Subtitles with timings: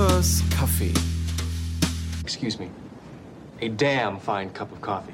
[0.00, 0.94] Coopers Kaffee.
[2.22, 2.70] Excuse me.
[3.60, 5.12] A damn fine cup of coffee.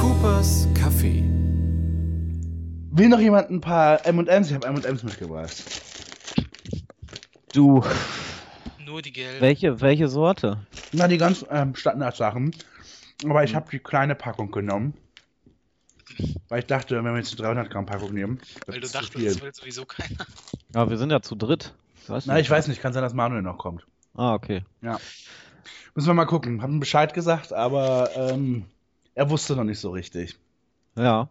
[0.00, 1.22] Coopers Kaffee.
[2.90, 4.48] Will noch jemand ein paar M&M's?
[4.48, 5.62] Ich habe M&M's mitgebracht.
[7.52, 7.84] Du,
[8.84, 9.40] Nur die gelben.
[9.40, 10.66] welche, welche Sorte?
[10.90, 12.50] Na, die ganz ähm, Standardsachen.
[13.24, 14.94] Aber ich habe die kleine Packung genommen.
[16.48, 19.42] Weil ich dachte, wenn wir jetzt die 300 Gramm Packung nehmen, Weil du dachtest, das
[19.42, 20.26] will sowieso keiner.
[20.74, 21.74] Ja, wir sind ja zu dritt.
[22.06, 23.86] Weiß Na, ich weiß nicht, kann sein, dass Manuel noch kommt.
[24.14, 24.64] Ah, okay.
[24.80, 24.98] Ja.
[25.94, 26.62] Müssen wir mal gucken.
[26.62, 28.64] Haben Bescheid gesagt, aber ähm,
[29.14, 30.36] er wusste noch nicht so richtig.
[30.96, 31.28] Ja.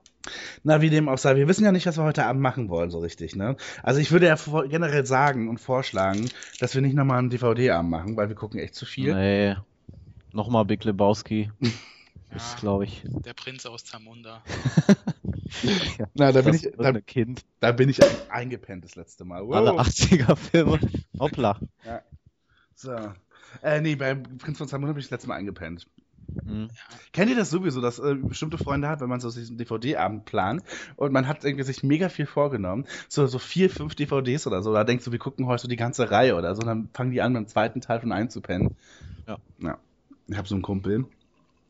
[0.63, 2.91] Na, wie dem auch sei, wir wissen ja nicht, was wir heute Abend machen wollen,
[2.91, 3.55] so richtig, ne?
[3.81, 4.35] Also ich würde ja
[4.67, 6.29] generell sagen und vorschlagen,
[6.59, 9.13] dass wir nicht nochmal einen DVD-Abend machen, weil wir gucken echt zu viel.
[9.15, 9.55] Nee.
[10.31, 11.51] Nochmal Big Lebowski.
[12.35, 13.03] Ist, Ja, glaube ich.
[13.05, 14.41] der Prinz aus Zamunda.
[16.13, 17.43] Na, da bin, ich, da, Kind.
[17.59, 17.99] da bin ich
[18.31, 19.45] eingepennt das letzte Mal.
[19.45, 19.55] Wow.
[19.55, 20.79] Alle 80er-Filme.
[21.19, 21.59] Hoppla.
[22.75, 22.95] So.
[23.61, 25.87] Äh, nee, beim Prinz von Zamunda bin ich das letzte Mal eingepennt.
[26.45, 26.69] Hm.
[27.11, 30.63] Kennt ihr das sowieso, dass äh, bestimmte Freunde hat, wenn man so diesen DVD-Abend plant
[30.95, 34.73] und man hat irgendwie sich mega viel vorgenommen, so, so vier, fünf DVDs oder so,
[34.73, 37.21] da denkst du, wir gucken heute so die ganze Reihe oder so, dann fangen die
[37.21, 38.77] an, beim zweiten Teil schon einzupennen.
[39.27, 39.37] Ja.
[39.59, 39.77] Ja.
[40.27, 41.05] Ich habe so einen Kumpel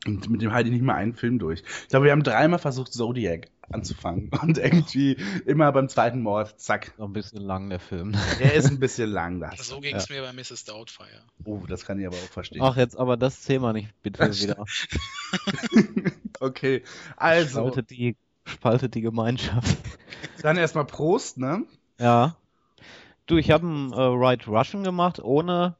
[0.06, 1.62] und mit dem halte ich nicht mal einen Film durch.
[1.82, 6.92] Ich glaube, wir haben dreimal versucht, Zodiac anzufangen und irgendwie immer beim zweiten Mord, zack.
[6.98, 8.14] Noch ein bisschen lang, der Film.
[8.38, 9.68] Der ist ein bisschen lang, das.
[9.68, 10.64] So ging es mir bei Mrs.
[10.64, 11.22] Doubtfire.
[11.44, 12.62] Oh, das kann ich aber auch verstehen.
[12.62, 14.64] Ach, jetzt aber das Thema nicht, bitte Das wieder.
[16.40, 16.82] Okay,
[17.16, 19.78] also, Spaltet die, spaltet die Gemeinschaft.
[20.42, 21.64] dann erstmal Prost, ne?
[21.98, 22.36] Ja.
[23.26, 25.76] Du, ich habe einen äh, Right Russian gemacht, ohne,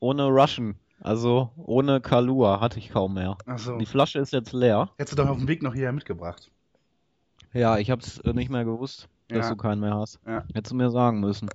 [0.00, 0.76] ohne Russian.
[1.02, 3.36] Also ohne Kalua hatte ich kaum mehr.
[3.46, 3.76] Achso.
[3.76, 4.90] Die Flasche ist jetzt leer.
[4.98, 6.50] Hättest du doch auf dem Weg noch hierher mitgebracht.
[7.52, 9.50] Ja, ich hab's äh, nicht mehr gewusst, dass Ja.
[9.50, 10.20] du keinen mehr hast.
[10.26, 10.46] Ja.
[10.54, 11.50] Hättest du mir sagen müssen.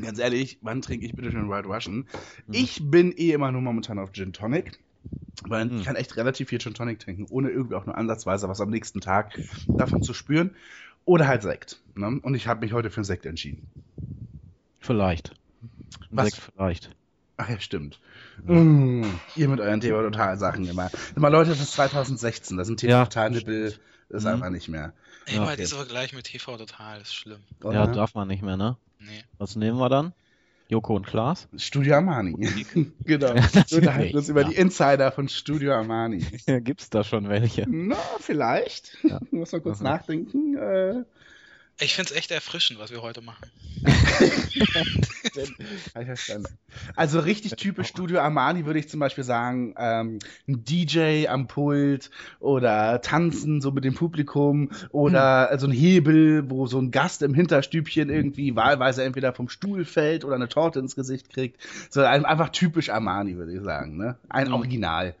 [0.00, 2.06] Ganz ehrlich, wann trinke ich bitte schon White Russian?
[2.46, 2.54] Hm.
[2.54, 4.78] Ich bin eh immer nur momentan auf Gin Tonic.
[5.44, 5.78] Weil Hm.
[5.78, 8.68] ich kann echt relativ viel Gin Tonic trinken, ohne irgendwie auch nur ansatzweise was am
[8.68, 9.32] nächsten Tag
[9.78, 10.54] davon zu spüren.
[11.06, 11.80] Oder halt Sekt.
[11.94, 12.20] Ne?
[12.22, 13.62] Und ich habe mich heute für einen Sekt entschieden.
[14.78, 15.32] Vielleicht.
[16.10, 16.32] Was?
[16.32, 16.90] Sekt vielleicht.
[17.40, 17.98] Ach ja, stimmt.
[18.44, 19.04] Mm,
[19.36, 20.90] ihr mit euren Thema total Sachen immer.
[21.16, 23.74] Immer Leute, das ist 2016, das sind Thema Ja, total Nippel,
[24.08, 24.34] das ist Mhm.
[24.34, 24.92] einfach nicht mehr.
[25.32, 25.56] Immer okay.
[25.56, 27.40] dieser Vergleich mit TV total ist schlimm.
[27.62, 27.74] Oder?
[27.74, 28.76] Ja, darf man nicht mehr, ne?
[28.98, 29.22] Nee.
[29.38, 30.12] Was nehmen wir dann?
[30.70, 31.48] Joko und Klaas?
[31.56, 32.32] Studio Armani.
[33.04, 33.34] genau.
[33.34, 34.48] Ja, Wir unterhalten uns über ja.
[34.48, 36.18] die Insider von Studio Armani.
[36.60, 37.64] Gibt's da schon welche?
[37.68, 38.98] Na, vielleicht.
[39.04, 39.20] Ja.
[39.30, 39.84] Muss mal kurz Mhm.
[39.84, 40.56] nachdenken.
[40.58, 41.04] Äh,
[41.80, 43.50] Ich finde es echt erfrischend, was wir heute machen.
[46.96, 52.10] Also richtig typisch Studio Armani würde ich zum Beispiel sagen, ähm, ein DJ am Pult
[52.40, 57.34] oder tanzen so mit dem Publikum oder also ein Hebel, wo so ein Gast im
[57.34, 61.60] Hinterstübchen irgendwie wahlweise entweder vom Stuhl fällt oder eine Torte ins Gesicht kriegt.
[61.90, 63.96] So ein- einfach typisch Armani, würde ich sagen.
[63.96, 64.16] Ne?
[64.28, 64.54] Ein Mhm.
[64.54, 65.14] Original.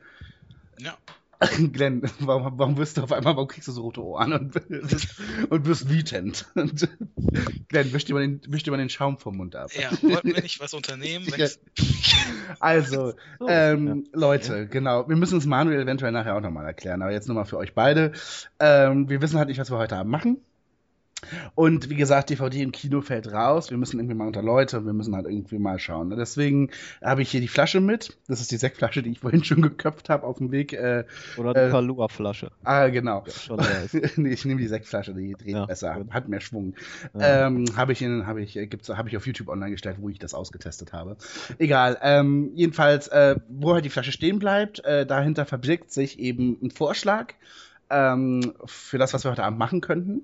[0.78, 0.96] Ja.
[1.72, 4.56] Glenn, warum, warum wirst du auf einmal, warum kriegst du so rote Ohren und
[5.50, 6.46] und bist wütend?
[6.54, 6.88] Und,
[7.68, 9.70] Glenn, wisch dir, mal den, wisch dir mal den Schaum vom Mund ab.
[9.74, 11.26] Ja, wollten wir nicht was unternehmen?
[11.36, 11.46] Ja.
[12.58, 17.12] Also, So, ähm, Leute, genau, wir müssen es Manuel eventuell nachher auch nochmal erklären, aber
[17.12, 18.12] jetzt nur mal für euch beide.
[18.58, 20.38] Ähm, wir wissen halt nicht, was wir heute Abend machen.
[21.54, 23.70] Und wie gesagt, DVD im Kino fällt raus.
[23.70, 26.08] Wir müssen irgendwie mal unter Leute, wir müssen halt irgendwie mal schauen.
[26.08, 26.16] ne?
[26.16, 26.70] Deswegen
[27.02, 28.16] habe ich hier die Flasche mit.
[28.28, 30.72] Das ist die Sektflasche, die ich vorhin schon geköpft habe auf dem Weg.
[30.72, 31.04] Äh,
[31.36, 32.50] Oder die Äh, Kalua-Flasche.
[32.64, 33.24] ah, genau.
[34.16, 36.12] Nee, ich nehme die Sektflasche, die dreht Ja, besser, gut.
[36.12, 36.74] hat mehr Schwung.
[37.18, 37.46] Ja.
[37.48, 40.08] Ähm, habe ich, in- habe ich, äh, gibt's, habe ich auf YouTube online gestellt, wo
[40.08, 41.16] ich das ausgetestet habe.
[41.58, 41.98] Egal.
[42.02, 46.70] Ähm, jedenfalls, äh, wo halt die Flasche stehen bleibt, äh, dahinter verbirgt sich eben ein
[46.70, 47.34] Vorschlag
[47.90, 50.22] ähm, für das, was wir heute Abend machen könnten.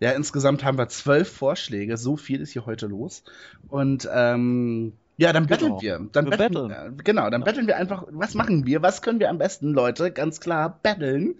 [0.00, 1.96] Ja, insgesamt haben wir zwölf Vorschläge.
[1.96, 3.22] So viel ist hier heute los.
[3.68, 5.82] Und ähm, ja, dann betteln Genau.
[5.82, 6.00] wir.
[6.12, 8.04] Dann Wir betteln, äh, genau, dann betteln wir einfach.
[8.10, 8.82] Was machen wir?
[8.82, 10.10] Was können wir am besten, Leute?
[10.10, 11.36] Ganz klar, betteln.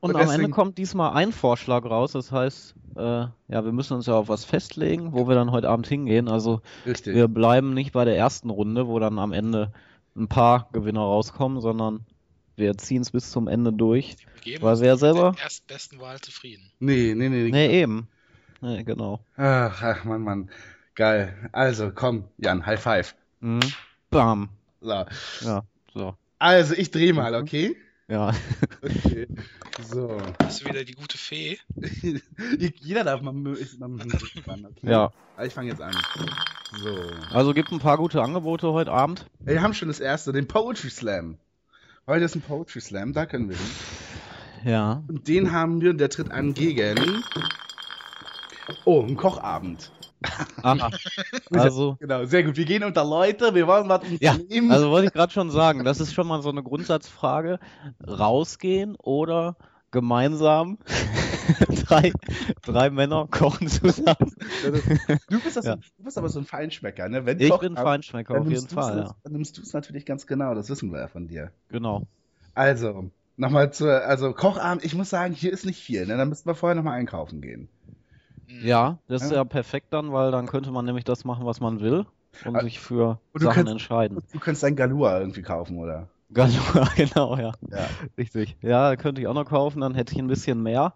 [0.00, 2.12] Und, Und am Ende deswegen- kommt diesmal ein Vorschlag raus.
[2.12, 5.70] Das heißt, äh, ja, wir müssen uns ja auf was festlegen, wo wir dann heute
[5.70, 6.28] Abend hingehen.
[6.28, 7.14] Also Richtig.
[7.14, 9.72] wir bleiben nicht bei der ersten Runde, wo dann am Ende
[10.14, 12.00] ein paar Gewinner rauskommen, sondern
[12.56, 14.16] wir ziehen es bis zum Ende durch.
[14.60, 16.70] Weil uns wer mit selber- der erstbesten Wahl zufrieden.
[16.78, 17.50] Nee, nee, nee.
[17.50, 18.08] Nee, eben.
[18.60, 19.20] Nee, genau.
[19.36, 20.50] Ach, ach, Mann, Mann.
[20.94, 21.34] Geil.
[21.52, 23.14] Also, komm, Jan, High Five.
[23.40, 23.60] Mhm.
[24.10, 24.48] Bam.
[24.80, 25.04] So.
[25.42, 25.62] Ja,
[25.92, 26.14] so.
[26.38, 27.76] Also, ich dreh mal, okay?
[28.06, 28.32] Ja.
[28.82, 29.26] Okay.
[29.82, 30.18] So.
[30.42, 31.58] Hast du wieder die gute Fee?
[32.80, 34.70] Jeder darf mal, mal okay?
[34.82, 35.10] Ja.
[35.36, 35.94] Also, Ich fange jetzt an.
[36.82, 36.96] So.
[37.32, 39.26] Also gibt ein paar gute Angebote heute Abend.
[39.40, 41.38] Wir haben schon das erste, den Poetry Slam.
[42.06, 43.66] Heute ist ein Poetry Slam, da können wir hin.
[44.64, 45.02] Ja.
[45.08, 47.24] Und den haben wir, der tritt an gegen.
[48.84, 49.90] Oh, ein Kochabend.
[50.62, 50.90] Aha.
[51.50, 52.56] Also, Genau, sehr gut.
[52.56, 54.36] Wir gehen unter Leute, wir wollen was ja,
[54.70, 57.58] also wollte ich gerade schon sagen, das ist schon mal so eine Grundsatzfrage.
[58.06, 59.56] Rausgehen oder
[59.90, 60.78] gemeinsam
[61.86, 62.12] drei,
[62.62, 64.32] drei Männer kochen zusammen.
[65.28, 65.76] du, bist das, Ja.
[65.76, 67.26] du bist aber so ein Feinschmecker, ne?
[67.26, 69.14] Wenn Ich Kochabend, bin Feinschmecker, dann auf jeden Fall, ja.
[69.22, 71.50] Dann nimmst du es natürlich ganz genau, das wissen wir ja von dir.
[71.68, 72.02] Genau.
[72.54, 76.16] Also, nochmal zur, also Kochabend, ich muss sagen, hier ist nicht viel, ne?
[76.16, 77.68] Da müssten wir vorher nochmal einkaufen gehen.
[78.48, 78.66] Mhm.
[78.66, 79.38] Ja, das ist Ja.
[79.38, 82.06] ja perfekt dann, weil dann könnte man nämlich das machen, was man will
[82.44, 84.18] und Ah, sich für und Sachen kannst- entscheiden.
[84.32, 86.08] Du könntest dein Galua irgendwie kaufen, oder?
[86.32, 87.52] Galua, genau, ja.
[87.70, 87.88] Ja.
[88.18, 88.56] Richtig.
[88.60, 90.94] Ja, könnte ich auch noch kaufen, dann hätte ich ein bisschen mehr.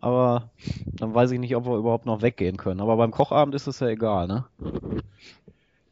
[0.00, 0.50] Aber
[0.96, 2.80] dann weiß ich nicht, ob wir überhaupt noch weggehen können.
[2.80, 4.44] Aber beim Kochabend ist es ja egal, ne?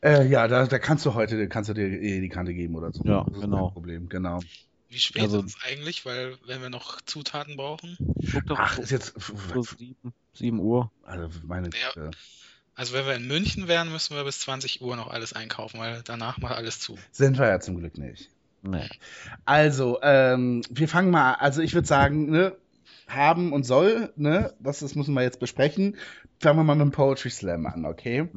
[0.03, 2.93] Äh, ja, da, da kannst du heute, kannst du dir eh die Kante geben oder
[2.93, 3.03] so.
[3.05, 3.64] Ja, das genau.
[3.67, 4.41] Kein Problem, genau.
[4.88, 6.06] Wie spät Also- ist es eigentlich?
[6.06, 7.97] Weil, wenn wir noch Zutaten brauchen.
[8.32, 9.14] Guck doch Ach, ist jetzt,
[9.53, 10.91] so sieben, sieben Uhr.
[11.05, 11.88] also meine Ja.
[11.94, 12.11] Güte.
[12.76, 16.02] Also, wenn wir in München wären, müssen wir bis 20 Uhr noch alles einkaufen, weil
[16.05, 16.99] danach macht alles zu.
[17.11, 18.29] Sind wir ja zum Glück nicht.
[18.62, 18.87] Nee.
[19.47, 22.55] Also, ähm, wir fangen mal, also ich würde sagen, ne,
[23.06, 25.97] haben und soll, ne, das, das müssen wir jetzt besprechen.
[26.41, 28.29] Fangen wir mal mit dem Poetry Slam an, okay?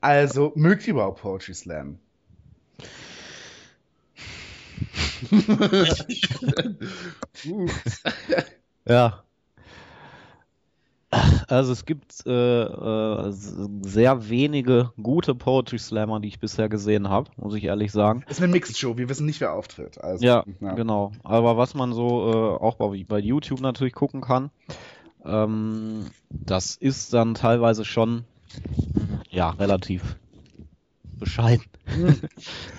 [0.00, 1.98] Also, mögt ihr überhaupt Poetry Slam?
[7.46, 7.66] uh,
[8.86, 9.24] Ja.
[11.48, 17.30] Also es gibt äh, äh, sehr wenige gute Poetry Slammer, die ich bisher gesehen habe,
[17.36, 18.24] muss ich ehrlich sagen.
[18.28, 19.98] ist eine Mixed Show, wir wissen nicht, wer auftritt.
[20.02, 21.12] Also, Ja, genau.
[21.24, 24.50] Aber was man so äh, auch bei, bei YouTube natürlich gucken kann,
[25.24, 28.24] ähm, das ist dann teilweise schon
[29.30, 30.16] ja relativ
[31.18, 31.64] bescheiden.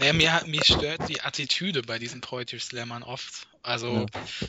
[0.01, 3.48] Ja, mir, mir stört die Attitüde bei diesen Poetry Slammern oft.
[3.61, 4.05] Also, Ja.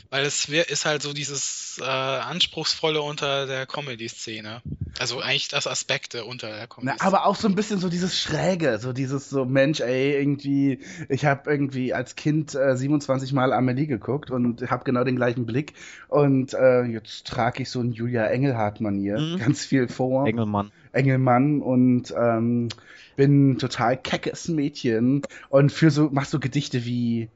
[0.09, 4.61] weil es wir- ist halt so dieses äh, Anspruchsvolle unter der Comedy-Szene.
[4.99, 6.97] Also eigentlich das Aspekte unter der Na, Comedy.
[6.99, 10.79] aber auch so ein bisschen so dieses Schräge, so dieses so, Mensch, ey, irgendwie,
[11.09, 15.45] ich habe irgendwie als Kind äh, 27 Mal Amelie geguckt und habe genau den gleichen
[15.45, 15.73] Blick
[16.07, 19.37] und äh, jetzt trage ich so ein Julia Engelhardt-Manier Mhm.
[19.39, 20.71] ganz viel vor, Engelmann.
[20.93, 22.69] Engelmann und ähm,
[23.15, 27.29] bin total keckes Mädchen und für so, mach so Gedichte wie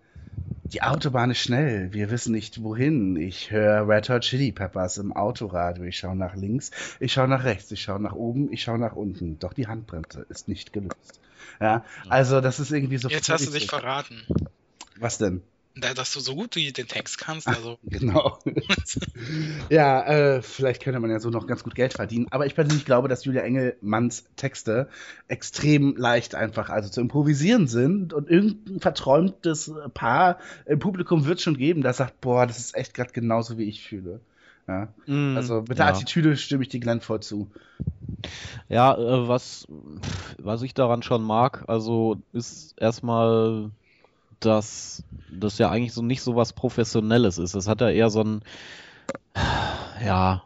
[0.75, 3.15] die Autobahn ist schnell, wir wissen nicht wohin.
[3.15, 5.85] Ich höre Red Hot Chili Peppers im Autoradio.
[5.85, 8.93] Ich schaue nach links, ich schaue nach rechts, ich schaue nach oben, ich schaue nach
[8.93, 9.39] unten.
[9.39, 11.21] Doch die Handbremse ist nicht gelöst.
[11.61, 13.07] Ja, also das ist irgendwie so.
[13.07, 14.23] Jetzt hast du dich verraten.
[14.97, 15.41] Was denn?
[15.77, 18.39] Da, dass du so gut wie den Text kannst, also Genau.
[19.69, 22.27] ja, äh, vielleicht könnte man ja so noch ganz gut Geld verdienen.
[22.31, 24.89] Aber ich persönlich glaube, dass Julia Engelmanns Texte
[25.27, 31.57] extrem leicht einfach also zu improvisieren sind und irgendein verträumtes Paar im Publikum wird schon
[31.57, 34.21] geben, das sagt, boah, das ist echt gerade genauso wie ich fühle.
[34.67, 35.91] Ja, Mm, also mit der ja.
[35.91, 37.51] Attitüde stimme ich dir Glenn voll zu.
[38.67, 39.67] Ja, äh, was,
[40.39, 43.69] was ich daran schon mag, also ist erstmal,
[44.45, 47.55] dass das ja eigentlich so nicht so was Professionelles ist.
[47.55, 48.41] Das hat ja eher so ein,
[50.03, 50.43] ja,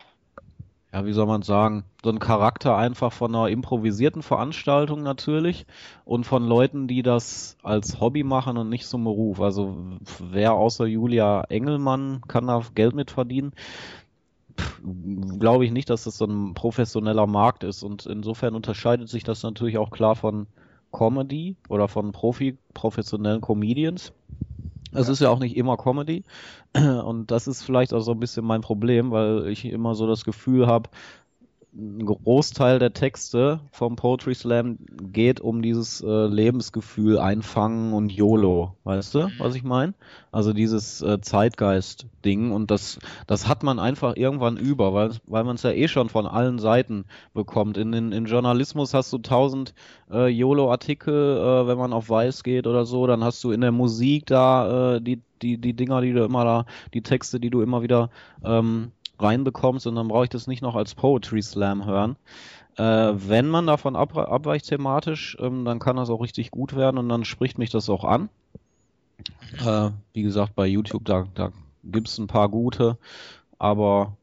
[0.92, 5.68] ja, wie soll man sagen, so ein Charakter einfach von einer improvisierten Veranstaltung natürlich
[6.06, 9.40] und von Leuten, die das als Hobby machen und nicht zum Beruf.
[9.40, 9.78] Also
[10.20, 13.54] wer außer Julia Engelmann kann da Geld mit verdienen?
[15.40, 17.84] glaube ich nicht, dass das so ein professioneller Markt ist.
[17.84, 20.48] Und insofern unterscheidet sich das natürlich auch klar von
[20.92, 24.14] Comedy oder von Profi, professionellen Comedians.
[24.92, 25.14] Es Ja.
[25.14, 26.24] ist ja auch nicht immer Comedy.
[26.76, 30.24] Und das ist vielleicht auch so ein bisschen mein Problem, weil ich immer so das
[30.26, 30.90] Gefühl habe,
[31.72, 34.80] ein Großteil der Texte vom Poetry Slam
[35.14, 39.94] geht um dieses äh, Lebensgefühl einfangen und YOLO, weißt du, was ich meine?
[40.32, 42.98] Also dieses äh, Zeitgeist-Ding und das,
[43.28, 46.58] das hat man einfach irgendwann über, weil, weil man es ja eh schon von allen
[46.58, 47.78] Seiten bekommt.
[47.78, 49.76] In, in, in Journalismus hast du tausend
[50.12, 53.72] äh, YOLO-Artikel, äh, wenn man auf Weiß geht oder so, dann hast du in der
[53.72, 57.62] Musik da äh, die, die, die Dinger, die du immer da, die Texte, die du
[57.62, 58.10] immer wieder
[58.44, 62.16] ähm, reinbekommst und dann brauche ich das nicht noch als Poetry Slam hören.
[62.78, 66.98] Äh, wenn man davon ab, abweicht thematisch, ähm, dann kann das auch richtig gut werden
[66.98, 68.30] und dann spricht mich das auch an.
[69.66, 71.52] Äh, wie gesagt, bei YouTube, da, da
[71.84, 72.98] gibt es ein paar gute,
[73.58, 74.16] aber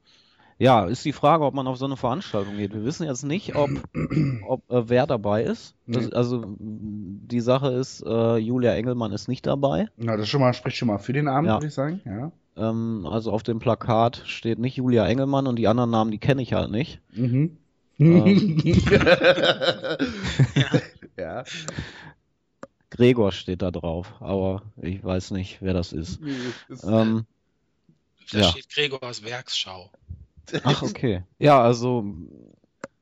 [0.59, 2.73] ja, ist die Frage, ob man auf so eine Veranstaltung geht.
[2.73, 3.69] Wir wissen jetzt nicht, ob,
[4.49, 5.75] ob äh, wer dabei ist.
[5.87, 9.89] Das, also die Sache ist, äh, Julia Engelmann ist nicht dabei.
[9.99, 11.57] Na, das schon mal, spricht schon mal für den Abend, Ja.
[11.57, 12.01] würde ich sagen.
[12.07, 12.33] Ja.
[12.57, 16.43] Ähm, also auf dem Plakat steht nicht Julia Engelmann und die anderen Namen, die kenne
[16.43, 17.01] ich halt nicht.
[17.13, 17.59] Mhm.
[17.99, 18.59] Ähm.
[21.17, 21.45] ja.
[22.91, 26.21] Gregor steht da drauf, aber ich weiß nicht, wer das ist.
[26.85, 27.27] Ähm,
[28.33, 28.49] Da Ja.
[28.49, 29.91] steht Gregors Werksschau.
[30.63, 31.23] Ach, okay.
[31.39, 32.05] Ja, also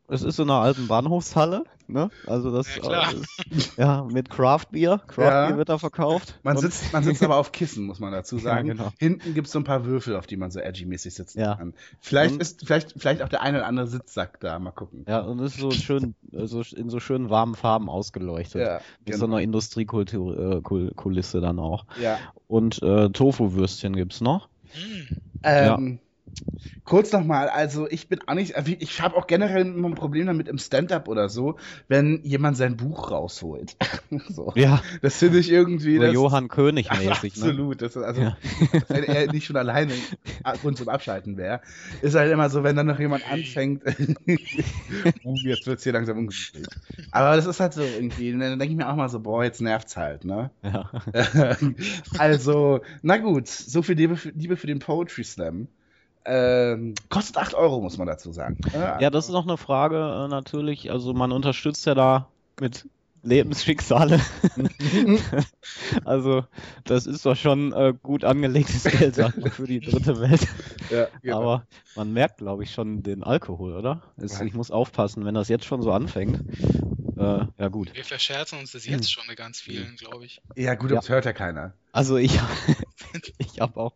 [0.08, 2.10] es ist in einer alten Bahnhofshalle, ne?
[2.26, 3.12] Also das Ja, klar.
[3.12, 5.00] äh, ist, ja mit Craft Beer.
[5.06, 5.46] Craft Ja.
[5.48, 6.38] Beer wird da verkauft.
[6.42, 8.68] Man sitzt, man sitzt aber auf Kissen, muss man dazu sagen.
[8.68, 8.92] Ja, genau.
[8.98, 11.54] Hinten gibt es so ein paar Würfel, auf die man so edgy-mäßig sitzen Ja.
[11.56, 11.74] kann.
[12.00, 14.58] Vielleicht Und- ist vielleicht, vielleicht auch der eine oder andere Sitzsack da.
[14.58, 15.04] Mal gucken.
[15.08, 18.60] Ja, und ist so schön, also in so schönen warmen Farben ausgeleuchtet.
[18.60, 19.36] Ja, Mit so genau.
[19.36, 21.86] einer Industriekulisse dann auch.
[22.00, 22.18] ja.
[22.46, 24.48] Und äh, Tofu-Würstchen gibt's noch.
[24.72, 25.18] Hm.
[25.42, 25.98] Ähm,
[26.84, 30.26] Kurz nochmal, also ich bin auch nicht, also ich habe auch generell immer ein Problem
[30.26, 31.56] damit im Stand-up oder so,
[31.88, 33.74] wenn jemand sein Buch rausholt.
[34.28, 34.52] so.
[34.54, 35.96] Ja, Das finde ich irgendwie.
[35.96, 37.44] so Das, Johann König mäßig, ne?
[37.44, 37.80] Absolut.
[37.80, 38.36] Das ist also, Ja.
[38.88, 39.94] wenn er nicht schon alleine
[40.60, 41.62] Grund zum Abschalten wäre,
[42.02, 43.92] ist halt immer so, wenn dann noch jemand anfängt, uh,
[45.42, 46.66] jetzt wird's hier langsam ungemütlich.
[47.12, 49.42] Aber das ist halt so irgendwie, und dann denke ich mir auch mal so, boah,
[49.42, 50.50] jetzt nervt's halt, ne?
[50.62, 50.90] Ja.
[52.18, 55.68] also, na gut, so viel Liebe für, Liebe für den Poetry Slam.
[56.26, 58.58] Ähm, kostet 8 Euro, muss man dazu sagen.
[58.72, 60.90] ja, das ist noch eine Frage äh, natürlich.
[60.90, 62.28] Also man unterstützt ja da
[62.60, 62.88] mit
[63.24, 64.20] Lebensschicksale.
[66.04, 66.44] also
[66.84, 69.16] das ist doch schon äh, gut angelegtes Geld
[69.52, 70.46] für die dritte Welt.
[70.90, 71.36] ja, genau.
[71.38, 71.66] Aber
[71.96, 74.02] man merkt, glaube ich, schon den Alkohol, oder?
[74.16, 76.42] Es, ich muss aufpassen, wenn das jetzt schon so anfängt.
[77.16, 77.94] Äh, ja gut.
[77.94, 80.40] Wir verscherzen uns das jetzt schon mit ganz vielen, glaube ich.
[80.56, 80.96] ja, gut, Ja.
[80.96, 81.72] das hört ja keiner.
[81.92, 82.38] Also ich,
[83.38, 83.94] ich habe auch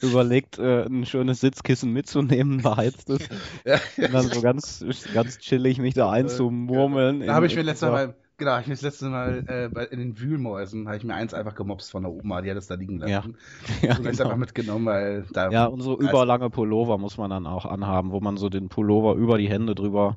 [0.00, 3.28] überlegt, äh, ein schönes Sitzkissen mitzunehmen, beheiztes,
[3.64, 7.26] Ja, und dann so ganz, ganz chillig mich da einzumurmeln.
[7.26, 9.98] Da habe ich mir letztes Mal, genau, ich mir das letzte Mal äh, bei, in
[9.98, 12.74] den Wühlmäusen, habe ich mir eins einfach gemobst von der Oma, die hat es da
[12.74, 13.36] liegen lassen.
[13.82, 14.24] Ja, und ich genau.
[14.24, 15.50] einfach mitgenommen, weil da.
[15.50, 19.14] Ja, und so überlange Pullover muss man dann auch anhaben, wo man so den Pullover
[19.14, 20.16] über die Hände drüber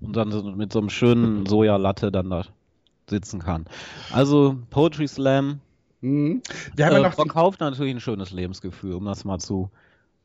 [0.00, 2.44] und dann so mit so einem schönen Sojalatte dann da
[3.08, 3.66] sitzen kann.
[4.12, 5.60] Also Poetry Slam
[6.00, 6.42] Mhm.
[6.74, 9.70] Wir haben äh, ja verkauft natürlich ein schönes Lebensgefühl, um das mal zu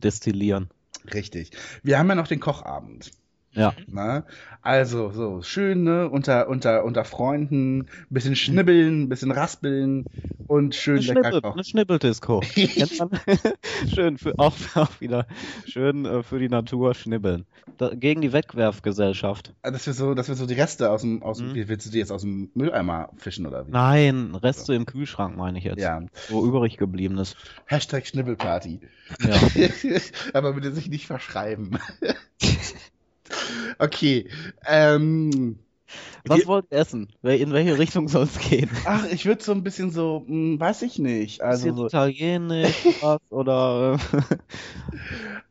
[0.03, 0.69] destillieren.
[1.13, 1.51] richtig.
[1.83, 3.11] Wir haben ja noch den Kochabend.
[3.53, 4.23] Ja, Ne?
[4.61, 6.07] Also, so, schön, ne?
[6.09, 10.05] Unter, unter, unter Freunden, ein bisschen schnibbeln, ein bisschen raspeln
[10.47, 11.53] und schön eine, lecker Schnibbel, kochen.
[11.59, 11.63] eine
[12.99, 13.09] man?
[13.93, 15.25] schön für, auch, auch wieder
[15.65, 17.45] schön äh, für die Natur schnibbeln.
[17.77, 19.53] Da, gegen die Wegwerfgesellschaft.
[19.63, 21.67] Ah, Dass wir so, dass wir so die Reste aus dem, aus dem, Mhm.
[21.67, 23.71] willst du die jetzt aus dem Mülleimer fischen oder wie?
[23.71, 25.79] Nein, Reste im Kühlschrank meine ich jetzt.
[25.81, 26.01] Ja.
[26.29, 27.35] So übrig gebliebenes.
[27.65, 28.81] Hashtag Schnibbelparty.
[29.25, 29.35] Ja.
[30.33, 31.77] Aber bitte sich nicht verschreiben.
[33.79, 34.29] okay.
[34.65, 35.59] Ähm,
[36.25, 37.09] Was wollt ihr essen?
[37.23, 38.69] In welche Richtung soll es gehen?
[38.83, 41.41] ach, ich würde so ein bisschen so, hm, weiß ich nicht.
[41.41, 43.99] Also so, italienisch was oder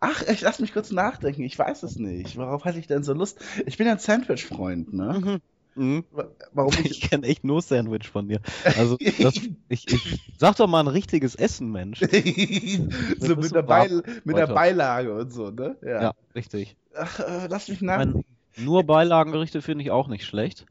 [0.00, 1.42] ach, ich lass mich kurz nachdenken.
[1.42, 2.36] Ich weiß es nicht.
[2.36, 3.40] Worauf hatte ich denn so Lust?
[3.66, 5.20] Ich bin ja ein Sandwich-Freund, ne?
[5.20, 5.40] Mhm.
[6.10, 7.00] Wa- Warum ich ich.
[7.02, 8.40] kenne echt nur Sandwich von dir.
[8.76, 9.34] Also das,
[9.68, 12.00] ich, ich sag doch mal ein richtiges Essen, Mensch.
[13.20, 14.46] so mit der, Beil mit der.
[14.48, 15.76] Beilage und so, ne?
[15.82, 16.02] Ja.
[16.02, 16.76] Ja, richtig.
[16.94, 18.24] Ach, äh, lass mich nachdenken.
[18.56, 20.66] nur Beilagengerichte finde ich auch nicht schlecht.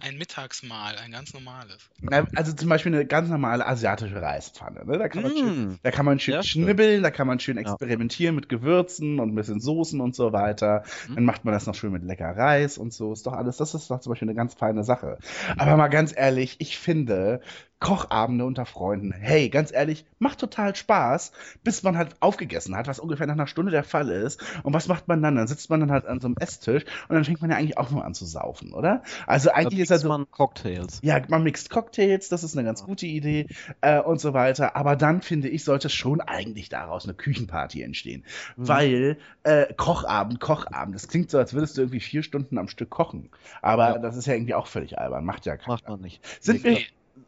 [0.00, 1.78] Ein Mittagsmahl, ein ganz normales.
[2.00, 4.84] Na, Also zum Beispiel eine ganz normale asiatische Reispfanne.
[4.86, 4.98] Ne?
[4.98, 5.78] Da, kann man schön, Mm.
[5.82, 6.62] da kann man schön schön.
[6.64, 7.62] schnibbeln, da kann man schön Ja.
[7.62, 10.84] experimentieren mit Gewürzen und ein bisschen Soßen und so weiter.
[11.08, 11.14] Mhm.
[11.16, 13.12] Dann macht man das noch schön mit lecker Reis und so.
[13.12, 15.18] Ist doch alles, das ist doch zum Beispiel eine ganz feine Sache.
[15.58, 17.40] Aber mal ganz ehrlich, ich finde,
[17.80, 21.32] Kochabende unter Freunden, hey, ganz ehrlich, macht total Spaß,
[21.64, 24.42] bis man halt aufgegessen hat, was ungefähr nach einer Stunde der Fall ist.
[24.62, 25.36] Und was macht man dann?
[25.36, 27.78] Dann sitzt man dann halt an so einem Esstisch und dann fängt man ja eigentlich
[27.78, 29.02] auch nur an zu saufen, oder?
[29.26, 30.08] Also Da eigentlich ist halt mixt so.
[30.08, 31.00] man Cocktails.
[31.02, 33.46] Ja, man mixt Cocktails, das ist eine ganz gute Idee
[33.80, 34.76] äh, und so weiter.
[34.76, 38.24] Aber dann finde ich, sollte schon eigentlich daraus eine Küchenparty entstehen.
[38.56, 38.68] Mhm.
[38.68, 42.90] Weil äh, Kochabend, Kochabend, das klingt so, als würdest du irgendwie vier Stunden am Stück
[42.90, 43.30] kochen.
[43.62, 43.98] Aber Ja.
[43.98, 45.24] das ist ja irgendwie auch völlig albern.
[45.24, 45.74] Macht ja keiner.
[45.74, 46.20] Macht man nicht.
[46.42, 46.78] Sind, wir.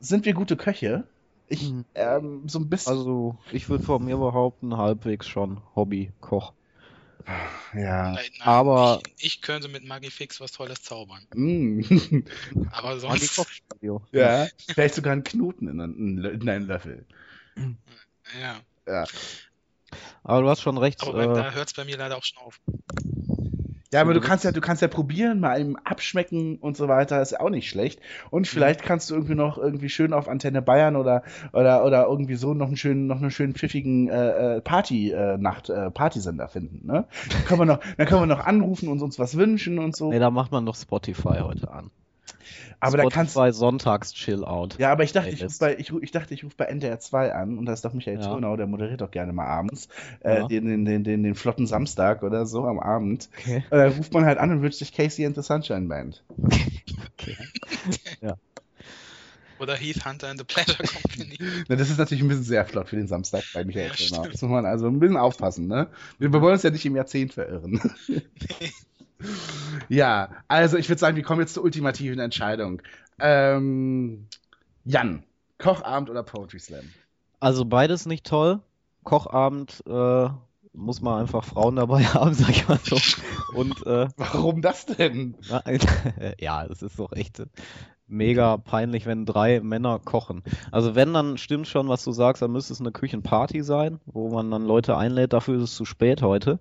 [0.00, 1.04] Sind wir gute Köche?
[1.48, 1.84] Ich, Mhm.
[1.94, 2.92] ähm, so ein bisschen.
[2.92, 6.52] Also, ich würde von mir behaupten, halbwegs schon Hobby-Koch.
[7.74, 8.12] ja.
[8.12, 11.20] Nein, nein, Aber- ich, ich könnte mit Magifix was Tolles zaubern.
[11.34, 11.82] Mm.
[12.72, 13.40] Aber sonst.
[14.12, 14.46] Ja.
[14.68, 17.04] Vielleicht sogar einen Knoten in, einen- in einen Löffel.
[18.40, 18.56] Ja.
[18.86, 19.04] Ja.
[20.24, 21.02] Aber du hast schon recht.
[21.02, 22.60] Aber äh, da hört es bei mir leider auch schon auf.
[23.92, 24.24] Ja, aber du Mhm.
[24.24, 27.50] kannst ja, du kannst ja probieren, mal eben abschmecken und so weiter, ist ja auch
[27.50, 28.00] nicht schlecht.
[28.30, 31.22] Und vielleicht kannst du irgendwie noch irgendwie schön auf Antenne Bayern oder
[31.52, 35.36] oder oder irgendwie so noch einen schönen, noch einen schönen pfiffigen äh, äh, Party äh,
[35.36, 37.06] Nacht äh, Partysender finden, ne?
[37.30, 40.10] Dann können wir noch, dann können wir noch anrufen und uns was wünschen und so.
[40.10, 41.90] nee, da macht man doch Spotify heute an.
[42.80, 44.78] Aber da kannst Spotify Sonntags Chill Out.
[44.78, 47.58] ja, aber ich dachte, ich bei, ich, ich dachte, ich rufe bei NDR 2 an
[47.58, 48.28] und da ist doch Michael Ja.
[48.28, 49.88] Turnau, der moderiert doch gerne mal abends,
[50.20, 50.46] äh, Ja.
[50.48, 53.28] den, den, den, den, den flotten Samstag oder so am Abend.
[53.38, 53.64] Okay.
[53.70, 56.22] Und da ruft man halt an und wünscht sich Casey and the Sunshine Band.
[57.14, 57.36] okay.
[59.58, 61.38] Oder Heath Hunter and the Pleasure Company.
[61.68, 64.32] Na, das ist natürlich ein bisschen sehr flott für den Samstag bei Michael Ja, stimmt.
[64.32, 65.86] Das muss man also ein bisschen aufpassen, ne?
[66.18, 67.80] Wir, wir wollen uns ja nicht im Jahrzehnt verirren.
[69.88, 72.82] ja, also ich würde sagen, wir kommen jetzt zur ultimativen Entscheidung.
[73.18, 74.26] Ähm,
[74.84, 75.24] Jan,
[75.58, 76.84] Kochabend oder Poetry Slam?
[77.40, 78.60] Also beides nicht toll.
[79.04, 80.28] Kochabend äh,
[80.72, 82.96] muss man einfach Frauen dabei haben, sag ich mal so.
[83.54, 85.36] Und äh, Warum das denn?
[86.38, 87.42] ja, es ist doch echt
[88.06, 90.42] mega peinlich, wenn drei Männer kochen.
[90.70, 94.30] Also wenn, dann stimmt schon, was du sagst, dann müsste es eine Küchenparty sein, wo
[94.30, 95.32] man dann Leute einlädt.
[95.32, 96.60] Dafür ist es zu spät heute.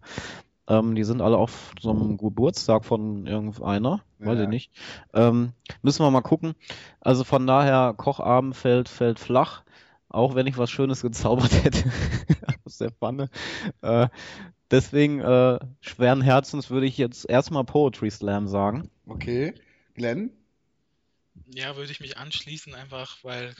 [0.71, 4.43] Ähm, die sind alle auf so einem Geburtstag von irgendeiner, weiß Ja.
[4.43, 4.71] ich nicht.
[5.13, 5.51] Ähm,
[5.81, 6.55] müssen wir mal gucken.
[7.01, 9.63] Also von daher, Kochabend fällt, fällt flach.
[10.07, 11.91] Auch wenn ich was Schönes gezaubert hätte
[12.65, 13.29] aus der Pfanne.
[13.81, 14.07] Äh,
[14.69, 18.89] deswegen, äh, schweren Herzens würde ich jetzt erstmal Poetry Slam sagen.
[19.07, 19.53] Okay.
[19.93, 20.31] Glenn?
[21.47, 23.55] Ja, würde ich mich anschließen, einfach weil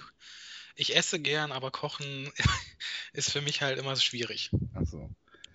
[0.75, 2.32] ich esse gern, aber Kochen
[3.13, 4.51] ist für mich halt immer so schwierig.
[4.74, 5.10] Achso.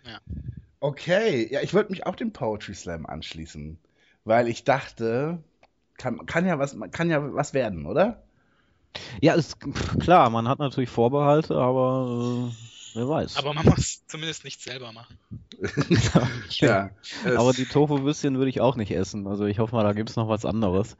[0.04, 0.20] Ja.
[0.80, 3.78] Okay, ja, ich wollte mich auch dem Poetry Slam anschließen,
[4.24, 5.42] weil ich dachte,
[5.96, 8.22] kann, kann ja was, kann ja was werden, oder?
[9.20, 9.58] Ja, ist
[10.00, 13.36] klar, man hat natürlich Vorbehalte, aber äh, wer weiß.
[13.36, 15.18] Aber man muss zumindest nichts selber machen.
[16.60, 16.90] Ja.
[17.36, 19.26] Aber die Tofu-Würstchen würde ich auch nicht essen.
[19.26, 20.96] Also ich hoffe mal, da gibt es noch was anderes.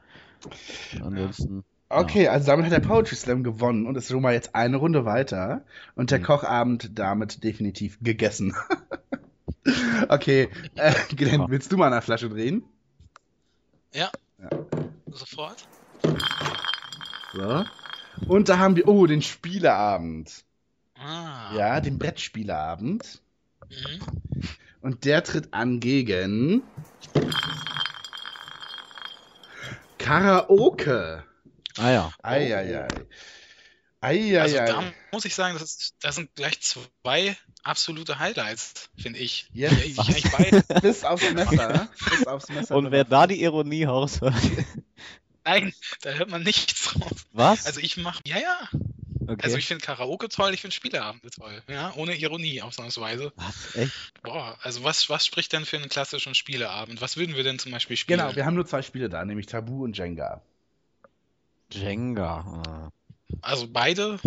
[1.01, 1.63] Ansonsten.
[1.89, 5.05] Okay, also damit hat der Poetry Slam gewonnen und ist schon mal jetzt eine Runde
[5.05, 5.63] weiter
[5.95, 6.23] und der Mhm.
[6.23, 8.55] Kochabend damit definitiv gegessen.
[10.09, 12.63] okay, äh, Glenn, willst du mal an der Flasche drehen?
[13.93, 14.11] Ja.
[14.39, 14.49] Ja.
[15.11, 15.67] Sofort.
[17.33, 17.65] So.
[18.27, 20.43] Und da haben wir, oh, den Spieleabend.
[20.95, 21.53] Ah.
[21.55, 23.21] Ja, den Brettspieleabend.
[23.69, 23.99] Mhm.
[24.81, 26.63] Und der tritt an gegen
[29.97, 31.23] Karaoke.
[31.77, 32.87] Ah ja.
[34.01, 34.41] Eieiei.
[34.41, 34.67] Also Eieiei.
[34.67, 39.49] da muss ich sagen, das, ist, das sind gleich zwei absolute Highlights, finde ich.
[39.53, 39.73] Yes.
[39.83, 41.67] Ich beide, Bis aufs Messer.
[41.67, 41.89] ne?
[42.09, 42.75] Bis aufs Messer.
[42.75, 44.35] Und wer da die Ironie raushört.
[45.43, 47.25] nein, da hört man nichts raus.
[47.33, 47.65] Was?
[47.65, 48.69] Also ich mache, ja, ja.
[49.27, 49.43] okay.
[49.43, 51.63] Also ich finde Karaoke toll, ich finde Spieleabende toll.
[51.67, 53.33] Ja, ohne Ironie ausnahmsweise.
[53.35, 53.75] Was?
[53.75, 53.93] Echt?
[54.21, 57.01] Boah, also was, was spricht denn für einen klassischen Spieleabend?
[57.01, 58.19] Was würden wir denn zum Beispiel spielen?
[58.19, 60.41] Genau, wir haben nur zwei Spiele da, nämlich Tabu und Jenga.
[61.71, 62.61] Jenga.
[62.65, 62.91] Ah.
[63.41, 64.19] Also beide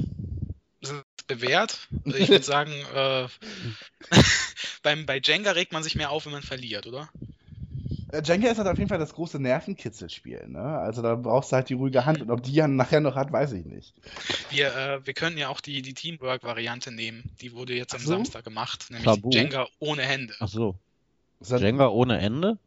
[0.82, 1.88] sind bewährt.
[2.04, 3.26] Ich würde sagen, äh,
[4.82, 7.08] beim, bei Jenga regt man sich mehr auf, wenn man verliert, oder?
[8.12, 10.60] Äh, Jenga ist halt auf jeden Fall das große Nervenkitzelspiel, ne?
[10.60, 13.30] Also da brauchst du halt die ruhige Hand und ob die Jan nachher noch hat,
[13.32, 13.94] weiß ich nicht.
[14.50, 17.30] Wir, äh, wir können ja auch die, die Teamwork-Variante nehmen.
[17.40, 18.08] Die wurde jetzt am so.
[18.08, 19.30] Samstag gemacht, nämlich Tabu.
[19.30, 20.34] Jenga ohne Hände.
[20.40, 20.74] Ach so.
[21.40, 22.58] Ist das Jenga ohne Ende?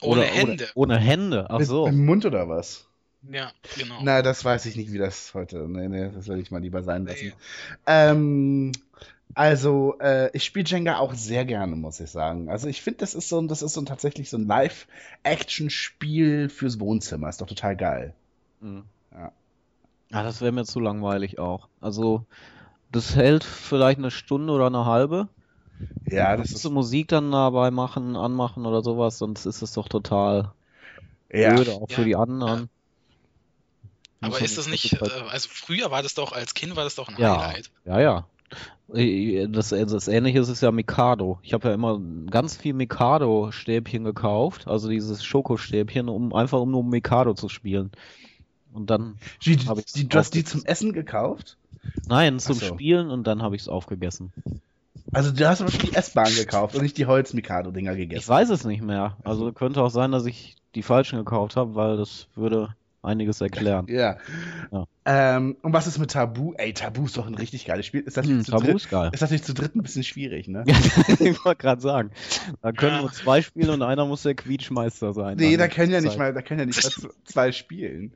[0.00, 0.68] Ohne Oder- Hände.
[0.74, 1.46] Ohne, ohne Hände.
[1.50, 1.86] Ach mit, so.
[1.86, 2.86] Im Mund oder was?
[3.22, 3.98] Ja, genau.
[4.02, 5.68] Na, das weiß ich nicht, wie das heute.
[5.68, 7.26] Nee, nee, das will ich mal lieber sein lassen.
[7.26, 7.32] Nee.
[7.86, 8.72] Ähm,
[9.34, 12.48] also, äh, ich spiele Jenga auch sehr gerne, muss ich sagen.
[12.48, 16.48] Also, ich finde, das ist so ein, das ist so ein, tatsächlich so ein Live-Action-Spiel
[16.48, 17.28] fürs Wohnzimmer.
[17.28, 18.14] Ist doch total geil.
[18.60, 18.84] Mhm.
[19.12, 19.32] Ja.
[20.12, 21.68] Ah, das wäre mir zu langweilig auch.
[21.80, 22.24] Also,
[22.90, 25.28] das hält vielleicht eine Stunde oder eine halbe.
[26.10, 26.64] Ja, das Kannst ist.
[26.64, 30.52] du Musik dann dabei machen, anmachen oder sowas, sonst ist es doch total
[31.32, 31.54] Ja.
[31.54, 32.06] blöd, auch für Ja.
[32.06, 32.68] die anderen.
[34.20, 34.98] Aber ist das nicht äh,
[35.30, 37.40] also früher war das doch, als Kind war das doch ein Ja.
[37.40, 37.70] Highlight.
[37.84, 38.26] Ja, ja.
[39.48, 41.38] Das, das Ähnliche ist ja Mikado.
[41.42, 46.82] Ich habe ja immer ganz viel Mikado-Stäbchen gekauft, also dieses Schokostäbchen, um einfach um nur
[46.82, 47.92] Mikado zu spielen.
[48.72, 51.56] Und dann, Die, Hab ich's die, du hast die zum Essen gekauft?
[52.08, 52.66] nein, zum so.
[52.66, 54.32] Spielen und dann habe ich es aufgegessen.
[55.12, 58.20] Also, du hast aber die S-Bahn gekauft und nicht die Holz-Mikado-Dinger gegessen.
[58.22, 59.16] Ich weiß es nicht mehr.
[59.24, 63.86] Also könnte auch sein, dass ich die falschen gekauft habe, weil das würde einiges erklären.
[63.88, 64.18] Ja.
[64.72, 64.86] Ja.
[65.06, 66.52] Ähm, und was ist mit Tabu?
[66.56, 68.02] Ey, Tabu ist doch ein richtig geiles Spiel.
[68.02, 68.76] Ist das Hm, nicht zu Tabu dritt?
[68.76, 69.10] ist geil.
[69.12, 70.64] Ist natürlich zu dritt ein bisschen schwierig, ne?
[70.66, 70.74] Ja,
[71.20, 72.10] ich wollte gerade sagen.
[72.62, 73.00] Da können Ja.
[73.02, 75.36] nur zwei spielen und einer muss der Quietschmeister sein.
[75.38, 78.12] Nee, Dann da können ja nicht mal, da können ja nicht mal zwei spielen.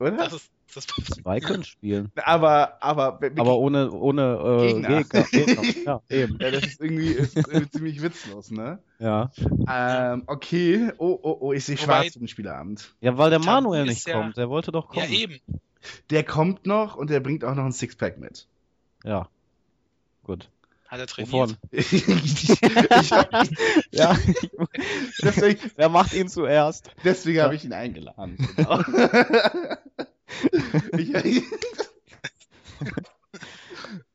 [0.00, 0.12] Oder?
[0.12, 0.50] Das ist das
[1.22, 2.12] Zwei können spielen.
[2.16, 5.02] aber, aber, Aber ohne, ohne äh, Gegner.
[5.04, 5.22] Gegner.
[5.24, 5.62] Gegner.
[5.86, 6.38] Ja, eben.
[6.40, 8.78] ja, das ist irgendwie, ist irgendwie ziemlich witzlos, ne?
[8.98, 9.30] Ja.
[9.68, 10.90] Ähm, okay.
[10.98, 12.92] Oh, oh, oh, ich sehe schwarz für den Spieleabend.
[13.00, 14.36] ja, weil der Tabu Manuel nicht ja- kommt.
[14.36, 15.12] Der wollte doch Ja, kommen.
[15.14, 15.40] eben.
[16.10, 18.46] Der kommt noch und der bringt auch noch ein Sixpack mit.
[19.04, 19.28] Ja.
[20.24, 20.50] Gut.
[20.88, 21.32] Hat er trainiert.
[21.32, 21.56] Wovon?
[21.70, 23.48] ich, hab,
[23.92, 24.16] Ja.
[25.22, 26.90] deswegen Wer macht ihn zuerst?
[27.04, 28.36] deswegen habe ich ihn eingeladen.
[28.56, 28.82] Genau.
[30.98, 31.12] Ich,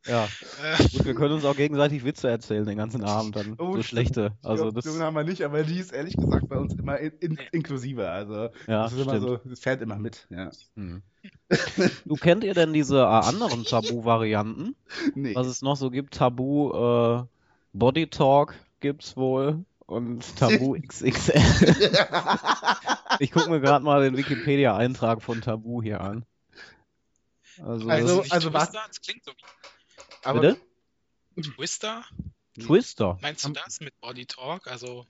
[0.08, 0.26] Ja.
[0.26, 3.56] Äh, Wir können uns auch gegenseitig Witze erzählen den ganzen Abend dann.
[3.60, 4.32] Oh, so schlechte.
[4.41, 6.97] Also die das, Option haben wir nicht, aber die ist ehrlich gesagt bei uns immer
[6.97, 8.10] in, in, inklusive.
[8.10, 9.41] Also ja, das ist immer stimmt.
[9.43, 10.26] so, das fährt immer mit.
[10.30, 10.50] Ja.
[10.76, 11.02] Hm.
[12.06, 14.76] Du kennt ihr denn diese äh, anderen Tabu-Varianten?
[15.13, 15.36] Nee.
[15.36, 16.15] Was es noch so gibt?
[16.15, 17.24] Tabu äh,
[17.74, 21.39] Body Talk gibt's wohl und Tabu XXL.
[23.19, 26.26] Ich gucke mir gerade mal den Wikipedia-Eintrag von Tabu hier an.
[27.62, 28.84] Also, Also- also was- Twister?
[28.88, 29.43] Das klingt so wie
[30.24, 30.58] aber, bitte?
[31.56, 32.04] Twister.
[32.60, 33.17] Twister.
[33.21, 34.67] Meinst du das mit Body Talk?
[34.67, 35.06] Also,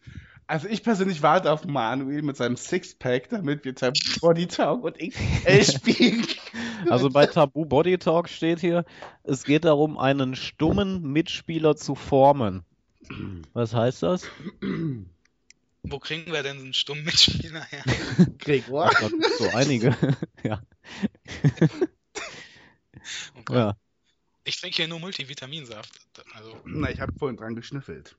[0.48, 4.98] also ich persönlich warte auf Manuel mit seinem Sixpack, damit wir Tabu Body Talk und
[4.98, 6.28] XL spielen.
[6.90, 8.86] Also bei Tabu Body Talk steht hier,
[9.24, 12.64] es geht darum, einen stummen Mitspieler zu formen.
[13.54, 14.28] Was heißt das?
[15.84, 17.84] wo kriegen wir denn einen stummen Mitspieler her?
[18.38, 18.90] Gregor.
[19.00, 19.98] Da gibt's so einige.
[20.44, 20.62] ja.
[23.36, 23.56] Oh Gott.
[23.58, 23.76] ja.
[24.44, 25.92] Ich trinke hier nur Multivitaminsaft.
[26.36, 28.16] Also, Na, ich habe vorhin dran geschnüffelt.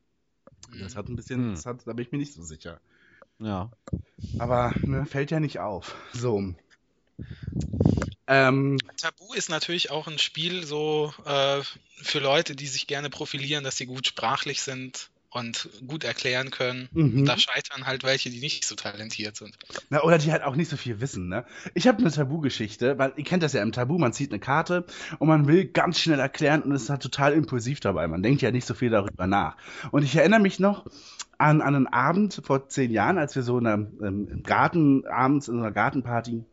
[0.80, 1.54] Das hat ein bisschen, Hm.
[1.54, 2.80] das hat, da bin ich mir nicht so sicher.
[3.38, 3.70] Ja.
[4.38, 5.94] Aber ne, fällt ja nicht auf.
[6.12, 6.54] So.
[8.26, 11.62] Ähm, Tabu ist natürlich auch ein Spiel so äh,
[12.02, 16.88] für Leute, die sich gerne profilieren, dass sie gut sprachlich sind und gut erklären können.
[16.92, 17.24] mhm.
[17.24, 19.56] Da scheitern halt welche, die nicht so talentiert sind.
[19.90, 21.44] Na, oder die halt auch nicht so viel wissen, ne?
[21.74, 24.84] Ich habe eine Tabu-Geschichte, weil ihr kennt das ja im Tabu, man zieht eine Karte
[25.18, 28.06] und man will ganz schnell erklären und ist halt total impulsiv dabei.
[28.08, 29.56] Man denkt ja nicht so viel darüber nach.
[29.90, 30.86] Und ich erinnere mich noch
[31.38, 35.06] an, an einen Abend vor zehn Jahren, als wir so in einem, ähm, im Garten,
[35.06, 36.44] abends in einer Gartenparty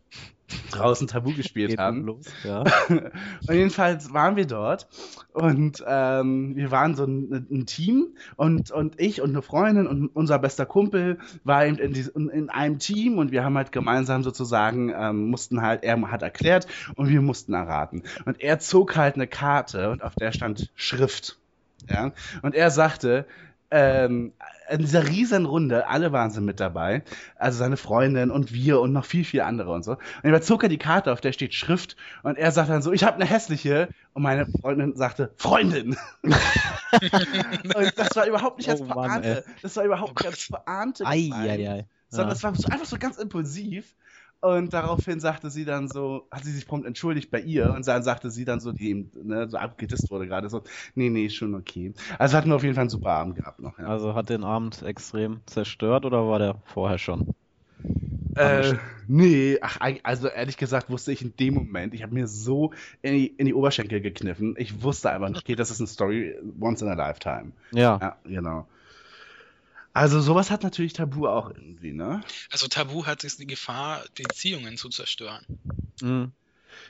[0.72, 2.06] draußen Tabu gespielt Geht haben.
[2.06, 2.26] los.
[2.44, 2.64] Ja.
[2.90, 4.88] Und jedenfalls waren wir dort
[5.32, 10.08] und ähm, wir waren so ein, ein Team und, und ich und eine Freundin und
[10.08, 13.72] unser bester Kumpel war eben in, dies- in, in einem Team und wir haben halt
[13.72, 18.04] gemeinsam sozusagen, ähm, mussten halt, er hat erklärt und wir mussten erraten.
[18.26, 21.38] Und er zog halt eine Karte und auf der stand Schrift.
[21.88, 22.12] Ja?
[22.42, 23.26] Und er sagte,
[23.72, 24.34] ähm,
[24.70, 27.04] in dieser riesen Runde, alle waren sie mit dabei,
[27.36, 29.94] also seine Freundin und wir und noch viel, viel andere und so.
[29.94, 32.92] Und er überzog er die Karte, auf der steht Schrift und er sagt dann so,
[32.92, 35.98] ich habe eine hässliche und meine Freundin sagte, Freundin.
[36.24, 41.06] und das war überhaupt nicht als Oh Mann, Pointe, das war überhaupt nicht als Pointe
[41.06, 41.86] Ei, ei, ei.
[42.10, 42.36] sondern Ja.
[42.36, 43.96] es war so, einfach so ganz impulsiv.
[44.42, 48.04] Und daraufhin sagte sie dann so, hat sie sich prompt entschuldigt bei ihr und dann
[48.04, 50.64] sagte sie dann so, die eben ne, so abgedisst wurde gerade so,
[50.96, 51.94] nee, nee, schon okay.
[52.18, 53.78] Also hatten wir auf jeden Fall einen super Abend gehabt noch.
[53.78, 53.88] Ja.
[53.88, 57.36] Also hat den Abend extrem zerstört oder war der vorher schon?
[58.36, 58.76] Äh,
[59.08, 62.72] nee, ach, also ehrlich gesagt wusste ich in dem Moment, ich habe mir so
[63.02, 64.56] in die, in die Oberschenkel gekniffen.
[64.58, 67.52] Ich wusste einfach nicht, okay, das ist eine Story once in a lifetime.
[67.72, 67.98] Ja.
[68.02, 68.66] Ja, genau.
[69.94, 72.22] Also sowas hat natürlich Tabu auch irgendwie, ne?
[72.52, 75.46] Also Tabu hat es die Gefahr, Beziehungen zu zerstören.
[76.02, 76.34] Mhm.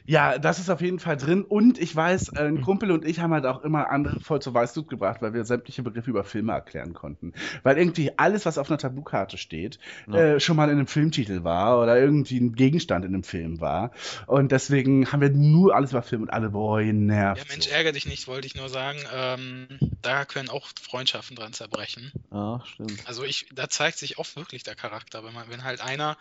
[0.05, 1.43] Ja, das ist auf jeden Fall drin.
[1.43, 4.53] Und ich weiß, äh, ein Kumpel und ich haben halt auch immer andere voll zur
[4.53, 7.33] Weißglut gebracht, weil wir sämtliche Begriffe über Filme erklären konnten.
[7.63, 10.35] Weil irgendwie alles, was auf einer Tabukarte steht, Ja.
[10.35, 13.91] äh, schon mal in einem Filmtitel war oder irgendwie ein Gegenstand in einem Film war.
[14.27, 17.41] Und deswegen haben wir nur alles über Film und alle, boah, ihr nervt.
[17.41, 18.99] Ja, Mensch, ärgere dich nicht, wollte ich nur sagen.
[19.13, 19.67] Ähm,
[20.01, 22.11] da können auch Freundschaften dran zerbrechen.
[22.31, 22.99] Ja, stimmt.
[23.05, 26.17] Also ich, da zeigt sich oft wirklich der Charakter, wenn man, wenn halt einer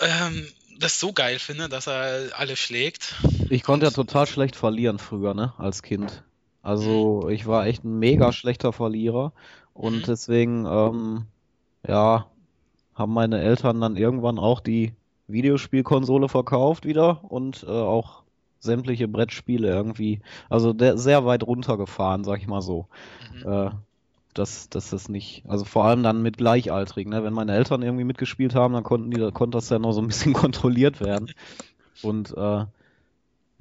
[0.00, 0.46] ähm,
[0.78, 3.14] das so geil findet, dass er alle schlägt.
[3.50, 6.22] Ich konnte ja total schlecht verlieren früher, ne, als Kind.
[6.62, 9.32] Also ich war echt ein mega schlechter Verlierer
[9.74, 10.02] und Mhm.
[10.02, 11.26] deswegen, ähm,
[11.86, 12.26] ja,
[12.94, 14.92] haben meine Eltern dann irgendwann auch die
[15.26, 18.22] Videospielkonsole verkauft wieder und äh, auch
[18.60, 22.86] sämtliche Brettspiele irgendwie, also der, sehr weit runtergefahren, sag ich mal so.
[23.32, 23.50] Mhm.
[23.50, 23.70] Äh,
[24.34, 27.24] dass, dass das nicht, also vor allem dann mit Gleichaltrigen, ne?
[27.24, 30.06] Wenn meine Eltern irgendwie mitgespielt haben, dann konnten die, konnte das ja noch so ein
[30.06, 31.30] bisschen kontrolliert werden.
[32.02, 32.64] Und äh,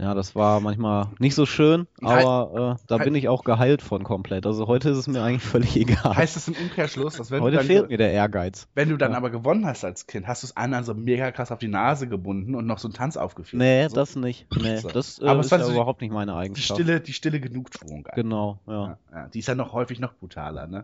[0.02, 4.04] ja, das war manchmal nicht so schön, aber äh, da bin ich auch geheilt von
[4.04, 4.46] komplett.
[4.48, 6.16] Also heute ist es mir eigentlich völlig egal.
[6.18, 8.68] Heißt es im Umkehrschluss, dass wenn heute dann, fehlt mir der Ehrgeiz.
[8.74, 9.18] wenn du dann Ja.
[9.18, 12.08] aber gewonnen hast als Kind, hast du es anderen so mega krass auf die Nase
[12.08, 13.60] gebunden und noch so einen Tanz aufgeführt?
[13.62, 13.96] Nee, so?
[13.96, 14.48] das nicht.
[14.60, 14.90] Nee, So.
[14.90, 16.80] das äh, Aber ist ja so die- überhaupt nicht meine die Eigenschaft.
[16.82, 18.08] stille, die stille Genugtuung.
[18.16, 18.74] Genau, ja.
[18.74, 20.84] Ja, ja, die ist ja noch häufig noch brutaler, ne?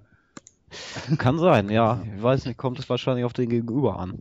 [1.18, 2.02] Kann sein, ja.
[2.16, 4.20] Ich weiß nicht, kommt es wahrscheinlich auf den Gegenüber an.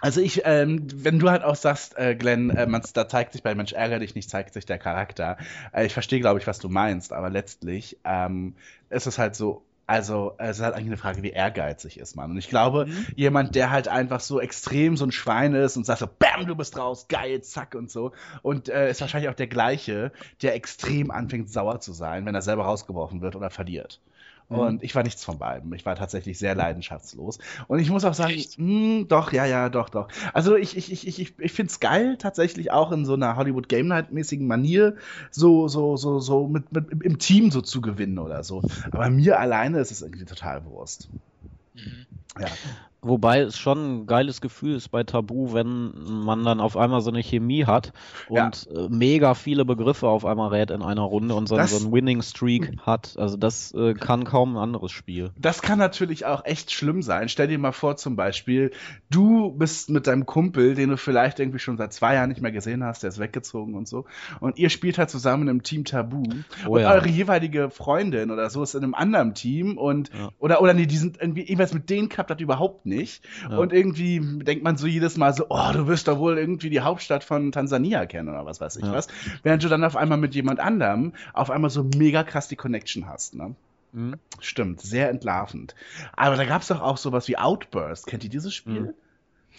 [0.00, 3.42] Also ich, ähm, wenn du halt auch sagst, äh, Glenn, äh, man's, da zeigt sich
[3.42, 5.38] bei Mensch ärger dich nicht, zeigt sich der Charakter.
[5.72, 8.54] Äh, ich verstehe, glaube ich, was du meinst, aber letztlich ähm,
[8.90, 12.16] ist es halt so, also äh, es ist halt eigentlich eine Frage, wie ehrgeizig ist
[12.16, 12.32] man.
[12.32, 16.00] Und ich glaube, jemand, der halt einfach so extrem so ein Schwein ist und sagt
[16.00, 18.12] so, bam, du bist raus, geil, zack und so.
[18.42, 20.10] Und äh, ist wahrscheinlich auch der gleiche,
[20.42, 24.00] der extrem anfängt sauer zu sein, wenn er selber rausgeworfen wird oder verliert.
[24.48, 24.58] Mhm.
[24.58, 25.72] Und ich war nichts von beiden.
[25.74, 27.38] Ich war tatsächlich sehr leidenschaftslos.
[27.66, 30.08] Und ich muss auch sagen, mh, doch, ja, ja, doch, doch.
[30.32, 33.68] Also ich, ich, ich, ich, ich finde es geil, tatsächlich auch in so einer Hollywood
[33.68, 34.96] Game Night-mäßigen Manier
[35.30, 38.62] so, so, so, so mit, mit im Team so zu gewinnen oder so.
[38.90, 41.10] Aber mir alleine ist es irgendwie total Wurst.
[41.74, 42.06] Mhm.
[42.38, 42.48] Ja.
[43.06, 45.92] Wobei es schon ein geiles Gefühl ist bei Tabu, wenn
[46.24, 47.92] man dann auf einmal so eine Chemie hat
[48.28, 48.46] Ja.
[48.46, 51.86] und äh, mega viele Begriffe auf einmal rät in einer Runde und so, Das- so
[51.86, 53.14] ein Winning Streak hat.
[53.16, 55.30] Also das äh, kann kaum ein anderes Spiel.
[55.38, 57.28] Das kann natürlich auch echt schlimm sein.
[57.28, 58.72] Stell dir mal vor, zum Beispiel,
[59.10, 62.52] du bist mit deinem Kumpel, den du vielleicht irgendwie schon seit zwei Jahren nicht mehr
[62.52, 64.04] gesehen hast, der ist weggezogen und so.
[64.40, 66.22] Und ihr spielt halt zusammen im Team Tabu.
[66.66, 66.90] Oh und ja.
[66.92, 70.30] eure jeweilige Freundin oder so ist in einem anderen Team und Ja.
[70.38, 72.95] oder oder nee, die sind irgendwie irgendwas mit denen klappt das überhaupt nicht.
[73.50, 73.56] Ja.
[73.58, 76.80] Und irgendwie denkt man so jedes Mal so, oh, du wirst doch wohl irgendwie die
[76.80, 78.92] Hauptstadt von Tansania kennen oder was weiß ich Ja.
[78.92, 79.08] was.
[79.42, 83.06] Während du dann auf einmal mit jemand anderem auf einmal so mega krass die Connection
[83.08, 83.54] hast, ne?
[83.92, 84.16] Mhm.
[84.40, 85.74] Stimmt, sehr entlarvend.
[86.16, 88.06] Aber da gab es doch auch sowas wie Outburst.
[88.06, 88.80] Kennt ihr dieses Spiel?
[88.80, 88.94] Mhm.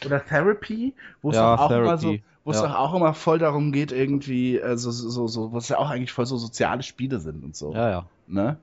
[0.06, 2.24] Oder Therapy, wo es Ja, doch auch immer so, Therapy.
[2.44, 2.68] wo es Ja.
[2.68, 5.90] doch auch immer voll darum geht, irgendwie, äh, so, so, so, wo es ja auch
[5.90, 7.74] eigentlich voll so soziale Spiele sind und so.
[7.74, 8.06] Ja, ja.
[8.28, 8.58] Ne?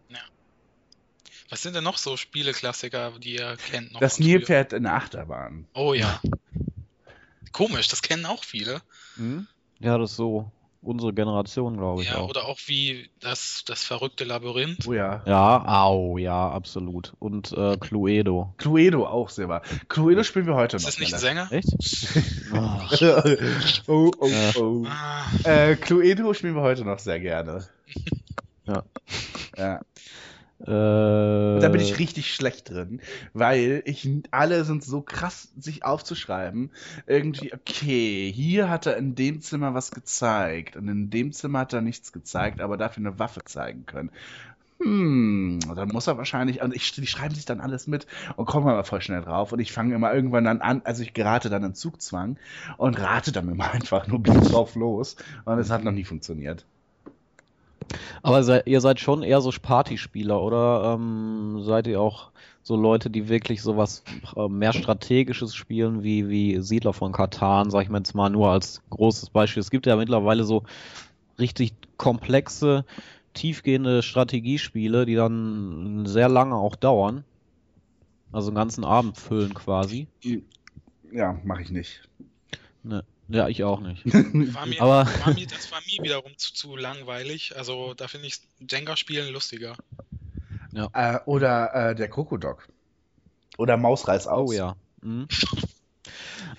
[1.54, 3.92] Was sind denn noch so Spieleklassiker, die ihr kennt?
[3.92, 4.18] Noch Das?
[4.18, 5.68] Nilpferd in der Achterbahn.
[5.72, 6.20] Oh ja.
[7.52, 8.80] Komisch, das kennen auch viele.
[9.14, 9.46] Mhm.
[9.78, 10.50] Ja, das ist so
[10.82, 12.28] unsere Generation, glaube ich Ja, auch.
[12.28, 14.88] oder auch wie das, das verrückte Labyrinth.
[14.88, 15.22] Oh ja.
[15.26, 17.12] Ja, au, ja, absolut.
[17.20, 18.52] Und äh, Cluedo.
[18.58, 19.62] Cluedo auch sehr wahr.
[19.88, 20.90] Cluedo spielen wir heute Ist noch.
[20.90, 21.20] das nicht ein.
[21.20, 21.52] Sänger?
[21.52, 21.68] Echt?
[23.86, 24.84] Oh, oh, oh.
[24.88, 27.64] Ah, Äh, Cluedo spielen wir heute noch sehr gerne.
[28.66, 28.82] Ja.
[29.56, 29.80] Ja.
[30.60, 33.00] Äh, Da bin ich richtig schlecht drin,
[33.32, 36.70] weil ich alle sind so krass, sich aufzuschreiben.
[37.06, 41.72] Irgendwie, okay, hier hat er in dem Zimmer was gezeigt und in dem Zimmer hat
[41.72, 44.10] er nichts gezeigt, aber dafür eine Waffe zeigen können.
[44.80, 48.68] Hm, dann muss er wahrscheinlich, und ich, die schreiben sich dann alles mit und kommen
[48.68, 51.64] aber voll schnell drauf und ich fange immer irgendwann dann an, also ich gerate dann
[51.64, 52.36] in Zugzwang
[52.76, 56.66] und rate dann immer einfach nur blind drauf los und es hat noch nie funktioniert.
[58.22, 62.30] Aber sei, ihr seid schon eher so Partyspieler, oder ähm, seid ihr auch
[62.62, 64.02] so Leute, die wirklich sowas
[64.36, 68.50] äh, mehr Strategisches spielen, wie, wie Siedler von Katan, sag ich mal jetzt mal nur
[68.50, 69.60] als großes Beispiel.
[69.60, 70.64] Es gibt ja mittlerweile so
[71.38, 72.84] richtig komplexe,
[73.34, 77.24] tiefgehende Strategiespiele, die dann sehr lange auch dauern.
[78.32, 80.08] Also einen ganzen Abend füllen quasi.
[81.12, 82.08] Ja, mache ich nicht.
[82.82, 84.04] Ne, ja, ich auch nicht.
[84.54, 87.56] war, mir, Aber- war mir, das war mir wiederum zu, zu langweilig.
[87.56, 89.76] Also da finde ich Jenga-Spielen lustiger.
[90.92, 92.68] Äh, oder äh, der Krokodok.
[93.58, 94.50] Oder Mausreiß aus.
[94.50, 94.76] Oh ja.
[95.02, 95.28] Mhm.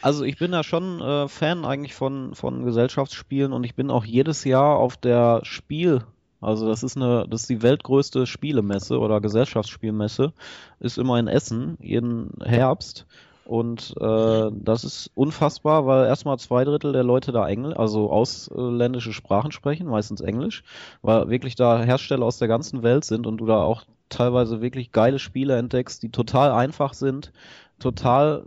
[0.02, 4.06] Also ich bin da schon äh, Fan eigentlich von, von Gesellschaftsspielen und ich bin auch
[4.06, 6.04] jedes Jahr auf der Spiel,
[6.42, 10.34] also das ist eine, das ist die weltgrößte Spielemesse oder Gesellschaftsspielmesse,
[10.80, 13.06] ist immer in Essen, jeden Herbst.
[13.46, 19.14] Und äh, das ist unfassbar, weil erstmal zwei Drittel der Leute da Englisch, also ausländische
[19.14, 20.64] Sprachen sprechen, meistens Englisch,
[21.04, 24.92] weil wirklich da Hersteller aus der ganzen Welt sind und du da auch teilweise wirklich
[24.92, 27.32] geile Spiele entdeckst, die total einfach sind,
[27.78, 28.46] total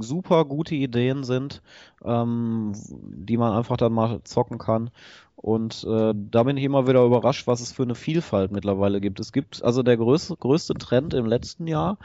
[0.00, 1.62] super gute Ideen sind,
[2.04, 4.90] ähm, die man einfach dann mal zocken kann.
[5.36, 9.20] Und äh, da bin ich immer wieder überrascht, was es für eine Vielfalt mittlerweile gibt.
[9.20, 11.98] Es gibt also der größte, größte Trend im letzten Jahr,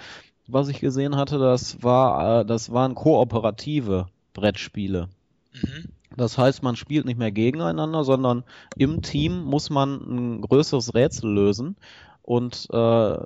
[0.47, 5.09] was ich gesehen hatte, das war, äh, das waren kooperative Brettspiele.
[5.53, 5.89] Mhm.
[6.15, 8.43] Das heißt, man spielt nicht mehr gegeneinander, sondern
[8.77, 11.75] im Team muss man ein größeres Rätsel lösen.
[12.23, 13.17] Und äh,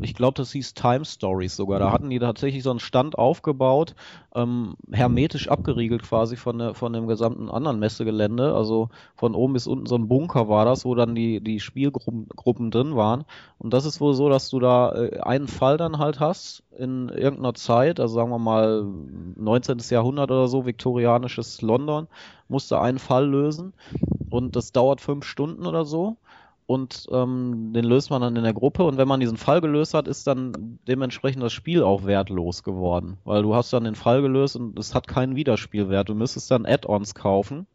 [0.00, 1.80] ich glaube, das hieß Time Stories sogar.
[1.80, 3.96] Da hatten die tatsächlich so einen Stand aufgebaut,
[4.34, 8.54] ähm, hermetisch abgeriegelt quasi von, der, von dem gesamten anderen Messegelände.
[8.54, 12.28] Also von oben bis unten so ein Bunker war das, wo dann die, die Spielgruppen
[12.28, 13.24] Gruppen drin waren.
[13.58, 17.08] Und das ist wohl so, dass du da äh, einen Fall dann halt hast in
[17.08, 18.86] irgendeiner Zeit, also sagen wir mal
[19.36, 19.78] 19.
[19.90, 22.06] Jahrhundert oder so, viktorianisches London,
[22.48, 23.72] musst du einen Fall lösen
[24.30, 26.16] und das dauert fünf Stunden oder so
[26.66, 29.94] und ähm, den löst man dann in der Gruppe und wenn man diesen Fall gelöst
[29.94, 34.22] hat, ist dann dementsprechend das Spiel auch wertlos geworden, weil du hast dann den Fall
[34.22, 36.08] gelöst und es hat keinen Wiederspielwert.
[36.08, 37.66] Du müsstest dann Add-ons kaufen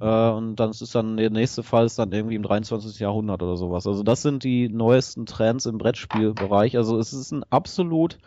[0.00, 2.98] äh, und dann ist dann der nächste Fall ist dann irgendwie im 23.
[2.98, 3.86] Jahrhundert oder sowas.
[3.86, 6.76] Also das sind die neuesten Trends im Brettspielbereich.
[6.76, 8.18] Also es ist ein absolut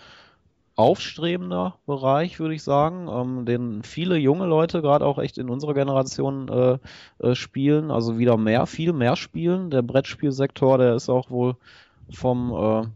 [0.76, 5.74] aufstrebender Bereich, würde ich sagen, ähm, den viele junge Leute, gerade auch echt in unserer
[5.74, 6.78] Generation, äh,
[7.20, 9.70] äh, spielen, also wieder mehr, viel mehr spielen.
[9.70, 11.56] Der Brettspielsektor, der ist auch wohl
[12.10, 12.88] vom äh,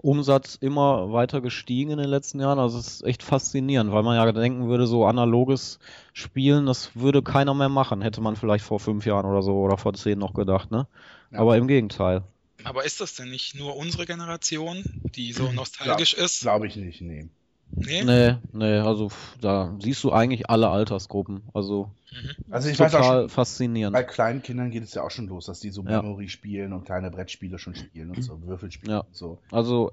[0.00, 2.58] Umsatz immer weiter gestiegen in den letzten Jahren.
[2.58, 5.78] Also es ist echt faszinierend, weil man ja denken würde, so analoges
[6.12, 8.02] Spielen, das würde keiner mehr machen.
[8.02, 10.86] Hätte man vielleicht vor fünf Jahren oder so oder vor zehn noch gedacht, ne?
[11.30, 11.40] Ja.
[11.40, 12.22] Aber im Gegenteil.
[12.64, 16.40] Aber ist das denn nicht nur unsere Generation, die so Glaub- nostalgisch ist?
[16.42, 17.28] Glaube ich nicht, nee.
[17.74, 18.04] Nee?
[18.04, 21.42] Nee, nee, also da siehst du eigentlich alle Altersgruppen.
[21.54, 21.90] Also
[22.50, 23.94] Also ich weiß auch total schon, faszinierend.
[23.94, 26.02] bei kleinen Kindern geht es ja auch schon los, dass die so Ja.
[26.02, 28.98] Memory spielen und kleine Brettspiele schon spielen und so, Würfelspiele Ja.
[29.00, 29.38] und so.
[29.50, 29.92] Also,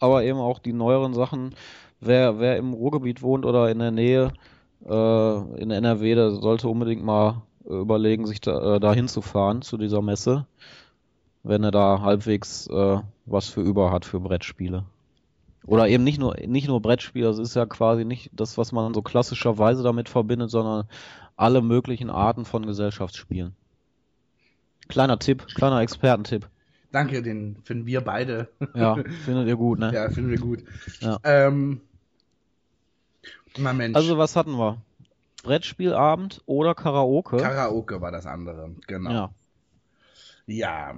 [0.00, 1.54] aber eben auch die neueren Sachen.
[2.00, 4.32] Wer, wer im Ruhrgebiet wohnt oder in der Nähe,
[4.86, 9.78] äh, in NRW, der sollte unbedingt mal äh, überlegen, sich da, äh, da hinzufahren zu
[9.78, 10.46] dieser Messe,
[11.44, 14.84] wenn er da halbwegs äh, was für über hat für Brettspiele.
[15.66, 18.92] Oder eben nicht nur, nicht nur Brettspiele, das ist ja quasi nicht das, was man
[18.92, 20.86] so klassischerweise damit verbindet, sondern
[21.36, 23.54] alle möglichen Arten von Gesellschaftsspielen.
[24.88, 26.48] Kleiner Tipp, kleiner Expertentipp.
[26.92, 28.48] Danke, den finden wir beide.
[28.74, 29.92] Ja, findet ihr gut, ne?
[29.92, 30.64] Ja, finden wir gut.
[31.00, 31.18] Ja.
[31.24, 31.80] Ähm,
[33.56, 34.78] na Mensch, Also was hatten wir?
[35.42, 37.38] Brettspielabend oder Karaoke?
[37.38, 39.10] Karaoke war das andere, genau.
[39.10, 39.30] ja.
[40.46, 40.94] Ja,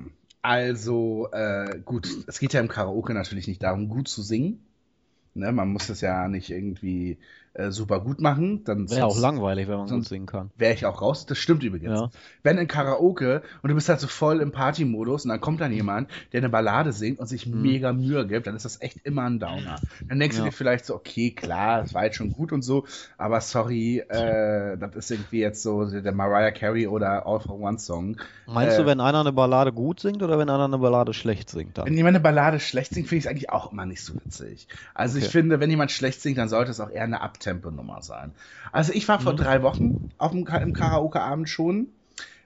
[0.46, 4.64] also äh, gut, es geht ja im Karaoke natürlich nicht darum, gut zu singen.
[5.34, 7.18] Ne, man muss das ja nicht irgendwie
[7.56, 8.64] äh, super gut machen.
[8.64, 10.50] Dann Wäre auch langweilig, wenn man gut sonst- singen kann.
[10.56, 11.26] Wäre ich auch raus.
[11.26, 11.98] Das stimmt übrigens.
[11.98, 12.10] Ja.
[12.42, 15.72] Wenn in Karaoke und du bist halt so voll im Party-Modus und dann kommt dann
[15.72, 17.62] jemand, der eine Ballade singt und sich Mhm.
[17.62, 19.76] mega Mühe gibt, dann ist das echt immer ein Downer.
[20.08, 20.44] Dann denkst Ja.
[20.44, 22.84] du dir vielleicht so, okay, klar, das war jetzt schon gut und so,
[23.18, 27.78] aber sorry, äh, das ist irgendwie jetzt so der Mariah Carey oder All for One
[27.78, 28.16] Song.
[28.46, 31.50] Meinst Äh, du, wenn einer eine Ballade gut singt oder wenn einer eine Ballade schlecht
[31.50, 31.86] singt dann?
[31.86, 34.68] Wenn jemand eine Ballade schlecht singt, finde ich es eigentlich auch immer nicht so witzig.
[34.94, 35.32] Also ich Okay.
[35.32, 38.32] finde, wenn jemand schlecht singt, dann sollte es auch eher eine Abtempo-Nummer sein.
[38.72, 39.36] Also ich war vor Mhm.
[39.36, 41.88] drei Wochen auf dem, im Karaoke-Abend schon.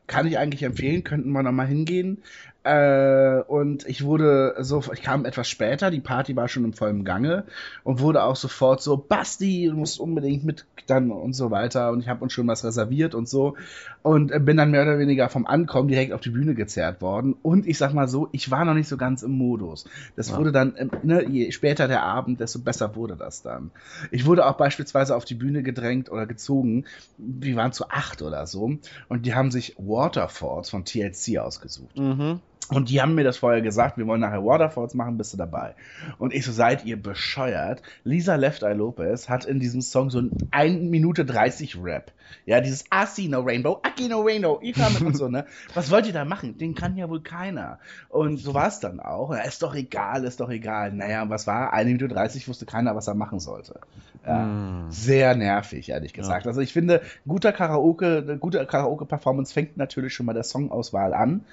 [0.06, 2.22] Kann ich eigentlich empfehlen, könnten wir nochmal hingehen.
[2.62, 7.04] Äh, und ich wurde so, ich kam etwas später, die Party war schon im vollen
[7.04, 7.44] Gange
[7.84, 11.90] und wurde auch sofort so, Basti, du musst unbedingt mit dann und so weiter.
[11.90, 13.56] Und ich habe uns schon was reserviert und so.
[14.02, 17.34] Und äh, bin dann mehr oder weniger vom Ankommen direkt auf die Bühne gezerrt worden.
[17.42, 19.86] Und ich sag mal so, ich war noch nicht so ganz im Modus.
[20.16, 20.36] Das Ja.
[20.36, 23.70] wurde dann, ähm, ne, je später der Abend, desto besser wurde das dann.
[24.10, 26.84] Ich wurde auch beispielsweise auf die Bühne gedrängt oder gezogen.
[27.16, 28.72] Wir waren zu acht oder so.
[29.08, 31.98] Und die haben sich Waterfalls von TLC ausgesucht.
[31.98, 32.40] Mhm.
[32.70, 35.74] Und die haben mir das vorher gesagt, wir wollen nachher Waterfalls machen, bist du dabei.
[36.18, 37.82] Und ich so, seid ihr bescheuert?
[38.04, 42.12] Lisa Left Eye Lopez hat in diesem Song so ein 1 Minute 30 Rap.
[42.46, 45.46] Ja, dieses I see no rainbow, I see no rainbow, ich kann und so, ne?
[45.74, 46.58] Was wollt ihr da machen?
[46.58, 47.78] Den kann ja wohl keiner.
[48.08, 49.32] Und so war es dann auch.
[49.32, 50.92] Ja, ist doch egal, ist doch egal.
[50.92, 51.72] Naja, was war?
[51.72, 53.80] 1 Minute 30 wusste keiner, was er machen sollte.
[54.26, 54.44] Ja.
[54.44, 54.90] Mm.
[54.90, 56.46] Sehr nervig, ehrlich gesagt.
[56.46, 61.44] Also ich finde, guter Karaoke, eine gute Karaoke-Performance fängt natürlich schon mal der Songauswahl an.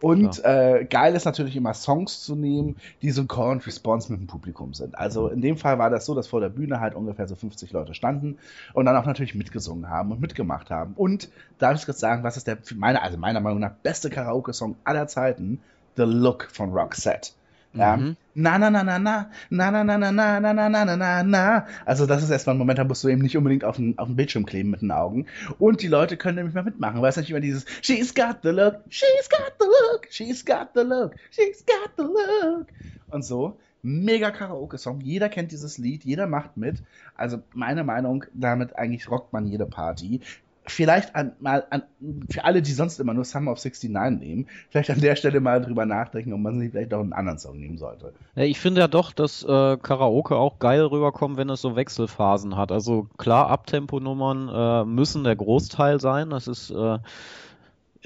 [0.00, 4.10] Und äh, geil ist natürlich immer Songs zu nehmen, die so ein Call and Response
[4.12, 4.98] mit dem Publikum sind.
[4.98, 7.72] Also in dem Fall war das so, dass vor der Bühne halt ungefähr so 50
[7.72, 8.38] Leute standen
[8.74, 10.94] und dann auch natürlich mitgesungen haben und mitgemacht haben.
[10.94, 14.76] Und darf ich kurz sagen, was ist der, meiner, also meiner Meinung nach, beste Karaoke-Song
[14.84, 15.60] aller Zeiten?
[15.96, 17.30] The Look von Roxette.
[17.76, 17.96] Ja.
[17.96, 18.16] Mhm.
[18.34, 21.22] Na, na, na, na, na, na, na, na, na, na, na, na, na, na, na,
[21.22, 21.66] na.
[21.84, 24.08] Also das ist erstmal ein Moment, da musst du eben nicht unbedingt auf den, auf
[24.08, 25.26] den Bildschirm kleben mit den Augen.
[25.58, 28.50] Und die Leute können nämlich mal mitmachen, weil es natürlich immer dieses She's got the
[28.50, 32.66] look, she's got the look, she's got the look, she's got the look.
[33.08, 33.58] Und so.
[33.82, 35.00] Mega Karaoke-Song.
[35.00, 36.82] Jeder kennt dieses Lied, jeder macht mit.
[37.14, 40.22] Also meine Meinung, damit eigentlich rockt man jede Party.
[40.66, 41.82] Vielleicht an, mal an,
[42.30, 45.60] für alle, die sonst immer nur Summer of 69 nehmen, vielleicht an der Stelle mal
[45.60, 48.12] drüber nachdenken, ob man sich vielleicht auch einen anderen Song nehmen sollte.
[48.34, 52.56] Ja, ich finde ja doch, dass äh, Karaoke auch geil rüberkommt, wenn es so Wechselphasen
[52.56, 52.72] hat.
[52.72, 56.30] Also klar, Abtempo-Nummern äh, müssen der Großteil sein.
[56.30, 56.98] Das ist äh,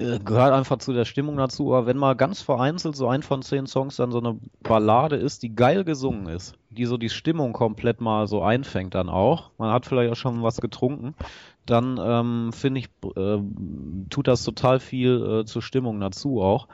[0.01, 1.75] äh, gehört einfach zu der Stimmung dazu.
[1.75, 5.43] Aber wenn mal ganz vereinzelt so ein von zehn Songs dann so eine Ballade ist,
[5.43, 9.51] die geil gesungen ist, die so die Stimmung komplett mal so einfängt dann auch.
[9.59, 11.15] Man hat vielleicht auch schon was getrunken.
[11.67, 13.39] Dann ähm, finde ich, äh,
[14.11, 16.69] tut das total viel äh, zur Stimmung dazu auch.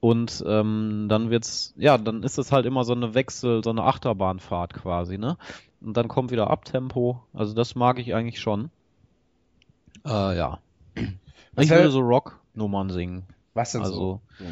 [0.00, 3.84] Und ähm, dann wird's, ja, dann ist es halt immer so eine Wechsel, so eine
[3.84, 5.36] Achterbahnfahrt quasi, ne?
[5.80, 7.22] Und dann kommt wieder Abtempo.
[7.32, 8.70] Also das mag ich eigentlich schon.
[10.04, 10.58] Äh, ja.
[11.54, 13.24] Was Ich würde so Rock-Nummern singen.
[13.54, 14.44] Was denn Also, so?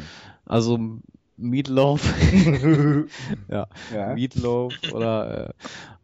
[0.45, 0.79] also
[1.37, 2.01] Meatloaf,
[3.49, 4.13] ja, ja.
[4.13, 5.53] Meatloaf oder äh,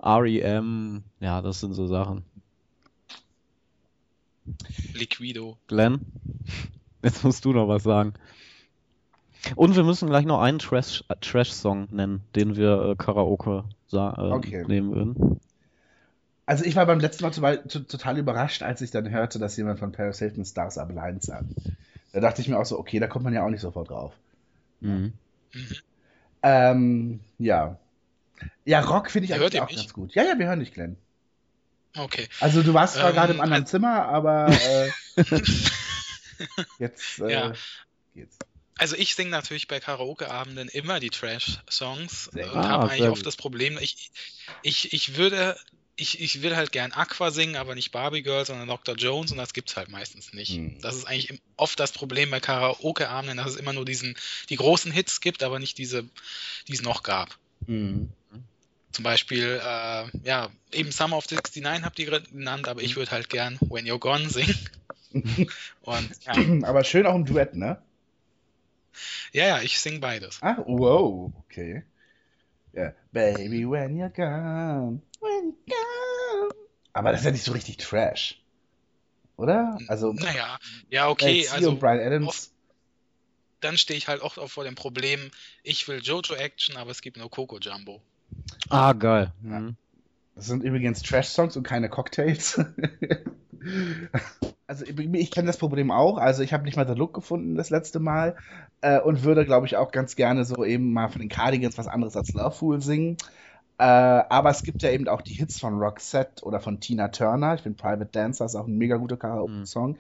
[0.02, 1.04] R.E.M.
[1.20, 2.24] Ja, das sind so Sachen.
[4.94, 5.58] Liquido.
[5.68, 6.02] Glenn,
[7.04, 8.14] jetzt musst du noch was sagen.
[9.56, 13.98] Und wir müssen gleich noch einen Trash- äh, Trash-Song nennen, den wir äh, Karaoke äh,
[13.98, 14.64] Okay.
[14.68, 15.38] nehmen würden.
[16.48, 19.56] Also ich war beim letzten Mal total, to- total überrascht, als ich dann hörte, dass
[19.58, 21.46] jemand von Paris Hilton Stars Up Line sang.
[22.14, 24.14] Da dachte ich mir auch so, okay, da kommt man ja auch nicht sofort drauf.
[24.82, 25.14] Mhm.
[26.42, 27.78] Ähm, ja.
[28.66, 29.78] Ja, Rock finde ich Hört eigentlich auch mich?
[29.78, 30.16] ganz gut.
[30.16, 30.98] Ja, ja, wir hören dich, Glenn.
[31.98, 32.28] Okay.
[32.40, 34.48] Also du warst zwar Ähm, gerade im anderen ein- Zimmer, aber
[35.18, 35.24] äh,
[36.80, 37.54] jetzt äh, Ja.
[38.14, 38.38] geht's.
[38.80, 43.36] Also ich singe natürlich bei Karaoke-Abenden immer die Trash-Songs und habe Ah, eigentlich oft das
[43.36, 44.12] Problem, ich,
[44.62, 45.58] ich, ich würde,
[45.96, 48.96] ich, ich will halt gern Aqua singen, aber nicht Barbie Girl, sondern Dr.
[48.96, 50.52] Jones und das gibt's halt meistens nicht.
[50.52, 50.80] Hm.
[50.82, 54.16] Das ist eigentlich oft das Problem bei Karaoke-Abenden, dass es immer nur diesen,
[54.50, 56.04] die großen Hits gibt, aber nicht diese,
[56.68, 57.36] die es noch gab.
[57.66, 58.12] Mhm.
[58.98, 63.30] Zum Beispiel, äh, ja, eben Summer of 69 habt ihr genannt, aber ich würde halt
[63.30, 64.58] gern When You're Gone singen.
[65.82, 66.34] Und ja,
[66.68, 67.80] Aber schön auch im Duett, ne?
[69.34, 70.40] ja, ja, ich sing beides.
[70.42, 71.84] Ah, wow, okay.
[72.74, 72.92] Ja.
[73.12, 76.50] Baby, when you're gone, when you're gone.
[76.94, 78.42] Aber das ist ja nicht so richtig Trash.
[79.36, 79.78] Oder?
[79.90, 80.58] Also, Naja,
[80.90, 82.52] ja, okay, LC also Brian Adams.
[83.60, 85.30] dann stehe ich halt auch vor dem Problem,
[85.62, 88.02] ich will Jojo Action, aber es gibt nur Coco Jumbo.
[88.70, 89.32] Ah, geil.
[89.42, 89.76] Mhm.
[90.36, 92.64] Das sind übrigens Trash-Songs und keine Cocktails.
[94.68, 96.18] also ich, kenne das Problem auch.
[96.18, 98.36] Also ich habe nicht mal den Look gefunden das letzte Mal
[98.82, 101.88] äh, und würde, glaube ich, auch ganz gerne so eben mal von den Cardigans was
[101.88, 103.18] anderes als Loveful singen.
[103.80, 107.56] Äh, aber es gibt ja eben auch die Hits von Roxette oder von Tina Turner.
[107.56, 109.98] Ich finde Private Dancer ist auch ein mega guter Karaoke-Song.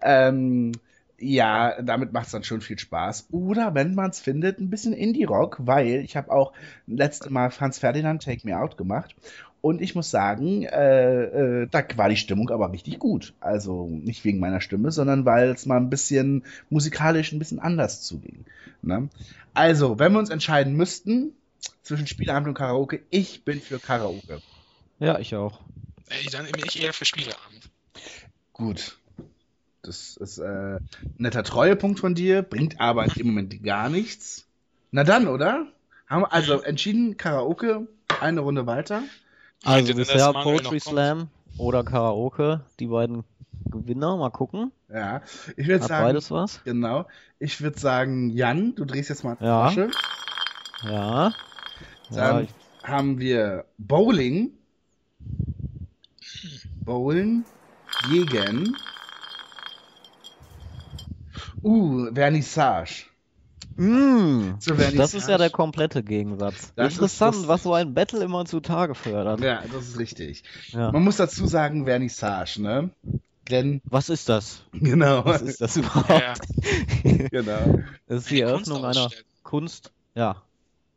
[0.00, 0.72] Ähm,
[1.18, 3.28] ja, damit macht es dann schon viel Spaß.
[3.30, 6.52] Oder wenn man es findet, ein bisschen Indie-Rock, weil ich habe auch
[6.86, 9.14] letzte Mal Franz Ferdinand Take Me Out gemacht.
[9.62, 13.34] Und ich muss sagen, äh, äh, da war die Stimmung aber richtig gut.
[13.40, 18.02] Also nicht wegen meiner Stimme, sondern weil es mal ein bisschen musikalisch ein bisschen anders
[18.02, 18.44] zuging.
[18.82, 19.08] Ne?
[19.54, 21.32] Also, wenn wir uns entscheiden müssten
[21.82, 24.40] zwischen Spieleabend und Karaoke, ich bin für Karaoke.
[24.98, 25.60] Ja, ich auch.
[26.08, 27.70] Ey, dann bin ich eher für Spieleabend.
[28.52, 28.98] Gut.
[29.86, 30.44] Das ist äh,
[30.76, 30.80] ein
[31.16, 34.46] netter Treuepunkt von dir, bringt aber im Moment gar nichts.
[34.90, 35.66] Na dann, oder?
[36.06, 37.88] Haben wir also entschieden, Karaoke,
[38.20, 39.02] eine Runde weiter.
[39.64, 40.80] Also bisher Poetry?
[40.80, 41.28] Slam
[41.58, 43.24] oder Karaoke, die beiden
[43.70, 44.70] Gewinner, mal gucken.
[44.88, 45.22] Ja,
[45.56, 46.62] ich würde sagen, beides was?
[46.64, 47.06] genau.
[47.38, 49.70] Ich würde sagen, Jan, du drehst jetzt mal die Ja.
[49.70, 49.90] Flasche.
[50.84, 51.34] Ja.
[52.10, 52.50] Ja, Dann ich,
[52.84, 54.52] haben wir Bowling.
[56.84, 57.46] Bowlen
[58.08, 58.76] gegen.
[61.62, 63.04] Uh, Vernissage.
[63.76, 64.96] Mm, Vernissage.
[64.96, 66.72] das ist ja der komplette Gegensatz.
[66.76, 69.40] Das ist Interessant, das- was so ein Battle immer zutage fördert.
[69.40, 70.44] Ja, das ist richtig.
[70.70, 70.92] Ja.
[70.92, 72.90] Man muss dazu sagen, Vernissage, ne?
[73.50, 74.62] Denn, Was ist das?
[74.72, 75.24] genau.
[75.24, 76.08] Was ist das überhaupt?
[76.10, 76.34] Ja,
[77.30, 77.80] genau.
[78.08, 79.10] Das ist die Eröffnung einer.
[79.42, 80.42] Kunst, ja.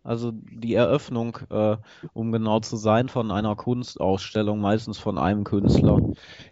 [0.03, 1.77] Also die Eröffnung, äh,
[2.13, 5.99] um genau zu sein, von einer Kunstausstellung, meistens von einem Künstler,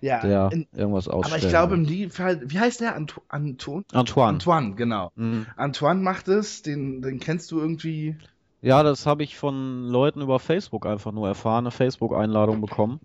[0.01, 1.33] Ja, der in, irgendwas ausstellt.
[1.33, 2.95] aber ich glaube, dem Fall, wie heißt der?
[2.95, 3.85] Anto Anton?
[3.93, 4.33] Antoine.
[4.33, 5.11] Antoine, genau.
[5.15, 5.45] Mhm.
[5.55, 8.15] Antoine macht es, den, den kennst du irgendwie.
[8.61, 12.99] Ja, das habe ich von Leuten über Facebook einfach nur erfahren, eine Facebook-Einladung bekommen.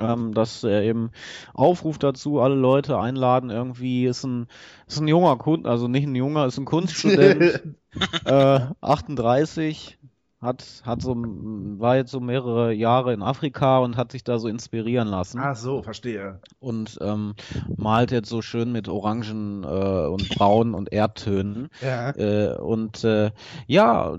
[0.00, 1.12] Ähm, dass er eben
[1.52, 4.48] aufruft dazu, alle Leute einladen, irgendwie ist ein,
[4.88, 7.62] ist ein junger Kunst, also nicht ein junger, ist ein Kunststudent,
[8.24, 9.98] äh, 38,
[10.44, 14.48] hat, hat so, war jetzt so mehrere Jahre in Afrika und hat sich da so
[14.48, 16.40] inspirieren lassen Ach so, verstehe.
[16.60, 17.34] und ähm,
[17.76, 19.66] malt jetzt so schön mit Orangen äh,
[20.06, 21.68] und Braun und Erdtönen.
[21.80, 22.10] Ja.
[22.10, 23.30] Äh, und äh,
[23.66, 24.16] ja,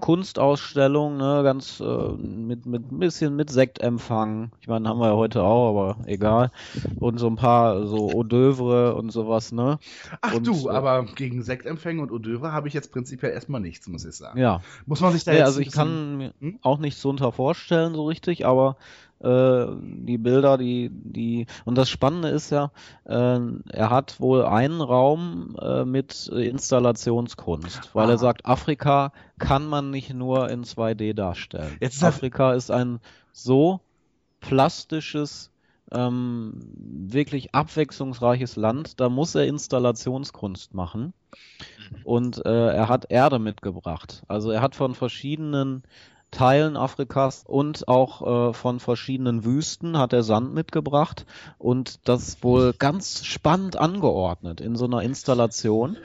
[0.00, 4.50] Kunstausstellung, ne, ganz äh, mit, mit ein bisschen mit Sektempfang.
[4.60, 6.50] Ich meine, haben wir ja heute auch, aber egal.
[7.00, 9.78] Und so ein paar so Hors d'oeuvre und sowas, ne?
[10.20, 13.88] Ach Und, du, äh, aber gegen Sektempfänge und Odeure habe ich jetzt prinzipiell erstmal nichts,
[13.88, 14.38] muss ich sagen.
[14.38, 14.60] Ja.
[14.86, 16.58] Muss man sich da Nee, also ich kann mir Hm?
[16.62, 18.76] auch nichts drunter vorstellen, so richtig, aber
[19.20, 22.70] äh, die Bilder, die, die, und das Spannende ist ja,
[23.04, 23.38] äh,
[23.70, 28.12] er hat wohl einen Raum äh, mit Installationskunst, weil Ah.
[28.12, 31.76] er sagt, Afrika kann man nicht nur in 2D darstellen.
[31.80, 33.00] Jetzt ist Afrika ist ein
[33.32, 33.80] so
[34.40, 35.50] plastisches,
[35.94, 41.14] ähm, wirklich abwechslungsreiches Land, da muss er Installationskunst machen.
[42.04, 44.22] Und äh, er hat Erde mitgebracht.
[44.28, 45.82] Also er hat von verschiedenen
[46.34, 51.26] Teilen Afrikas und auch äh, von verschiedenen Wüsten hat er Sand mitgebracht
[51.58, 55.96] und das wohl ganz spannend angeordnet in so einer Installation.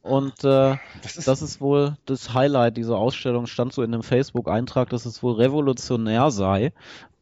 [0.00, 4.04] Und äh, Das ist, das ist wohl das Highlight dieser Ausstellung, stand so in dem
[4.04, 6.72] Facebook-Eintrag, dass es wohl revolutionär sei.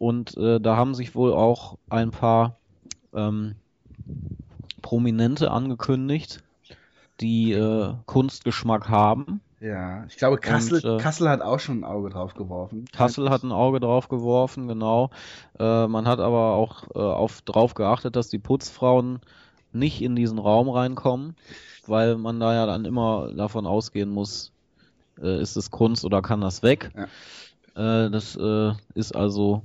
[0.01, 2.57] Und äh, da haben sich wohl auch ein paar
[3.12, 3.55] ähm,
[4.80, 6.42] Prominente angekündigt,
[7.20, 9.42] die äh, Kunstgeschmack haben.
[9.61, 12.86] ja, ich glaube, Kassel, Und, äh, Kassel hat auch schon ein Auge drauf geworfen.
[12.92, 15.11] Kassel hat ein Auge drauf geworfen, genau.
[15.59, 19.20] Äh, man hat aber auch äh, auf, drauf geachtet, dass die Putzfrauen
[19.72, 21.36] nicht in diesen Raum reinkommen,
[21.86, 24.51] weil man da ja dann immer davon ausgehen muss,
[25.20, 26.90] äh, ist es Kunst oder kann das weg.
[27.74, 29.62] Äh, das äh, ist also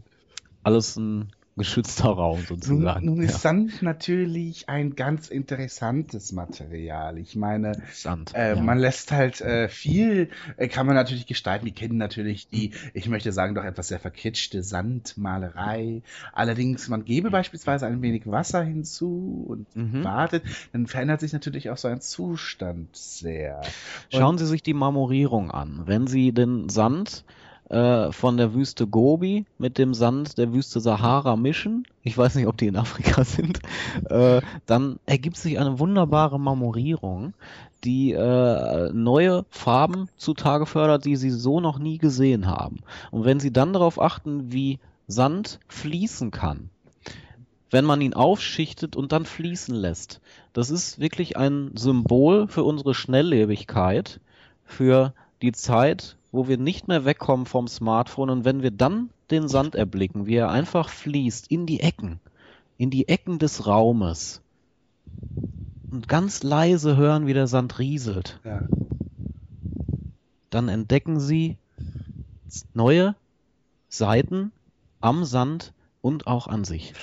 [0.66, 3.05] alles ein geschützter Raum Nun, sozusagen.
[3.05, 3.38] nun ist ja.
[3.38, 7.18] Sand natürlich ein ganz interessantes Material.
[7.18, 8.34] Ich meine, Sand.
[8.36, 8.61] Äh, ja.
[8.61, 11.63] Man lässt halt äh, viel, äh, kann man natürlich gestalten.
[11.66, 14.63] Wir kennen natürlich die, ich möchte sagen, doch etwas sehr verkitschte
[15.16, 16.01] Sandmalerei.
[16.34, 20.03] Allerdings, man gebe beispielsweise ein wenig Wasser hinzu und Mhm.
[20.03, 20.43] wartet,
[20.74, 23.61] dann verändert sich natürlich auch so ein Zustand sehr.
[24.09, 25.84] Schauen Sie sich die Marmorierung an.
[25.86, 27.24] Wenn Sie den Sand
[27.70, 32.47] äh, von der Wüste Gobi mit dem Sand der Wüste Sahara mischen, ich weiß nicht,
[32.47, 33.59] ob die in Afrika sind,
[34.09, 37.34] äh, dann ergibt sich eine wunderbare Marmorierung,
[37.84, 42.80] die äh, neue Farben zutage fördert, die Sie so noch nie gesehen haben.
[43.11, 46.70] Und wenn Sie dann darauf achten, wie Sand fließen kann,
[47.70, 50.22] wenn man ihn aufschichtet und dann fließen lässt.
[50.53, 54.20] Das ist wirklich ein Symbol für unsere Schnelllebigkeit,
[54.63, 59.47] für die Zeit, wo wir nicht mehr wegkommen vom Smartphone und wenn wir dann den
[59.47, 62.19] Sand erblicken, wie er einfach fließt in die Ecken,
[62.77, 64.41] in die Ecken des Raumes
[65.91, 68.61] und ganz leise hören, wie der Sand rieselt, Ja.
[70.49, 71.57] dann entdecken sie
[72.73, 73.15] neue
[73.88, 74.51] Seiten
[75.01, 76.93] am Sand und auch an sich.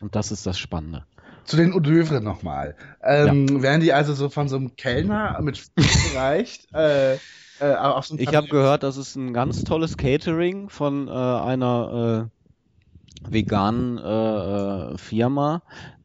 [0.00, 1.04] Und das ist das Spannende.
[1.44, 2.76] Zu den d'oeuvres nochmal.
[3.02, 5.70] Ähm, Werden die also so von so einem Kellner mit
[6.12, 6.68] gereicht?
[6.74, 11.10] Äh, äh, auf so Ich habe gehört, das ist ein ganz tolles Catering von äh,
[11.10, 12.28] einer
[13.28, 14.02] äh, veganen äh,
[14.94, 15.62] äh, Firma,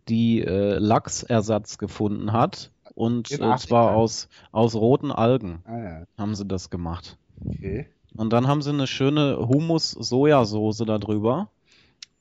[0.08, 2.72] die Lachsersatz gefunden hat.
[2.96, 7.18] Und zwar aus, aus roten Algen Ah ja, haben sie das gemacht.
[7.46, 7.88] okay.
[8.16, 11.52] Und dann haben sie eine schöne Hummus-Sojasauce da drüber.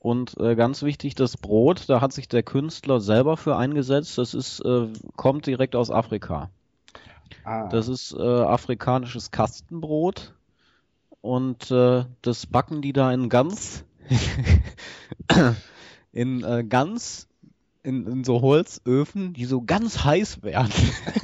[0.07, 4.17] Und äh, ganz wichtig, das Brot, da hat sich der Künstler selber für eingesetzt.
[4.17, 4.87] Das ist, äh,
[5.17, 6.49] kommt direkt aus Afrika.
[7.43, 7.67] Ah.
[7.67, 10.33] Das ist äh, afrikanisches Kastenbrot
[11.19, 13.83] und äh, das backen die da in ganz
[16.13, 17.27] in äh, ganz
[17.87, 20.71] in, in so Holzöfen, die so ganz heiß werden.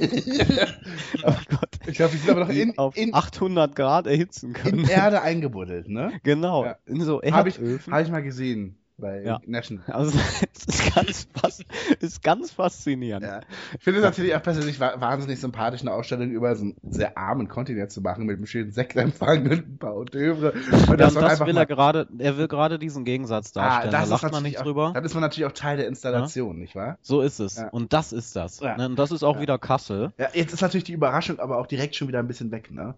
[1.22, 1.68] oh Gott.
[1.86, 4.88] ich glaube, die sind aber noch in, auf in, 800 Grad erhitzen in können.
[4.88, 6.18] Erde eingebuddelt, ne?
[6.22, 6.76] Genau, Ja.
[6.86, 7.92] in so Habe ich, Erdöfen.
[7.92, 9.40] hab ich mal gesehen bei Ja.
[9.46, 9.84] National.
[9.90, 10.16] Also
[10.54, 11.60] es ist ganz, fas
[12.00, 13.24] ist ganz faszinierend.
[13.26, 13.40] Ja.
[13.76, 17.18] Ich finde es natürlich auch persönlich wa wahnsinnig sympathisch, eine Ausstellung über so einen sehr
[17.18, 20.52] armen Kontinent zu machen, mit einem schönen Sektempfang und ein paar Hors d'oeuvres.
[20.52, 23.90] Und Ja, das das will mal- er gerade, er will gerade diesen Gegensatz darstellen.
[23.92, 24.92] da Ah, das ist lacht man nicht auch, drüber.
[24.94, 26.98] Dann ist man natürlich auch Teil der Installation, nicht wahr?
[27.02, 27.56] So ist es.
[27.56, 27.68] Ja.
[27.70, 28.60] Und das ist das.
[28.60, 28.76] Ja.
[28.76, 28.86] Ne?
[28.86, 29.42] Und das ist auch Ja.
[29.42, 30.12] wieder Kassel.
[30.18, 32.94] Ja, jetzt ist natürlich die Überraschung aber auch direkt schon wieder ein bisschen weg, ne?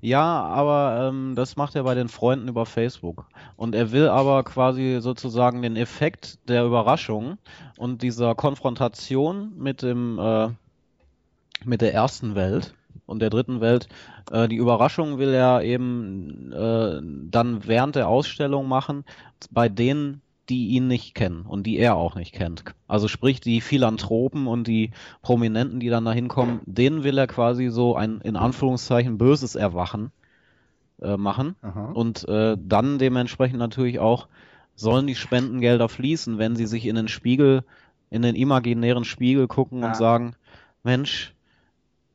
[0.00, 3.26] Ja, aber ähm, das macht er bei den Freunden über Facebook.
[3.56, 7.38] Und er will aber quasi sozusagen den Effekt der Überraschung
[7.78, 10.48] und dieser Konfrontation mit dem äh,
[11.64, 12.74] mit der ersten Welt
[13.06, 13.88] und der dritten Welt,
[14.30, 17.00] äh, die Überraschung will er eben äh,
[17.30, 19.04] dann während der Ausstellung machen,
[19.50, 22.64] bei denen, die ihn nicht kennen und die er auch nicht kennt.
[22.88, 24.90] Also sprich die Philanthropen und die
[25.22, 30.10] Prominenten, die dann da hinkommen, denen will er quasi so ein in Anführungszeichen böses Erwachen
[31.00, 31.54] äh, machen.
[31.62, 31.92] Aha.
[31.92, 34.28] Und äh, dann dementsprechend natürlich auch
[34.74, 37.64] sollen die Spendengelder fließen, wenn sie sich in den Spiegel,
[38.10, 39.86] in den imaginären Spiegel gucken Ja.
[39.88, 40.34] und sagen,
[40.82, 41.34] Mensch,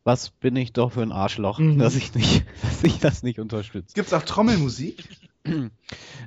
[0.04, 1.78] was bin ich doch für ein Arschloch, Mhm.
[1.80, 3.94] dass ich nicht, dass ich das nicht unterstütze.
[3.96, 5.04] Gibt's auch Trommelmusik?
[5.46, 5.70] Äh,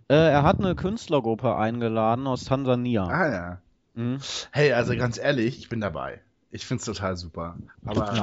[0.08, 3.06] er hat eine Künstlergruppe eingeladen aus Tansania.
[3.06, 3.62] Ah ja.
[3.94, 4.18] Mhm.
[4.52, 6.22] Hey, also ganz ehrlich, ich bin dabei.
[6.50, 7.58] Ich find's total super.
[7.84, 8.14] Aber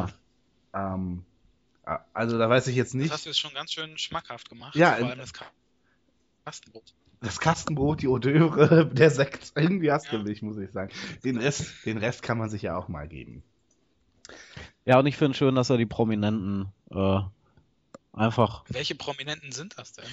[0.74, 0.94] Ja.
[0.96, 1.26] ähm,
[1.86, 3.12] ah, also da weiß ich jetzt Das nicht.
[3.12, 4.76] hast du jetzt schon ganz schön schmackhaft gemacht.
[4.76, 5.52] Ja, Vor allem das Ka-
[6.46, 6.94] Kastenbrot.
[7.22, 10.24] Das Kastenbrot, die Hors d'oeuvre, der Sekt, irgendwie hast du Ja.
[10.24, 10.92] mich, muss ich sagen.
[11.24, 13.44] Den Rest, den Rest kann man sich ja auch mal geben.
[14.86, 17.20] Ja, und ich finde schön, dass er die Prominenten äh,
[18.16, 20.06] einfach, Welche Prominenten sind das denn?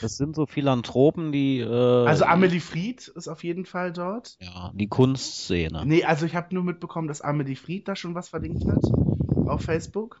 [0.00, 4.36] das sind so Philanthropen, die äh, Also Amelie Fried ist auf jeden Fall dort.
[4.40, 5.84] ja, die Kunstszene.
[5.86, 8.82] Nee, also ich habe nur mitbekommen, dass Amelie Fried da schon was verlinkt hat.
[9.48, 10.20] Auf Facebook.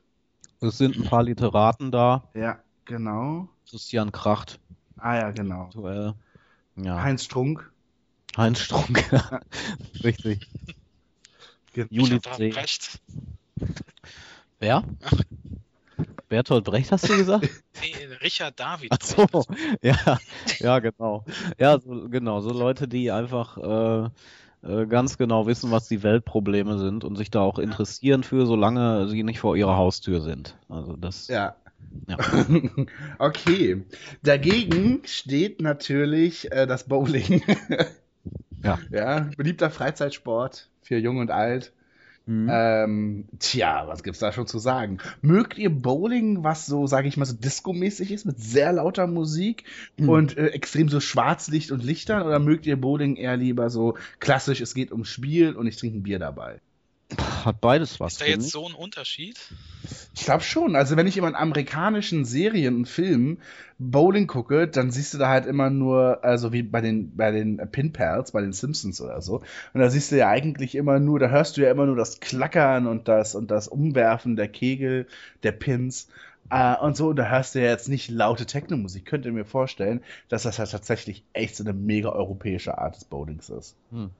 [0.60, 2.28] Es sind ein paar Literaten da.
[2.34, 3.48] Ja, genau.
[3.68, 4.58] Christian Kracht,
[4.96, 5.62] Ah ja, genau.
[5.64, 6.14] aktuell.
[6.76, 7.72] Ja, Heinz Strunk.
[8.36, 9.02] Heinz Strunk.
[10.04, 10.46] Richtig.
[11.88, 12.18] Juli.
[12.18, 13.00] Brecht.
[14.58, 14.84] Wer?
[16.28, 17.48] Bertolt Brecht hast du gesagt?
[17.82, 18.90] Nee, Richard David.
[18.92, 19.44] Ach so,
[19.82, 20.18] ja,
[20.58, 21.24] ja, genau.
[21.58, 24.10] Ja, so, genau, so Leute, die einfach äh,
[24.62, 29.08] äh, ganz genau wissen, was die Weltprobleme sind und sich da auch interessieren für, solange
[29.08, 30.56] sie nicht vor ihrer Haustür sind.
[30.68, 31.56] Also das, Ja.
[32.06, 32.18] Ja.
[33.18, 33.84] okay.
[34.22, 37.42] Dagegen steht natürlich äh, das Bowling.
[38.62, 38.78] Ja.
[38.90, 41.72] Ja, beliebter Freizeitsport für Jung und Alt.
[42.26, 42.48] Mhm.
[42.50, 44.98] Ähm, tja, was gibt's da schon zu sagen?
[45.22, 49.64] Mögt ihr Bowling, was so, sage ich mal, so Disco-mäßig ist, mit sehr lauter Musik
[49.96, 50.08] Mhm.
[50.08, 52.22] und äh, extrem so Schwarzlicht und Lichtern?
[52.22, 55.98] Oder mögt ihr Bowling eher lieber so klassisch, es geht ums Spiel und ich trinke
[55.98, 56.60] ein Bier dabei?
[57.44, 58.12] Hat beides was.
[58.12, 58.52] Ist da jetzt ich.
[58.52, 59.36] so ein Unterschied?
[60.14, 60.76] Ich glaube schon.
[60.76, 63.38] Also wenn ich immer in amerikanischen Serien und Filmen
[63.82, 67.56] Bowling gucke, dann siehst du da halt immer nur, also wie bei den, bei den
[67.72, 69.36] Pin Pals, bei den Simpsons oder so.
[69.72, 72.20] Und da siehst du ja eigentlich immer nur, da hörst du ja immer nur das
[72.20, 75.06] Klackern und das, und das Umwerfen der Kegel,
[75.42, 76.08] der Pins.
[76.50, 79.06] Äh, und so, und da hörst du ja jetzt nicht laute Techno-Musik.
[79.06, 83.04] Könnt ihr mir vorstellen, dass das halt tatsächlich echt so eine mega europäische Art des
[83.06, 83.76] Bowlings ist.
[83.90, 84.10] Hm.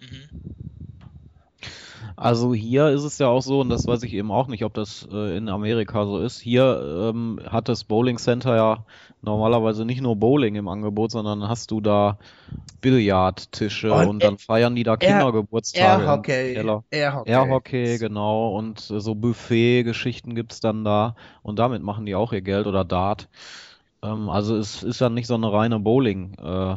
[0.00, 0.30] Mhm.
[2.16, 4.74] Also hier ist es ja auch so, und das weiß ich eben auch nicht, ob
[4.74, 6.38] das äh, in Amerika so ist.
[6.38, 8.84] Hier ähm, hat das Bowling Center ja
[9.22, 12.18] normalerweise nicht nur Bowling im Angebot, sondern hast du da
[12.80, 16.54] Billardtische Und und dann feiern die da Kindergeburtstage Airhockey.
[16.90, 17.30] Airhockey.
[17.30, 22.42] Airhockey, genau, und äh, so Buffet-Geschichten gibt's dann da und damit machen die auch ihr
[22.42, 23.28] Geld oder Dart.
[24.02, 26.76] Ähm, also es ist ja nicht so eine reine Bowling, äh,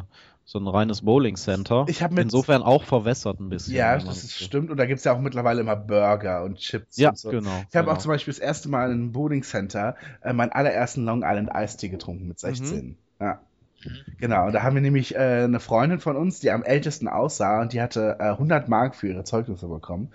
[0.49, 1.85] so ein reines Bowling-Center.
[1.89, 3.75] Ich hab mit- Insofern auch verwässert ein bisschen.
[3.75, 4.71] Ja, das ist, stimmt.
[4.71, 7.29] Und da gibt es ja auch mittlerweile immer Burger und Chips Ja, und so.
[7.31, 7.49] genau.
[7.69, 7.91] Ich habe genau.
[7.91, 11.53] auch zum Beispiel das erste Mal in einem Bowling Center äh, meinen allerersten Long Island
[11.53, 12.97] Eistee getrunken mit 16.
[13.19, 13.41] Ja.
[14.19, 17.61] Genau, und da haben wir nämlich äh, eine Freundin von uns, die am ältesten aussah
[17.61, 20.09] und die hatte äh, 100 Mark für ihre Zeugnisse bekommen.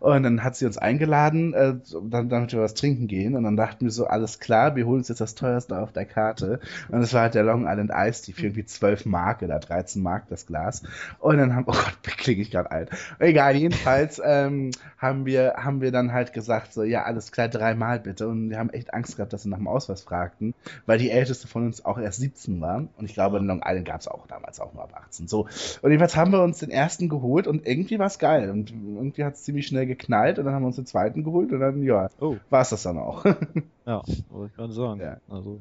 [0.00, 1.74] Und dann hat sie uns eingeladen, äh,
[2.10, 3.36] damit wir was trinken gehen.
[3.36, 6.06] Und dann dachten wir so, alles klar, wir holen uns jetzt das teuerste auf der
[6.06, 6.58] Karte.
[6.88, 10.02] Und das war halt der Long Island Ice, die für irgendwie 12 Mark oder 13
[10.02, 10.82] Mark das Glas.
[11.20, 12.90] Und dann haben, oh Gott, klinge ich gerade alt.
[13.20, 18.00] Egal, jedenfalls ähm, haben, wir, haben wir dann halt gesagt, so, ja, alles klar, dreimal
[18.00, 18.26] bitte.
[18.26, 20.54] Und wir haben echt Angst gehabt, dass sie nach dem Ausweis fragten,
[20.86, 22.88] weil die älteste von uns auch erst 17 war.
[22.96, 25.28] Und ich glaube, in Long Island gab es auch damals auch nur ab 18.
[25.28, 25.48] So.
[25.82, 28.50] Und jedenfalls haben wir uns den ersten geholt und irgendwie war es geil.
[28.50, 31.52] Und irgendwie hat es ziemlich schnell geknallt und dann haben wir uns den zweiten geholt
[31.52, 33.24] und dann, ja, Oh, war es das dann auch.
[33.86, 35.00] ja, wollte ich gerade sagen.
[35.00, 35.18] Ja.
[35.28, 35.60] Also,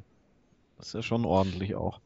[0.78, 2.00] das ist ja schon ordentlich auch.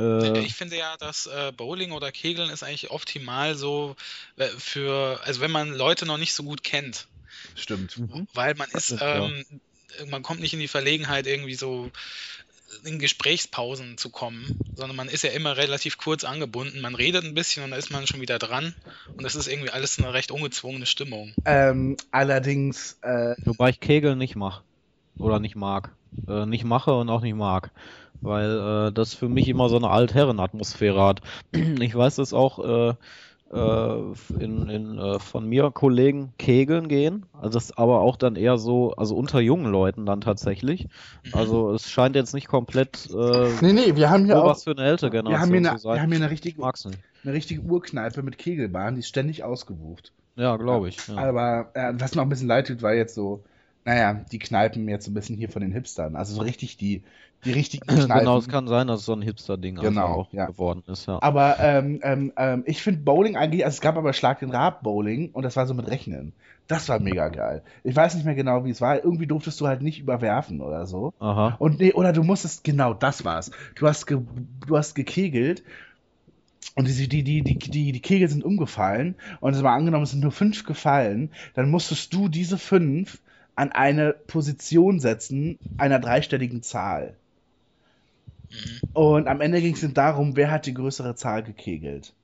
[0.00, 3.96] Äh, Ich finde ja, dass äh, Bowling oder Kegeln ist eigentlich optimal so
[4.36, 7.08] äh, für, also wenn man Leute noch nicht so gut kennt,
[7.54, 7.98] Stimmt.
[7.98, 8.26] mhm.
[8.34, 9.26] weil man ist, ja.
[9.26, 9.44] ähm,
[10.08, 11.90] man kommt nicht in die Verlegenheit, irgendwie so
[12.84, 16.80] in Gesprächspausen zu kommen, sondern man ist ja immer relativ kurz angebunden.
[16.80, 18.74] Man redet ein bisschen und dann ist man schon wieder dran
[19.16, 21.32] und das ist irgendwie alles eine recht ungezwungene Stimmung.
[21.44, 24.62] Ähm, allerdings, äh, Wobei ich Kegel nicht mach.
[25.18, 25.90] Oder nicht mag.
[26.28, 27.70] Äh, nicht mache und auch nicht mag.
[28.20, 31.20] Weil äh, das für mich immer so eine Altherren-Atmosphäre hat.
[31.80, 32.94] Ich weiß, dass auch äh,
[34.38, 37.24] in, in, äh, von mir Kollegen kegeln gehen.
[37.32, 40.88] Also das aber auch dann eher so, also unter jungen Leuten dann tatsächlich.
[41.32, 44.64] Also es scheint jetzt nicht komplett äh, nee, nee, wir haben hier nur auch, was
[44.64, 45.94] für eine ältere wir Generation haben hier eine, zu sein.
[45.94, 50.12] wir haben hier eine Ich richtige, eine richtige Urkneipe mit Kegelbahn, die ist ständig ausgebucht.
[50.36, 51.08] Ja, glaube ich.
[51.08, 51.16] Ja.
[51.16, 53.42] Aber äh, was mir auch ein bisschen leid tut, war jetzt so,
[53.84, 56.14] naja, die Kneipen jetzt so ein bisschen hier von den Hipstern.
[56.14, 57.02] Also so richtig die,
[57.44, 58.18] die richtigen Kneipen.
[58.18, 60.46] Genau, es kann sein, dass es so ein Hipster-Ding Genau, einfach auch ja.
[60.46, 61.18] geworden ist, ja.
[61.22, 64.82] Aber ähm, ähm, ähm, ich finde Bowling eigentlich, also es gab aber Schlag den Rab
[64.82, 66.32] Bowling und das war so mit Rechnen.
[66.66, 67.62] Das war mega geil.
[67.82, 69.02] Ich weiß nicht mehr genau, wie es war.
[69.02, 71.14] Irgendwie durftest du halt nicht überwerfen oder so.
[71.18, 71.56] Aha.
[71.58, 73.50] Und nee, oder du musstest, genau, das war's.
[73.74, 74.18] Du hast, ge,
[74.66, 75.62] du hast gekegelt
[76.74, 80.10] und die, die, die, die, die, die Kegel sind umgefallen und es war angenommen, es
[80.10, 83.18] sind nur fünf gefallen, dann musstest du diese fünf
[83.54, 87.16] an eine Position setzen einer dreistelligen Zahl.
[88.50, 88.80] Mhm.
[88.92, 92.14] Und am Ende ging es darum, wer hat die größere Zahl gekegelt.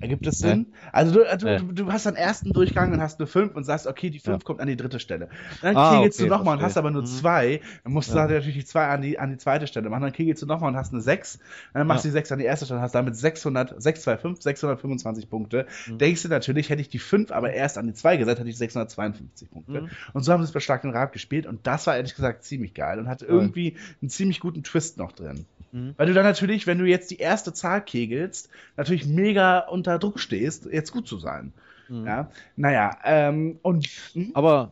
[0.00, 0.48] Ergibt das Nee.
[0.50, 0.66] Sinn?
[0.92, 1.72] Also du, du, Nee.
[1.72, 4.44] du, hast einen ersten Durchgang und hast eine 5 und sagst, okay, die 5 Ja.
[4.44, 5.30] kommt an die dritte Stelle.
[5.62, 7.06] Dann Ah, kegelst okay, du nochmal und hast aber nur Mhm.
[7.06, 7.60] zwei.
[7.84, 8.22] Dann musst du Ja.
[8.22, 10.02] halt natürlich die 2 an die, an die zweite Stelle machen.
[10.02, 11.38] Dann kegelst du nochmal und hast eine 6.
[11.72, 12.10] Dann machst du Ja.
[12.10, 15.66] die 6 an die erste Stelle und hast damit 600, 625, 625 Punkte.
[15.86, 15.96] Mhm.
[15.98, 18.58] Denkst du natürlich, hätte ich die 5 aber erst an die 2 gesetzt, hätte ich
[18.58, 19.82] 652 Punkte.
[19.82, 19.88] Mhm.
[20.12, 22.44] Und so haben sie es bei Schlag den Rad gespielt und das war ehrlich gesagt
[22.44, 25.46] ziemlich geil und hatte irgendwie einen ziemlich guten Twist noch drin.
[25.74, 25.94] Mhm.
[25.96, 30.20] Weil du dann natürlich, wenn du jetzt die erste Zahl kegelst, natürlich mega unter Druck
[30.20, 31.52] stehst, jetzt gut zu sein.
[31.88, 32.06] Mhm.
[32.06, 34.30] Ja, naja, ähm, und hm?
[34.34, 34.70] Aber,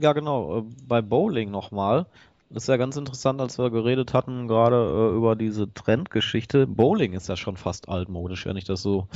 [0.00, 2.06] ja genau, äh, bei Bowling nochmal.
[2.48, 6.66] Das ist ja ganz interessant, als wir geredet hatten, gerade äh, über diese Trendgeschichte.
[6.66, 9.08] Bowling ist ja schon fast altmodisch, wenn ich das so,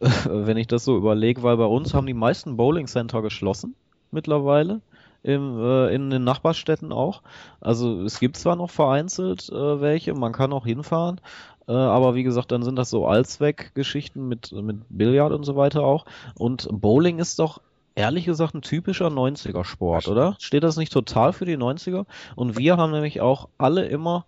[0.24, 3.74] wenn ich das so überlege, weil bei uns haben die meisten Bowling-Center geschlossen
[4.10, 4.80] mittlerweile.
[5.22, 7.22] Im, äh, in den Nachbarstädten auch.
[7.60, 11.20] Also es gibt zwar noch vereinzelt äh, welche, man kann auch hinfahren,
[11.68, 15.82] äh, aber wie gesagt, dann sind das so Allzweckgeschichten mit, mit Billard und so weiter
[15.82, 16.04] auch.
[16.36, 17.60] Und Bowling ist doch
[17.94, 20.36] ehrlich gesagt ein typischer 90er-Sport, oder?
[20.38, 22.04] Steht das nicht total für die 90er?
[22.36, 24.26] Und wir haben nämlich auch alle immer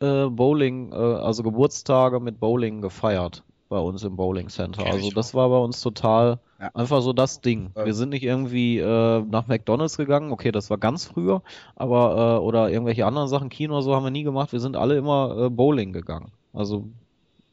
[0.00, 3.42] äh, Bowling, äh, also Geburtstage mit Bowling gefeiert.
[3.68, 4.84] Bei uns im Bowling Center.
[4.84, 6.70] Kenn Also das war bei uns total Ja.
[6.74, 7.70] einfach so das Ding.
[7.76, 7.84] Ja.
[7.84, 11.42] Wir sind nicht irgendwie äh, nach McDonalds gegangen, okay, das war ganz früher,
[11.74, 14.52] aber äh, oder irgendwelche anderen Sachen, Kino so haben wir nie gemacht.
[14.52, 16.32] Wir sind alle immer äh, Bowling gegangen.
[16.52, 16.84] Also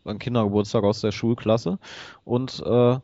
[0.05, 1.79] ein Kindergeburtstag aus der Schulklasse
[2.25, 2.97] und äh,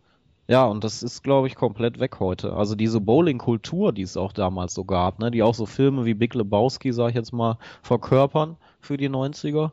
[0.49, 2.53] ja, und das ist, glaube ich, komplett weg heute.
[2.53, 6.15] Also diese Bowling-Kultur, die es auch damals so gab, ne, die auch so Filme wie
[6.15, 9.69] Big Lebowski, sag ich jetzt mal, verkörpern für die 90er, äh,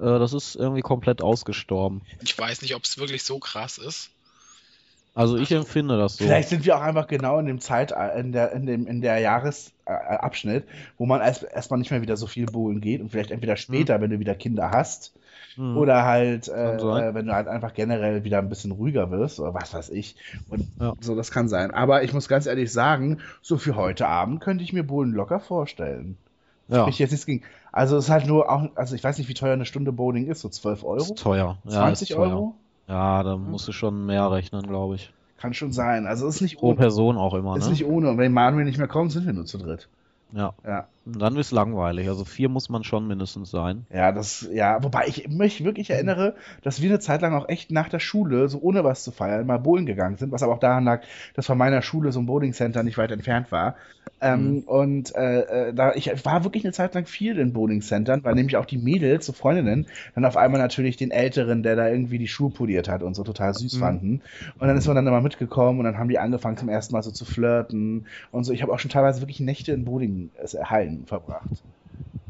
[0.00, 2.02] das ist irgendwie komplett ausgestorben.
[2.22, 4.10] Ich weiß nicht, ob es wirklich so krass ist.
[5.14, 6.24] Also ich empfinde das so.
[6.24, 9.18] Vielleicht sind wir auch einfach genau in dem Zeit, in der, in dem, in der
[9.18, 10.64] Jahresabschnitt,
[10.98, 14.00] wo man erst erstmal nicht mehr wieder so viel bowlen geht und vielleicht entweder später,
[14.00, 15.12] wenn du wieder Kinder hast,
[15.56, 15.76] Hm.
[15.76, 19.52] oder halt, äh, äh, wenn du halt einfach generell wieder ein bisschen ruhiger wirst oder
[19.52, 20.14] was weiß ich.
[20.48, 20.94] Und Ja.
[21.00, 21.72] so, das kann sein.
[21.72, 25.40] Aber ich muss ganz ehrlich sagen, so für heute Abend könnte ich mir Bowlen locker
[25.40, 26.16] vorstellen.
[26.68, 27.42] ja, Ich jetzt nichts gegen.
[27.72, 30.26] Also es ist halt nur auch, also ich weiß nicht, wie teuer eine Stunde Bowling
[30.26, 30.96] ist, so 12 Euro?
[30.96, 31.58] ist teuer.
[31.64, 32.28] Ja, 20 ist teuer.
[32.28, 32.54] Euro?
[32.88, 35.12] Ja, da musst du schon mehr rechnen, glaube ich.
[35.38, 36.06] Kann schon sein.
[36.06, 36.76] Also es ist nicht Pro ohne.
[36.76, 37.70] Person auch immer, Ist ne?
[37.70, 38.10] nicht ohne.
[38.10, 39.88] Und wenn Manuel nicht mehr kommt, sind wir nur zu dritt.
[40.32, 40.52] Ja.
[40.66, 40.86] Ja.
[41.04, 42.08] Dann ist langweilig.
[42.08, 43.86] Also vier muss man schon mindestens sein.
[43.92, 47.72] Ja, das, ja, wobei ich mich wirklich erinnere, dass wir eine Zeit lang auch echt
[47.72, 50.60] nach der Schule, so ohne was zu feiern, mal bowlen gegangen sind, was aber auch
[50.60, 51.02] daran lag,
[51.34, 53.74] dass von meiner Schule so ein Bowling Center nicht weit entfernt war.
[54.20, 58.22] Ähm, Und äh, äh, da ich war wirklich eine Zeit lang viel in Bowling Centern,
[58.22, 61.88] weil nämlich auch die Mädels, so Freundinnen, dann auf einmal natürlich den Älteren, der da
[61.88, 63.78] irgendwie die Schuhe poliert hat und so total süß Mhm.
[63.78, 64.22] fanden.
[64.58, 67.02] Und dann ist man dann immer mitgekommen und dann haben die angefangen zum ersten Mal
[67.02, 68.52] so zu flirten und so.
[68.52, 69.84] Ich habe auch schon teilweise wirklich Nächte in
[70.90, 71.62] Bowling-Hallen verbracht.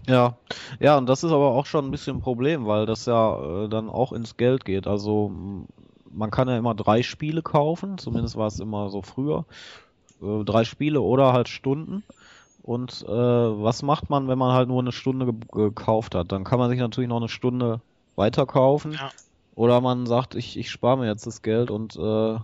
[0.06, 0.36] Ja,
[0.80, 3.68] ja, und das ist aber auch schon ein bisschen ein Problem, weil das ja äh,
[3.68, 4.86] dann auch ins Geld geht.
[4.86, 5.30] Also
[6.10, 9.44] man kann ja immer drei Spiele kaufen, zumindest war es immer so früher.
[10.20, 12.02] Äh, drei Spiele oder halt Stunden.
[12.62, 16.32] Und äh, was macht man, wenn man halt nur eine Stunde ge gekauft hat?
[16.32, 17.80] Dann kann man sich natürlich noch eine Stunde
[18.16, 18.92] weiterkaufen.
[18.92, 19.10] Ja.
[19.60, 22.38] Oder man sagt, ich, ich spare mir jetzt das Geld und äh,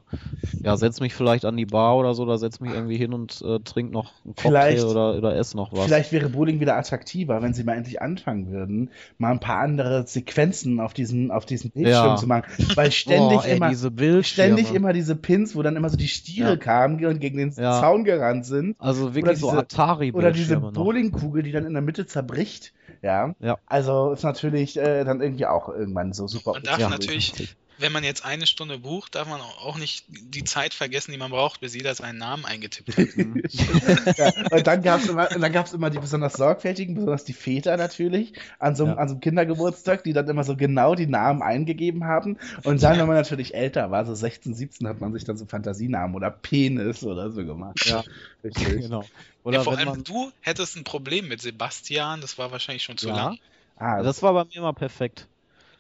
[0.63, 3.41] ja, setz mich vielleicht an die Bar oder so, oder setz mich irgendwie hin und
[3.41, 5.87] äh, trink noch einen Cocktail Vielleicht- oder, oder ess noch was.
[5.87, 10.07] Vielleicht wäre Bowling wieder attraktiver, wenn sie mal endlich anfangen würden, mal ein paar andere
[10.07, 12.17] Sequenzen auf diesen, auf diesen Bildschirm Ja.
[12.17, 12.45] zu machen.
[12.75, 16.09] Weil ständig Boah, ey, immer, diese ständig immer diese Pins, wo dann immer so die
[16.09, 16.57] Stiere Ja.
[16.57, 17.81] kamen und gegen den Ja.
[17.81, 18.77] Zaun gerannt sind.
[18.79, 20.59] Also wirklich so diese- Atari Oder diese.
[20.59, 22.75] Bowlingkugel, die dann in der Mitte zerbricht.
[23.03, 23.35] Ja.
[23.41, 23.59] Ja.
[23.67, 26.53] Also ist natürlich äh, dann irgendwie auch irgendwann so super.
[26.53, 26.89] Man darf Ja.
[26.89, 31.19] natürlich, wenn man jetzt eine Stunde bucht, darf man auch nicht die Zeit vergessen, die
[31.19, 33.07] man braucht, bis jeder seinen Namen eingetippt hat.
[34.19, 34.33] ja.
[34.51, 37.77] Und dann gab es immer, und dann gab's immer die besonders sorgfältigen, besonders die Väter
[37.77, 38.99] natürlich, an so, einem- Ja.
[39.01, 42.39] an so einem Kindergeburtstag, die dann immer so genau die Namen eingegeben haben.
[42.65, 45.47] Und dann, wenn man natürlich älter war, so 16, 17, hat man sich dann so
[45.47, 47.85] Fantasienamen oder Penis oder so gemacht.
[47.87, 48.05] Ja.
[48.45, 48.83] Richtig.
[48.83, 49.03] genau.
[49.03, 49.09] Ja,
[49.43, 52.97] Oder vor wenn allem man, du hättest ein Problem mit Sebastian, das war wahrscheinlich schon
[52.97, 53.17] zu Ja.
[53.17, 53.39] lang.
[53.77, 55.29] Ah, das war bei mir immer perfekt.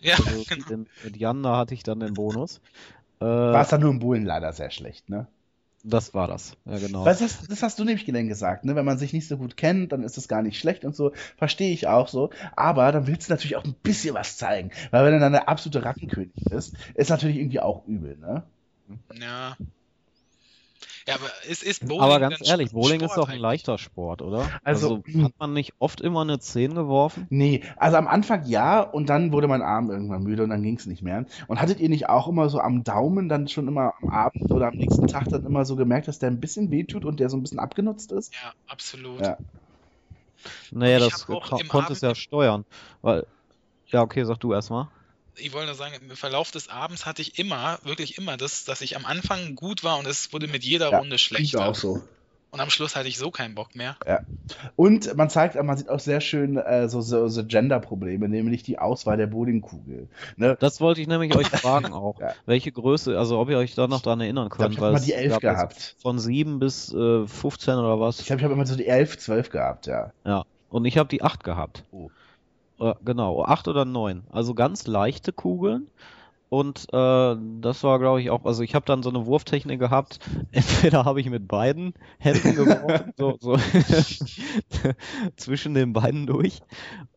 [0.00, 0.66] Ja, Also genau.
[0.68, 2.60] den, mit Jan, da hatte ich dann den Bonus.
[3.20, 5.26] Äh, war es dann nur im Bullen leider sehr schlecht, ne?
[5.86, 6.56] das war das.
[6.64, 7.04] Ja, genau.
[7.04, 8.74] Was hast, das hast du nämlich gelernt gesagt, ne?
[8.74, 11.12] Wenn man sich nicht so gut kennt, dann ist das gar nicht schlecht und so.
[11.36, 12.30] Verstehe ich auch so.
[12.56, 14.72] Aber dann willst du natürlich auch ein bisschen was zeigen.
[14.90, 18.42] Weil wenn du dann der absolute Rattenkönig bist, ist natürlich irgendwie auch übel, ne?
[19.14, 19.56] Ja.
[21.08, 24.22] Ja, aber es ist Bowling Aber ganz ehrlich, Sport Bowling ist doch ein leichter Sport,
[24.22, 24.48] oder?
[24.64, 27.26] Also, hat man nicht oft immer eine 10 geworfen?
[27.30, 30.76] Nee, also am Anfang ja und dann wurde mein Arm irgendwann müde und dann ging
[30.76, 31.26] es nicht mehr.
[31.46, 34.68] Und hattet ihr nicht auch immer so am Daumen dann schon immer am Abend oder
[34.68, 37.36] am nächsten Tag dann immer so gemerkt, dass der ein bisschen wehtut und der so
[37.36, 38.34] ein bisschen abgenutzt ist?
[38.34, 39.20] Ja, absolut.
[39.20, 39.38] Ja.
[40.72, 42.64] Ich das konntest Abend- ja steuern.
[43.02, 43.26] Weil,
[43.86, 44.88] ja, okay, sag du erstmal.
[45.38, 48.80] Ich wollte nur sagen, im Verlauf des Abends hatte ich immer, wirklich immer das, dass
[48.80, 51.74] ich am Anfang gut war und es wurde mit jeder Ja, Runde schlechter.
[51.74, 52.02] so.
[52.52, 53.96] Und am Schluss hatte ich so keinen Bock mehr.
[54.76, 58.78] Und man zeigt, man sieht auch sehr schön äh, so, so, so Gender-Probleme, nämlich die
[58.78, 60.08] Auswahl der Bowlingkugel.
[60.36, 60.56] Ne?
[60.58, 62.18] Das wollte ich nämlich euch fragen auch.
[62.20, 62.32] Ja.
[62.46, 64.72] Welche Größe, also ob ihr euch da noch dran erinnern Ich könnt.
[64.72, 65.96] ich habe mal es die 11 gab jetzt gehabt.
[66.00, 68.20] Von 7 bis äh, 15 oder was.
[68.20, 70.12] Ich glaube, ich habe immer so die 11, 12 gehabt, ja.
[70.24, 70.44] Ja.
[70.70, 71.84] Und ich habe die 8 gehabt.
[71.90, 72.10] Oh.
[72.78, 74.24] Äh, genau, 8 oder 9.
[74.30, 75.88] Also ganz leichte Kugeln.
[76.56, 80.20] Und äh, das war, glaube ich, auch, also ich habe dann so eine Wurftechnik gehabt.
[80.52, 83.58] Entweder habe ich mit beiden Händen geworfen, so, so
[85.36, 86.62] zwischen den Beinen durch.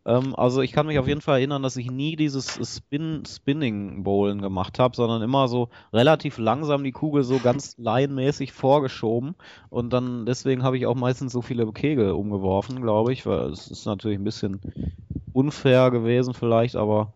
[0.06, 4.04] Ähm, also ich kann mich auf jeden Fall erinnern, dass ich nie dieses Spin Spinning
[4.04, 9.36] Bowlen gemacht habe, sondern immer so relativ langsam die Kugel so ganz laienmäßig vorgeschoben.
[9.70, 13.72] Und dann deswegen habe ich auch meistens so viele Kegel umgeworfen, glaube ich, weil es
[13.72, 14.60] ist natürlich ein bisschen
[15.32, 17.14] unfair gewesen vielleicht, aber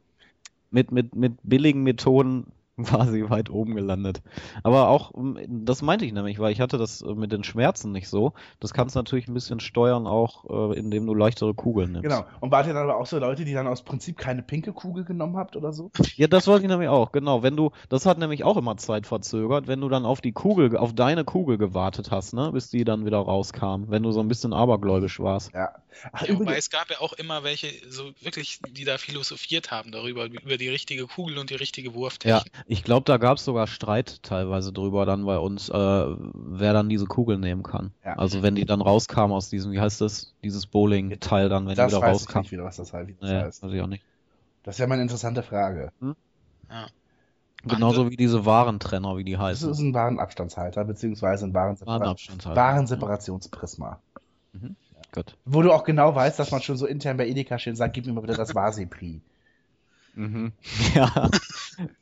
[0.74, 2.48] mit, mit, mit billigen Methoden
[2.78, 4.22] war sie weit oben gelandet.
[4.64, 7.92] Aber auch, ähm, das meinte ich nämlich, weil ich hatte das äh, mit den Schmerzen
[7.92, 8.34] nicht so.
[8.60, 12.10] Das kannst du natürlich ein bisschen steuern, auch äh, indem du leichtere Kugeln nimmst.
[12.10, 12.26] Genau.
[12.40, 15.04] Und wart ihr dann aber auch so Leute, die dann aus Prinzip keine pinke Kugel
[15.04, 15.92] genommen habt oder so?
[16.16, 17.42] Ja, das wollte ich nämlich auch, genau.
[17.42, 20.78] Wenn du, das hat nämlich auch immer Zeit verzögert, wenn du dann auf die Kugel,
[20.78, 24.28] auf deine Kugel gewartet hast, ne, bis die dann wieder rauskam, wenn du so ein
[24.28, 25.54] bisschen abergläubisch warst.
[25.54, 25.74] Ja.
[26.12, 29.72] Ach, Ja, wobei übrigens, es gab ja auch immer welche, so wirklich, die da philosophiert
[29.72, 32.54] haben darüber, über die richtige Kugel und die richtige Ja, Wurftechnik.
[32.66, 36.90] Ich glaube, da gab es sogar Streit teilweise drüber dann bei uns, äh, wer dann
[36.90, 37.92] diese Kugel nehmen kann.
[38.06, 38.14] Ja.
[38.18, 41.92] Also wenn die dann rauskamen aus diesem, wie heißt das, dieses Bowling-Teil dann, wenn das
[41.92, 42.44] die wieder weiß ich rauskamen.
[42.44, 43.64] nicht wieder, was das, wie das Nee, heißt.
[43.64, 44.04] weiß ich auch nicht.
[44.64, 45.92] Das ist ja mal eine interessante Frage.
[46.70, 46.88] Ja.
[47.66, 49.72] Genauso wie diese Warentrenner, wie die Das heißen.
[49.72, 52.60] ist ein Warenabstandshalter, beziehungsweise ein Warensepara Warenabstandshalter.
[52.60, 54.00] Warenseparationsprisma.
[55.14, 55.38] Gut.
[55.46, 58.06] Wo du auch genau weißt, dass man schon so intern bei Edeka stehen sagt, gib
[58.06, 59.22] mir mal bitte das Vasi-Pri.
[60.16, 60.52] Mhm.
[60.96, 61.30] Ja,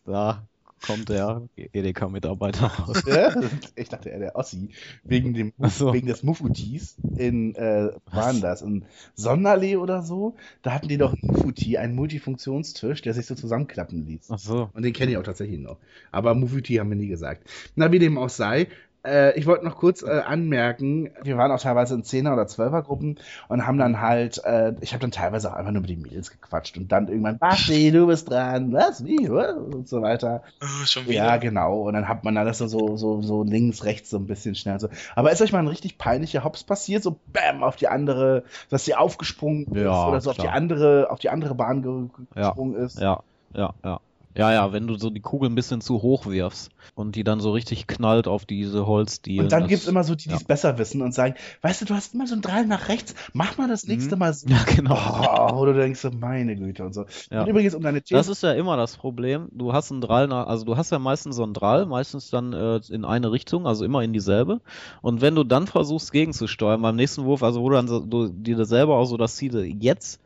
[0.06, 0.48] da
[0.86, 3.04] kommt der Edeka-Mitarbeiter raus.
[3.06, 3.36] Ja?
[3.76, 4.70] ich dachte, er der Ossi.
[5.04, 5.94] Wegen, dem, so.
[5.94, 8.62] wegen des Mufutis in, äh, waren das?
[8.62, 10.36] In Sonderlee oder so?
[10.62, 14.30] Da hatten die doch einen Mufuti, einen Multifunktionstisch, der sich so zusammenklappen ließ.
[14.30, 14.70] Ach so.
[14.74, 15.78] Und den kenne ich auch tatsächlich noch.
[16.12, 17.48] Aber Mufuti haben wir nie gesagt.
[17.76, 18.68] Na, wie dem auch sei.
[19.06, 22.84] Äh, ich wollte noch kurz äh, anmerken, wir waren auch teilweise in 10er oder 12er
[22.84, 26.02] Gruppen und haben dann halt, äh, ich habe dann teilweise auch einfach nur mit den
[26.02, 29.56] Mädels gequatscht und dann irgendwann, Basti, du bist dran, was, wie, was?
[29.56, 30.44] und so weiter.
[30.62, 31.14] Oh, schon wieder.
[31.14, 31.82] Ja, genau.
[31.82, 34.80] Und dann hat man alles so, so, so, so links, rechts so ein bisschen schnell
[34.80, 34.90] so.
[35.16, 37.02] Aber ist euch mal ein richtig peinlicher Hops passiert?
[37.02, 40.54] So bam auf die andere, dass sie aufgesprungen ist Ja, oder so auf die klar.
[40.54, 41.92] andere, auf die andere Bahn ge
[42.36, 43.00] Ja, gesprungen ist?
[43.00, 43.24] Ja,
[43.54, 44.00] ja, ja.
[44.38, 47.40] Ja, ja, wenn du so die Kugel ein bisschen zu hoch wirfst und die dann
[47.42, 49.46] so richtig knallt auf diese Holzdielen.
[49.46, 50.48] Und dann das- gibt's immer so die, die es ja.
[50.48, 53.58] besser wissen und sagen, weißt du, du hast immer so ein Drall nach rechts, mach
[53.58, 54.20] mal das nächste Mhm.
[54.20, 54.48] Mal so.
[54.48, 54.96] Ja, genau.
[54.96, 57.06] Oh, oder du denkst so, meine Güte und so.
[57.30, 57.42] Ja.
[57.44, 59.50] Und übrigens, um deine Das These, ist ja immer das Problem.
[59.52, 62.54] Du hast einen Drall, nach, also du hast ja meistens so einen Drall, meistens dann
[62.54, 64.62] äh, in eine Richtung, also immer in dieselbe.
[65.02, 68.30] Und wenn du dann versuchst gegenzusteuern beim nächsten Wurf, also wo du dann so, du
[68.30, 69.52] dir selber auch so das Ziel,
[69.82, 70.21] jetzt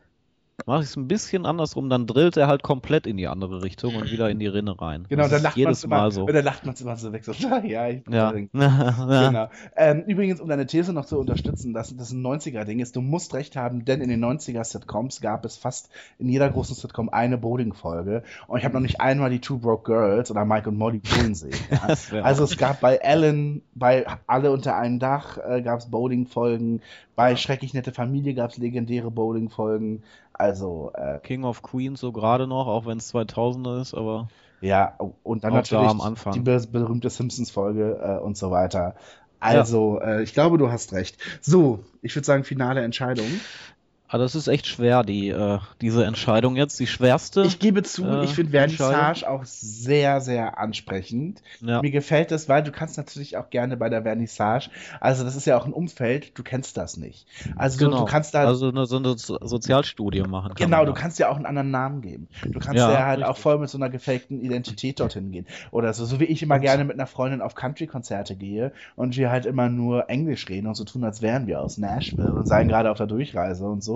[0.64, 3.94] mache ich es ein bisschen andersrum, dann drillt er halt komplett in die andere Richtung
[3.94, 5.04] und wieder in die Rinne rein.
[5.08, 6.26] genau, das dann lacht man jedes immer, so.
[6.26, 7.32] dann lacht man immer so weg, so,
[7.64, 8.32] ja, ich bin ja.
[9.26, 9.48] Genau.
[9.76, 13.34] Ähm, übrigens, um deine These noch zu unterstützen, dass das ein 90er-Ding ist, du musst
[13.34, 18.22] recht haben, denn in den 90er-Sitcoms gab es fast in jeder großen Sitcom eine Bowling-Folge.
[18.46, 21.34] Und ich habe noch nicht einmal die Two Broke Girls oder Mike und Molly bowlen
[21.34, 21.54] sehen.
[21.70, 21.94] Ja?
[22.26, 26.80] Also es gab bei Ellen, bei Alle unter einem Dach äh, gab es Bowling-Folgen,
[27.16, 30.02] bei Schrecklich nette Familie gab es legendäre Bowling-Folgen.
[30.38, 34.28] Also, äh, King of Queens so gerade noch, auch wenn es 2000er ist, aber
[34.60, 36.32] ja, und dann da natürlich am Anfang.
[36.32, 38.94] die be berühmte Simpsons-Folge äh, und so weiter.
[39.38, 41.18] Also, äh, ich glaube, du hast recht.
[41.40, 43.26] So, ich würde sagen, finale Entscheidung.
[44.08, 46.78] Ah, das ist echt schwer, die, äh, diese Entscheidung jetzt.
[46.80, 47.42] Die schwerste.
[47.42, 51.42] Ich gebe zu, äh, ich finde Vernissage auch sehr, sehr ansprechend.
[51.60, 51.80] ja.
[51.82, 55.46] Mir gefällt das, weil du kannst natürlich auch gerne bei der Vernissage, also das ist
[55.46, 57.26] ja auch ein Umfeld, du kennst das nicht.
[57.56, 58.00] Also so, Genau.
[58.00, 60.52] du kannst da, also eine, so eine So- Sozialstudie machen.
[60.56, 62.28] genau, du kannst ja auch einen anderen Namen geben.
[62.52, 63.30] Du kannst Ja, ja, halt richtig.
[63.30, 65.46] auch voll mit so einer gefakten Identität dorthin gehen.
[65.70, 69.30] Oder so, so wie ich immer gerne mit einer Freundin auf Country-Konzerte gehe und wir
[69.30, 72.68] halt immer nur Englisch reden und so tun, als wären wir aus Nashville und seien
[72.68, 73.95] gerade auf der Durchreise und so.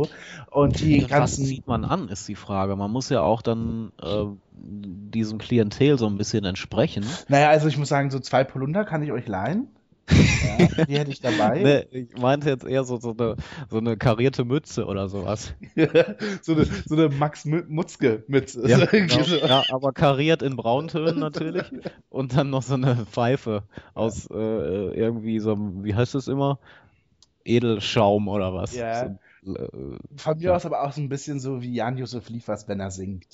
[0.51, 1.45] Und die Was ganzen.
[1.47, 2.77] zieht man an, ist die Frage.
[2.77, 7.05] Man muss ja auch dann äh, diesem Klientel so ein bisschen entsprechen.
[7.29, 9.69] Naja, also ich muss sagen, so zwei Polunder kann ich euch leihen.
[10.09, 11.63] Ja, die hätte ich dabei.
[11.63, 13.37] Nee, ich meinte jetzt eher so, so, eine,
[13.69, 15.55] so eine karierte Mütze oder sowas.
[16.43, 18.53] so, eine, so eine Max Mü- Mutzke mit.
[18.55, 19.21] Ja, genau.
[19.21, 21.63] ja, aber kariert in Brauntönen natürlich.
[22.11, 23.63] Und dann noch so eine Pfeife
[23.95, 26.59] aus äh, irgendwie so, einem- wie heißt es immer?
[27.45, 28.75] Edelschaum oder was?
[28.75, 29.07] Ja.
[29.07, 32.91] So, Von mir aus aber auch so ein bisschen so wie Jan-Josef Liefers, wenn er
[32.91, 33.27] singt.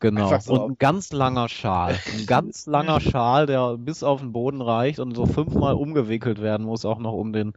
[0.00, 0.38] Genau.
[0.38, 1.98] So und ein ganz langer Schal.
[2.12, 6.64] Ein ganz langer Schal, der bis auf den Boden reicht und so fünfmal umgewickelt werden
[6.64, 7.54] muss, auch noch um den,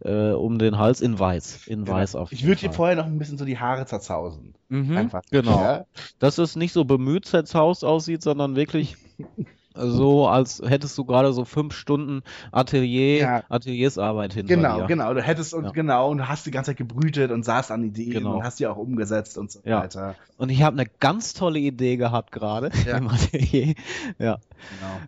[0.00, 1.66] äh, um den Hals in weiß.
[1.66, 2.40] In weiß auf Genau.
[2.40, 4.54] Ich würde dir vorher noch ein bisschen so die Haare zerzausen.
[4.70, 5.22] Mhm, Einfach.
[5.30, 5.60] genau.
[5.60, 5.84] Ja?
[6.18, 8.96] Dass es nicht so bemüht zerzaust aussieht, sondern wirklich
[9.74, 13.42] so, als hättest du gerade so fünf Stunden Atelier, Ja.
[13.48, 14.86] Ateliersarbeit hinter Genau, dir.
[14.86, 15.14] genau.
[15.14, 15.70] Du hättest und Ja.
[15.70, 18.36] genau und du hast die ganze Zeit gebrütet und saßt an Ideen Genau.
[18.36, 19.80] und hast die auch umgesetzt und so Ja.
[19.80, 20.14] weiter.
[20.36, 22.96] Und ich habe eine ganz tolle Idee gehabt gerade Ja.
[22.98, 23.74] im Atelier.
[24.18, 24.38] Ja,
[24.78, 25.00] Genau.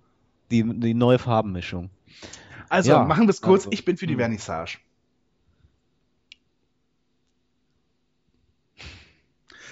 [0.51, 1.91] die, die neue Farbenmischung.
[2.69, 3.67] Also, machen wir es kurz.
[3.67, 4.21] also, ich bin für die hm.
[4.21, 4.79] Vernissage.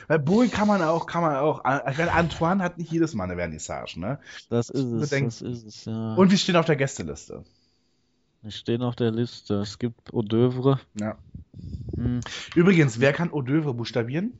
[0.08, 1.60] Weil Bohlen kann man auch, kann man auch.
[1.90, 4.18] Ich meine, Antoine hat nicht jedes Mal eine Vernissage, ne?
[4.48, 6.14] Das ist es, das ist es, ja.
[6.14, 7.44] Und wir stehen auf der Gästeliste.
[8.42, 9.54] Wir stehen auf der Liste.
[9.54, 10.78] Es gibt Hors d'oeuvre.
[10.98, 11.16] Ja.
[11.96, 12.20] Hm.
[12.54, 14.32] Übrigens, wer kann Hors d'oeuvre buchstabieren?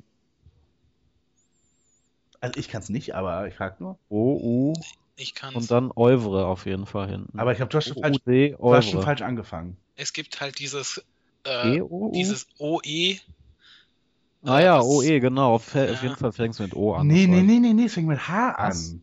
[2.41, 3.99] Also ich kann es nicht, aber ich frage nur.
[4.09, 4.73] O, U,
[5.17, 7.39] Ich kann Und dann Euvre auf jeden Fall hinten.
[7.39, 9.77] Aber ich glaube, du hast schon falsch, du hast schon falsch angefangen.
[9.95, 11.05] Es gibt halt dieses,
[11.47, 12.11] äh, E-O-U?
[12.13, 13.19] dieses OE.
[14.45, 15.55] Ah ja, was- OE, genau.
[15.55, 15.93] Auf, Ja.
[15.93, 17.07] auf jeden Fall fängst du mit O an.
[17.07, 18.91] Nee, nee, nee, nee, nee, es fängt mit H Was?
[18.91, 19.03] an.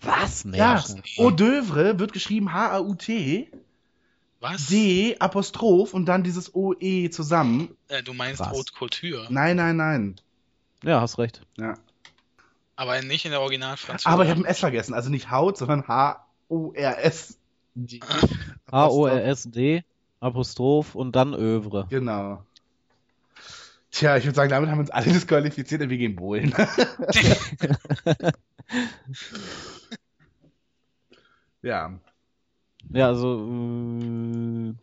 [0.00, 0.44] Was?
[0.44, 0.58] Nee.
[0.58, 0.82] Ja,
[1.18, 3.50] Eau d'oeuvre wird geschrieben H-A-U-T,
[4.40, 4.66] Was?
[4.68, 7.76] D, Apostroph und dann dieses O-E zusammen.
[7.88, 8.50] Äh, du meinst Was?
[8.50, 9.26] Haute Couture.
[9.30, 10.16] Nein, nein, nein.
[10.84, 11.42] Ja, hast recht.
[11.58, 11.74] Ja.
[12.76, 14.12] Aber nicht in der Originalfranzösischen.
[14.12, 14.94] Aber ich habe ein S vergessen.
[14.94, 17.36] Also nicht Haut, sondern H-O-R-S.
[18.70, 19.82] H-O-R-S-D,
[20.20, 21.86] Apostroph und dann Övre.
[21.90, 22.42] Genau.
[23.90, 26.54] Tja, ich würde sagen, damit haben wir uns alle disqualifiziert und wir gehen bowlen.
[31.62, 31.98] ja.
[32.90, 33.38] Ja, also
[34.00, 34.74] äh,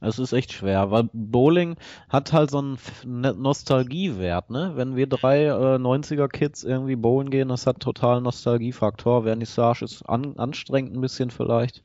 [0.00, 1.76] es ist echt schwer, weil Bowling
[2.08, 4.72] hat halt so einen Ne- Nostalgiewert, ne?
[4.76, 9.24] Wenn wir drei äh, 90er-Kids irgendwie bowlen gehen, das hat total Nostalgiefaktor.
[9.24, 11.82] Vernissage ist an, anstrengend ein bisschen vielleicht,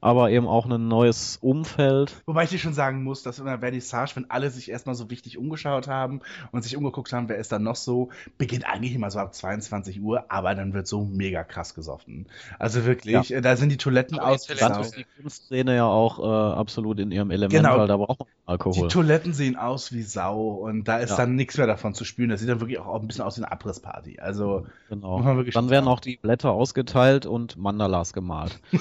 [0.00, 2.22] aber eben auch ein neues Umfeld.
[2.26, 5.10] Wobei ich dir schon sagen muss, dass in der Vernissage, wenn alle sich erstmal so
[5.10, 6.20] wichtig umgeschaut haben
[6.52, 8.08] und sich umgeguckt haben, wer ist da noch so,
[8.38, 12.26] beginnt eigentlich immer so ab 22 Uhr, aber dann wird so mega krass gesoffen.
[12.58, 14.46] Also wirklich, äh, da sind die Toiletten aus.
[14.46, 17.78] Dann ist die Kunstszene ja auch äh, absolut in ihrem Element, Genau.
[17.78, 18.88] weil da braucht man Die Alkohol.
[18.88, 21.16] Toiletten sehen aus wie Sau und da ist Ja.
[21.16, 22.30] dann nichts mehr davon zu spüren.
[22.30, 24.18] Das sieht dann wirklich auch ein bisschen aus wie eine Abrissparty.
[24.20, 25.16] Also, Genau.
[25.18, 28.60] Muss man wirklich Dann werden auch die Blätter ausgeteilt und Mandalas gemalt.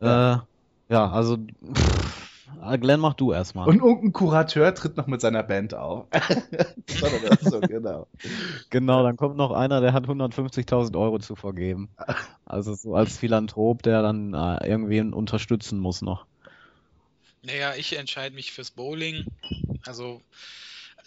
[0.00, 0.34] Ja.
[0.34, 0.38] äh,
[0.88, 2.40] ja, also pff,
[2.80, 3.68] Glenn, mach du erstmal.
[3.68, 6.06] und irgendein Kurateur tritt noch mit seiner Band auf.
[7.42, 8.06] so, genau.
[8.70, 11.90] Genau, dann kommt noch einer, der hat 150.000 Euro zu vergeben.
[12.46, 16.24] Also so als Philanthrop, der dann äh, irgendwen unterstützen muss noch.
[17.46, 19.24] Naja, ich entscheide mich fürs Bowling.
[19.84, 20.20] Also,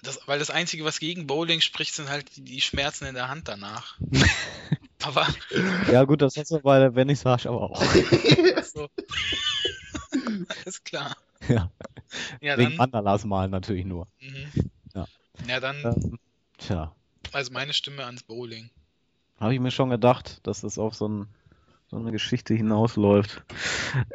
[0.03, 3.49] das, weil das Einzige, was gegen Bowling spricht, sind halt die, Schmerzen in der Hand
[3.49, 3.97] danach.
[5.03, 5.27] Aber
[5.91, 7.81] Ja gut, das hast du bei der Vernissage aber auch.
[8.63, 8.87] so.
[10.49, 11.15] Alles klar.
[11.47, 11.69] ja,
[12.41, 12.77] Ja, wegen dann.
[12.77, 14.07] Mandalas malen natürlich nur.
[14.19, 14.51] Mhm.
[14.93, 15.07] Ja.
[15.47, 16.19] Ja, dann, Ähm,
[16.57, 16.93] tja,
[17.31, 18.69] also meine Stimme ans Bowling.
[19.39, 21.27] habe ich mir schon gedacht, dass das auf so, ein,
[21.89, 23.43] so eine Geschichte hinausläuft.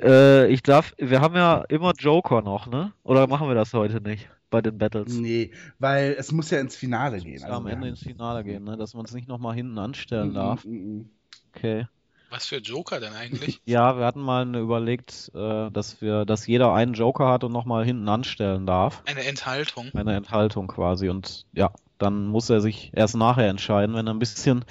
[0.01, 2.93] Äh, ich darf, wir haben ja immer Joker noch, ne?
[3.03, 5.13] Oder machen wir das heute nicht bei den Battles?
[5.15, 7.41] Nee, weil es muss ja ins Finale gehen.
[7.41, 8.77] Ja, am wir Ende haben- ins Finale gehen, ne?
[8.77, 10.65] Dass man es nicht nochmal hinten anstellen Mhm, darf.
[10.65, 11.11] mhm.
[11.55, 11.87] Okay.
[12.31, 13.61] Was für Joker denn eigentlich?
[13.67, 17.85] Ja, wir hatten mal überlegt, äh, dass wir, dass jeder einen Joker hat und nochmal
[17.85, 19.03] hinten anstellen darf.
[19.07, 19.91] Eine Enthaltung.
[19.95, 21.09] Eine Enthaltung quasi.
[21.09, 24.65] Und ja, dann muss er sich erst nachher entscheiden, wenn er ein bisschen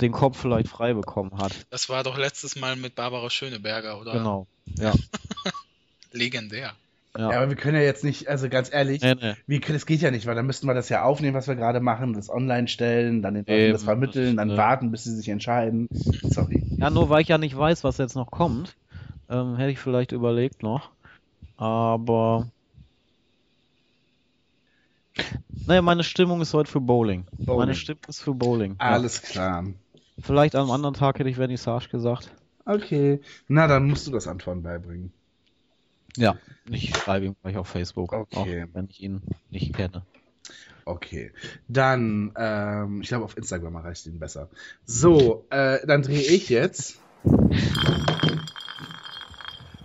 [0.00, 1.52] den Kopf vielleicht frei bekommen hat.
[1.70, 4.12] Das war doch letztes Mal mit Barbara Schöneberger, oder?
[4.12, 4.46] Genau.
[4.78, 4.92] Ja.
[6.12, 6.72] Legendär.
[7.16, 7.38] Ja, Ja.
[7.38, 9.34] aber wir können ja jetzt nicht, also ganz ehrlich, Nee, nee.
[9.46, 11.80] wir das geht ja nicht, weil dann müssten wir das ja aufnehmen, was wir gerade
[11.80, 15.88] machen, das online stellen, dann den Leuten das vermitteln, dann warten, bis sie sich entscheiden.
[15.90, 16.62] Sorry.
[16.78, 18.76] Ja, nur weil ich ja nicht weiß, was jetzt noch kommt,
[19.28, 20.90] ähm, hätte ich vielleicht überlegt noch.
[21.56, 22.46] Aber.
[25.66, 27.26] Naja, meine Stimmung ist heute für Bowling.
[27.32, 27.58] Bowling.
[27.58, 28.72] Meine Stimmung ist für Bowling.
[28.80, 28.90] Ja.
[28.90, 29.66] Alles klar.
[30.18, 32.30] Vielleicht am anderen Tag hätte ich Vernissage gesagt.
[32.64, 33.20] Okay.
[33.48, 35.12] Na, dann musst du das Anton beibringen.
[36.16, 36.36] Ja.
[36.68, 38.36] Ich schreibe ihm gleich auf Facebook, Okay.
[38.64, 40.04] auch wenn ich ihn nicht kenne.
[40.84, 41.32] Okay.
[41.68, 44.48] Dann, ähm, ich glaube, auf Instagram erreicht ihn besser.
[44.84, 46.98] So, äh, dann drehe ich jetzt.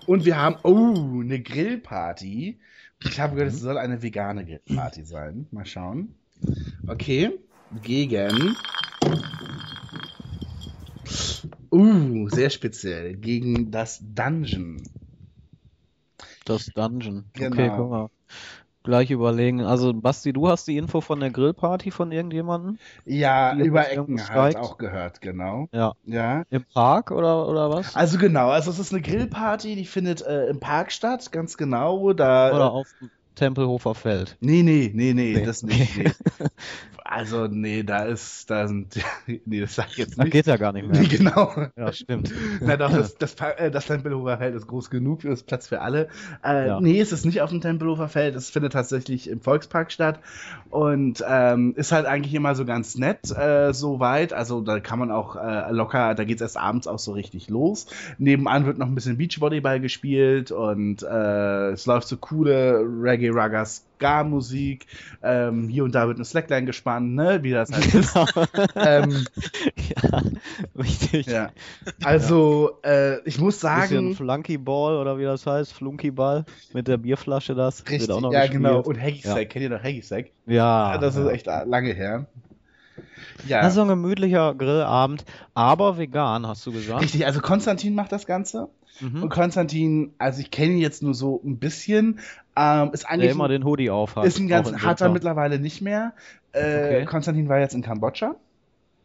[0.08, 2.60] Und wir haben, oh, eine Grillparty.
[3.04, 5.48] Ich habe gehört, es soll eine vegane Grillparty sein.
[5.52, 6.16] Mal schauen.
[6.88, 7.32] Okay.
[7.82, 8.56] Gegen.
[11.72, 13.16] Uh, sehr speziell.
[13.18, 14.82] Gegen das Dungeon.
[16.46, 17.26] Das Dungeon.
[17.36, 17.56] Okay, Genau.
[17.76, 18.12] können wir
[18.86, 19.62] gleich überlegen.
[19.62, 22.78] Also, Basti, du hast die Info von der Grillparty von irgendjemandem?
[23.06, 25.68] Ja, über Ecken halt auch gehört, genau.
[25.74, 25.94] Ja.
[26.06, 26.44] Ja.
[26.50, 27.96] Im Park oder, oder was?
[27.96, 32.14] Also genau, also es ist eine Grillparty, die findet äh, im Park statt, ganz genau.
[32.14, 34.38] Da, Oder auf dem Tempelhofer Feld?
[34.40, 35.46] Nee, nee, nee, nee, Nee.
[35.46, 35.98] das nicht.
[35.98, 36.12] Nee.
[37.08, 38.96] Also, nee, da ist, da sind,
[39.46, 40.34] nee, das sag ich jetzt Da nicht.
[40.34, 41.08] geht ja gar nicht Nee, mehr.
[41.08, 41.52] genau.
[41.78, 42.34] Ja, stimmt.
[42.62, 45.82] Na doch, das, das, äh, das Tempelhofer Feld ist groß genug, es ist Platz für
[45.82, 46.08] alle.
[46.44, 46.82] Äh, Ja.
[46.82, 50.20] Nee, es ist nicht auf dem Tempelhofer Feld, es findet tatsächlich im Volkspark statt
[50.72, 54.34] und ähm, ist halt eigentlich immer so ganz nett äh, so weit.
[54.34, 57.86] Also da kann man auch äh, locker, da geht's erst abends auch so richtig los.
[58.18, 63.66] Nebenan wird noch ein bisschen Beachvolleyball gespielt und äh, es läuft so coole Reggae Ragga
[63.66, 64.88] Ska-Musik.
[65.24, 67.40] Ähm, hier und da wird eine Slackline gespannt, ne?
[67.44, 68.16] wie das halt ist.
[68.76, 69.26] ähm,
[69.76, 70.22] ja,
[70.78, 71.26] richtig.
[71.28, 71.50] ja.
[72.04, 77.56] Also, äh, ich muss Bisschen sagen, Flunkyball oder wie das heißt, Flunkyball mit der Bierflasche
[77.56, 77.82] das.
[77.90, 78.62] richtig, Wird auch noch ja gespielt.
[78.64, 78.80] genau.
[78.82, 79.34] Und Ja.
[79.34, 80.26] Sack, kennt ihr noch Hacky Sack?
[80.46, 80.98] Ja.
[80.98, 82.26] das ist echt lange her.
[83.48, 87.02] Ja, Das ist so ein gemütlicher Grillabend, aber vegan, hast du gesagt.
[87.04, 87.26] richtig.
[87.26, 88.70] Also Konstantin macht das Ganze.
[89.02, 89.24] Mhm.
[89.24, 92.20] Und Konstantin, also ich kenne ihn jetzt nur so ein bisschen,
[92.56, 94.26] ähm, ist Der eigentlich immer ein, den Hoodie aufhat.
[94.26, 96.14] ist ein ganz harter mittlerweile nicht mehr.
[96.54, 97.06] Äh, Okay.
[97.06, 98.36] Konstantin war jetzt in Kambodscha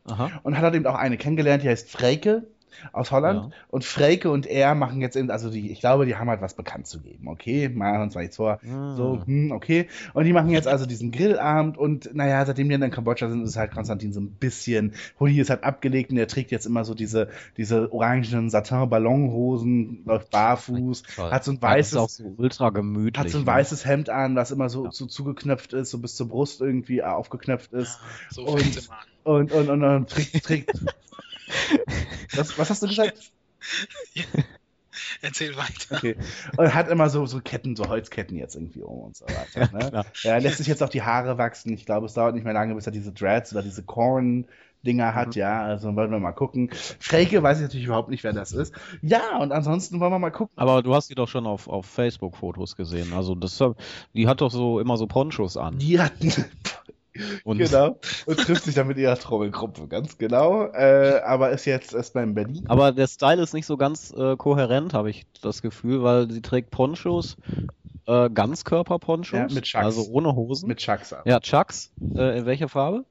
[0.06, 0.30] Aha.
[0.44, 2.44] und hat halt eben auch eine kennengelernt, die heißt Freike
[2.92, 3.44] aus Holland.
[3.44, 3.50] Ja.
[3.68, 6.54] Und Freike und er machen jetzt eben, also die, ich glaube, die haben halt was
[6.54, 7.68] bekannt zu geben, okay?
[7.68, 8.60] Machen wir uns mal nichts vor.
[8.68, 8.94] Ah.
[8.96, 9.88] So, hm, okay.
[10.14, 13.42] Und die machen jetzt also diesen Grillabend und naja, seitdem die dann in Kambodscha sind,
[13.44, 16.84] ist halt Konstantin so ein bisschen, Hoodie ist halt abgelegt und er trägt jetzt immer
[16.84, 21.30] so diese, diese orangenen Satin-Ballonhosen, läuft barfuß, Toll.
[21.30, 23.18] hat so ein Ja, weißes, auch so ultra gemütlich.
[23.18, 23.46] hat so ein ne?
[23.46, 24.92] weißes Hemd an, das immer so, Ja.
[24.92, 27.98] so zugeknöpft ist, so bis zur Brust irgendwie aufgeknöpft ist.
[28.30, 28.88] So Und-.
[29.22, 30.70] Und, und, und, und trägt, trägt.
[32.34, 33.32] was, was hast du gesagt?
[35.22, 35.96] Erzähl weiter.
[35.96, 36.16] Okay.
[36.56, 39.70] Und hat immer so, so Ketten, so Holzketten jetzt irgendwie um und so weiter.
[39.72, 40.04] Ne?
[40.22, 41.72] Ja, er lässt sich jetzt auch die Haare wachsen.
[41.72, 45.36] Ich glaube, es dauert nicht mehr lange, bis er diese Dreads oder diese Corn-Dinger hat,
[45.36, 45.62] ja.
[45.62, 46.70] Also wollen wir mal gucken.
[46.98, 48.74] Freike weiß ich natürlich überhaupt nicht, wer das ist.
[49.02, 50.52] Ja, und ansonsten wollen wir mal gucken.
[50.56, 53.12] Aber du hast die doch schon auf, auf Facebook-Fotos gesehen.
[53.12, 53.62] Also das,
[54.14, 55.78] die hat doch so immer so Ponchos an.
[55.78, 56.32] Die hatten.
[57.44, 57.98] Und genau.
[58.26, 60.66] Und trifft sich dann mit ihrer Trommelgruppe, ganz genau.
[60.66, 62.64] Äh, aber ist jetzt erstmal in Berlin.
[62.68, 66.40] Aber der Style ist nicht so ganz äh, kohärent, habe ich das Gefühl, weil sie
[66.40, 67.36] trägt Ponchos,
[68.06, 69.84] äh, Ganzkörper-Ponchos, Ja, mit Chucks.
[69.84, 70.68] also ohne Hosen.
[70.68, 71.22] Mit Chucks an.
[71.24, 71.90] ja, Chucks.
[72.14, 73.04] Äh, in welcher Farbe?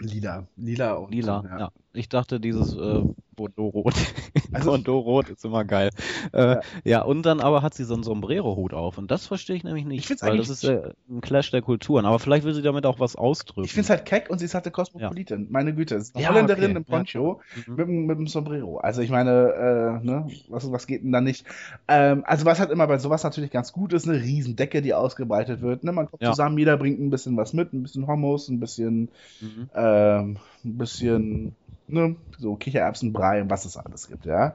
[0.00, 0.46] Lila.
[0.56, 1.44] Lila und Lila.
[1.48, 1.58] Ja.
[1.58, 1.70] Ja.
[1.92, 3.02] Ich dachte, dieses äh,
[3.40, 3.94] Bordeaux-Rot.
[4.52, 5.90] Also- Bordeaux-Rot ist immer geil.
[6.32, 7.02] Äh, ja.
[7.02, 8.98] und dann aber hat sie so einen Sombrero-Hut auf.
[8.98, 10.10] Und das verstehe ich nämlich nicht.
[10.10, 12.04] Ich weil das ist äh, ein Clash der Kulturen.
[12.04, 13.64] Aber vielleicht will sie damit auch was ausdrücken.
[13.64, 15.46] Ich finde es halt keck und sie ist halt eine Kosmopolitin.
[15.50, 16.76] Meine Güte, es ist eine Ja, Holländerin okay.
[16.78, 17.62] im Poncho Ja.
[17.66, 17.74] Mhm.
[17.76, 18.78] mit, dem- mit dem Sombrero.
[18.78, 21.46] Also ich meine, äh, ne, was, was geht denn da nicht?
[21.86, 25.60] Ähm, also was halt immer bei sowas natürlich ganz gut ist, eine Riesendecke, die ausgebreitet
[25.62, 25.84] wird.
[25.84, 25.92] Ne?
[25.92, 26.30] Man kommt Ja.
[26.30, 29.08] zusammen, jeder bringt ein bisschen was mit, ein bisschen Hummus, ein bisschen,
[29.40, 29.70] Mhm.
[29.74, 31.54] ähm, ein bisschen,
[31.92, 34.54] ne, so Kichererbsenbrei und was es alles gibt, ja.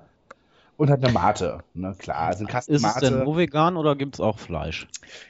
[0.78, 2.18] Und halt eine Mate, ne, klar.
[2.28, 4.88] Also Kasten Ist es denn nur vegan oder gibt es auch Fleisch?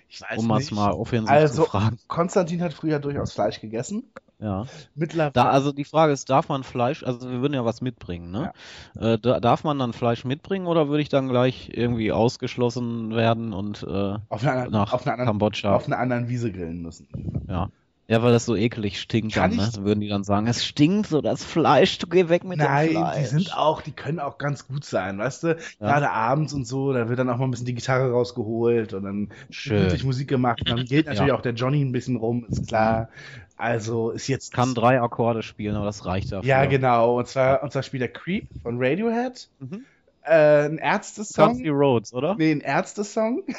[0.09, 0.71] Ich weiß Um es nicht.
[0.71, 1.99] mal offensiv Also- zu fragen.
[2.07, 4.03] Konstantin hat früher durchaus Fleisch gegessen.
[4.39, 4.65] Ja.
[4.95, 5.31] Mittlerweile.
[5.31, 8.51] Da, also die Frage ist, darf man Fleisch, also wir würden ja was mitbringen, ne?
[8.99, 13.53] Äh, da, darf man dann Fleisch mitbringen oder würde ich dann gleich irgendwie ausgeschlossen werden
[13.53, 15.73] und äh, auf einer, anderen- nach auf einer anderen Kambodscha?
[15.75, 17.07] auf einer anderen Wiese grillen müssen.
[17.47, 17.69] Ja.
[18.07, 19.71] Ja, weil das so ekelig stinkt Kann dann, ne?
[19.73, 22.89] Dann würden die dann sagen, es stinkt so, das Fleisch, du geh weg mit Nein,
[22.89, 23.17] dem Fleisch.
[23.17, 25.57] die sind auch, die können auch ganz gut sein, weißt du?
[25.79, 29.03] Gerade abends und so, da wird dann auch mal ein bisschen die Gitarre rausgeholt und
[29.05, 29.77] dann Schön.
[29.77, 30.61] gemütlich Musik gemacht.
[30.61, 31.35] Und dann geht natürlich Ja.
[31.35, 33.09] auch der Johnny ein bisschen rum, ist klar.
[33.57, 34.53] Also ist jetzt.
[34.53, 36.47] Kann drei Akkorde spielen, aber das reicht dafür.
[36.47, 37.17] ja, genau.
[37.17, 39.49] Und zwar, und zwar spielt der Creep von Radiohead.
[39.59, 39.85] Mhm.
[40.23, 41.67] Äh, ein Country Ärzte-Song.
[41.69, 42.35] Roads, oder?
[42.37, 43.43] Nee, ein Ärzte-Song.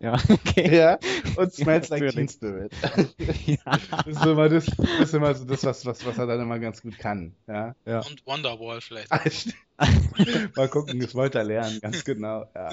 [0.00, 0.76] Ja, okay.
[0.76, 0.98] ja.
[1.36, 2.28] Und Smells Ja, Like Teen.
[2.28, 2.72] Spirit.
[3.46, 3.78] Ja.
[4.04, 6.58] Das ist immer das, das, ist immer so das was, was, was er dann immer
[6.58, 7.34] ganz gut kann.
[7.46, 7.74] Ja.
[7.86, 8.00] Ja.
[8.00, 9.10] Und Wonderwall vielleicht.
[10.56, 12.46] Mal gucken, das wollte er lernen, ganz genau.
[12.54, 12.70] Ja,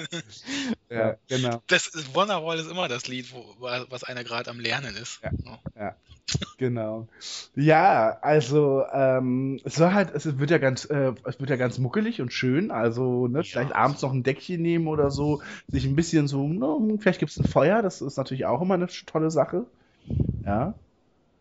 [0.88, 4.94] ja genau, Das ist, Wonderwall ist immer das Lied, wo, was einer gerade am Lernen
[4.96, 5.20] ist.
[5.22, 5.30] Ja.
[5.44, 5.58] So.
[6.58, 7.08] genau.
[7.56, 11.78] Ja, also ähm, es war halt, es wird ja ganz, äh, es wird ja ganz
[11.78, 12.70] muckelig und schön.
[12.70, 16.98] Also ne, vielleicht abends noch ein Deckchen nehmen oder so, sich ein bisschen so, ne,
[17.00, 17.82] vielleicht gibt es ein Feuer.
[17.82, 19.66] Das ist natürlich auch immer eine tolle Sache.
[20.44, 20.74] Ja.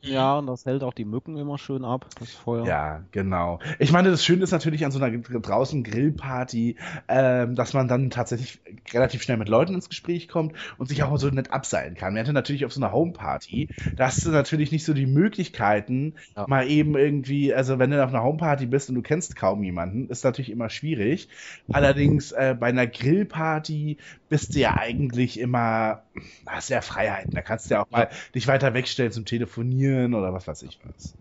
[0.02, 2.66] Ja, und das hält auch die Mücken immer schön ab, das Feuer.
[2.66, 3.60] Ja, genau.
[3.80, 6.78] Ich meine, das Schöne ist natürlich an so einer draußen Grillparty,
[7.08, 8.62] ähm, dass man dann tatsächlich
[8.93, 12.14] relativ schnell mit Leuten ins Gespräch kommt und sich auch mal so nett abseilen kann.
[12.14, 16.45] Während natürlich auf so einer Homeparty, da hast du natürlich nicht so die Möglichkeiten, Ja.
[16.45, 20.08] mal eben irgendwie, also wenn du auf einer Homeparty bist und du kennst kaum jemanden,
[20.10, 21.30] ist natürlich immer schwierig.
[21.72, 23.97] Allerdings äh, bei einer Grillparty
[24.30, 26.04] bist du ja eigentlich immer,
[26.45, 27.34] hast ja Freiheiten.
[27.34, 30.79] Da kannst du ja auch mal dich weiter wegstellen zum Telefonieren oder was weiß ich
[30.79, 31.15] was.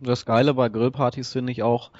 [0.00, 1.92] Das Geile bei Grillpartys finde ich auch,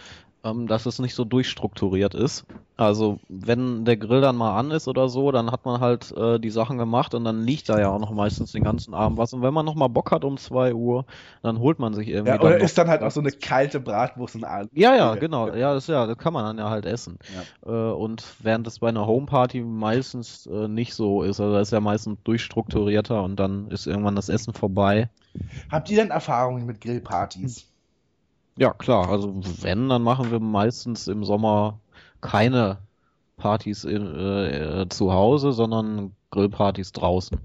[0.45, 2.45] ähm, dass es nicht so durchstrukturiert ist.
[2.79, 6.41] Also wenn der Grill dann mal an ist oder so, dann hat man halt äh,
[6.41, 9.33] die Sachen gemacht und dann liegt da ja auch noch meistens den ganzen Abend was.
[9.35, 11.05] Und wenn man noch mal Bock hat um 2 Uhr,
[11.43, 13.31] dann holt man sich irgendwie Ja, dann oder noch ist dann halt auch so eine
[13.31, 14.71] kalte Bratwurst und Abend.
[14.73, 15.49] Ja, ja, genau.
[15.55, 17.19] Ja, das, ja, das kann man dann ja halt essen.
[17.29, 17.91] Ja.
[17.91, 21.73] Äh, und während das bei einer Homeparty meistens äh, nicht so ist, also da ist
[21.73, 25.11] ja meistens durchstrukturierter und dann ist irgendwann das Essen vorbei.
[25.71, 27.72] Habt ihr denn Erfahrungen mit Grillpartys?
[28.57, 29.09] Ja, klar.
[29.09, 31.81] Also wenn, dann machen wir meistens im Sommer
[32.21, 32.79] keine
[33.37, 37.39] Partys in, äh, äh, zu Hause, sondern Grillpartys draußen.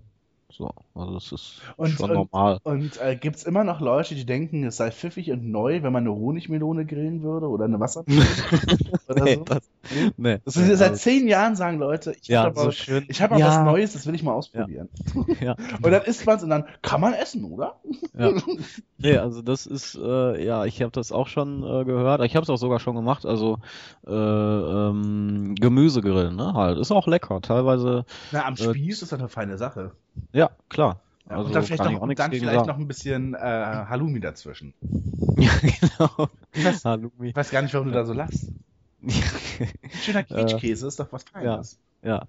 [0.51, 0.71] So.
[0.99, 2.59] Also das ist Und- schon und- normal.
[2.63, 5.93] Und äh, gibt es immer noch Leute, die denken, es sei pfiffig und neu, wenn
[5.93, 8.25] man eine Honigmelone grillen würde oder eine Wassermelone?
[9.07, 9.43] oder Nee, so?
[9.43, 9.69] das,
[10.17, 10.39] nee.
[10.45, 13.05] Das ist, seit zehn Jahren sagen Leute, ich ja, habe so aber, schön.
[13.07, 14.89] ich hab mal ja, was Neues, das will ich mal ausprobieren.
[15.41, 15.55] Ja.
[15.81, 17.75] Und dann isst man es und dann kann man essen, oder?
[18.17, 18.31] Ja.
[18.97, 22.21] Nee, also das ist, äh, ja, ich habe das auch schon äh, gehört.
[22.23, 23.25] Ich habe es auch sogar schon gemacht.
[23.25, 23.59] Also
[24.05, 26.53] äh, ähm, Gemüsegrillen, ne?
[26.53, 26.77] Halt.
[26.79, 27.41] Ist auch lecker.
[27.41, 29.91] Teilweise, Na, am Äh, Spieß ist das eine feine Sache.
[30.33, 30.86] ja, klar.
[31.29, 32.67] Ja, also und dann vielleicht, noch, auch nichts dann vielleicht sagen.
[32.67, 34.73] noch ein bisschen äh, Halloumi dazwischen.
[35.39, 36.29] Ja, genau.
[36.51, 37.29] Ich weiß, Halloumi.
[37.29, 38.51] ich weiß gar nicht, warum du da so lachst.
[40.01, 41.79] Schöner Quietschkäse ist doch was Feines.
[42.01, 42.27] ja,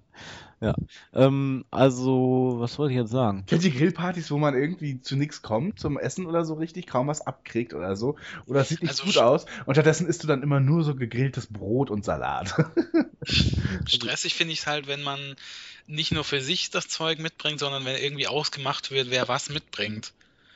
[0.61, 0.75] ja.
[1.13, 3.45] Ähm, also, was wollte ich jetzt sagen?
[3.47, 7.07] Kennt ihr Grillpartys, wo man irgendwie zu nichts kommt, zum Essen oder so richtig, kaum
[7.07, 8.17] was abkriegt oder so?
[8.45, 10.95] Oder es sieht nicht Also gut aus und stattdessen isst du dann immer nur so
[10.95, 12.53] gegrilltes Brot und Salat.
[13.87, 15.19] Stressig finde ich es halt, wenn man
[15.89, 20.13] nicht nur für sich das Zeug mitbringt, sondern wenn irgendwie ausgemacht wird, wer was mitbringt.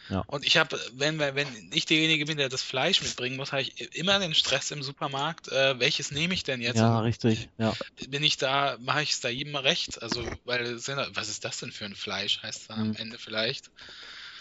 [0.10, 0.24] Ja.
[0.28, 3.96] Und ich habe, wenn, wenn ich derjenige bin, der das Fleisch mitbringen muss, habe ich
[3.96, 5.48] immer den Stress im Supermarkt.
[5.48, 6.78] Äh, welches nehme ich denn jetzt?
[6.78, 7.50] Ja, richtig.
[7.58, 7.74] Ja.
[8.08, 10.02] Bin ich da, mache ich es da jedem recht?
[10.04, 12.96] Also, weil, es was ist das denn für ein Fleisch, heißt dann am Hm.
[12.98, 13.72] Ende vielleicht.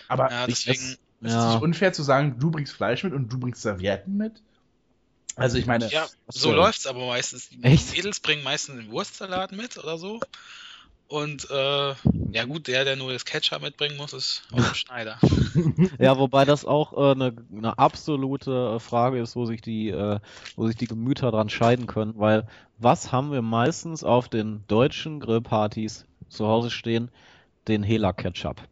[0.09, 1.53] Aber Ja, deswegen, ist es Ja.
[1.55, 4.43] nicht unfair zu sagen, du bringst Fleisch mit und du bringst Servietten mit?
[5.37, 7.49] Also ich meine, ja, so läuft's aber meistens.
[7.49, 7.95] Die Echt?
[7.97, 10.21] Mädels bringen meistens den Wurstsalat mit oder so.
[11.13, 11.95] Und äh,
[12.31, 15.19] ja gut, der, der nur das Ketchup mitbringen muss, ist auch Schneider.
[15.99, 20.21] Ja, wobei das auch äh, eine, eine absolute äh, Frage ist, wo sich die, äh,
[20.57, 22.47] wo sich die Gemüter dran scheiden können, weil
[22.79, 27.11] was haben wir meistens auf den deutschen Grillpartys zu Hause stehen?
[27.69, 28.63] Den Hela Ketchup.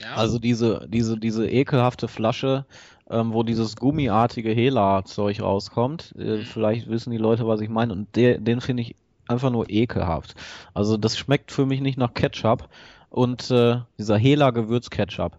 [0.00, 2.64] Ja, Also diese, diese, diese ekelhafte Flasche,
[3.10, 6.14] ähm, wo dieses gummiartige Hela-Zeug rauskommt.
[6.18, 7.92] Äh, vielleicht wissen die Leute, was ich meine.
[7.92, 8.96] Und der, den finde ich
[9.28, 10.34] einfach nur ekelhaft.
[10.74, 12.68] Also das schmeckt für mich nicht nach Ketchup.
[13.10, 15.38] Und äh, dieser Hela-Gewürz-Ketchup.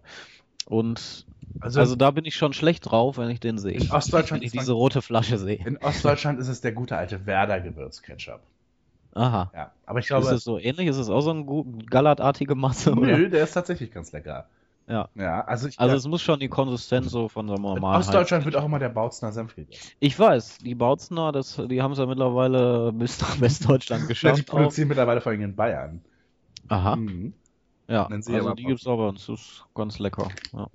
[0.66, 1.26] Und
[1.60, 3.74] also, also da bin ich schon schlecht drauf, wenn ich den sehe.
[3.74, 5.64] in Ostdeutschland Wenn ich ist diese rote Flasche sehe.
[5.64, 8.40] in Ostdeutschland ist es der gute alte Werder Gewürzketchup.
[9.14, 9.50] Aha.
[9.54, 10.86] Ja, aber ich Ist glaube, es so ähnlich?
[10.88, 12.90] Ist es auch so eine gut- gallertartige Masse?
[12.92, 13.28] nö, Oder?
[13.28, 14.48] der ist tatsächlich ganz lecker.
[14.90, 15.08] Ja.
[15.14, 18.00] Ja, also ich Also es muss schon die Konsistenz so von in Normalheit.
[18.00, 19.92] Ostdeutschland wird auch immer der Bautzner Senf gegessen.
[20.00, 24.12] Ich weiß, die Bautzner, das, die haben es ja mittlerweile bis nach Westdeutschland Ja, die
[24.14, 24.50] geschafft.
[24.50, 24.54] auch.
[24.54, 26.02] produzieren mittlerweile vor allem in Bayern.
[26.68, 27.34] Aha, Mhm.
[27.88, 28.06] ja.
[28.06, 30.28] Also aber die gibt's auch bei uns, das ist ganz lecker.
[30.52, 30.66] Ja,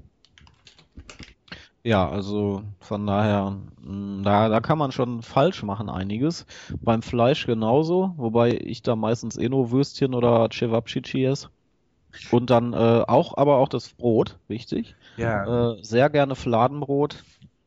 [1.83, 6.45] ja also von daher, mh, da, da kann man schon falsch machen einiges.
[6.83, 11.49] Beim Fleisch genauso, wobei ich da meistens eh nur Würstchen oder Cevapcici esse.
[12.31, 14.95] Und dann äh, auch, aber auch das Brot, wichtig.
[15.17, 15.73] Ja.
[15.73, 17.23] Äh, sehr gerne Fladenbrot,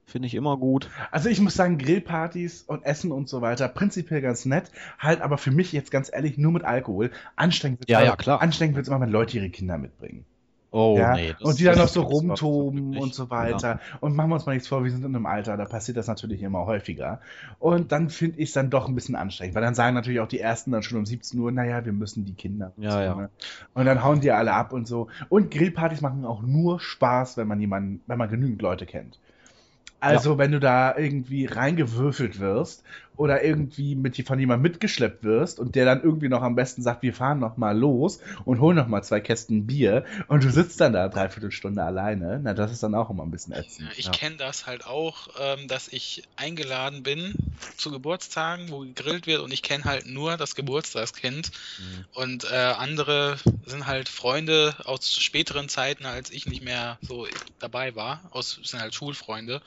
[0.06, 0.88] finde ich immer gut.
[1.10, 5.38] Also ich muss sagen, Grillpartys und Essen und so weiter, prinzipiell ganz nett, halt aber
[5.38, 7.10] für mich jetzt ganz ehrlich nur mit Alkohol.
[7.36, 8.40] Anstrengend Ja, aber- ja, klar.
[8.42, 10.24] Anstrengend wird es immer, wenn Leute ihre Kinder mitbringen.
[10.70, 11.15] Oh, ja?
[11.15, 11.32] nee.
[11.32, 13.81] das- und die dann noch so rumtoben und so weiter.
[14.01, 16.09] Und machen wir uns mal nichts vor, wir sind in einem Alter, da passiert das
[16.09, 17.20] natürlich immer häufiger.
[17.59, 20.28] Und dann finde ich es dann doch ein bisschen anstrengend, weil dann sagen natürlich auch
[20.28, 22.73] die Ersten dann schon um 17 Uhr, naja, wir müssen die Kinder.
[22.77, 23.15] und Ja, so, ja.
[23.15, 23.31] Ne?
[23.73, 25.09] Und dann hauen die alle ab und so.
[25.31, 29.19] Und Grillpartys machen auch nur Spaß, wenn man jemanden, wenn man genügend Leute kennt.
[30.01, 32.85] Also, wenn du da irgendwie reingewürfelt wirst
[33.19, 37.03] oder irgendwie mit von jemandem mitgeschleppt wirst und der dann irgendwie noch am besten sagt,
[37.03, 40.81] wir fahren noch mal los und holen noch mal zwei Kästen Bier und du sitzt
[40.81, 43.90] dann da dreiviertel Stunde alleine, na, das ist dann auch immer ein bisschen Ja, ätzend.
[43.97, 44.12] ich Ja.
[44.12, 47.35] kenne das halt auch, ähm, dass ich eingeladen bin
[47.77, 52.05] zu Geburtstagen, wo gegrillt wird und ich kenne halt nur das Geburtstagskind Mhm.
[52.15, 53.36] und äh, andere
[53.66, 57.27] sind halt Freunde aus späteren Zeiten, als ich nicht mehr so
[57.59, 59.61] dabei war, aus sind halt Schulfreunde.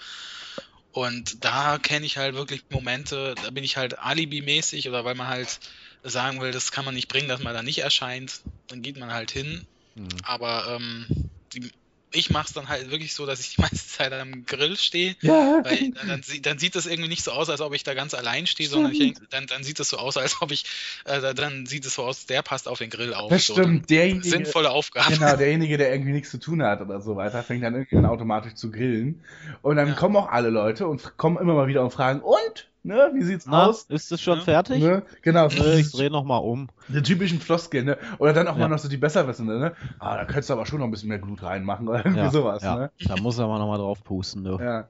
[0.92, 5.28] Und da kenne ich halt wirklich Momente, da bin ich halt alibimäßig oder weil man
[5.28, 5.60] halt
[6.04, 9.12] sagen will, das kann man nicht bringen, dass man da nicht erscheint, dann geht man
[9.12, 9.66] halt hin
[9.96, 10.08] Mhm.
[10.24, 11.06] aber ähm,
[11.54, 11.72] die,
[12.14, 15.16] ich mache es dann halt wirklich so, dass ich die meiste Zeit am Grill stehe,
[15.22, 17.84] Ja, weil dann, dann, sieht- dann sieht das irgendwie nicht so aus, als ob ich
[17.84, 20.66] da ganz allein stehe, sondern ich, dann, dann sieht es so aus, als ob ich,
[21.06, 23.30] äh, dann sieht es so aus, der passt auf den Grill auf.
[23.30, 23.90] das so, stimmt.
[23.90, 25.14] Derjenige, Sinnvolle Aufgabe.
[25.16, 28.56] Genau, derjenige, der irgendwie nichts zu tun hat oder so weiter, fängt dann irgendwann automatisch
[28.56, 29.24] zu grillen.
[29.62, 29.94] Und dann Ja.
[29.94, 32.68] kommen auch alle Leute und kommen immer mal wieder und fragen, und?
[32.84, 33.86] Ne, wie sieht's Na, aus?
[33.90, 34.46] ist es schon Ja.
[34.46, 34.82] fertig?
[34.82, 35.04] Ne?
[35.22, 36.70] Genau, Nö, ich drehe nochmal um.
[36.88, 37.98] die typischen Floskeln, ne?
[38.20, 38.60] Oder dann auch Ja.
[38.62, 39.76] mal noch so die Besserwissende, ne?
[40.00, 42.32] Ah, da könntest du aber schon noch ein bisschen mehr Glut reinmachen oder irgendwie Ja,
[42.32, 42.76] sowas, ja.
[42.76, 42.92] ne?
[43.08, 44.58] Da muss er mal nochmal drauf pusten, du.
[44.60, 44.88] Ja.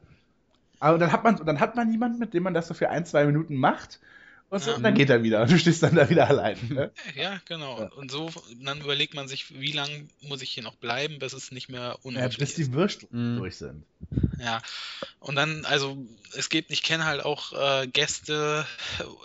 [0.80, 3.06] Aber dann hat man, dann hat man jemanden, mit dem man das so für ein,
[3.06, 4.00] zwei Minuten macht.
[4.52, 4.76] Und, so, Ja.
[4.78, 5.42] und dann geht er wieder.
[5.42, 6.58] Und du stehst dann da wieder allein.
[6.70, 6.92] Ne?
[7.16, 7.80] Ja, genau.
[7.80, 7.88] Ja.
[7.94, 8.30] Und so,
[8.62, 11.80] dann überlegt man sich, wie lange muss ich hier noch bleiben, bis es nicht mehr
[11.80, 12.58] Ja, unmöglich bis ist.
[12.58, 13.38] die Würste Mhm.
[13.38, 13.84] durch sind.
[14.40, 14.62] Ja.
[15.22, 15.98] Und dann, also
[16.36, 18.66] es gibt, ich kenne halt auch äh, Gäste,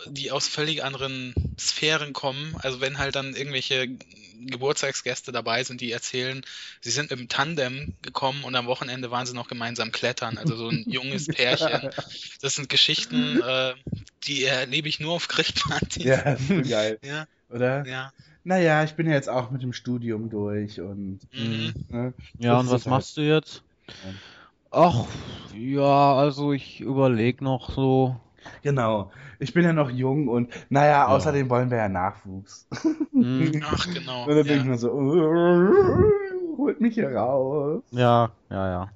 [0.07, 2.55] die aus völlig anderen Sphären kommen.
[2.61, 3.89] Also wenn halt dann irgendwelche
[4.47, 6.43] Geburtstagsgäste dabei sind, die erzählen,
[6.81, 10.39] sie sind im Tandem gekommen und am Wochenende waren sie noch gemeinsam klettern.
[10.39, 11.91] Also so ein junges Pärchen.
[12.41, 13.75] Das sind Geschichten, äh,
[14.25, 16.05] die erlebe ich nur auf Grillpartys.
[16.05, 17.87] Ja, das ist so geil, ja, oder?
[17.87, 18.13] ja.
[18.45, 21.21] Naja, ich bin ja jetzt auch mit dem Studium durch und.
[21.33, 21.75] Mhm.
[21.91, 23.63] Ne, Ja, und was halt- machst du jetzt?
[23.89, 23.95] Ja.
[24.71, 25.07] Ach,
[25.55, 28.21] ja, also ich überlege noch so.
[28.63, 29.11] Genau.
[29.39, 32.69] Ich bin ja noch jung und naja, außerdem wollen wir ja Nachwuchs.
[33.13, 34.25] Hm, Ach, genau.
[34.25, 34.71] Und dann denke ich Ja.
[34.71, 35.73] mir so, "Uh,
[36.59, 37.83] holt mich hier raus.
[37.91, 38.96] ja, ja, ja.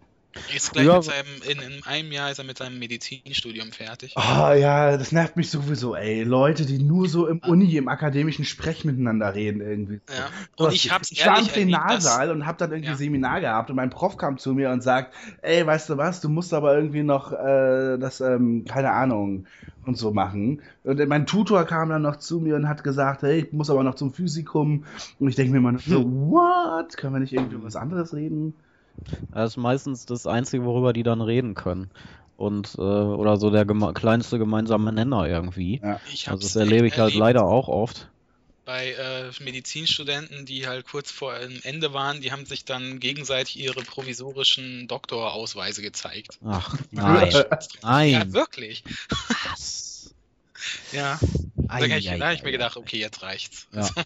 [0.55, 0.95] Ist gleich Ja.
[0.97, 4.17] mit seinem, in, in einem Jahr ist er mit seinem Medizinstudium fertig.
[4.17, 6.23] Ah ja, das nervt mich sowieso, ey.
[6.23, 10.01] Leute, die nur so im Uni, im akademischen Sprech miteinander reden irgendwie.
[10.09, 10.29] Ja.
[10.57, 12.97] Und ich hab's ich war im Plenarsaal und hab dann irgendwie Ja.
[12.97, 16.29] Seminar gehabt und mein Prof kam zu mir und sagt, ey, weißt du was, du
[16.29, 19.47] musst aber irgendwie noch äh, das, ähm, keine Ahnung,
[19.87, 20.61] und so machen.
[20.85, 23.83] Und mein Tutor kam dann noch zu mir und hat gesagt, hey, ich muss aber
[23.83, 24.85] noch zum Physikum.
[25.19, 26.97] Und ich denke mir immer nur so, what?
[26.99, 28.55] Können wir nicht irgendwie über was anderes reden?
[29.31, 31.91] Das ist meistens das Einzige, worüber die dann reden können.
[32.37, 35.81] Und, äh, oder so der geme kleinste gemeinsame Nenner irgendwie.
[35.83, 36.01] Ja.
[36.13, 38.11] Ich Also das erlebe ich halt erlebt leider auch oft.
[38.65, 43.59] bei äh, Medizinstudenten, die halt kurz vor dem Ende waren, die haben sich dann gegenseitig
[43.59, 46.39] ihre provisorischen Doktorausweise gezeigt.
[46.45, 47.33] Ach, nein.
[48.07, 48.33] Ja, Nein.
[48.33, 48.85] wirklich.
[49.45, 50.15] Was?
[50.93, 51.19] Ja.
[51.57, 53.67] Da Ei, habe ich, ei, da hab ich mir gedacht, okay, jetzt reicht's.
[53.73, 53.89] Ja.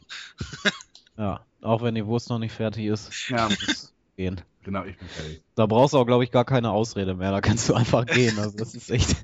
[1.16, 4.40] Ja, auch wenn die Wurst noch nicht fertig ist, Ja, muss gehen.
[4.64, 5.42] Genau, ich bin fertig.
[5.54, 7.30] Da brauchst du auch, glaube ich, gar keine Ausrede mehr.
[7.30, 8.38] Da kannst du einfach gehen.
[8.38, 9.16] Also das ist echt.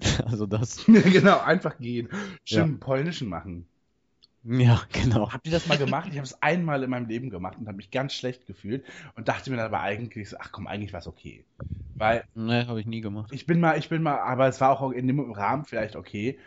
[0.26, 0.84] Also das.
[0.86, 2.08] genau, einfach gehen.
[2.44, 2.76] Schön Ja.
[2.78, 3.66] polnischen machen.
[4.44, 5.32] Ja, genau.
[5.32, 6.08] Habt ihr das mal gemacht?
[6.10, 8.84] Ich habe es einmal in meinem Leben gemacht und habe mich ganz schlecht gefühlt
[9.14, 11.44] und dachte mir dann aber eigentlich so, ach komm, eigentlich war es okay.
[11.98, 13.30] Weil Ne, habe ich nie gemacht.
[13.32, 16.38] ich bin mal, ich bin mal, aber es war auch in dem Rahmen vielleicht okay.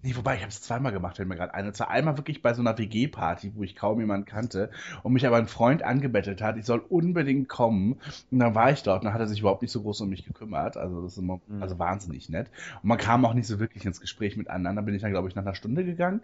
[0.00, 1.66] Nee, wobei, ich habe es zweimal gemacht, fällt mir gerade ein.
[1.66, 4.70] Und zwar einmal wirklich bei so einer WG-Party, wo ich kaum jemanden kannte
[5.02, 7.94] und mich aber ein Freund angebettelt hat, ich soll unbedingt kommen.
[8.30, 10.08] Und dann war ich dort und dann hat er sich überhaupt nicht so groß um
[10.10, 10.76] mich gekümmert.
[10.76, 11.62] Also das ist immer, Mhm.
[11.62, 12.48] also wahnsinnig nett.
[12.80, 14.82] Und man kam auch nicht so wirklich ins Gespräch miteinander.
[14.82, 16.20] Bin ich dann, glaube ich, nach einer Stunde gegangen.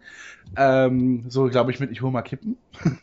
[0.57, 2.57] Ähm, so, glaube ich, mit ich hol mal Kippen.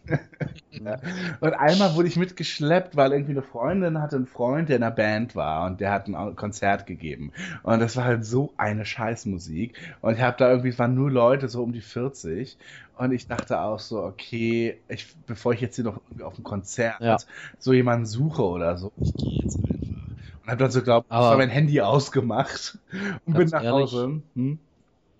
[0.83, 0.99] Ja.
[1.41, 4.95] Und einmal wurde ich mitgeschleppt, weil irgendwie eine Freundin hatte einen Freund, der in einer
[4.95, 7.31] Band war und der hat ein Konzert gegeben.
[7.63, 9.77] Und das war halt so eine Scheißmusik.
[10.01, 12.57] Und ich habe da irgendwie, es waren nur Leute so um die 40.
[12.97, 16.43] Und ich dachte auch so, okay, ich, bevor ich jetzt hier noch irgendwie auf ein
[16.43, 17.17] Konzert Ja.
[17.59, 20.43] so jemanden suche oder so, ich gehe jetzt einfach.
[20.43, 22.77] Und habe dann so glaubt, ich mein Handy ausgemacht
[23.25, 24.21] und bin nach ehrlich, Hause.
[24.35, 24.59] Hm?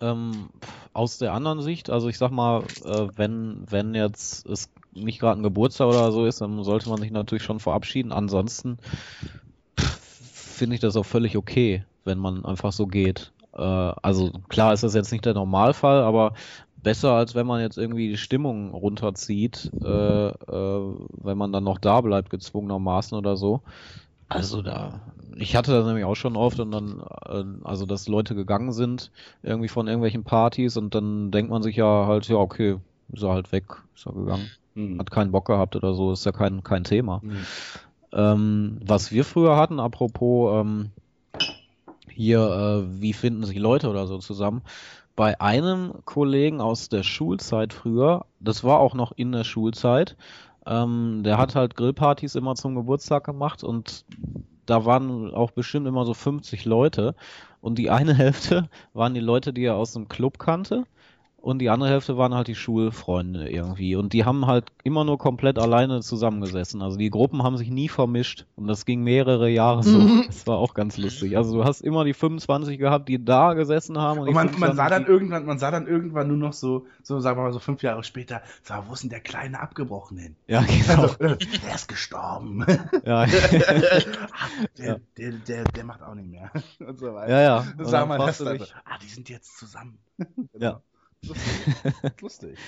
[0.02, 0.50] Ähm,
[0.94, 5.40] aus der anderen Sicht, also ich sag mal, äh, wenn, wenn jetzt es nicht gerade
[5.40, 8.12] ein Geburtstag oder so ist, dann sollte man sich natürlich schon verabschieden.
[8.12, 8.78] Ansonsten
[9.78, 13.32] finde ich das auch völlig okay, wenn man einfach so geht.
[13.54, 16.34] Äh, also klar ist das jetzt nicht der Normalfall, aber
[16.84, 21.78] besser als wenn man jetzt irgendwie die Stimmung runterzieht, äh, äh, wenn man dann noch
[21.78, 23.62] da bleibt, gezwungenermaßen oder so.
[24.30, 25.02] Also da,
[25.36, 29.12] ich hatte das nämlich auch schon oft und dann, äh, also dass Leute gegangen sind,
[29.44, 32.78] irgendwie von irgendwelchen Partys und dann denkt man sich ja halt, ja, okay,
[33.12, 35.00] ist er halt weg, ist er gegangen, Hm.
[35.00, 37.22] hat keinen Bock gehabt oder so, ist ja kein, kein Thema.
[37.22, 37.46] Hm.
[38.14, 40.92] Ähm, was wir früher hatten, apropos ähm,
[42.16, 44.62] hier, äh, wie finden sich Leute oder so zusammen,
[45.16, 50.16] bei einem Kollegen aus der Schulzeit früher, das war auch noch in der Schulzeit,
[50.66, 54.06] ähm, der hat halt Grillpartys immer zum Geburtstag gemacht und
[54.66, 57.16] da waren auch bestimmt immer so 50 Leute.
[57.62, 60.86] Und die eine Hälfte waren die Leute, die er aus dem Club kannte
[61.42, 65.18] und die andere Hälfte waren halt die Schulfreunde irgendwie und die haben halt immer nur
[65.18, 66.82] komplett alleine zusammengesessen.
[66.82, 70.00] Also die Gruppen haben sich nie vermischt und das ging mehrere Jahre so.
[70.28, 71.38] Das war auch ganz lustig.
[71.38, 74.76] Also du hast immer die 25 gehabt, die da gesessen haben und, Und man, man
[74.76, 77.54] 25, sah dann irgendwann, man sah dann irgendwann nur noch so, so sagen wir mal
[77.54, 80.36] so fünf Jahre später, sag mal, wo ist denn der kleine abgebrochen hin?
[80.48, 81.04] ja genau.
[81.04, 82.66] Also, der ist gestorben.
[83.06, 83.22] Ja.
[83.26, 84.96] Ach, der, Ja.
[85.18, 86.52] der, der, der macht auch nicht mehr.
[86.80, 87.32] Und so weiter.
[87.32, 87.66] ja, ja.
[87.78, 88.46] Das Und dann dich, so,
[88.86, 89.98] ah, die sind jetzt zusammen.
[90.58, 90.82] Ja.
[91.24, 91.76] Lustig.
[92.22, 92.60] Lustig.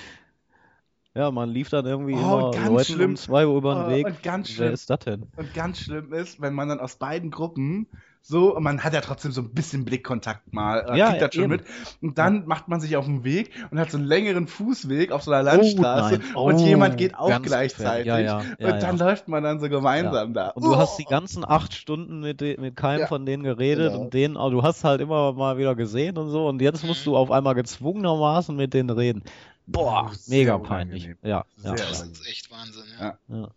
[1.14, 3.10] ja, man lief dann irgendwie Oh, immer ganz Leuten schlimm.
[3.10, 4.06] um zwei Uhr über den Oh, Weg.
[4.06, 4.72] und ganz Wer schlimm.
[4.72, 5.30] ist das denn?
[5.36, 7.88] Und ganz schlimm ist, wenn man dann aus beiden Gruppen
[8.26, 11.34] so, und man hat ja trotzdem so ein bisschen Blickkontakt mal, man Ja, kriegt das
[11.34, 11.52] schon eben.
[11.56, 11.64] mit.
[12.00, 15.22] Und dann macht man sich auf den Weg und hat so einen längeren Fußweg auf
[15.24, 18.06] so einer Landstraße und Oh, jemand geht auch gleichzeitig.
[18.06, 19.04] Ja, ja, ja, und dann ja.
[19.06, 20.48] läuft man dann so gemeinsam da.
[20.48, 21.10] Und du hast die Oh.
[21.10, 24.04] ganzen acht Stunden mit, de- mit keinem Ja, von denen geredet genau.
[24.04, 27.04] und denen, aber du hast halt immer mal wieder gesehen und so und jetzt musst
[27.04, 29.22] du auf einmal gezwungenermaßen mit denen reden.
[29.66, 31.04] Boah, Oh, mega peinlich.
[31.04, 31.18] unangenehm.
[31.30, 31.74] Ja, ja.
[31.74, 33.18] Das ist echt Wahnsinn, ja.
[33.28, 33.48] Ja.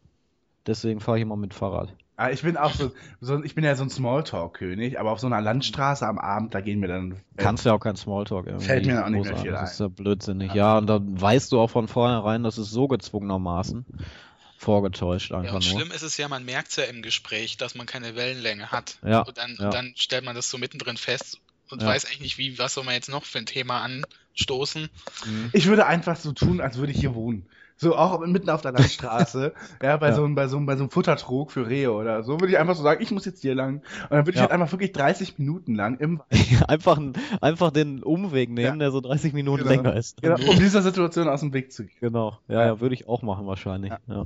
[0.65, 1.93] Deswegen fahre ich immer mit Fahrrad.
[2.19, 2.91] Ah, Ich bin auch so,
[3.21, 6.61] so ich bin ja so ein Smalltalk-König, aber auf so einer Landstraße am Abend, da
[6.61, 7.21] gehen mir dann.
[7.37, 8.65] Kannst ja auch kein Smalltalk irgendwie.
[8.65, 10.51] Fällt mir auch nicht mehr viel Das ist ja blödsinnig.
[10.53, 13.85] Ja, und dann weißt du auch von vornherein, das ist so gezwungenermaßen
[14.57, 15.73] vorgetäuscht Ja, einfach und nur.
[15.79, 18.97] schlimm ist es ja, man merkt ja im Gespräch, dass man keine Wellenlänge hat.
[19.05, 19.65] Ja, Und dann, ja.
[19.65, 21.39] und dann stellt man das so mittendrin fest
[21.69, 21.89] und Ja.
[21.89, 24.89] weiß eigentlich nicht, wie, was soll man jetzt noch für ein Thema anstoßen.
[25.53, 27.47] Ich würde einfach so tun, als würde ich hier wohnen.
[27.79, 30.15] So auch mitten auf der Landstraße, ja, bei, Ja.
[30.15, 32.57] So einem, bei, so einem, bei so einem Futtertrog für Rehe oder so, würde ich
[32.57, 33.75] einfach so sagen, ich muss jetzt hier lang.
[34.03, 34.41] Und dann würde ich Ja.
[34.43, 36.21] halt einfach wirklich 30 Minuten lang im
[36.67, 39.69] einfach, ein- einfach den Umweg nehmen, der so 30 Minuten Genau.
[39.75, 40.21] länger ist.
[40.21, 41.95] genau, um dieser Situation aus dem Weg zu gehen.
[42.01, 42.37] Genau.
[42.47, 43.93] Ja, ja, würde ich auch machen wahrscheinlich.
[44.07, 44.25] Ja.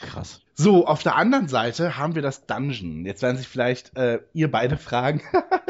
[0.00, 0.40] Krass.
[0.54, 3.04] So, auf der anderen Seite haben wir das Dungeon.
[3.04, 5.20] Jetzt werden sich vielleicht äh, ihr beide fragen,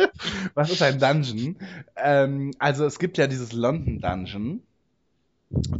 [0.55, 1.57] was ist ein Dungeon?
[1.97, 4.62] Ähm, also es gibt ja dieses London Dungeon.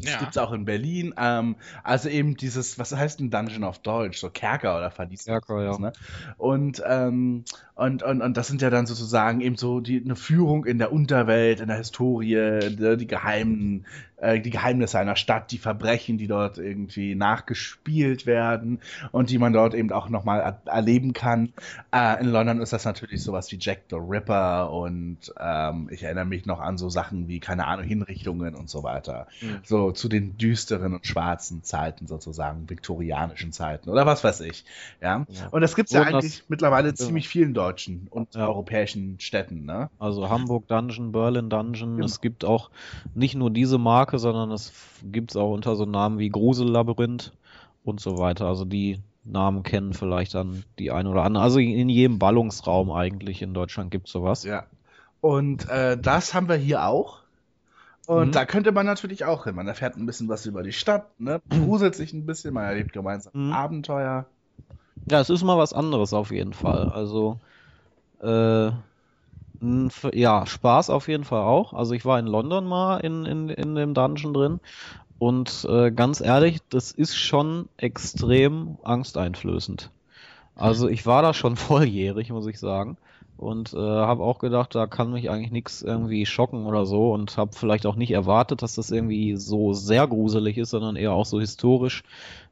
[0.03, 0.19] Das Ja.
[0.19, 1.15] gibt's auch in Berlin.
[1.17, 4.19] Ähm, also eben dieses, was heißt ein Dungeon auf Deutsch?
[4.19, 5.25] So Kerker oder Verlies.
[5.25, 5.79] Kerker, ja.
[5.79, 5.93] Ne?
[6.39, 7.45] Und, ähm,
[7.75, 10.93] und, und, und das sind ja dann sozusagen eben so die, eine Führung in der
[10.93, 13.87] Unterwelt, in der Historie, die, die geheimen,
[14.21, 18.81] äh, die Geheimnisse einer Stadt, die Verbrechen, die dort irgendwie nachgespielt werden
[19.13, 21.53] und die man dort eben auch nochmal er erleben kann.
[21.93, 26.25] Äh, in London ist das natürlich sowas wie Jack the Ripper und ähm, ich erinnere
[26.25, 29.27] mich noch an so Sachen wie, keine Ahnung, Hinrichtungen und so weiter.
[29.41, 29.59] Mhm.
[29.65, 34.65] So zu den düsteren und schwarzen Zeiten sozusagen, viktorianischen Zeiten oder was weiß ich.
[35.01, 35.27] Ja.
[35.29, 35.49] Ja.
[35.51, 36.95] Und das gibt's ja Und das- eigentlich mittlerweile ja.
[36.95, 38.47] ziemlich vielen deutschen und Ja.
[38.47, 39.91] europäischen Städten, ne?
[39.99, 41.95] Also Hamburg Dungeon, Berlin Dungeon.
[41.97, 42.07] Genau.
[42.07, 42.71] Es gibt auch
[43.15, 44.73] nicht nur diese Marke, sondern es
[45.03, 47.33] gibt es auch unter so Namen wie Grusellabyrinth
[47.85, 48.47] und so weiter.
[48.47, 51.43] Also die Namen kennen vielleicht dann die ein oder andere.
[51.45, 54.45] Also in jedem Ballungsraum eigentlich in Deutschland gibt es sowas.
[54.45, 54.65] Ja.
[55.21, 57.21] Und äh, das haben wir hier auch.
[58.07, 58.33] Und Mhm.
[58.33, 59.55] da könnte man natürlich auch hin.
[59.55, 61.41] Man erfährt ein bisschen was über die Stadt, ne?
[61.51, 63.53] gruselt sich ein bisschen, man erlebt gemeinsam Mhm.
[63.53, 64.25] Abenteuer.
[65.11, 66.89] Ja, es ist mal was anderes auf jeden Fall.
[66.89, 67.39] Also,
[68.21, 68.71] äh,
[70.13, 71.73] ja, Spaß auf jeden Fall auch.
[71.73, 74.61] Also ich war in London mal in, in, in dem Dungeon drin
[75.21, 79.91] und äh, ganz ehrlich, das ist schon extrem angsteinflößend.
[80.55, 82.97] Also ich war da schon volljährig, muss ich sagen.
[83.37, 87.37] Und äh, habe auch gedacht, da kann mich eigentlich nichts irgendwie schocken oder so und
[87.39, 91.25] habe vielleicht auch nicht erwartet, dass das irgendwie so sehr gruselig ist, sondern eher auch
[91.25, 92.03] so historisch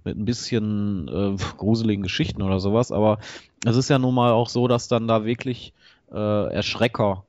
[0.04, 2.92] mit ein bisschen äh, gruseligen Geschichten oder sowas.
[2.92, 3.18] Aber
[3.64, 5.72] es ist ja nun mal auch so, dass dann da wirklich
[6.12, 7.24] äh, Erschrecker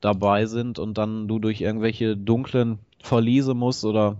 [0.00, 4.16] dabei sind und dann du durch irgendwelche dunklen Verliese musst oder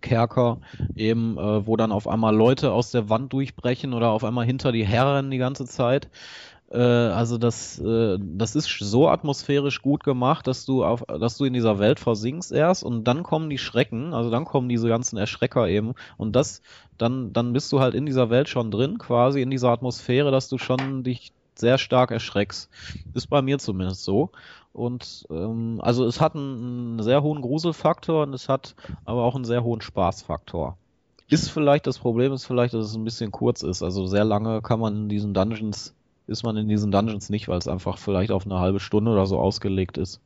[0.00, 0.58] Kerker
[0.96, 4.72] eben, äh, wo dann auf einmal Leute aus der Wand durchbrechen oder auf einmal hinter
[4.72, 6.08] die Herren die ganze Zeit.
[6.70, 11.44] Äh, also das, äh, das ist so atmosphärisch gut gemacht, dass du auf, dass du
[11.44, 15.16] in dieser Welt versinkst erst und dann kommen die Schrecken, also dann kommen diese ganzen
[15.18, 16.62] Erschrecker eben und das,
[16.98, 20.48] dann, dann bist du halt in dieser Welt schon drin, quasi in dieser Atmosphäre, dass
[20.48, 22.70] du schon dich sehr stark erschreckst.
[23.14, 24.30] Ist bei mir zumindest so.
[24.72, 28.74] Und ähm, also es hat einen, einen sehr hohen Gruselfaktor und es hat
[29.04, 30.76] aber auch einen sehr hohen Spaßfaktor.
[31.28, 33.82] Ist vielleicht das Problem, ist vielleicht, dass es ein bisschen kurz ist.
[33.82, 35.94] Also sehr lange kann man in diesen Dungeons,
[36.26, 39.26] ist man in diesen Dungeons nicht, weil es einfach vielleicht auf eine halbe Stunde oder
[39.26, 40.20] so ausgelegt ist.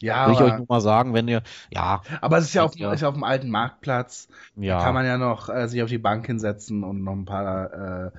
[0.00, 2.76] Ja, Will ich euch nur mal sagen, wenn ihr, ja, aber es ist ja auf,
[2.76, 2.92] Ja.
[2.92, 4.28] ist ja auf dem alten Marktplatz.
[4.56, 7.24] ja, Da kann man ja noch äh, sich auf die Bank hinsetzen und noch ein
[7.24, 7.72] paar,
[8.06, 8.10] äh,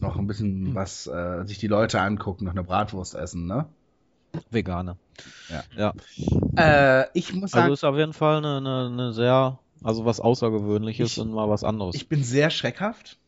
[0.00, 3.68] noch ein bisschen was, äh, sich die Leute angucken, noch eine Bratwurst essen, ne?
[4.50, 4.96] Vegane.
[5.48, 5.64] Ja.
[5.76, 5.94] ja.
[6.56, 10.20] Äh, ich muss sagen, Also ist auf jeden Fall eine, eine, eine sehr, also was
[10.20, 11.96] Außergewöhnliches Ich- und mal was anderes.
[11.96, 13.18] ich bin sehr schreckhaft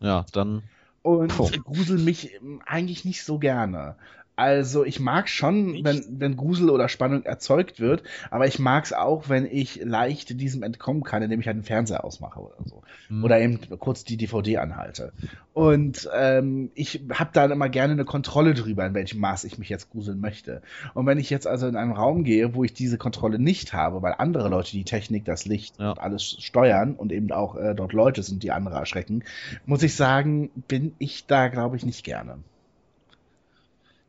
[0.00, 0.62] ja, dann,
[1.02, 1.50] und Puh.
[1.64, 3.96] grusel mich ähm, eigentlich nicht so gerne.
[4.36, 8.92] Also ich mag schon, wenn, wenn Grusel oder Spannung erzeugt wird, aber ich mag es
[8.92, 12.82] auch, wenn ich leicht diesem entkommen kann, indem ich halt den Fernseher ausmache oder so.
[13.08, 13.24] hm.
[13.24, 15.12] Oder eben kurz die DVD anhalte.
[15.54, 19.70] Und ähm, ich habe dann immer gerne eine Kontrolle drüber, in welchem Maß ich mich
[19.70, 20.60] jetzt gruseln möchte.
[20.92, 24.02] Und wenn ich jetzt also in einen Raum gehe, wo ich diese Kontrolle nicht habe,
[24.02, 25.92] weil andere Leute die Technik, das Licht Ja.
[25.92, 29.24] und alles steuern und eben auch äh, dort Leute sind, die andere erschrecken,
[29.64, 32.36] muss ich sagen, bin ich da, glaube ich, nicht gerne.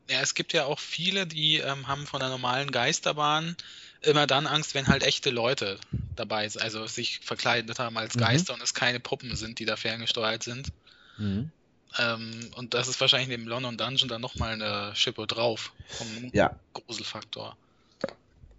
[0.09, 3.55] Ja, es gibt ja auch viele, die ähm, haben von der normalen Geisterbahn
[4.01, 5.79] immer dann Angst, wenn halt echte Leute
[6.15, 8.21] dabei sind, also sich verkleidet haben als Mhm.
[8.21, 10.69] Geister und es keine Puppen sind, die da ferngesteuert sind.
[11.17, 11.51] Mhm.
[11.97, 16.51] Ähm, und das ist wahrscheinlich im London Dungeon dann nochmal eine Schippe drauf vom Ja.
[16.73, 17.57] Gruselfaktor.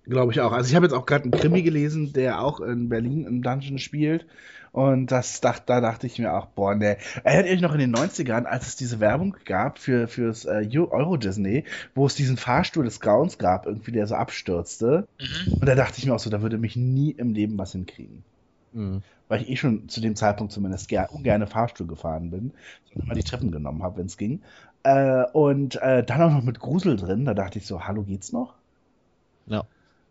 [0.04, 0.52] Glaube ich auch.
[0.52, 3.78] Also ich habe jetzt auch gerade einen Krimi gelesen, der auch in Berlin im Dungeon
[3.78, 4.26] spielt.
[4.72, 6.98] Und das dacht, da dachte ich mir auch, boah, ne.
[7.24, 10.68] Erinnert ihr euch noch in den 90ern, als es diese Werbung gab für fürs äh,
[10.70, 11.64] Eu- Euro Disney,
[11.94, 15.06] wo es diesen Fahrstuhl des Grauens gab, irgendwie der so abstürzte.
[15.18, 15.52] Mhm.
[15.54, 18.22] Und da dachte ich mir auch so, da würde mich nie im Leben was hinkriegen.
[18.72, 19.02] Mhm.
[19.28, 22.52] weil ich eh schon zu dem Zeitpunkt zumindest ger ungerne Fahrstuhl gefahren bin,
[22.90, 24.42] sondern immer die Treppen genommen habe, wenn es ging.
[24.82, 28.30] Äh, und äh, dann auch noch mit Grusel drin, da dachte ich so, hallo, geht's
[28.32, 28.54] noch?
[29.46, 29.64] Ja.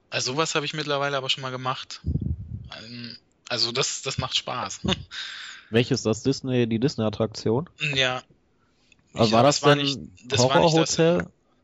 [0.10, 2.02] Also sowas habe ich mittlerweile aber schon mal gemacht.
[2.84, 3.16] Ähm,
[3.50, 4.82] Also das, das macht Spaß.
[5.70, 7.70] Welches das Disney, die Disney-Attraktion?
[7.96, 8.22] ja.
[9.14, 11.00] Also war das es war denn nicht, das war nicht das?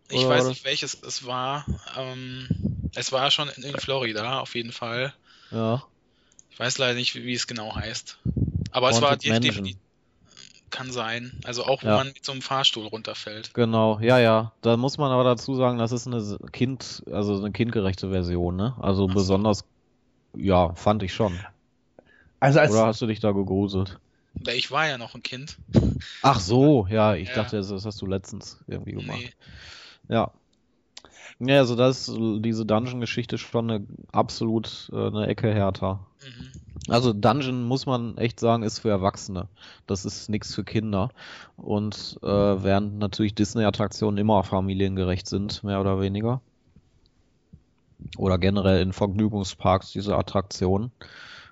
[0.10, 1.66] Ich weiß nicht, welches es war.
[1.98, 2.48] Ähm,
[2.96, 5.14] es war schon in, in Florida, auf jeden Fall.
[5.52, 5.84] Ja.
[6.50, 8.20] Ich weiß leider nicht, wie, wie es genau heißt.
[8.72, 9.78] Aber es war Haunted definitiv.
[10.70, 11.40] Kann sein.
[11.44, 11.98] Also auch, wo Ja.
[11.98, 13.54] man mit so einem Fahrstuhl runterfällt.
[13.54, 14.54] Genau, ja, ja.
[14.62, 18.76] Da muss man aber dazu sagen, das ist eine Kind, also eine kindgerechte Version, ne?
[18.82, 19.14] Also Ach so.
[19.14, 19.66] besonders,
[20.36, 21.40] ja, fand ich schon.
[22.44, 24.00] Also als, Oder hast du dich da gegruselt?
[24.54, 25.60] Ich war ja noch ein Kind.
[26.22, 27.36] Ach so, ja, ich Ja.
[27.36, 29.22] dachte, das, hast du letztens irgendwie gemacht.
[30.10, 30.14] Nee.
[30.14, 30.32] Ja.
[31.40, 36.06] Ja, also das, diese Dungeon-Geschichte ist schon eine absolut äh, eine Ecke härter.
[36.22, 36.52] Mhm.
[36.90, 39.48] Also Dungeon muss man echt sagen, ist für Erwachsene.
[39.88, 41.12] Das ist nichts für Kinder.
[41.56, 46.42] Und äh, während natürlich Disney-Attraktionen immer familiengerecht sind, mehr oder weniger.
[48.18, 50.92] Oder generell in Vergnügungsparks diese Attraktionen.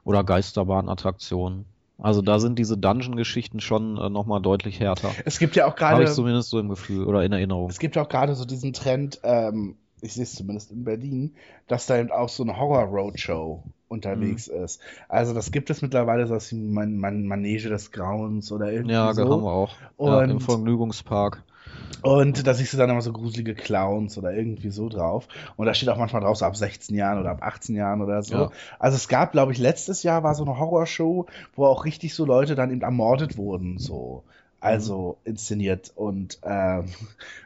[0.04, 1.66] Oder Geisterbahn-Attraktionen.
[1.98, 5.12] Also da sind diese Dungeon-Geschichten schon äh, nochmal deutlich härter.
[5.26, 7.70] es gibt ja auch Habe ich gerade zumindest so im Gefühl oder in Erinnerung.
[7.70, 11.36] es gibt ja auch gerade so diesen Trend, ähm, ich sehe es zumindest in Berlin,
[11.68, 14.64] dass da eben auch so eine Horror-Roadshow unterwegs Mhm.
[14.64, 14.80] ist.
[15.10, 18.94] Also das gibt es mittlerweile, so was wie Man Man Manege des Grauens oder irgendwie
[18.94, 19.22] Ja, so.
[19.30, 19.76] haben wir auch.
[20.00, 21.44] ja, Im Und- Vergnügungspark.
[22.02, 25.28] Und da siehst du dann immer so gruselige Clowns oder irgendwie so drauf.
[25.56, 28.24] Und da steht auch manchmal drauf, so ab 16 Jahren oder ab 18 Jahren oder
[28.24, 28.36] so.
[28.36, 28.52] Ja.
[28.80, 32.26] Also es gab, glaube ich, letztes Jahr war so eine Horrorshow, wo auch richtig so
[32.26, 34.24] Leute dann eben ermordet wurden, so.
[34.62, 36.86] Also inszeniert und ähm,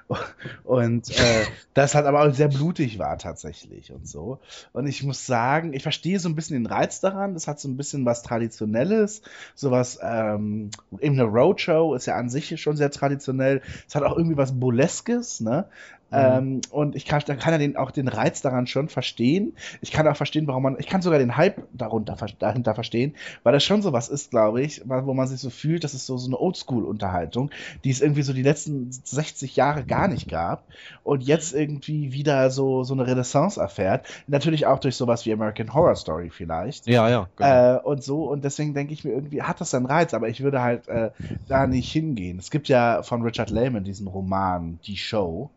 [0.65, 4.39] und äh, das halt aber auch sehr blutig war tatsächlich und so.
[4.73, 7.33] Und ich muss sagen, ich verstehe so ein bisschen den Reiz daran.
[7.33, 9.21] Das hat so ein bisschen was Traditionelles,
[9.55, 13.61] sowas, ähm, eben eine Roadshow ist ja an sich schon sehr traditionell.
[13.87, 15.69] Es hat auch irgendwie was Burleskes, ne?
[16.15, 16.37] Mhm.
[16.37, 19.55] Ähm, und ich kann, da kann ja den, auch den Reiz daran schon verstehen.
[19.81, 23.53] Ich kann auch verstehen, warum man, ich kann sogar den Hype darunter, dahinter verstehen, weil
[23.53, 26.27] das schon sowas ist, glaube ich, wo man sich so fühlt, das ist so, so
[26.29, 27.51] eine Oldschool-Unterhaltung,
[27.83, 30.65] die es irgendwie so die letzten 60 Jahre gar nicht gab
[31.03, 34.07] und jetzt irgendwie wieder so, so eine Renaissance erfährt.
[34.27, 36.87] Natürlich auch durch sowas wie American Horror Story vielleicht.
[36.87, 37.75] Ja, ja, genau.
[37.75, 40.41] Äh, und so, und deswegen denke ich mir irgendwie, hat das seinen Reiz, aber ich
[40.41, 41.11] würde halt äh,
[41.47, 42.39] da nicht hingehen.
[42.39, 45.49] Es gibt ja von Richard Lehman diesen Roman, Die Show,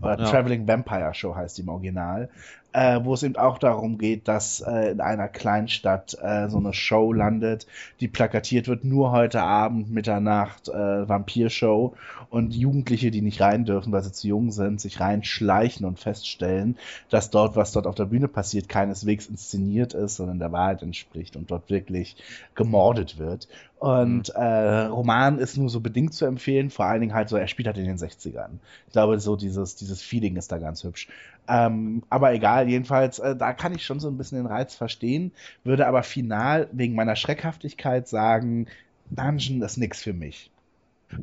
[0.00, 0.30] oder Ja.
[0.30, 2.28] Traveling Vampire Show heißt die im Original,
[2.72, 6.72] äh, wo es eben auch darum geht, dass äh, in einer Kleinstadt äh, so eine
[6.72, 7.66] Show landet,
[8.00, 11.94] die plakatiert wird, nur heute Abend, Mitternacht, äh, Vampirshow
[12.30, 16.78] und Jugendliche, die nicht rein dürfen, weil sie zu jung sind, sich reinschleichen und feststellen,
[17.10, 21.36] dass dort, was dort auf der Bühne passiert, keineswegs inszeniert ist, sondern der Wahrheit entspricht
[21.36, 22.16] und dort wirklich
[22.54, 23.48] gemordet wird.
[23.82, 27.48] Und äh, Roman ist nur so bedingt zu empfehlen, vor allen Dingen halt so, er
[27.48, 28.50] spielt halt in den 60ern.
[28.86, 31.08] Ich glaube, so dieses, dieses Feeling ist da ganz hübsch.
[31.48, 35.32] Ähm, aber egal, jedenfalls, äh, da kann ich schon so ein bisschen den Reiz verstehen,
[35.64, 38.68] würde aber final wegen meiner Schreckhaftigkeit sagen,
[39.10, 40.50] Dungeon ist nix für mich.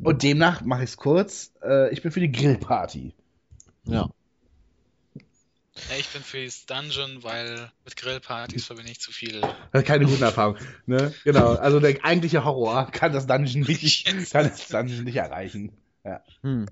[0.02, 3.14] Und demnach mache ich es kurz, äh, ich bin für die Grillparty.
[3.84, 4.08] ja.
[5.88, 9.40] Ja, ich bin für das Dungeon, weil mit Grillpartys verbinde ich zu viel.
[9.72, 10.56] Keine gute Erfahrung.
[10.84, 11.14] Ne?
[11.24, 15.72] Genau, also der eigentliche Horror kann das Dungeon nicht, kann das Dungeon nicht erreichen.
[16.42, 16.66] Hm.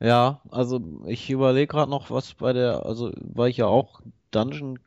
[0.00, 4.00] Ja, also ich überlege gerade noch, was bei der, also weil ich ja auch
[4.30, 4.78] Dungeon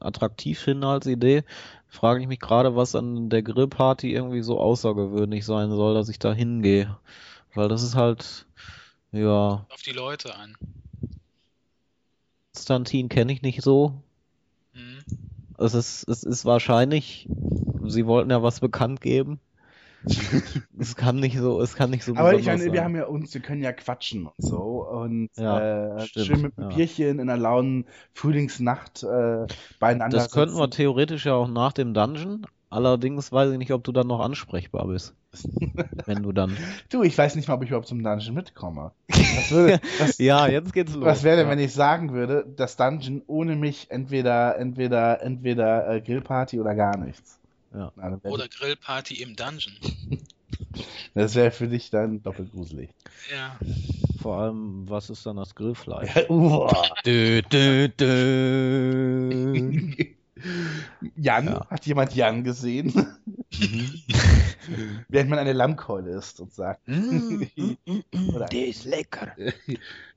[0.00, 1.42] attraktiv finde als Idee,
[1.88, 6.18] frage ich mich gerade, was an der Grillparty irgendwie so außergewöhnlich sein soll, dass ich
[6.18, 6.96] da hingehe.
[7.54, 8.46] Weil das ist halt,
[9.12, 10.56] ja, Auf die Leute an.
[12.54, 14.02] Konstantin kenne ich nicht so.
[14.72, 14.98] Hm.
[15.58, 17.28] Es ist, es ist wahrscheinlich,
[17.86, 19.40] sie wollten ja was bekannt geben.
[20.78, 22.84] es kann nicht so, es kann nicht so Aber ich meine, wir sein.
[22.84, 24.86] haben ja uns, wir können ja quatschen und so.
[24.88, 26.76] Und Ja, äh, stimmt, schön mit einem ja.
[26.76, 29.46] Bierchen in einer lauen Frühlingsnacht äh,
[29.78, 30.76] beieinander Das könnten wir sitzen.
[30.76, 32.46] theoretisch ja auch nach dem Dungeon.
[32.68, 35.14] Allerdings weiß ich nicht, ob du dann noch ansprechbar bist.
[36.06, 36.56] Wenn du dann.
[36.88, 38.92] Du, ich weiß nicht mal, ob ich überhaupt zum Dungeon mitkomme.
[39.08, 41.04] Was, würde, was, Ja, jetzt geht's los.
[41.04, 41.52] was wäre denn, ja.
[41.52, 46.96] wenn ich sagen würde, das Dungeon ohne mich entweder, entweder, entweder äh, Grillparty oder gar
[46.98, 47.40] nichts?
[47.74, 47.92] Ja.
[47.96, 49.74] Na, Oder Grillparty im Dungeon.
[51.14, 52.90] Das wäre für dich dann doppelt gruselig.
[53.34, 53.58] Ja.
[54.20, 56.28] Vor allem, was ist dann das Grillfleisch?
[56.28, 56.70] Uah.
[57.06, 59.50] dö, dö, dö.
[61.16, 61.66] Jan, Ja.
[61.70, 62.92] hat jemand Jan gesehen?
[65.08, 66.82] Während man eine Lammkeule isst und sagt.
[66.86, 69.34] Oder- Der ist lecker.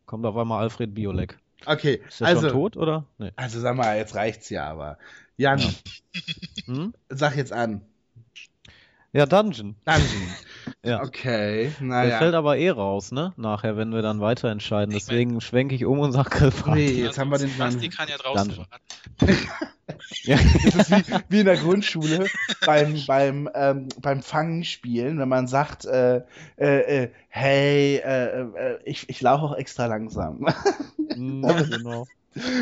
[0.05, 1.37] Kommt auf einmal Alfred Biolek.
[1.65, 3.05] Okay, Ist der schon also, tot, oder?
[3.17, 3.31] Nee.
[3.35, 4.97] also sag mal, jetzt reicht's ja aber.
[5.37, 5.61] Jan,
[6.65, 6.93] Hm?
[7.09, 7.81] sag jetzt an.
[9.11, 9.75] Ja, Dungeon.
[9.85, 10.29] Dungeon.
[10.83, 11.01] Ja.
[11.03, 12.17] Okay, Der naja.
[12.19, 13.33] fällt aber eh raus, ne?
[13.35, 14.95] Nachher, wenn wir dann weiter entscheiden.
[14.95, 16.75] Ich Deswegen schwenke ich um und sag Grillfahrt.
[16.75, 17.89] Nee, jetzt haben wir den Basti Mann.
[17.89, 18.67] kann ja draußen Dungeon.
[20.23, 20.37] Ja.
[20.75, 22.27] Das ist wie, wie in der Grundschule
[22.65, 26.21] beim, beim, ähm, beim Fangen spielen, wenn man sagt, äh,
[26.57, 30.45] äh, äh, hey, äh, äh, ich, ich laufe auch extra langsam,
[31.13, 32.07] Hm, genau.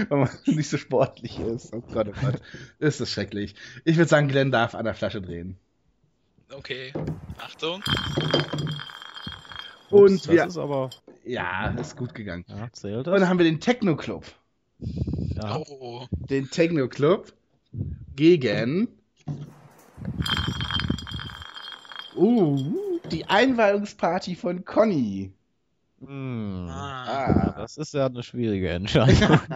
[0.10, 1.74] wenn man nicht so sportlich ist.
[1.74, 2.42] Oh Gott, oh Gott,
[2.80, 3.56] ist das schrecklich.
[3.84, 5.58] Ich würde sagen, Glenn darf an der Flasche drehen.
[6.52, 6.94] Okay,
[7.40, 7.84] Achtung.
[9.90, 10.90] Und Ups, wir, Das ist aber.
[11.26, 12.46] ja, ist gut gegangen.
[12.48, 13.30] Ja, zählt Und dann das?
[13.30, 14.26] haben wir den Techno Club.
[14.80, 15.58] Ja.
[15.58, 17.34] Oh, Den Techno Club
[18.16, 18.88] gegen
[22.16, 25.32] uh, die Einweihungsparty von Conny.
[26.00, 26.68] Hm.
[26.70, 27.06] ah.
[27.08, 29.40] Ja, das ist ja eine schwierige Entscheidung.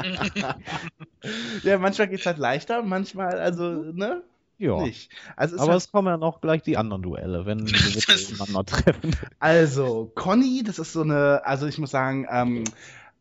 [1.62, 4.24] Ja, manchmal geht's halt leichter, manchmal also, ne?
[4.58, 4.82] ja.
[4.82, 5.12] Nicht.
[5.36, 7.74] Also, es Aber halt, es kommen ja noch gleich die anderen Duelle, wenn wir
[8.30, 9.16] miteinander treffen.
[9.40, 12.64] also, Conny, das ist so eine, also ich muss sagen, ähm,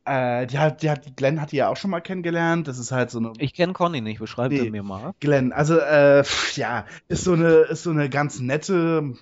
[0.04, 2.68] äh, die hat, die hat, Glenn hat die ja auch schon mal kennengelernt.
[2.68, 4.60] Das ist halt so eine Ich kenne Conny nicht, beschreib Nee.
[4.60, 5.14] sie mir mal.
[5.20, 9.14] Glenn, also äh, pf, ja, ist so eine, ist so eine ganz nette,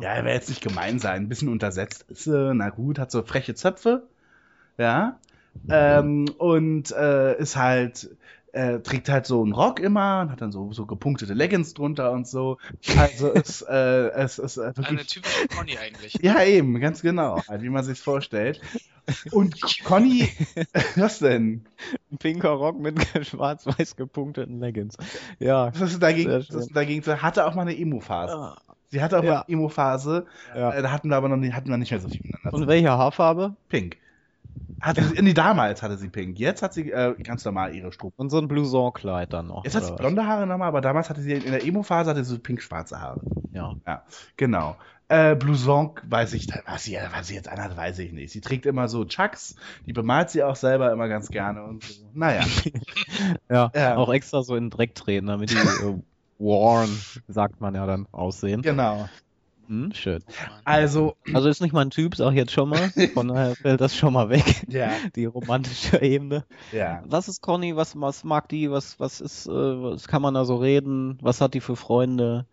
[0.00, 3.10] ja, er will jetzt nicht gemein sein, ein bisschen untersetzt ist sie, na gut, hat
[3.10, 4.04] so freche Zöpfe,
[4.78, 5.18] ja,
[5.68, 8.08] ähm, und äh, ist halt,
[8.52, 12.12] äh, trägt halt so einen Rock immer und hat dann so, so gepunktete Leggings drunter
[12.12, 12.58] und so.
[12.98, 15.06] Also ist, äh, es ist äh, Eine wirklich.
[15.08, 16.18] typische Conny eigentlich.
[16.22, 18.60] Ja, eben, ganz genau, halt, wie man sich's vorstellt.
[19.32, 20.28] Und Conny,
[20.96, 21.64] was denn?
[22.12, 24.96] Ein pinker Rock mit schwarz-weiß gepunkteten Leggings.
[25.40, 25.72] Ja.
[25.78, 26.42] Was ist dagegen?
[26.42, 26.58] Schön.
[26.60, 27.02] ist dagegen?
[27.02, 28.54] Sie hatte auch mal eine Emo-Phase.
[28.90, 29.40] Sie hatte auch mal Ja.
[29.40, 30.26] eine Emo-Phase.
[30.54, 30.70] ja.
[30.72, 32.52] Äh, Da hatten wir aber noch nicht, hatten wir nicht mehr so viel miteinander.
[32.56, 33.56] Und welche Haarfarbe?
[33.68, 33.96] Pink.
[34.82, 36.40] Hatte sie, nee, damals hatte sie pink.
[36.40, 38.14] Jetzt hat sie äh, ganz normal ihre Struppe.
[38.16, 39.64] Und so ein Blouson-Kleid dann noch.
[39.64, 42.34] Jetzt hat sie blonde Haare nochmal, aber damals hatte sie in der Emo-Phase hatte sie
[42.34, 43.20] so pink-schwarze Haare.
[43.52, 43.76] Ja.
[43.86, 44.02] Ja,
[44.36, 44.76] genau.
[45.06, 48.32] Äh, Blouson weiß ich, was sie, was sie jetzt anhat, weiß ich nicht.
[48.32, 49.54] Sie trägt immer so Chucks,
[49.86, 52.04] die bemalt sie auch selber immer ganz gerne und so.
[52.12, 52.44] Naja.
[53.50, 53.70] ja.
[53.74, 53.96] Ja.
[53.96, 55.98] Auch extra so in den Dreck treten, damit die äh,
[56.38, 56.88] worn,
[57.28, 58.62] sagt man ja dann, aussehen.
[58.62, 59.08] genau.
[59.68, 60.22] Hm, schön.
[60.64, 62.90] Also, Also ist nicht mein Typ, sag ich jetzt schon mal.
[63.14, 64.64] Von daher fällt das schon mal weg.
[64.68, 66.44] ja, Die romantische Ebene.
[66.72, 67.02] ja.
[67.06, 67.76] Was ist Conny?
[67.76, 68.70] Was, was mag die?
[68.70, 71.18] Was, was ist, äh, was kann man da so reden?
[71.22, 72.46] Was hat die für Freunde?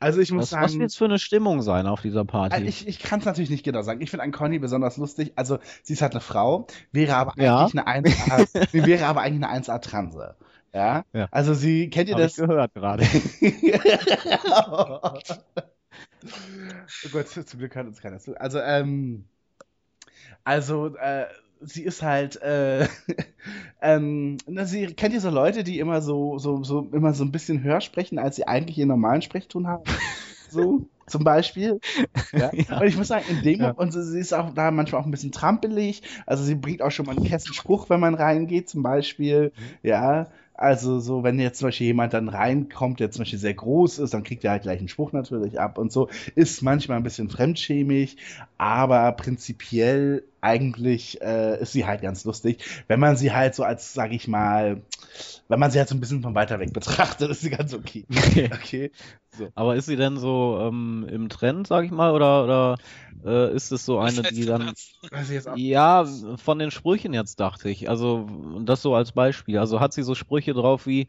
[0.00, 0.80] Also ich muss Was, was sagen.
[0.82, 2.54] wird für eine Stimmung sein auf dieser Party?
[2.56, 4.00] Also Ich, ich kann es natürlich nicht genau sagen.
[4.00, 5.32] Ich finde an Conny besonders lustig.
[5.36, 7.60] Also, sie ist halt eine Frau, wäre aber Ja.
[7.60, 10.34] eigentlich eine 1A, sie wäre aber eigentlich eine 1A Transe.
[10.74, 11.04] Ja?
[11.12, 11.28] Ja.
[11.30, 12.36] Also sie, kennt ihr Hab ich das?
[12.36, 13.04] gehört gerade.
[16.24, 18.38] Oh Gott, zum Glück hört uns keiner zu.
[18.40, 19.24] Also, ähm,
[20.44, 21.26] also, äh,
[21.60, 22.86] sie ist halt, äh,
[23.82, 27.32] ähm, na, sie kennt ihr so Leute, die immer so, so, so, immer so ein
[27.32, 29.84] bisschen höher sprechen, als sie eigentlich ihren normalen Sprechton haben?
[30.52, 31.80] So, zum Beispiel.
[32.32, 32.50] Ja?
[32.68, 32.78] Ja.
[32.78, 33.70] Und ich muss sagen, in dem Ja.
[33.70, 36.02] und sie ist auch da manchmal auch ein bisschen trampelig.
[36.26, 39.52] Also sie bringt auch schon mal einen Kessenspruch, wenn man reingeht, zum Beispiel.
[39.82, 40.26] Ja.
[40.62, 44.14] Also so, wenn jetzt zum Beispiel jemand dann reinkommt, der zum Beispiel sehr groß ist,
[44.14, 46.08] dann kriegt er halt gleich einen Spruch natürlich ab und so.
[46.36, 48.16] Ist manchmal ein bisschen fremdschämig,
[48.58, 52.62] aber prinzipiell eigentlich äh, ist sie halt ganz lustig.
[52.88, 54.82] Wenn man sie halt so als, sag ich mal,
[55.48, 58.04] wenn man sie halt so ein bisschen von weiter weg betrachtet, ist sie ganz okay.
[58.52, 58.90] Okay.
[59.30, 59.48] So.
[59.54, 62.76] Aber ist sie denn so ähm, im Trend, sag ich mal, oder, oder
[63.24, 64.72] äh, ist es so eine, die dann.
[65.56, 66.04] Ja,
[66.36, 67.88] von den Sprüchen jetzt dachte ich.
[67.88, 68.26] Also,
[68.64, 69.58] das so als Beispiel.
[69.58, 71.06] Also hat sie so Sprüche drauf wie,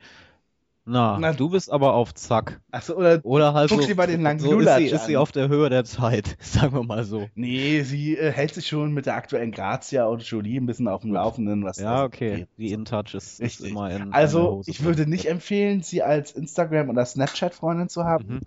[0.85, 2.59] na, Na- du bist aber auf Zack.
[2.71, 5.15] Achso, oder Oder halt Guck so, sie mal den langen so ist, sie, ist sie
[5.17, 7.27] auf der Höhe der Zeit, sagen wir mal so.
[7.35, 11.01] Nee, sie äh, hält sich schon mit der aktuellen Grazia und Jolie ein bisschen auf
[11.01, 12.31] dem Laufenden, was Ja, das okay.
[12.33, 12.47] angeht.
[12.57, 16.31] Die InTouch ist, ist immer in, in Also, Hose ich würde nicht empfehlen, sie als
[16.35, 18.39] Instagram- oder Snapchat-Freundin zu haben, Mhm.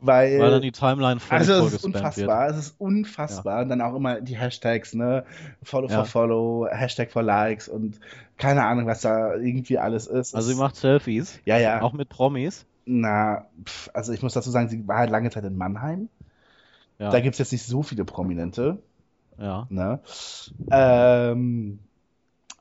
[0.00, 2.04] weil, Weil dann die Timeline voll also es ist vollgespammt wird.
[2.28, 3.62] unfassbar, es ist unfassbar.
[3.62, 5.24] Und dann auch immer die Hashtags, ne?
[5.62, 5.96] Follow Ja.
[5.96, 7.98] for Follow, Hashtag for Likes und
[8.40, 10.34] keine Ahnung, was da irgendwie alles ist.
[10.34, 11.82] Also sie macht Selfies, ja, ja.
[11.82, 12.64] auch mit Promis.
[12.86, 16.08] Na, pf, also ich muss dazu sagen, sie war halt lange Zeit in Mannheim.
[16.98, 18.78] Ja, Da gibt es jetzt nicht so viele Prominente.
[19.38, 19.66] ja.
[19.68, 20.00] Ne?
[20.70, 21.80] Ähm,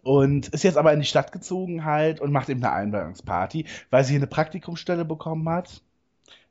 [0.03, 4.03] und ist jetzt aber in die Stadt gezogen halt und macht eben eine Einweihungsparty, weil
[4.03, 5.81] sie hier eine Praktikumsstelle bekommen hat.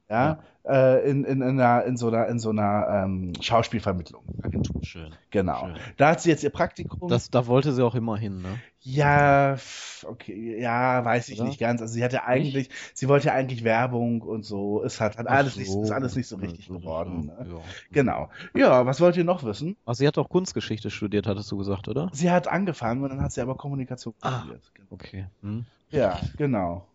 [0.08, 0.38] Ja,
[0.68, 4.22] Äh, in, in, in, einer, in so einer, in so einer ähm, Schauspielvermittlung.
[4.42, 4.82] Agentur.
[4.84, 5.10] Schön.
[5.30, 5.66] Genau.
[5.66, 5.76] Schön.
[5.96, 7.08] Da hat sie jetzt ihr Praktikum.
[7.08, 8.58] Das, da wollte sie auch immer hin, ne?
[8.80, 9.56] Ja,
[10.04, 11.48] okay, ja, weiß ich Oder?
[11.48, 11.82] nicht ganz.
[11.82, 14.82] Also sie hatte eigentlich, sie wollte ja eigentlich Werbung und so.
[14.84, 15.82] Es hat, hat alles Ach nicht, so.
[15.82, 17.26] ist alles nicht so richtig Ja, geworden.
[17.26, 17.46] Ne?
[17.50, 17.58] Ja.
[17.90, 18.30] Genau.
[18.54, 19.76] Ja, was wollt ihr noch wissen?
[19.84, 22.08] Ach, sie hat doch Kunstgeschichte studiert, hattest du gesagt, oder?
[22.12, 24.40] Sie hat angefangen und dann hat sie aber Kommunikation Ah.
[24.40, 24.72] studiert.
[24.90, 25.26] Okay.
[25.42, 25.64] Hm.
[25.90, 26.86] Ja, genau.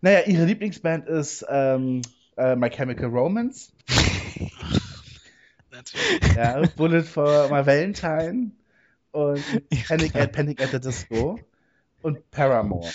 [0.00, 2.02] Naja, ihre Lieblingsband ist ähm,
[2.38, 3.72] äh, My Chemical Romance,
[5.70, 6.34] Natürlich.
[6.34, 8.52] ja, Bullet for My Valentine
[9.12, 9.42] und
[9.88, 11.38] Panic at, Panic at the Disco
[12.02, 12.88] und Paramore.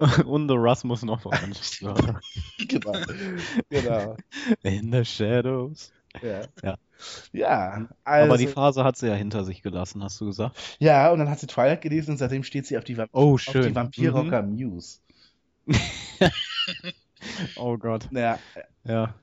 [0.24, 1.78] Und The Russ muss noch orange.
[1.80, 1.94] Genau.
[3.68, 4.16] genau.
[4.62, 5.92] In the shadows.
[6.22, 6.40] Ja.
[6.62, 6.76] Ja.
[7.32, 10.58] Ja, also, Aber die Phase hat sie ja hinter sich gelassen, hast du gesagt?
[10.78, 13.34] ja, und dann hat sie Twilight gelesen und seitdem steht sie auf die, Va Oh,
[13.34, 15.00] auf die Vampirrocker Muse.
[17.56, 18.08] Oh Gott.
[18.10, 18.38] Naja,
[18.84, 19.14] Ja.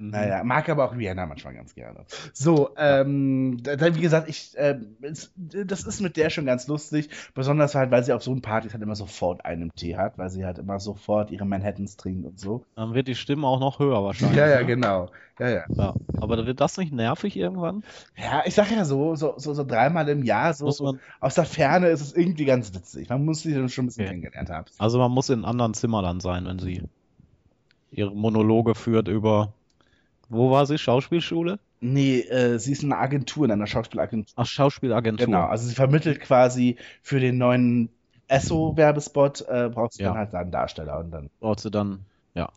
[0.00, 0.10] Mhm.
[0.10, 2.06] Naja, mag aber auch Rihanna manchmal ganz gerne.
[2.32, 4.56] So, ähm, wie gesagt, ich,
[5.02, 8.40] es, das ist mit der schon ganz lustig, besonders halt, weil sie auf so einen
[8.40, 12.26] Partys halt immer sofort einen Tee hat, weil sie halt immer sofort ihre Manhattans trinkt
[12.26, 12.64] und so.
[12.76, 14.38] Dann wird die Stimme auch noch höher wahrscheinlich.
[14.38, 14.66] Ja, ja, ne?
[14.66, 15.10] genau.
[15.38, 15.64] Ja, ja.
[15.76, 15.94] Ja.
[16.18, 17.82] Aber wird das nicht nervig irgendwann?
[18.16, 21.44] Ja, ich sag ja so, so, so, so dreimal im Jahr, so, man, aus der
[21.44, 23.10] Ferne ist es irgendwie ganz witzig.
[23.10, 24.10] Man muss sie dann schon ein bisschen Okay.
[24.12, 24.66] kennengelernt haben.
[24.78, 26.82] also man muss in einem anderen Zimmer dann sein, wenn sie
[27.90, 29.52] ihre Monologe führt über.
[30.28, 30.78] Wo war sie?
[30.78, 31.58] Schauspielschule?
[31.80, 34.32] Nee, äh, sie ist in einer Agentur, in einer Schauspielagentur.
[34.36, 35.26] Ach, Schauspielagentur.
[35.26, 37.88] Genau, also sie vermittelt quasi für den neuen
[38.28, 40.10] Esso-Werbespot, äh, braucht sie Ja.
[40.10, 42.00] dann halt einen Darsteller und dann Braucht sie dann.
[42.34, 42.48] Ja.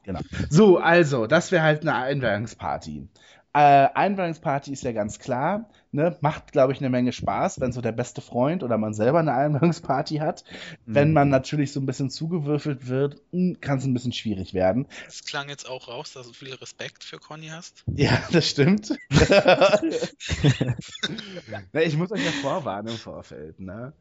[0.50, 3.08] So, also, das wäre halt eine Einweihungsparty.
[3.54, 6.18] Äh, Einweihungsparty ist ja ganz klar, ne?
[6.22, 9.34] macht, glaube ich, eine Menge Spaß, wenn so der beste Freund oder man selber eine
[9.34, 10.44] Einweihungsparty hat.
[10.86, 11.14] Wenn Mhm.
[11.14, 13.22] man natürlich so ein bisschen zugewürfelt wird,
[13.62, 14.88] kann es ein bisschen schwierig werden.
[15.08, 17.84] Es klang jetzt auch raus, dass du viel Respekt für Conny hast.
[17.96, 18.98] Ja, das stimmt.
[21.74, 23.94] Na, ich muss euch ja vorwarnen im Vorfeld, ne?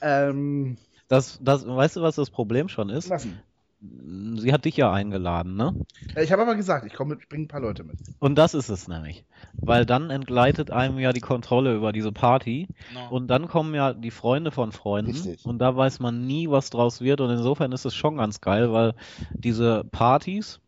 [0.00, 0.76] Ähm,
[1.08, 3.10] Das, das, weißt du, was das Problem schon ist?
[3.10, 3.38] was denn?
[3.80, 5.72] Sie hat dich ja eingeladen, ne?
[6.20, 7.96] Ich habe aber gesagt, ich komme mit, ich bringe ein paar Leute mit.
[8.18, 9.24] Und das ist es nämlich.
[9.54, 12.66] Weil dann entgleitet einem ja die Kontrolle über diese Party.
[12.92, 13.08] No.
[13.10, 15.12] Und dann kommen ja die Freunde von Freunden.
[15.12, 15.44] Richtig.
[15.46, 17.20] Und da weiß man nie, was draus wird.
[17.20, 18.94] Und insofern ist es schon ganz geil, weil
[19.32, 20.60] diese Partys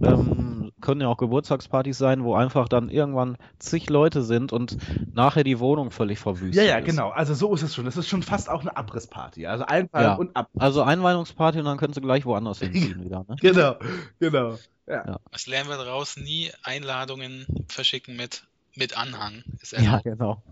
[0.00, 4.76] ähm, können ja auch Geburtstagspartys sein, wo einfach dann irgendwann zig Leute sind und
[5.14, 6.84] nachher die Wohnung völlig verwüstet Ja, ja, ist.
[6.86, 7.08] genau.
[7.10, 7.86] Also so ist es schon.
[7.86, 9.46] Das ist schon fast auch eine Abrissparty.
[9.46, 10.14] Also Einfallen Ja.
[10.16, 10.50] und ab.
[10.58, 13.24] Also Einweihungsparty und dann können sie gleich woanders hinziehen wieder.
[13.28, 13.36] Ne?
[13.40, 13.76] Genau,
[14.18, 14.58] genau.
[14.86, 15.18] Ja.
[15.30, 16.16] Was lernen wir daraus?
[16.16, 18.44] Nie Einladungen verschicken mit,
[18.76, 19.44] mit Anhang.
[19.62, 20.42] Ist Ja, genau.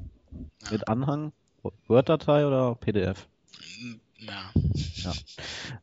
[0.65, 0.71] Ja.
[0.73, 1.33] Mit Anhang,
[1.89, 3.27] Word-Datei oder PDF?
[4.21, 5.13] Ja.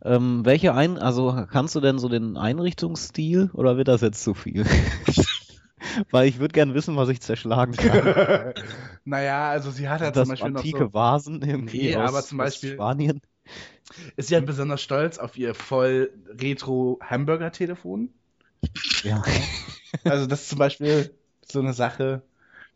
[0.03, 4.33] Ähm, welche ein, also kannst du denn so den Einrichtungsstil oder wird das jetzt zu
[4.33, 4.65] viel?
[6.11, 8.53] Weil ich würde gern wissen, was ich zerschlagen kann.
[9.05, 12.09] naja, also sie hat ja das zum Beispiel noch antike so, Vasen irgendwie Nee, aus,
[12.09, 13.21] aber zum Beispiel- Spanien.
[14.15, 18.09] ist sie halt besonders stolz auf ihr voll retro Hamburger-Telefon.
[19.03, 19.23] Ja.
[20.03, 21.13] Also das ist zum Beispiel
[21.45, 22.21] so eine Sache.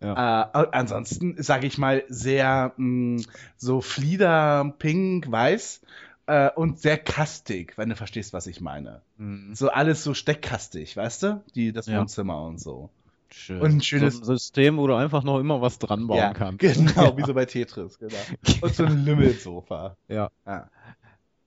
[0.02, 0.50] Ja.
[0.54, 3.24] Äh, ansonsten sage ich mal sehr mh,
[3.58, 5.82] so Flieder, Pink, Weiß
[6.26, 9.02] äh, und sehr kastig, wenn du verstehst, was ich meine.
[9.18, 9.54] Mhm.
[9.54, 11.44] So alles so steckkastig, weißt du?
[11.56, 12.00] Die das Ja.
[12.00, 12.90] Wohnzimmer und so.
[13.34, 13.62] Schön.
[13.62, 16.34] Und ein schönes- so ein System, wo du einfach noch immer was dran bauen ja,
[16.34, 16.60] kannst.
[16.60, 18.18] genau, wie so bei Tetris, genau.
[18.62, 19.96] Und so ein Lümmelsofa.
[20.10, 20.30] Ja.
[20.46, 20.70] Ja.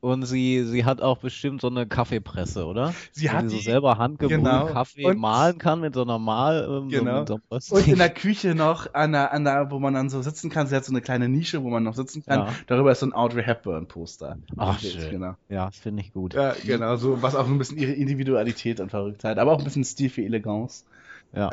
[0.05, 2.93] Und sie, sie hat auch bestimmt so eine Kaffeepresse, oder?
[3.13, 4.67] Sie Wo hat sie so selber handgebrüht genau.
[4.67, 7.25] Kaffee Und- mahlen kann mit so einer Mal, ähm, so Genau.
[7.25, 10.51] so Und in der Küche noch, an der, an der, wo man dann so sitzen
[10.51, 12.41] kann, sie hat so eine kleine Nische, wo man noch sitzen kann.
[12.41, 12.55] Ja.
[12.67, 14.37] Darüber ist so ein Audrey Hepburn-Poster.
[14.59, 15.11] Ach, Steht, schön.
[15.13, 15.35] Genau.
[15.49, 16.35] Ja, das finde ich gut.
[16.35, 19.85] Ja, genau, so, was auch ein bisschen ihre Individualität und Verrücktheit, aber auch ein bisschen
[19.85, 20.85] Stil für Eleganz
[21.37, 21.49] Ja.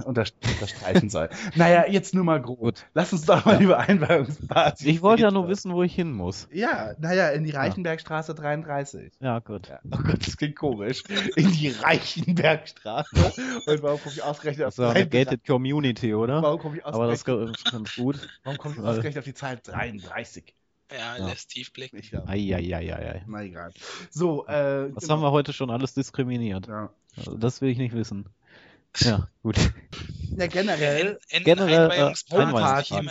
[0.00, 1.28] äh, unter, unterstreichen soll.
[1.54, 2.58] Naja, jetzt nur mal grob.
[2.58, 2.84] Gut.
[2.94, 3.60] Lass uns doch mal Ja.
[3.60, 6.48] über Einweihungspartys Ich wollte ja nur wissen, wo ich hin muss.
[6.52, 9.12] Ja, naja, in die Reichenbergstraße 33.
[9.20, 9.68] Ja, gut.
[9.68, 9.80] Ja.
[9.90, 11.02] Oh Gott, das klingt komisch.
[11.36, 13.32] In die Reichenbergstraße.
[13.66, 15.10] Und warum komme ich ausgerechnet auf Das ist eine 33?
[15.26, 16.42] gated Community, oder?
[16.42, 18.28] Warum komme ich Aber das ausgerechnet, ist ganz gut.
[18.44, 20.54] warum komme ich ausgerechnet auf die Zahl 33?
[20.92, 21.26] Ja, Ja.
[21.28, 21.96] lässt tief blicken.
[21.96, 22.28] Ich glaube.
[22.28, 23.22] Eieieiei.
[23.26, 23.72] Na egal.
[24.10, 24.94] So, äh.
[24.94, 25.14] Was genau.
[25.14, 26.66] haben wir heute schon alles diskriminiert?
[26.66, 26.90] Ja.
[27.16, 28.26] Also das will ich nicht wissen.
[28.98, 29.56] Ja, gut.
[30.36, 31.18] ja, generell.
[31.30, 32.14] En- Generell, äh,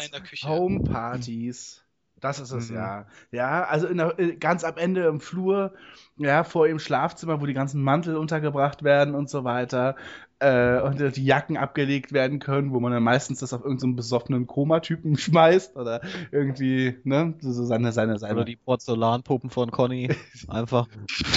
[0.06, 0.48] in der Küche.
[0.48, 1.84] Homepartys.
[2.20, 2.76] Das ist es, Mhm.
[2.76, 3.06] ja.
[3.32, 5.74] Ja, also in der, äh, ganz am Ende im Flur,
[6.18, 9.96] ja, vor ihrem Schlafzimmer, wo die ganzen Mantel untergebracht werden und so weiter.
[10.42, 13.96] Äh, und die Jacken abgelegt werden können, wo man dann meistens das auf irgendeinen so
[13.96, 16.02] besoffenen Koma-Typen schmeißt oder
[16.32, 18.34] irgendwie, ne, so, seine, seine, seine.
[18.34, 20.10] Oder die Porzellanpuppen von Conny.
[20.48, 20.88] Einfach.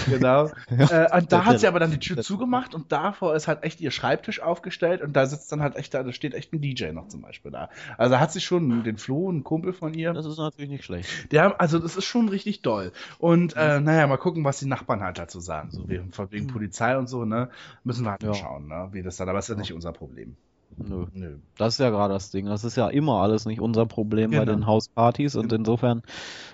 [0.09, 0.47] Genau.
[0.71, 3.81] äh, und da hat sie aber dann die Tür zugemacht und davor ist halt echt
[3.81, 6.93] ihr Schreibtisch aufgestellt und da sitzt dann halt echt, da da steht echt ein DJ
[6.93, 7.69] noch zum Beispiel da.
[7.99, 10.15] Also hat sie schon den Flo, einen Kumpel von ihr.
[10.15, 11.31] Das ist natürlich nicht schlecht.
[11.31, 12.93] Der, also das ist schon richtig doll.
[13.19, 15.71] Und äh, naja, mal gucken, was die Nachbarn halt dazu sagen.
[15.73, 17.51] So wegen, wegen Polizei und so, ne?
[17.83, 18.35] Müssen wir halt mal Ja.
[18.35, 18.89] schauen, ne?
[18.95, 20.37] Wie das dann, aber ist ja nicht unser Problem.
[20.77, 21.07] Nö.
[21.13, 21.37] Nö.
[21.57, 22.47] Das ist ja gerade das Ding.
[22.47, 24.53] Das ist ja immer alles nicht unser Problem bei Genau.
[24.53, 26.03] den Hauspartys und insofern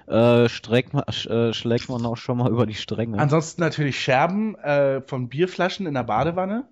[0.06, 0.48] äh,
[0.92, 3.18] man, äh, schlägt man auch schon mal über die Stränge.
[3.18, 6.64] Ansonsten natürlich Scherben äh, von Bierflaschen in der Badewanne.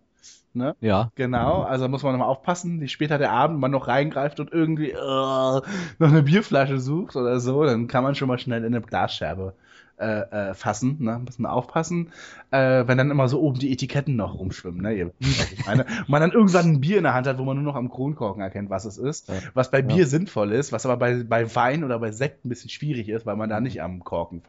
[0.54, 0.74] Ne?
[0.80, 4.50] ja, Genau, also muss man nochmal aufpassen, wie später der Abend man noch reingreift und
[4.50, 5.62] irgendwie äh, noch
[6.00, 9.54] eine Bierflasche sucht oder so, dann kann man schon mal schnell in eine Glasscherbe
[9.98, 11.20] äh, äh, fassen, ne?
[11.24, 12.12] Muss man aufpassen,
[12.50, 14.94] äh, wenn dann immer so oben die Etiketten noch rumschwimmen, ne?
[14.94, 15.84] Ihr ich meine.
[15.84, 17.90] Und man dann irgendwann ein Bier in der Hand hat, wo man nur noch am
[17.90, 19.28] Kronkorken erkennt, was es ist.
[19.28, 19.34] Ja.
[19.54, 19.86] Was bei Ja.
[19.86, 23.26] Bier sinnvoll ist, was aber bei, bei Wein oder bei Sekt ein bisschen schwierig ist,
[23.26, 24.42] weil man da nicht am Korken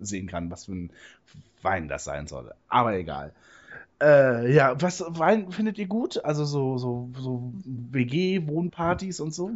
[0.00, 0.90] sehen kann, was für ein
[1.62, 2.52] Wein das sein soll.
[2.68, 3.32] Aber egal.
[4.00, 6.24] Äh, ja, was Wein findet ihr gut?
[6.24, 9.50] Also so, so, so WG-Wohnpartys und so?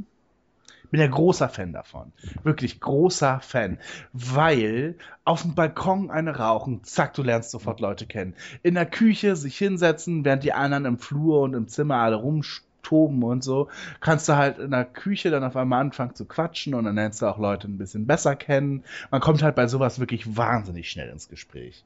[0.92, 2.12] Bin ja großer Fan davon.
[2.44, 3.78] Wirklich großer Fan.
[4.12, 8.34] Weil auf dem Balkon eine rauchen, zack, du lernst sofort Leute kennen.
[8.62, 13.22] In der Küche sich hinsetzen, während die anderen im Flur und im Zimmer alle rumtoben
[13.24, 13.68] und so,
[14.00, 17.22] kannst du halt in der Küche dann auf einmal anfangen zu quatschen und dann lernst
[17.22, 18.84] du auch Leute ein bisschen besser kennen.
[19.10, 21.84] Man kommt halt bei sowas wirklich wahnsinnig schnell ins Gespräch.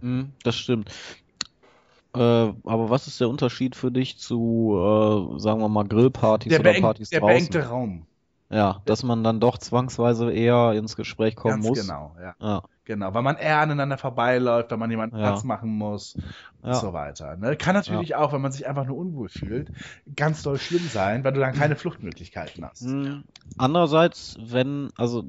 [0.00, 0.90] mm, das stimmt.
[2.14, 4.74] Äh, aber was ist der Unterschied für dich zu,
[5.36, 7.50] äh, sagen wir mal, Grillpartys Der, oder Partys der draußen?
[7.50, 8.06] beengte Raum.
[8.54, 11.86] Ja, dass man dann doch zwangsweise eher ins Gespräch kommen Ganz muss.
[11.86, 12.34] genau, ja.
[12.40, 15.22] Ja, Genau, weil man eher aneinander vorbeiläuft, weil man jemanden Ja.
[15.22, 16.16] Platz machen muss
[16.60, 16.80] und Ja.
[16.80, 17.36] so weiter.
[17.36, 17.56] Ne?
[17.56, 19.72] Kann natürlich auch, wenn man sich einfach nur unwohl fühlt,
[20.16, 22.86] ganz doll schlimm sein, weil du dann keine Fluchtmöglichkeiten hast.
[22.86, 23.22] Mm,
[23.56, 25.24] Andererseits, wenn, also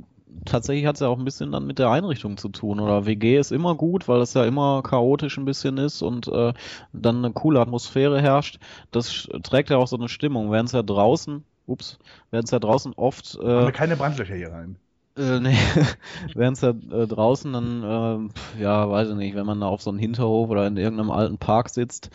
[0.46, 2.80] tatsächlich hat es ja auch ein bisschen dann mit der Einrichtung zu tun.
[2.80, 6.54] Oder WG ist immer gut, weil es ja immer chaotisch ein bisschen ist und äh,
[6.92, 8.60] dann eine coole Atmosphäre herrscht.
[8.92, 10.52] Das trägt ja auch so eine Stimmung.
[10.52, 12.00] Während es ja draußen, ups,
[12.32, 14.78] während es ja draußen oft äh, keine Brandlöcher hier rein.
[15.18, 15.58] äh, nee,
[16.36, 19.82] während es ja äh, draußen dann, äh, ja, weiß ich nicht, wenn man da auf
[19.82, 22.12] so einem Hinterhof oder in irgendeinem alten Park sitzt,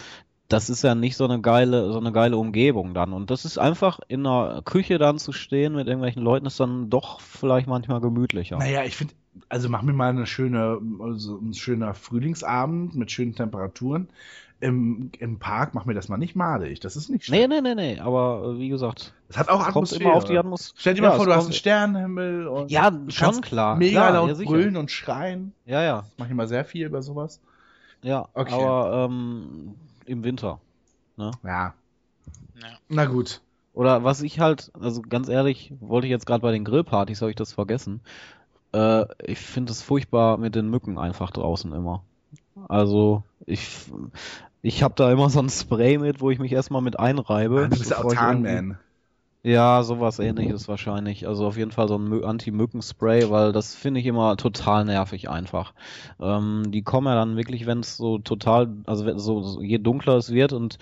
[0.51, 3.13] das ist ja nicht so eine geile, so eine geile Umgebung dann.
[3.13, 6.91] Und das ist einfach in einer Küche dann zu stehen mit irgendwelchen Leuten, ist dann
[6.91, 8.59] doch vielleicht manchmal gemütlicher.
[8.59, 9.15] Naja, ich finde,
[9.49, 14.09] also mach mir mal eine schöne, also ein schöner Frühlingsabend mit schönen Temperaturen.
[14.61, 16.81] Im, Im Park mach mir das mal nicht madig.
[16.81, 17.49] Das ist nicht Nee, schön.
[17.49, 20.03] nee, nee, nee, aber äh, wie gesagt, Das hat auch es kommt Atmosphäre.
[20.03, 20.75] immer auf die Atmosphäre.
[20.79, 23.77] Stell dir mal Ja, vor, es du hast einen Sternenhimmel und Ja, schon klar.
[23.77, 25.55] mega Klar, laut ja, brüllen und schreien.
[25.65, 27.41] Ja, ja, Mach ich mal sehr viel über sowas.
[28.03, 28.53] ja, Okay.
[28.53, 29.75] aber ähm,
[30.07, 30.61] im Winter.
[31.17, 31.31] Ja.
[31.43, 31.75] Ja.
[32.89, 33.41] Na gut.
[33.73, 37.31] Oder was ich halt, also ganz ehrlich, wollte ich jetzt gerade bei den Grillpartys, habe
[37.31, 38.01] ich das vergessen.
[38.73, 42.03] Äh, ich finde es furchtbar mit den Mücken einfach draußen immer.
[42.69, 43.87] Also ich,
[44.63, 47.63] ich habe da immer so ein Spray mit, wo ich mich erstmal mit einreibe.
[47.65, 48.79] Ah, du bist Autanman.
[49.43, 51.27] Ja, sowas ähnliches wahrscheinlich.
[51.27, 55.31] Also auf jeden Fall so ein Mü- Anti-Mücken-Spray, weil das finde ich immer total nervig
[55.31, 55.73] einfach.
[56.21, 60.17] Ähm, die kommen ja dann wirklich, wenn es so total, also so, so je dunkler
[60.17, 60.77] es wird und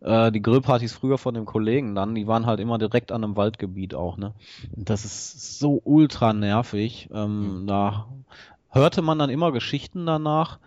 [0.00, 3.36] äh, die Grillpartys früher von dem Kollegen dann, die waren halt immer direkt an einem
[3.36, 4.34] Waldgebiet auch, ne?
[4.74, 7.08] Das ist so ultra nervig.
[7.12, 8.06] Ähm, Da
[8.70, 10.58] hörte man dann immer Geschichten danach,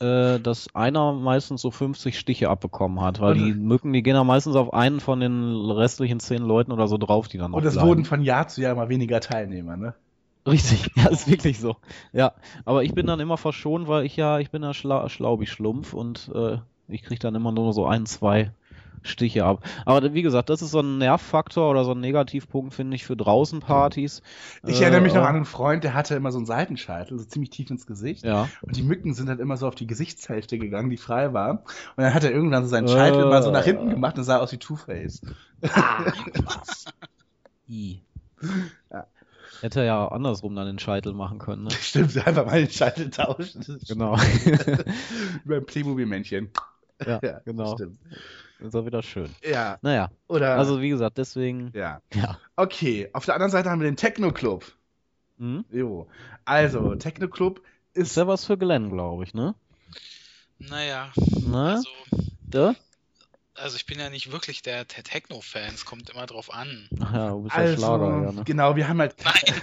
[0.00, 4.14] äh, dass einer meistens so 50 Stiche abbekommen hat, weil Und- die Mücken, die gehen
[4.14, 7.58] ja meistens auf einen von den restlichen zehn Leuten oder so drauf, die dann noch
[7.58, 9.94] Und es wurden von Jahr zu Jahr immer weniger Teilnehmer, ne?
[10.46, 11.76] Richtig, ja, ist wirklich so.
[12.12, 12.32] Ja,
[12.64, 16.30] aber ich bin dann immer verschont, weil ich ja, ich bin ja schla Schlaubi-Schlumpf und
[16.34, 16.58] äh,
[16.88, 18.52] ich krieg dann immer nur so ein, zwei
[19.02, 19.64] Stiche ab.
[19.84, 23.16] Aber wie gesagt, das ist so ein Nervfaktor oder so ein Negativpunkt, finde ich, für
[23.16, 24.22] draußen Partys.
[24.66, 27.18] Ich Äh, erinnere mich noch aber- an einen Freund, der hatte immer so einen Seitenscheitel,
[27.18, 28.24] so ziemlich tief ins Gesicht.
[28.24, 28.48] Ja.
[28.62, 31.62] Und die Mücken sind halt immer so auf die Gesichtshälfte gegangen, die frei war.
[31.96, 33.26] Und dann hat er irgendwann so seinen Scheitel Äh.
[33.26, 35.22] mal so nach hinten gemacht und sah aus wie Two-Face.
[37.68, 38.02] I.
[38.90, 39.06] Ja.
[39.60, 41.70] Hätte er ja andersrum dann den Scheitel machen können, ne?
[41.72, 43.64] Stimmt, einfach mal den Scheitel tauschen.
[43.88, 44.16] Genau.
[45.44, 46.50] Über ein Playmobil-Männchen.
[47.04, 47.74] ja, Ja, genau.
[47.74, 47.98] Stimmt.
[48.60, 49.28] Ist auch wieder schön.
[49.44, 50.56] Ja, Naja, oder.
[50.56, 52.00] also wie gesagt, deswegen, ja.
[52.14, 52.38] ja.
[52.56, 54.64] Okay, auf der anderen Seite haben wir den Techno-Club.
[55.38, 55.64] Hm?
[55.70, 56.08] Jo.
[56.44, 57.62] Also, Techno-Club
[57.94, 58.16] Ist ist.
[58.16, 59.54] ja was für Glenn, glaube ich, ne?
[60.58, 61.12] Naja,
[61.46, 61.74] Ne?
[61.76, 61.88] also,
[62.42, 62.74] Da?
[63.54, 66.88] also ich bin ja nicht wirklich der, der Techno-Fan, es kommt immer drauf an.
[67.00, 68.42] Ach ja, du bist ja Also, Schlager, ja, ne?
[68.44, 69.14] genau, wir haben halt.
[69.24, 69.62] Nein.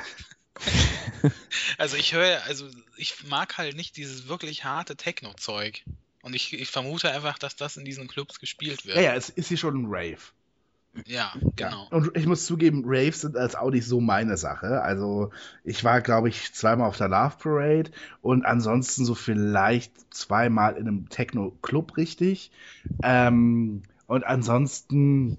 [1.78, 2.66] also ich höre, also
[2.96, 5.84] ich mag halt nicht dieses wirklich harte Techno-Zeug.
[6.26, 8.96] Und ich, ich vermute einfach, dass das in diesen Clubs gespielt wird.
[8.96, 10.18] Ja, ja, es ist hier schon ein Rave.
[11.06, 11.88] Ja, genau.
[11.92, 14.82] Und ich muss zugeben, Raves sind als auch nicht so meine Sache.
[14.82, 15.30] Also
[15.64, 17.92] ich war, glaube ich, zweimal auf der Love Parade
[18.24, 22.50] und ansonsten so vielleicht zweimal in einem Techno-Club richtig.
[23.04, 25.38] Ähm, und ansonsten.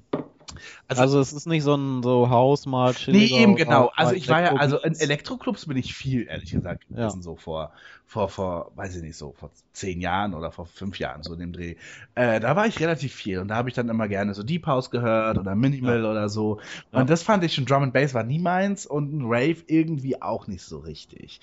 [0.87, 3.91] Also, also, es ist nicht so ein so Haus mal Nee, eben genau.
[3.97, 7.23] Also ich war ja, also in Elektroclubs bin ich viel, ehrlich gesagt, gewesen, ja.
[7.23, 7.73] so vor,
[8.07, 11.41] vor, vor, weiß ich nicht, so vor zehn Jahren oder vor fünf Jahren, so in
[11.41, 11.75] dem Dreh.
[12.15, 14.67] Äh, da war ich relativ viel und da habe ich dann immer gerne so Deep
[14.67, 16.11] House gehört oder Minimal ja.
[16.11, 16.61] oder so.
[16.93, 17.05] Und ja.
[17.05, 20.47] das fand ich schon, Drum and Bass war nie meins und ein Rave irgendwie auch
[20.47, 21.41] nicht so richtig.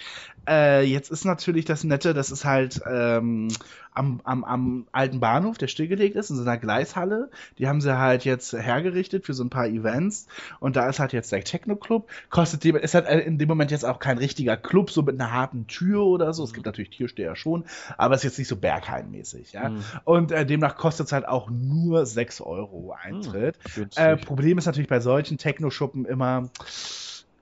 [0.47, 3.49] Äh, jetzt ist natürlich das Nette, das ist halt ähm,
[3.93, 7.29] am, am, am alten Bahnhof, der stillgelegt ist, in so einer Gleishalle.
[7.57, 10.27] Die haben sie halt jetzt hergerichtet für so ein paar Events
[10.59, 12.09] und da ist halt jetzt der Techno Club.
[12.29, 15.31] Kostet dem, ist halt in dem Moment jetzt auch kein richtiger Club, so mit einer
[15.31, 16.52] harten Tür oder so.
[16.53, 17.65] Es gibt natürlich Türsteher schon,
[17.97, 19.69] aber es ist jetzt nicht so Berghain-mäßig, ja.
[19.69, 19.83] Mhm.
[20.05, 23.57] Und äh, demnach kostet es halt auch nur 6 Euro Eintritt.
[23.75, 26.49] Mhm, äh, Problem ist natürlich bei solchen Techno-Schuppen immer,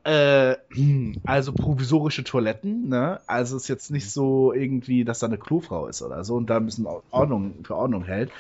[0.04, 0.56] äh,
[1.26, 3.20] also provisorische Toiletten, ne?
[3.28, 6.58] Also ist jetzt nicht so irgendwie, dass da eine Klofrau ist oder so und da
[6.58, 8.32] ein bisschen Ordnung für Ordnung hält.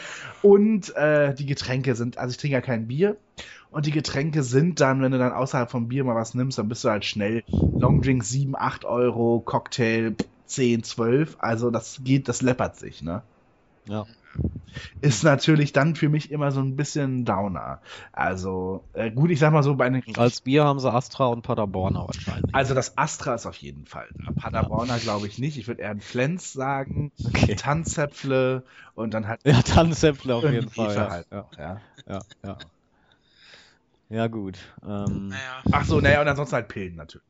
[0.42, 3.18] Und äh, die Getränke sind, also ich trinke ja kein Bier.
[3.70, 6.68] Und die Getränke sind dann, wenn du dann außerhalb vom Bier mal was nimmst, dann
[6.68, 7.44] bist du halt schnell
[7.78, 10.16] Longdrink 7, 8 Euro, Cocktail
[10.52, 11.38] 10, 12.
[11.40, 13.24] Also das geht, das läppert sich, ne?
[13.86, 14.06] Ja.
[15.02, 17.82] Ist natürlich dann für mich immer so ein bisschen Downer.
[18.14, 20.04] Also, äh, gut, ich sag mal so bei den.
[20.16, 22.56] Als Bier haben sie Astra und Paderborner wahrscheinlich.
[22.56, 24.32] Also, das Astra ist auf jeden Fall da.
[24.32, 25.00] Paderborner ja.
[25.00, 25.58] glaube ich nicht.
[25.58, 27.12] Ich würde eher ein Flens sagen.
[27.26, 27.56] Okay.
[27.56, 28.64] Tanzäpfle
[28.96, 29.42] und dann halt.
[29.44, 30.96] Ja, Tanzäpfle auf jeden Fall.
[30.96, 31.10] Ja.
[31.10, 31.50] Halt ja.
[31.58, 31.82] ja.
[32.08, 32.58] ja, ja.
[34.10, 34.58] Ja, gut.
[34.84, 35.64] Ähm, naja.
[35.72, 37.26] Ach so, naja, und ansonsten halt Pillen natürlich.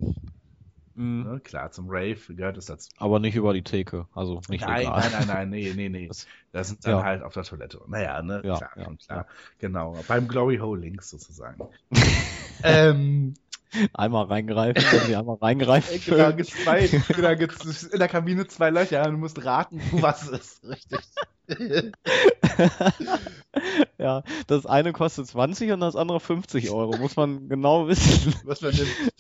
[0.96, 1.24] Mhm.
[1.24, 2.90] Ne, klar, zum Rave gehört es dazu.
[2.98, 5.00] Aber nicht über die Theke, also nicht Nein, legal.
[5.00, 6.08] nein, nein, nein, nee, nee, nee.
[6.12, 7.04] Das, das sind dann ja.
[7.04, 7.82] halt auf der Toilette.
[7.88, 8.98] Naja, ne, ja, klar, ja, klar.
[8.98, 9.28] klar.
[9.60, 11.68] Genau, beim Glory Hole links sozusagen.
[12.64, 13.36] ähm,
[13.94, 16.02] Einmal reingreifen, wenn sie einmal reingreifen.
[16.06, 20.24] Genau, gibt's zwei, genau, gibt's in der Kabine zwei Löcher und du musst raten, was
[20.24, 20.64] es ist.
[20.66, 21.00] Richtig.
[23.98, 26.98] ja, das eine kostet 20 und das andere 50 Euro.
[26.98, 28.34] Muss man genau wissen.
[28.46, 28.74] Was man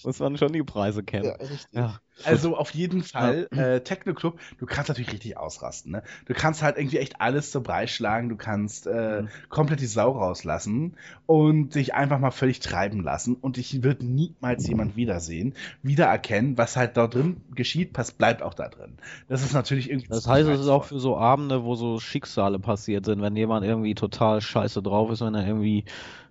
[0.04, 1.34] Muss man schon die Preise kennen.
[1.72, 1.82] Ja.
[1.82, 2.00] Ja.
[2.24, 5.94] Also auf jeden Fall, äh, Techno-Club, du kannst natürlich richtig ausrasten.
[5.94, 6.04] Ne?
[6.26, 8.30] Du kannst halt irgendwie echt alles zur Brei schlagen.
[8.30, 9.30] Du kannst äh, mhm.
[9.50, 13.36] komplett die Sau rauslassen und dich einfach mal völlig treiben lassen.
[13.36, 18.54] Und dich wird niemals jemand wiedersehen, wiedererkennen, was halt da drin geschieht, passt, bleibt auch
[18.54, 18.98] da drin.
[19.28, 20.10] Das ist natürlich irgendwie.
[20.10, 23.66] Das heißt, es ist auch für so Abende, wo so Schicksale passiert sind, wenn jemand
[23.66, 25.86] irgendwie total scheiße drauf ist, wenn er irgendwie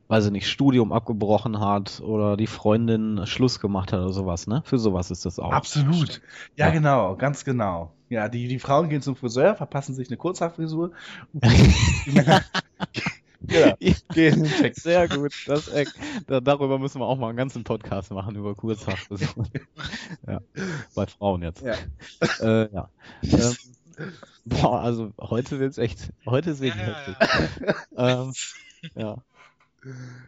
[0.08, 4.60] weiß ich nicht, Studium abgebrochen hat oder die Freundin Schluss gemacht hat oder sowas, ne?
[4.64, 5.52] Für sowas ist das auch.
[5.52, 6.20] Absolut.
[6.56, 6.72] Ja, ja.
[6.72, 7.92] genau, ganz genau.
[8.08, 10.90] Ja, die, die Frauen gehen zum Friseur, verpassen sich eine Kurzhaarfrisur.
[13.48, 13.74] Ja,
[14.12, 15.32] gehen Sehr gut.
[15.46, 15.86] Das, äh,
[16.26, 19.48] darüber müssen wir auch mal einen ganzen Podcast machen, über Kurzhaarfrisuren.
[20.26, 20.40] ja,
[20.94, 21.62] bei Frauen jetzt.
[21.62, 21.74] Ja.
[22.40, 22.90] Äh, ja.
[23.22, 23.54] Ähm,
[24.44, 27.16] boah, also heute wird's echt, heute ist wirklich ja, heftig.
[27.96, 28.22] Ja.
[28.22, 28.32] ähm,
[28.94, 29.16] ja.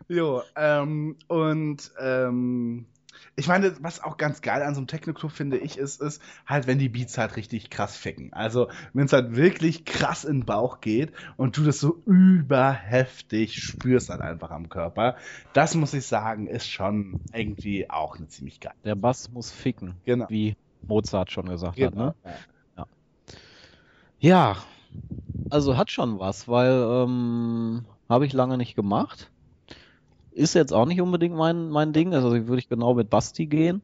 [0.08, 2.86] Jo, ähm, und ähm,
[3.34, 6.66] ich meine, was auch ganz geil an so einem Techno-Club finde ich, ist, ist halt,
[6.66, 8.32] wenn die Beats halt richtig krass ficken.
[8.32, 13.62] Also, wenn es halt wirklich krass in den Bauch geht und du das so überheftig
[13.62, 15.16] spürst dann einfach am Körper.
[15.52, 18.74] Das muss ich sagen, ist schon irgendwie auch eine ziemlich geil.
[18.84, 19.94] Der Bass muss ficken.
[20.04, 20.26] Genau.
[20.28, 22.08] Wie Mozart schon gesagt genau.
[22.08, 22.34] hat, ne?
[24.22, 24.56] Ja.
[25.50, 29.32] Also hat schon was, weil ähm, habe ich lange nicht gemacht.
[30.30, 33.82] Ist jetzt auch nicht unbedingt mein, mein Ding, also würde ich genau mit Basti gehen.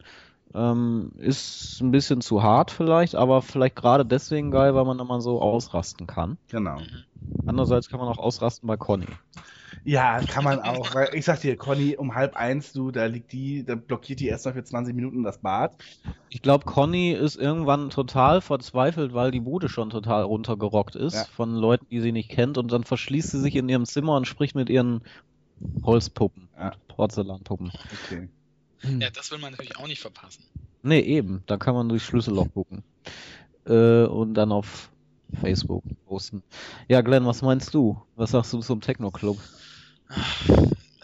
[0.54, 5.20] Ähm, ist ein bisschen zu hart vielleicht, aber vielleicht gerade deswegen geil, weil man mal
[5.20, 6.38] so ausrasten kann.
[6.48, 6.78] Genau.
[7.44, 9.06] Andererseits kann man auch ausrasten bei Conny.
[9.84, 13.32] Ja, kann man auch, weil ich sag dir, Conny, um halb eins, du, da liegt
[13.32, 15.72] die, da blockiert die erst noch für 20 Minuten das Bad.
[16.30, 21.24] Ich glaube, Conny ist irgendwann total verzweifelt, weil die Bude schon total runtergerockt ist ja.
[21.24, 24.26] von Leuten, die sie nicht kennt und dann verschließt sie sich in ihrem Zimmer und
[24.26, 25.02] spricht mit ihren
[25.82, 26.72] Holzpuppen, ja.
[26.88, 27.72] Porzellanpuppen.
[28.04, 28.28] Okay.
[29.00, 30.44] Ja, das will man natürlich auch nicht verpassen.
[30.82, 31.42] Nee, eben.
[31.46, 32.84] Da kann man durch Schlüsselloch gucken.
[33.66, 34.90] Äh, und dann auf
[35.40, 36.42] Facebook posten.
[36.88, 38.00] Ja, Glenn, was meinst du?
[38.16, 39.38] Was sagst du zum Techno-Club?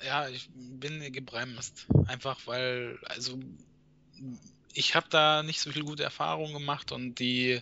[0.07, 1.87] Ja, ich bin gebremst.
[2.07, 3.39] Einfach weil, also
[4.75, 7.61] ich habe da nicht so viel gute Erfahrungen gemacht und die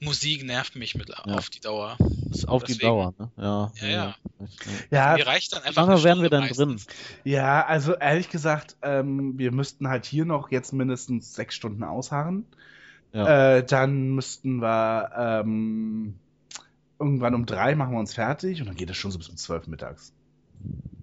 [0.00, 1.34] Musik nervt mich mit ja.
[1.34, 1.96] auf die Dauer.
[2.46, 3.30] Auf Deswegen, die Dauer, ne?
[3.36, 3.72] Ja.
[3.80, 4.14] Ja, ja.
[4.90, 5.14] ja.
[5.14, 5.86] Mir reicht dann einfach.
[5.86, 6.80] Wann wären wir dann drin?
[7.24, 12.46] Ja, also ehrlich gesagt, ähm, wir müssten halt hier noch jetzt mindestens sechs Stunden ausharren.
[13.12, 13.56] Ja.
[13.56, 16.14] Äh, dann müssten wir ähm,
[16.98, 19.36] irgendwann um drei machen wir uns fertig und dann geht es schon so bis um
[19.36, 20.12] zwölf mittags.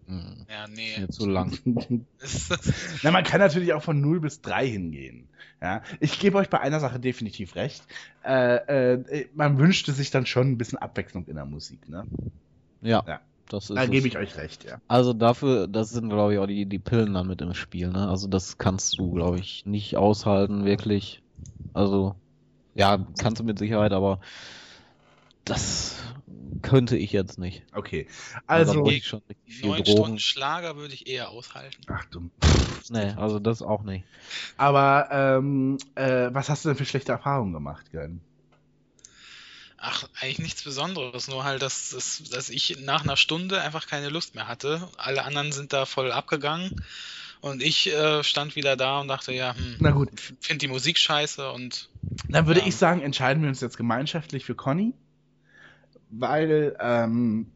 [0.07, 0.97] Hm, Ja, nee.
[0.99, 1.57] Mir zu lang.
[3.03, 5.27] Na, man kann natürlich auch von 0 bis 3 hingehen.
[5.61, 7.83] Ja, ich gebe euch bei einer Sache definitiv recht.
[8.25, 12.05] Äh, äh, man wünschte sich dann schon ein bisschen Abwechslung in der Musik, ne?
[12.81, 13.19] Ja, Ja.
[13.49, 14.79] das ist Da gebe ich euch recht, ja.
[14.87, 18.07] Also dafür, das sind glaube ich auch die, die Pillen dann mit im Spiel, ne?
[18.07, 21.21] Also das kannst du, glaube ich, nicht aushalten, wirklich.
[21.73, 22.15] Also,
[22.75, 24.19] ja, kannst du mit Sicherheit, aber
[25.45, 26.03] das
[26.61, 27.63] könnte ich jetzt nicht.
[27.73, 28.07] Okay.
[28.47, 29.97] Also, Also, brauche ich schon richtig viel Neun Drogen.
[29.97, 31.81] Stunden Schlager würde ich eher aushalten.
[31.87, 32.29] ach du.
[32.89, 34.05] Nee, also das auch nicht.
[34.57, 38.21] Aber ähm, äh, was hast du denn für schlechte Erfahrungen gemacht, Glenn?
[39.77, 44.09] Ach, eigentlich nichts Besonderes, nur halt, dass, dass, dass ich nach einer Stunde einfach keine
[44.09, 44.89] Lust mehr hatte.
[44.97, 46.75] Alle anderen sind da voll abgegangen
[47.41, 50.09] und ich äh, stand wieder da und dachte, ja, hm, Na gut,
[50.41, 51.89] finde die Musik scheiße und
[52.31, 52.67] dann würde Ja.
[52.67, 54.93] ich sagen, entscheiden wir uns jetzt gemeinschaftlich für Conny,
[56.09, 57.47] weil ähm,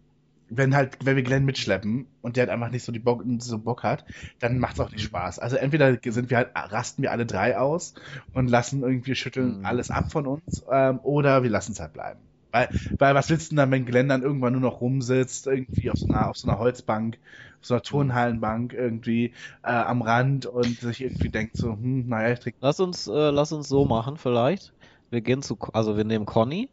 [0.50, 3.58] wenn halt, wenn wir Glenn mitschleppen und der halt einfach nicht so die Bock, so
[3.58, 4.06] Bock hat,
[4.40, 5.40] dann macht es auch nicht Spaß.
[5.40, 7.96] Also entweder sind wir halt, rasten wir alle drei aus
[8.34, 9.66] und lassen irgendwie schütteln Mhm.
[9.66, 12.20] alles ab von uns, ähm, oder wir lassen es halt bleiben.
[12.54, 12.70] Weil,
[13.00, 15.98] weil was willst du denn dann, wenn Glenn dann irgendwann nur noch rumsitzt, irgendwie auf
[15.98, 17.18] so einer, auf so einer Holzbank,
[17.60, 22.34] auf so einer Turnhallenbank irgendwie äh, am Rand und sich irgendwie denkt so, hm, naja,
[22.34, 24.72] ich trinke Lass uns, äh, lass uns so machen, vielleicht.
[25.10, 26.70] Wir gehen zu, also wir nehmen Conny.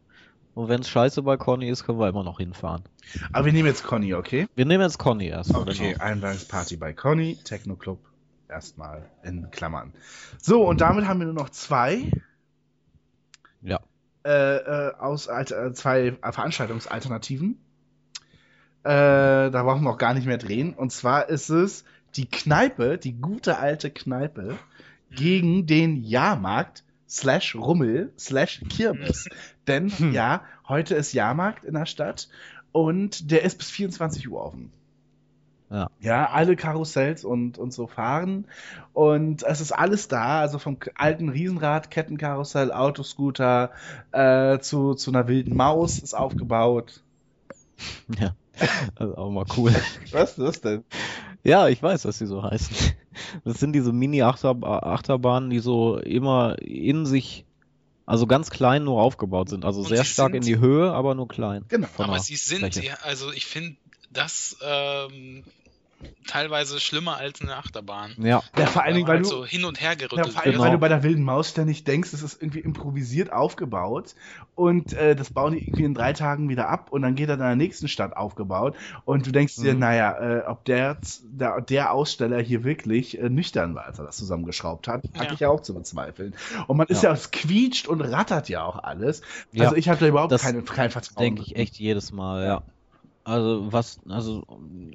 [0.55, 2.83] Und wenn es scheiße bei Conny ist, können wir immer noch hinfahren.
[3.33, 4.49] Aber wir nehmen jetzt Conny, okay?
[4.57, 5.63] Wir nehmen jetzt Conny erstmal.
[5.63, 6.05] Okay, Genau.
[6.05, 8.01] Einweihungsparty bei Conny, Techno Club
[8.51, 9.95] erstmal in Klammern.
[10.43, 12.13] So, und damit haben wir nur noch zwei,
[13.63, 13.81] Ja.
[14.25, 17.59] Äh, äh, aus, Alter, zwei Veranstaltungsalternativen.
[18.83, 20.75] Äh, da brauchen wir auch gar nicht mehr drehen.
[20.75, 21.85] Und zwar ist es
[22.17, 24.59] die Kneipe, die gute alte Kneipe,
[25.11, 29.29] gegen den Jahrmarkt slash Rummel slash Kirmes.
[29.67, 30.13] Denn Hm.
[30.13, 32.29] ja, heute ist Jahrmarkt in der Stadt
[32.73, 34.73] und der ist bis 24 Uhr offen.
[35.71, 35.89] Ja.
[36.01, 38.47] Ja, alle Karussells und, und so fahren.
[38.93, 43.71] Und es ist alles da, also vom alten Riesenrad, Kettenkarussell, Autoscooter
[44.11, 47.03] äh, zu, zu einer wilden Maus ist aufgebaut.
[48.19, 48.35] Ja.
[48.97, 49.73] Also auch mal cool.
[50.11, 50.85] Was ist das denn?
[51.45, 52.93] Ja, ich weiß, dass die so heißen.
[53.45, 57.45] Das sind diese Mini-Achterbahnen, die so immer in sich,
[58.07, 59.65] also ganz klein nur aufgebaut sind.
[59.65, 61.65] Also Und sehr sie stark sind- in die Höhe, aber nur klein.
[61.69, 61.89] Genau.
[61.99, 63.77] Aber sie sind, ja, also ich finde
[64.13, 65.45] das ähm,
[66.27, 68.15] teilweise schlimmer als eine Achterbahn.
[68.19, 70.43] Ja, Ja, vor allen Dingen, weil halt du, so hin und her ja, gerüttelt vor
[70.43, 70.65] allen Dingen, Genau.
[70.65, 74.15] weil du bei der wilden Maus ständig denkst, es ist irgendwie improvisiert aufgebaut
[74.55, 77.35] und äh, das bauen die irgendwie in drei Tagen wieder ab und dann geht er
[77.35, 79.81] in der nächsten Stadt aufgebaut und du denkst dir, Mhm.
[79.81, 84.17] naja, äh, ob der, der, der Aussteller hier wirklich äh, nüchtern war, als er das
[84.19, 85.33] zusammengeschraubt hat, hatte Ja.
[85.33, 86.35] ich ja auch zu bezweifeln.
[86.67, 87.09] Und man ist Ja.
[87.11, 89.23] ja, es quietscht und rattert ja auch alles.
[89.53, 91.25] Ja, also ich habe da überhaupt das keine, kein Vertrauen.
[91.25, 92.63] denke ich echt jedes Mal, ja.
[93.23, 94.43] Also was, also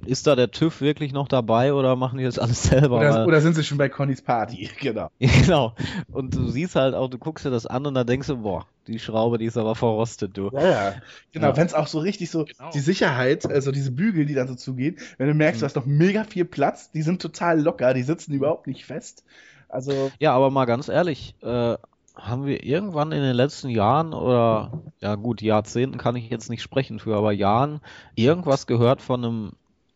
[0.05, 2.97] ist da der TÜV wirklich noch dabei oder machen die das alles selber?
[2.97, 4.69] Oder, oder sind sie schon bei Connys Party?
[4.81, 5.09] Genau.
[5.19, 5.75] Genau.
[6.11, 8.65] Und du siehst halt auch, du guckst dir das an und dann denkst du, boah,
[8.87, 10.49] die Schraube, die ist aber verrostet, du.
[10.51, 11.01] Ja, ja.
[11.31, 11.57] Genau, Ja.
[11.57, 12.71] wenn es auch so richtig so, Genau.
[12.71, 15.85] die Sicherheit, also diese Bügel, die dann so zugehen, wenn du merkst, du hast noch
[15.85, 19.23] mega viel Platz, die sind total locker, die sitzen überhaupt nicht fest.
[19.69, 21.77] Also, Ja, aber mal ganz ehrlich, äh,
[22.15, 26.61] haben wir irgendwann in den letzten Jahren oder, ja gut, Jahrzehnten kann ich jetzt nicht
[26.61, 27.81] sprechen für, aber Jahren
[28.15, 29.51] irgendwas gehört von einem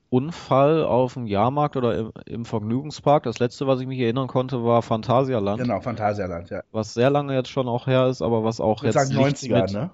[0.10, 3.24] Unfall auf dem Jahrmarkt oder im, im Vergnügungspark?
[3.24, 6.62] Das letzte, was ich mich erinnern konnte, war Phantasialand, genau, Phantasialand, ja.
[6.72, 9.44] was sehr lange jetzt schon auch her ist, aber was auch Ich jetzt sagen nichts
[9.44, 9.90] 90er, mit, ne?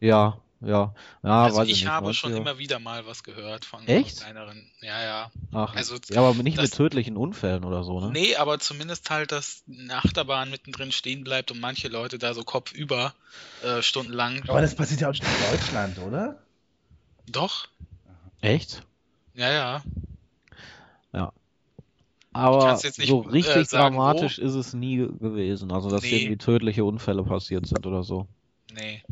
[0.00, 2.36] ja, ja, ja, also weiß ich ich nicht, habe schon 90er.
[2.36, 4.18] immer wieder mal was gehört von Echt?
[4.18, 4.70] kleineren.
[4.80, 5.30] Ja, ja.
[5.52, 8.10] Ach, also ja, aber nicht das- mit tödlichen Unfällen oder so, ne?
[8.10, 12.42] Nee, aber zumindest halt, dass eine Achterbahn mittendrin stehen bleibt und manche Leute da so
[12.44, 13.14] kopfüber
[13.62, 14.42] äh, stundenlang.
[14.48, 16.42] Aber das passiert ja auch schon in Deutschland, oder?
[17.28, 17.68] Doch,
[18.40, 18.82] Echt?
[19.34, 19.82] ja, ja.
[22.34, 24.00] Aber kann's jetzt nicht, so äh, richtig sagen, wo.
[24.00, 25.72] dramatisch ist es nie gewesen.
[25.72, 26.10] Also, dass Nee.
[26.18, 28.28] irgendwie tödliche Unfälle passiert sind oder so.
[28.74, 29.02] Nee.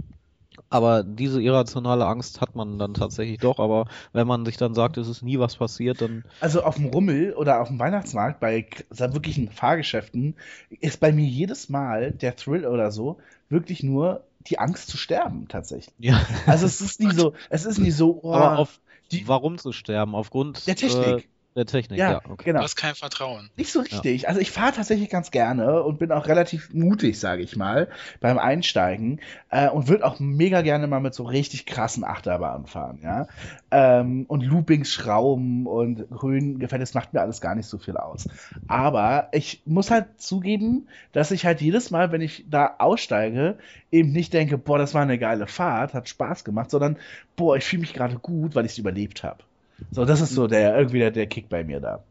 [0.68, 3.58] Aber diese irrationale Angst hat man dann tatsächlich doch.
[3.58, 6.24] Aber wenn man sich dann sagt, es ist nie was passiert, dann.
[6.40, 10.34] Also auf dem Rummel oder auf dem Weihnachtsmarkt bei wirklichen Fahrgeschäften
[10.80, 13.18] ist bei mir jedes Mal der Thrill oder so
[13.48, 15.94] wirklich nur die Angst zu sterben, tatsächlich.
[15.98, 16.20] Ja.
[16.46, 18.80] Also es ist nie so, es ist nie so, oh, Aber auf
[19.12, 20.14] die- warum zu sterben?
[20.14, 21.06] Aufgrund der Technik.
[21.06, 21.22] Äh,
[21.56, 22.20] Der Technik, Ja, ja.
[22.28, 22.44] okay.
[22.44, 22.58] genau.
[22.58, 23.48] Du hast kein Vertrauen.
[23.56, 24.28] Nicht so richtig.
[24.28, 27.88] Also ich fahre tatsächlich ganz gerne und bin auch relativ mutig, sage ich mal,
[28.20, 33.00] beim Einsteigen äh, und würde auch mega gerne mal mit so richtig krassen Achterbahnen fahren,
[33.02, 33.26] ja.
[33.70, 37.96] Ähm, und Loopings, Schrauben und Höhen gefällt, das macht mir alles gar nicht so viel
[37.96, 38.28] aus.
[38.66, 43.56] Aber ich muss halt zugeben, dass ich halt jedes Mal, wenn ich da aussteige,
[43.90, 46.98] eben nicht denke, boah, das war eine geile Fahrt, hat Spaß gemacht, sondern
[47.34, 49.42] boah, ich fühle mich gerade gut, weil ich es überlebt habe.
[49.90, 52.04] So, das ist so der irgendwie der, der Kick bei mir da.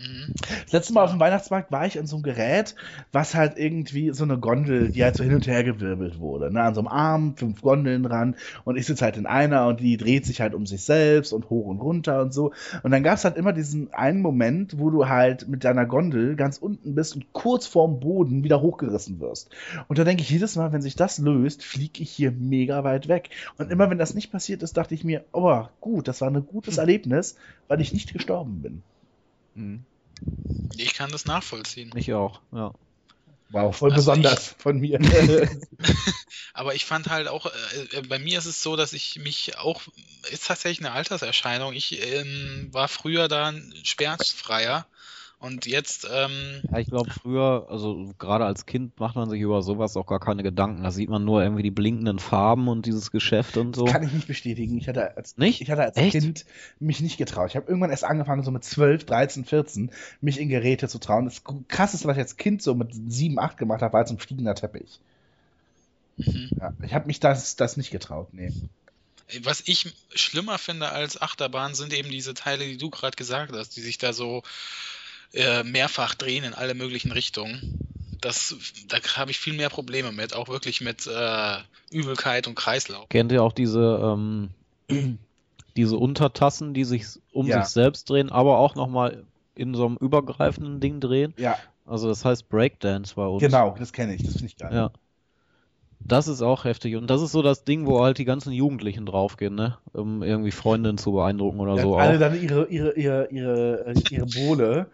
[0.00, 0.32] Mhm.
[0.64, 2.74] Das letzte Mal auf dem Weihnachtsmarkt war ich an so einem Gerät,
[3.12, 6.50] was halt irgendwie so eine Gondel, die halt so hin und her gewirbelt wurde.
[6.50, 6.62] Ne?
[6.62, 9.98] An so einem Arm, fünf Gondeln dran und ich sitze halt in einer und die
[9.98, 12.52] dreht sich halt um sich selbst und hoch und runter und so.
[12.82, 16.34] Und dann gab es halt immer diesen einen Moment, wo du halt mit deiner Gondel
[16.34, 19.50] ganz unten bist und kurz vorm Boden wieder hochgerissen wirst.
[19.88, 23.08] Und da denke ich jedes Mal, wenn sich das löst, fliege ich hier mega weit
[23.08, 23.28] weg.
[23.58, 26.46] Und immer wenn das nicht passiert ist, dachte ich mir, oh gut, das war ein
[26.46, 27.36] gutes Erlebnis,
[27.68, 28.82] weil ich nicht gestorben bin.
[29.54, 29.84] Mhm.
[30.76, 31.92] Ich kann das nachvollziehen.
[31.96, 32.72] Ich auch, ja.
[33.50, 35.00] Wow, voll Also besonders von mir.
[36.54, 39.58] Aber ich fand halt auch, äh, äh, bei mir ist es so, dass ich mich
[39.58, 39.82] auch,
[40.30, 41.72] ist tatsächlich eine Alterserscheinung.
[41.74, 43.52] Ich ähm, war früher da
[43.82, 44.86] schmerzfreier
[45.40, 49.62] und jetzt, ähm, Ja, ich glaube früher, also gerade als Kind macht man sich über
[49.62, 50.82] sowas auch gar keine Gedanken.
[50.82, 53.86] Da sieht man nur irgendwie die blinkenden Farben und dieses Geschäft und so.
[53.86, 54.76] Kann ich nicht bestätigen.
[54.76, 55.62] Ich hatte als, Nicht?
[55.62, 56.12] Ich hatte als Echt?
[56.12, 56.44] Kind
[56.78, 57.48] mich nicht getraut.
[57.48, 59.90] Ich habe irgendwann erst angefangen, so mit 12, 13, 14,
[60.20, 61.24] mich in Geräte zu trauen.
[61.24, 64.18] Das krasseste, was ich als Kind so mit 7, 8 gemacht habe, war so ein
[64.18, 65.00] fliegender Teppich.
[66.18, 66.50] mhm.
[66.60, 68.28] Ja, ich habe mich das, das nicht getraut.
[68.32, 68.52] Nee.
[69.42, 73.74] was ich schlimmer finde als Achterbahn, sind eben diese Teile, die du gerade gesagt hast,
[73.74, 74.42] die sich da so
[75.32, 77.78] äh, mehrfach drehen in alle möglichen Richtungen.
[78.20, 78.54] Das,
[78.88, 81.56] da habe ich viel mehr Probleme mit, auch wirklich mit äh,
[81.90, 83.08] Übelkeit und Kreislauf.
[83.08, 84.50] Kennt ihr auch diese, ähm,
[85.76, 87.62] diese Untertassen, die sich um Ja.
[87.62, 89.24] sich selbst drehen, aber auch nochmal
[89.54, 91.34] in so einem übergreifenden Ding drehen?
[91.38, 93.42] Ja, Also das heißt Breakdance bei uns.
[93.42, 94.22] genau, das kenne ich.
[94.22, 94.70] Das finde ich geil.
[94.72, 94.90] Ja.
[96.06, 96.96] Das ist auch heftig.
[96.96, 99.78] Und das ist so das Ding, wo halt die ganzen Jugendlichen draufgehen, ne?
[99.92, 102.20] Um irgendwie Freundinnen zu beeindrucken oder Dann so alle auch.
[102.20, 104.90] dann ihre, ihre, ihre, ihre, äh, ihre Bohle.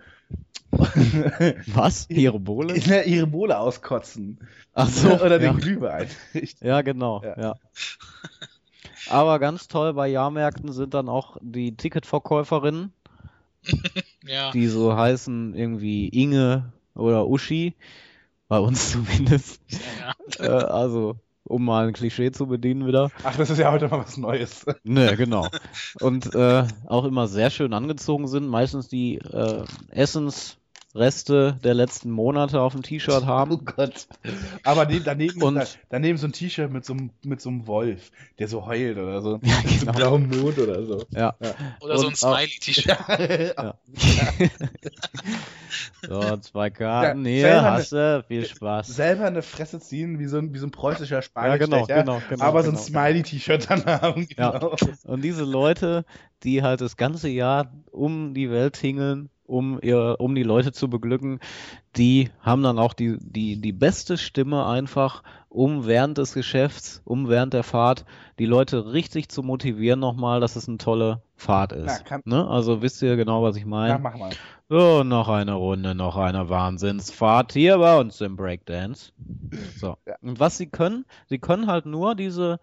[1.66, 2.08] Was?
[2.10, 2.74] Ihre Bohle?
[2.86, 4.38] Ne, ihre Bohle auskotzen.
[4.74, 5.08] Ach so.
[5.20, 5.52] Oder ja.
[5.52, 6.08] den Glühwein.
[6.34, 7.38] Ich- Ja, genau, Ja.
[7.40, 7.54] ja.
[9.08, 12.92] Aber ganz toll bei Jahrmärkten sind dann auch die Ticketverkäuferinnen,
[14.24, 17.74] Ja, die so heißen irgendwie Inge oder Uschi,
[18.48, 19.60] bei uns zumindest.
[20.38, 20.44] ja.
[20.44, 21.16] äh, also,
[21.46, 23.10] um mal ein Klischee zu bedienen wieder.
[23.24, 24.64] Ach, das ist ja heute mal was Neues.
[24.84, 25.48] Ne, genau.
[26.00, 32.60] Und äh, auch immer sehr schön angezogen sind, meistens die äh, Essensreste der letzten Monate
[32.60, 33.64] auf dem T-Shirt Oh haben.
[33.64, 34.06] Gott.
[34.62, 37.66] Aber neben, daneben, Und- da, daneben so ein T-Shirt mit so, einem- mit so einem
[37.66, 39.40] Wolf, der so heult oder so.
[39.42, 40.14] Ja, Mit so genau.
[40.14, 41.02] einem blauen Mond oder so.
[41.10, 41.34] Ja.
[41.80, 42.86] Oder so ein Und Smiley-T-Shirt.
[43.56, 43.74] ja.
[46.06, 47.24] So, zwei Karten.
[47.24, 48.24] Ja, Hier hast du.
[48.26, 48.88] Viel Spaß.
[48.88, 51.84] Selber eine Fresse ziehen, wie so ein, wie so ein preußischer Ja, Spargelstecher.
[51.84, 52.44] genau, genau, genau.
[52.44, 52.86] aber so ein genau.
[52.86, 54.28] Smiley-T-Shirt dann haben.
[54.36, 54.50] Ja.
[54.50, 54.74] Genau.
[55.04, 56.04] Und diese Leute,
[56.42, 60.90] die halt das ganze Jahr um die Welt tingeln, um ihr, um die Leute zu
[60.90, 61.40] beglücken,
[61.96, 65.22] die haben dann auch die, die, die beste Stimme einfach,
[65.56, 68.04] um während des Geschäfts, um während der Fahrt,
[68.38, 72.04] die Leute richtig zu motivieren nochmal, dass es eine tolle Fahrt ist.
[72.10, 72.46] Ja, ne?
[72.46, 73.98] Also wisst ihr genau, was ich Ja, meine?
[73.98, 74.30] mach mal.
[74.68, 79.12] So, noch eine Runde, noch eine Wahnsinnsfahrt hier bei uns im Breakdance.
[79.78, 79.96] So.
[80.06, 80.16] Ja.
[80.22, 82.58] Und was sie können, sie können halt nur diese,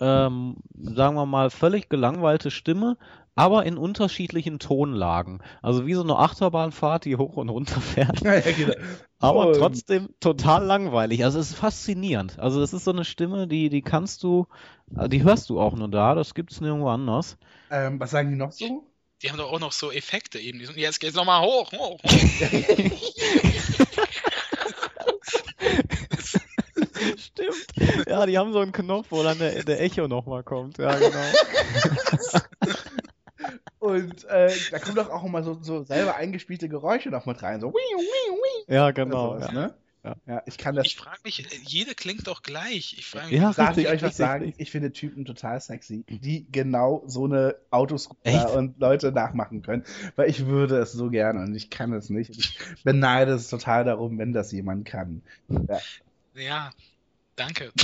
[0.00, 2.96] ähm, sagen wir mal, völlig gelangweilte Stimme,
[3.34, 5.40] aber in unterschiedlichen Tonlagen.
[5.62, 8.74] Also wie so eine Achterbahnfahrt, die hoch und runter fährt, Ja, ja, genau.
[9.18, 11.24] Aber trotzdem total langweilig.
[11.24, 12.38] Also es ist faszinierend.
[12.38, 14.46] Also das ist so eine Stimme, die, die kannst du,
[14.96, 17.36] äh, die hörst du auch nur da, das gibt's nirgendwo anders.
[17.70, 18.84] Ähm, was sagen die noch so?
[19.22, 20.60] Die haben doch auch noch so Effekte eben.
[20.60, 22.10] Die sind, jetzt geht's nochmal hoch, hoch, hoch.
[27.16, 27.66] Stimmt.
[28.08, 30.78] Ja, die haben so einen Knopf, wo dann der, der Echo nochmal kommt.
[30.78, 31.32] Ja, genau.
[33.78, 37.60] Und äh, da kommen doch auch immer so, so selber eingespielte Geräusche noch mit rein.
[37.60, 38.74] So, wiu, wiu, wiu.
[38.74, 39.34] Ja, genau.
[39.34, 39.52] sowas, Ja.
[39.52, 39.74] ne?
[40.04, 40.14] Ja.
[40.26, 40.86] ja, ich kann das.
[40.86, 42.94] Ich frage mich, äh, jede klingt doch gleich.
[42.98, 44.44] Ich frage mich, Ja, Darf richtig, ich euch was sagen?
[44.44, 44.62] richtig.
[44.62, 48.50] Ich finde Typen total sexy, die genau so eine Autoscooter Echt?
[48.50, 49.84] und Leute nachmachen können.
[50.16, 52.30] Weil ich würde es so gerne und ich kann es nicht.
[52.30, 55.22] Ich beneide es total darum, wenn das jemand kann.
[55.48, 55.80] Ja.
[56.34, 56.70] ja,
[57.38, 57.72] Danke.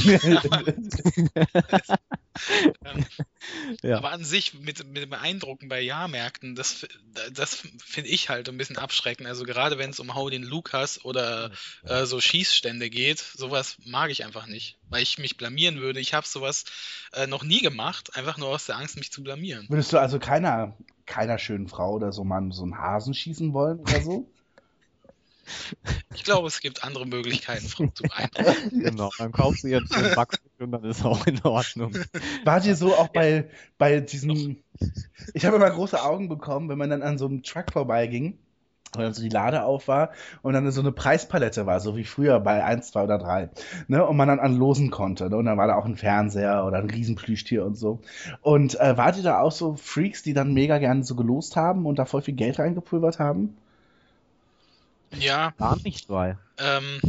[3.82, 3.98] Ja.
[3.98, 6.84] Aber an sich mit, mit dem Beeindrucken bei Jahrmärkten, das,
[7.32, 9.28] das finde ich halt ein bisschen abschreckend.
[9.28, 11.52] Also gerade wenn es um Hau den Lukas oder
[11.84, 16.00] äh, so Schießstände geht, sowas mag ich einfach nicht, weil ich mich blamieren würde.
[16.00, 16.64] Ich habe sowas
[17.12, 19.66] äh, noch nie gemacht, einfach nur aus der Angst, mich zu blamieren.
[19.68, 20.76] Würdest du also keiner,
[21.06, 24.33] keiner schönen Frau oder so mal so einen Hasen schießen wollen oder so?
[26.14, 28.54] Ich glaube, es gibt andere Möglichkeiten, Frauen zu beeindrucken.
[28.84, 31.96] Genau, dann kaufst du jetzt einen Backfisch und dann ist auch in Ordnung.
[32.44, 33.48] War dir so auch bei,
[33.78, 34.62] bei diesen.
[35.32, 38.38] Ich habe immer große Augen bekommen, wenn man dann an so einem Truck vorbeiging
[38.96, 40.10] und dann so die Lade auf war
[40.42, 43.50] und dann so eine Preispalette war, so wie früher bei 1, 2 oder 3.
[43.88, 44.06] Ne?
[44.06, 45.28] Und man dann anlosen konnte.
[45.28, 45.36] Ne?
[45.36, 48.00] Und dann war da auch ein Fernseher oder ein Riesenplüschtier und so.
[48.40, 51.86] Und äh, wart ihr da auch so Freaks, die dann mega gerne so gelost haben
[51.86, 53.56] und da voll viel Geld reingepulvert haben?
[55.18, 56.38] Ja, Gar nicht, weil.
[56.58, 57.00] ähm,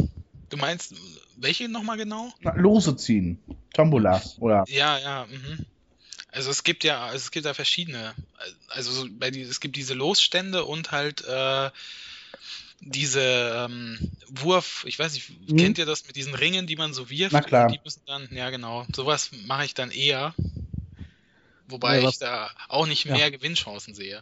[0.49, 0.94] du meinst,
[1.38, 2.34] welche nochmal genau?
[2.41, 3.44] Na, Lose ziehen.
[3.73, 4.22] Tombola.
[4.40, 4.64] Oder.
[4.68, 5.65] Ja, ja, mhm.
[6.32, 8.14] Also es gibt ja, also es gibt da verschiedene.
[8.68, 11.72] Also die, es gibt diese Losstände und halt äh,
[12.82, 13.22] diese
[13.69, 13.98] ähm,
[14.30, 15.57] Wurf, ich weiß nicht, Mhm.
[15.57, 17.34] kennt ihr das mit diesen Ringen, die man so wirft?
[17.34, 17.69] Na klar.
[17.69, 20.36] Die müssen dann, ja genau, sowas mache ich dann eher.
[21.68, 23.15] Wobei Ja, ich da auch nicht Ja.
[23.15, 24.22] mehr Gewinnchancen sehe.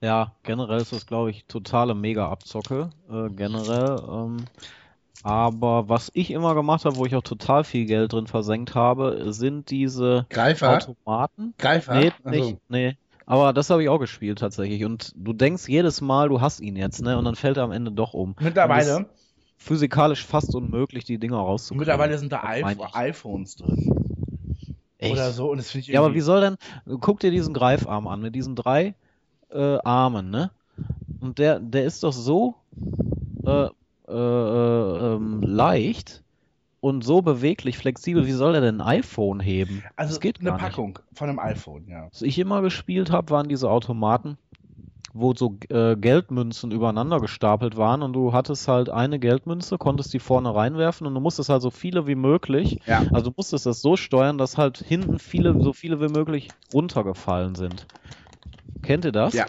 [0.00, 2.90] Ja, generell ist das, glaube ich, totale Mega-Abzocke.
[3.10, 4.00] Äh, generell.
[4.08, 4.36] Ähm,
[5.24, 9.32] aber was ich immer gemacht habe, wo ich auch total viel Geld drin versenkt habe,
[9.32, 10.76] sind diese Greifer?
[10.76, 11.54] Automaten.
[11.58, 11.94] Greifer?
[11.94, 12.96] Nee, nicht, nee.
[13.26, 14.84] Aber das habe ich auch gespielt tatsächlich.
[14.84, 17.18] Und du denkst jedes Mal, du hast ihn jetzt, ne?
[17.18, 18.36] Und dann fällt er am Ende doch um.
[18.40, 19.06] Mittlerweile,
[19.58, 21.80] physikalisch fast unmöglich, die Dinger rauszukriegen.
[21.80, 22.64] mittlerweile sind da ich.
[22.64, 23.92] iPhones drin.
[24.98, 25.12] Echt?
[25.12, 25.50] Oder so.
[25.50, 26.56] Und das finde ich Ja, aber wie soll denn,
[27.00, 28.94] guck dir diesen Greifarm an, mit diesen drei
[29.50, 30.50] äh, Armen, ne?
[31.20, 32.54] Und der, der ist doch so
[33.46, 33.66] äh,
[34.08, 36.22] äh, äh, ähm, leicht
[36.80, 39.82] und so beweglich, flexibel, wie soll der denn ein iPhone heben?
[39.96, 40.70] Also das geht eine gar nicht.
[40.70, 42.08] Packung von einem iPhone, ja.
[42.12, 44.38] Was ich immer gespielt habe, waren diese Automaten,
[45.12, 50.18] wo so äh, Geldmünzen übereinander gestapelt waren und du hattest halt eine Geldmünze, konntest die
[50.20, 53.04] vorne reinwerfen und du musstest halt so viele wie möglich, Ja.
[53.12, 57.54] also du musstest das so steuern, dass halt hinten viele, so viele wie möglich runtergefallen
[57.56, 57.88] sind.
[58.82, 59.34] Kennt ihr das?
[59.34, 59.46] Ja.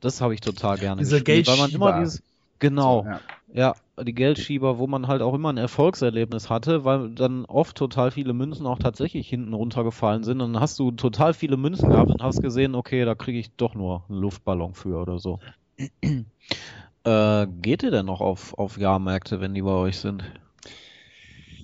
[0.00, 2.00] Das habe ich total gerne Diese gespielt, weil man immer Geldschieber.
[2.00, 2.22] dieses
[2.60, 3.20] Genau, So, ja.
[3.52, 8.10] ja, die Geldschieber, wo man halt auch immer ein Erfolgserlebnis hatte, weil dann oft total
[8.10, 10.40] viele Münzen auch tatsächlich hinten runtergefallen sind.
[10.42, 13.50] Und dann hast du total viele Münzen gehabt und hast gesehen, okay, da kriege ich
[13.56, 15.38] doch nur einen Luftballon für oder so.
[17.04, 20.22] äh, geht ihr denn noch auf, auf Jahrmärkte, wenn die bei euch sind?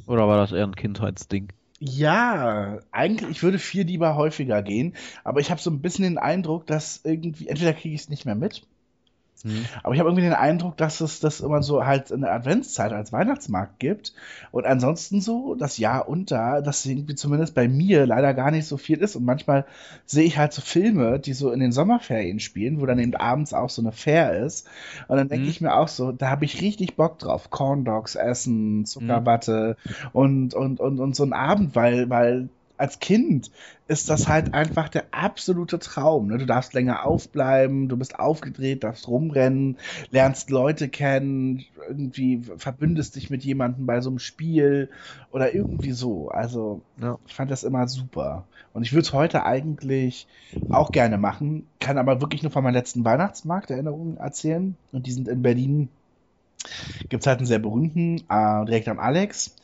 [0.07, 1.53] Oder war das eher ein Kindheitsding?
[1.79, 4.95] Ja, eigentlich, ich würde viel lieber häufiger gehen,
[5.25, 8.25] aber ich habe so ein bisschen den Eindruck, dass irgendwie, entweder kriege ich es nicht
[8.25, 8.67] mehr mit,
[9.47, 9.65] Hm?
[9.83, 12.93] aber ich habe irgendwie den Eindruck, dass es das immer so halt in der Adventszeit
[12.93, 14.13] als Weihnachtsmarkt gibt.
[14.51, 18.77] Und ansonsten so das Jahr unter, dass irgendwie zumindest bei mir leider gar nicht so
[18.77, 19.15] viel ist.
[19.17, 19.65] Und manchmal
[20.05, 23.55] sehe ich halt so Filme, die so in den Sommerferien spielen, wo dann eben abends
[23.55, 24.67] auch so eine Fair ist.
[25.09, 25.51] Und dann denke Mhm.
[25.51, 29.77] ich mir auch so, da habe ich richtig Bock drauf, Corn Dogs essen, Zuckerwatte
[30.13, 33.51] und, und, und, und so ein Abend, weil, weil als Kind
[33.89, 36.29] ist das halt einfach der absolute Traum.
[36.29, 36.39] Ne?
[36.39, 39.79] Du darfst länger aufbleiben, du bist aufgedreht, darfst rumrennen,
[40.11, 44.91] lernst Leute kennen, irgendwie verbündest dich mit jemandem bei so einem Spiel
[45.31, 46.29] oder irgendwie so.
[46.29, 47.19] Also Ja.
[47.27, 48.45] ich fand das immer super.
[48.73, 50.27] Und ich würde es heute eigentlich
[50.69, 54.77] auch gerne machen, kann aber wirklich nur von meinem letzten Weihnachtsmarkt Erinnerungen erzählen.
[54.93, 55.89] Und die sind in Berlin.
[57.09, 59.55] Gibt es halt einen sehr berühmten, äh, direkt am Alex.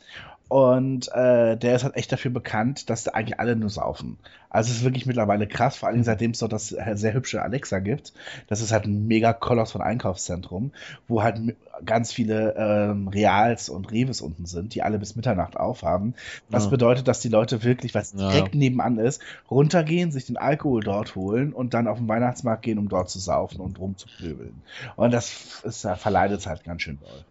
[0.49, 4.19] Und äh, der ist halt echt dafür bekannt, dass da eigentlich alle nur saufen.
[4.49, 7.41] Also es ist wirklich mittlerweile krass, vor allem seitdem es dort das äh, sehr hübsche
[7.41, 8.13] Alexa gibt.
[8.47, 10.71] Das ist halt ein mega Koloss von Einkaufszentrum,
[11.07, 11.41] wo halt
[11.85, 16.13] ganz viele ähm, Reals und Reves unten sind, die alle bis Mitternacht aufhaben.
[16.49, 16.69] Was Ja.
[16.69, 18.29] bedeutet, dass die Leute wirklich, was Ja.
[18.29, 22.77] direkt nebenan ist, runtergehen, sich den Alkohol dort holen und dann auf den Weihnachtsmarkt gehen,
[22.77, 24.63] um dort zu saufen und rumzuplöbeln.
[24.97, 27.25] Und das ist, verleidet es halt ganz schön doll.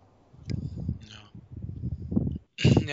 [1.01, 1.22] Ja,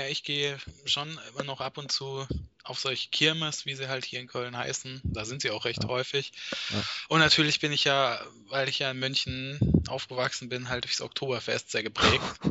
[0.09, 2.25] ich gehe schon immer noch ab und zu
[2.63, 5.01] auf solche Kirmes, wie sie halt hier in Köln heißen.
[5.05, 5.89] Da sind sie auch recht Ja.
[5.89, 6.31] häufig.
[6.69, 6.83] Ja.
[7.07, 8.19] Und natürlich bin ich ja,
[8.49, 12.23] weil ich ja in München aufgewachsen bin, halt durchs Oktoberfest sehr geprägt.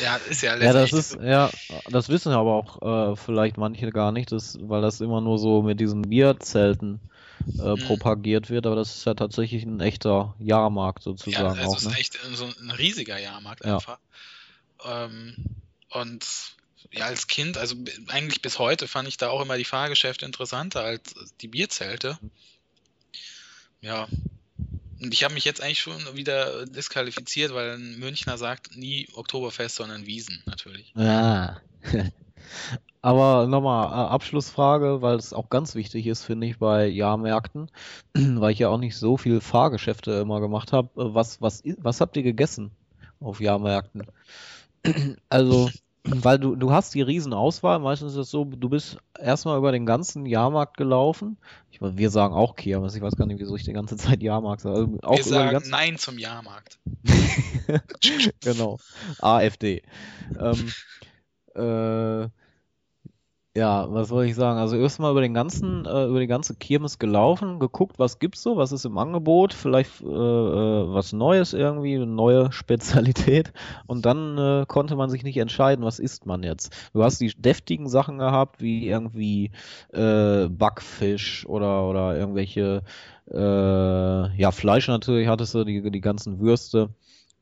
[0.00, 1.52] Ja, ist ja Ja, das ist, ja,
[1.90, 5.62] das wissen aber auch äh, vielleicht manche gar nicht, das, weil das immer nur so
[5.62, 7.00] mit diesen Bierzelten
[7.58, 7.76] äh, Mhm.
[7.76, 11.84] propagiert wird, aber das ist ja tatsächlich ein echter Jahrmarkt Ja, sozusagen also auch, es
[11.84, 11.90] ne?
[11.92, 13.74] ist echt so ein riesiger Jahrmarkt Ja.
[13.74, 13.98] einfach.
[14.84, 15.36] Ähm,
[15.90, 16.26] und
[16.92, 17.76] ja, als Kind, also
[18.08, 22.18] eigentlich bis heute fand ich da auch immer die Fahrgeschäfte interessanter als die Bierzelte.
[23.80, 24.08] Ja.
[25.00, 29.76] Und ich habe mich jetzt eigentlich schon wieder disqualifiziert, weil ein Münchner sagt nie Oktoberfest,
[29.76, 30.92] sondern Wiesen, natürlich.
[30.96, 31.60] Ah,
[33.02, 37.70] Aber nochmal äh, Abschlussfrage, weil es auch ganz wichtig ist, finde ich, bei Jahrmärkten,
[38.14, 40.88] weil ich ja auch nicht so viel Fahrgeschäfte immer gemacht habe.
[41.00, 42.72] Äh, Was, was, was habt ihr gegessen
[43.20, 44.06] auf Jahrmärkten?
[45.28, 45.70] Also,
[46.04, 47.78] weil du, du hast die Riesenauswahl.
[47.78, 51.36] Meistens ist es so, du bist erstmal über den ganzen Jahrmarkt gelaufen.
[51.70, 52.94] Ich wir sagen auch Kirmes.
[52.94, 54.80] Ich weiß gar nicht, wieso ich die ganze Zeit Jahrmarkt sage.
[54.80, 56.78] Also auch Wir sagen ganzen Nein zum Jahrmarkt.
[58.40, 58.78] genau.
[59.18, 59.82] AfD.
[60.38, 60.72] Ähm,
[61.54, 62.28] äh,
[63.56, 64.60] ja, was soll ich sagen?
[64.60, 68.56] Also erstmal über den ganzen, äh, über die ganze Kirmes gelaufen, geguckt, was gibt's so,
[68.56, 73.52] was ist im Angebot, vielleicht äh, äh, was Neues irgendwie, eine neue Spezialität.
[73.88, 76.90] Und dann äh, konnte man sich nicht entscheiden, was isst man jetzt.
[76.92, 79.50] Du hast die deftigen Sachen gehabt, wie irgendwie
[79.92, 82.82] äh, Backfisch oder oder irgendwelche
[83.32, 86.90] äh, ja Fleisch natürlich hattest du die die ganzen Würste.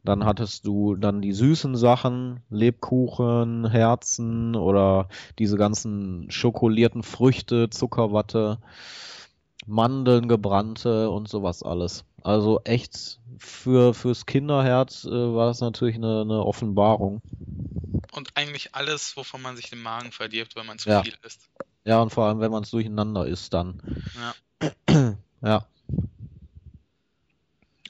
[0.05, 5.09] Dann hattest du dann die süßen Sachen, Lebkuchen, Herzen oder
[5.39, 8.59] diese ganzen schokolierten Früchte, Zuckerwatte,
[9.66, 12.05] Mandeln, gebrannte und sowas alles.
[12.23, 17.20] Also echt für fürs Kinderherz äh, war das natürlich eine, eine Offenbarung.
[18.12, 21.03] Und eigentlich alles, wovon man sich den Magen verdirbt, weil man zu Ja.
[21.03, 21.41] viel isst.
[21.85, 23.83] Ja, und vor allem, wenn man es durcheinander isst, dann.
[24.15, 25.15] Ja.
[25.41, 25.69] Ja.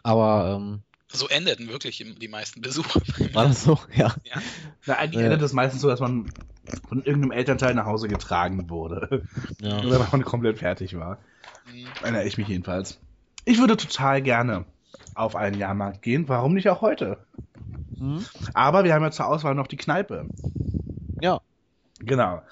[0.02, 3.00] Aber ähm, So endeten wirklich die meisten Besuche.
[3.34, 3.78] war das so?
[3.94, 4.14] Ja.
[4.86, 5.26] Na, eigentlich Äh.
[5.26, 6.30] endet es meistens so, dass man
[6.88, 9.24] von irgendeinem Elternteil nach Hause getragen wurde.
[9.60, 9.78] ja.
[9.84, 11.18] Oder wenn man komplett fertig war.
[11.72, 11.86] Mhm.
[12.02, 12.98] Erinnere ich mich jedenfalls.
[13.46, 14.66] Ich würde total gerne
[15.14, 16.28] auf einen Jahrmarkt gehen.
[16.28, 17.18] Warum nicht auch heute?
[17.98, 18.24] Hm?
[18.52, 20.28] Aber wir haben ja zur Auswahl noch die Kneipe.
[21.22, 21.40] Ja.
[22.00, 22.42] Genau,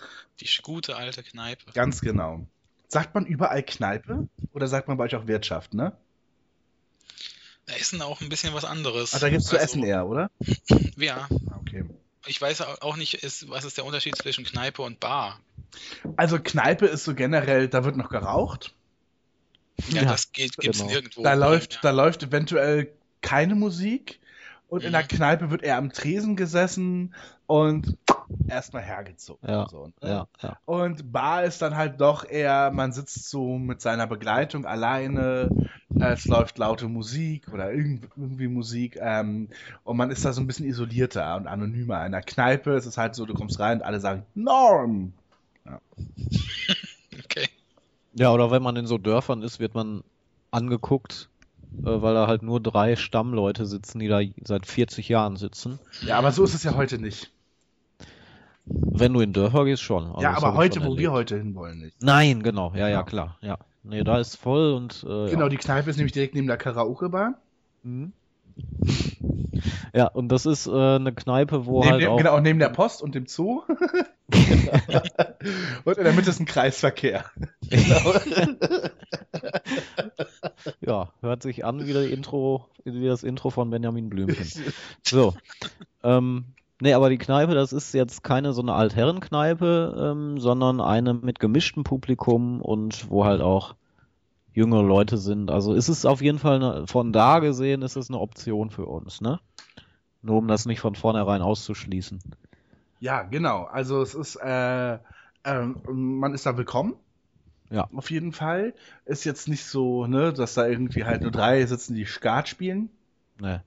[0.40, 1.70] Die gute alte Kneipe.
[1.72, 2.46] ganz genau.
[2.88, 4.28] Sagt man überall Kneipe?
[4.52, 5.92] Oder sagt man bei euch auch Wirtschaft, ne?
[7.66, 9.14] Da ist dann auch ein bisschen was anderes.
[9.14, 10.30] Ach, da gibt's zu Also, essen eher, oder?
[10.96, 11.84] Ja, Ah, Okay.
[12.26, 15.40] ich weiß auch nicht, ist, was ist der Unterschied zwischen Kneipe und Bar.
[16.16, 18.72] Also Kneipe ist so generell, da wird noch geraucht.
[19.88, 20.90] Ja, Ja, das geht, gibt's genau.
[20.90, 21.22] nirgendwo.
[21.22, 21.80] Da läuft, ja.
[21.82, 24.20] da läuft eventuell keine Musik.
[24.68, 25.08] Und in der Mhm.
[25.08, 27.14] Kneipe wird er am Tresen gesessen
[27.46, 27.96] und
[28.48, 29.48] erstmal hergezogen.
[29.48, 29.92] Ja, und, so, ne?
[30.02, 30.58] Ja, ja.
[30.64, 35.48] und Bar ist dann halt doch eher, man sitzt so mit seiner Begleitung alleine,
[36.00, 39.48] äh, es läuft laute Musik oder irgend, irgendwie Musik ähm,
[39.84, 42.04] und man ist da so ein bisschen isolierter und anonymer.
[42.04, 45.12] In der Kneipe ist es halt so, du kommst rein und alle sagen Norm.
[47.24, 47.48] Okay.
[48.12, 50.04] Ja, oder wenn man in so Dörfern ist, wird man
[50.50, 51.30] angeguckt,
[51.84, 55.78] äh, weil da halt nur drei Stammleute sitzen, die da seit 40 Jahren sitzen.
[56.02, 57.32] Ja, aber so ist es ja heute nicht.
[58.66, 60.06] Wenn du in Dörfer gehst, schon.
[60.06, 62.02] Also ja, aber heute, wo wir heute hinwollen, nicht.
[62.02, 63.02] Nein, genau, ja, ja, Ja.
[63.04, 63.58] klar, ja.
[63.84, 65.48] Nee, da ist voll und äh, Genau, ja.
[65.48, 67.34] die Kneipe ist nämlich direkt neben der Karaoke-Bar.
[67.84, 68.12] Mhm.
[69.94, 72.70] Ja, und das ist äh, eine Kneipe, wo Neben halt dem, auch genau, neben der
[72.70, 73.62] Post und dem Zoo.
[75.84, 77.26] und in der Mitte ist ein Kreisverkehr.
[80.80, 84.64] ja, hört sich an wie, das Intro, wie das Intro von Benjamin Blümchen.
[85.02, 85.34] So.
[86.02, 86.46] Ähm,
[86.80, 91.38] nee, aber die Kneipe, das ist jetzt keine so eine Altherrenkneipe, ähm, sondern eine mit
[91.38, 93.74] gemischtem Publikum und wo halt auch
[94.52, 95.50] jüngere Leute sind.
[95.50, 98.86] Also ist es auf jeden Fall eine, von da gesehen, ist es eine Option für
[98.86, 99.38] uns, ne?
[100.22, 102.20] Nur um das nicht von vornherein auszuschließen.
[102.98, 103.64] Ja, genau.
[103.64, 104.98] Also es ist, äh,
[105.44, 106.94] ähm, man ist da willkommen.
[107.70, 107.88] Ja.
[107.94, 108.74] Auf jeden Fall.
[109.04, 112.90] Ist jetzt nicht so, ne, dass da irgendwie halt nur drei sitzen, die Skat spielen.
[113.40, 113.62] Ne.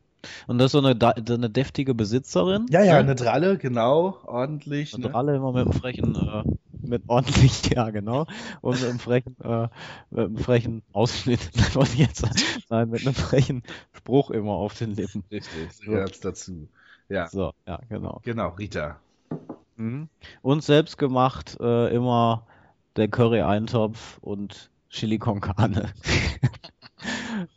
[0.47, 2.65] Und das ist so eine, so eine deftige Besitzerin.
[2.69, 2.99] Ja, ja, ne?
[2.99, 4.93] eine Dralle, genau, ordentlich.
[4.93, 5.11] Eine Ne?
[5.11, 6.43] Dralle immer mit einem frechen, äh,
[6.81, 8.25] mit ordentlich, ja genau,
[8.61, 9.67] und mit einem frechen, äh,
[10.09, 11.39] mit einem frechen Ausschnitt,
[11.75, 12.25] wollte ich jetzt
[12.69, 13.63] nein, mit einem frechen
[13.93, 15.23] Spruch immer auf den Lippen.
[15.31, 16.67] Richtig, so gehört's dazu.
[17.09, 18.19] Ja, So, ja, genau.
[18.23, 18.99] genau, Rita.
[19.77, 20.09] Mhm.
[20.41, 22.45] Und selbst gemacht äh, immer
[22.95, 25.93] der Curry-Eintopf und Chili con Carne.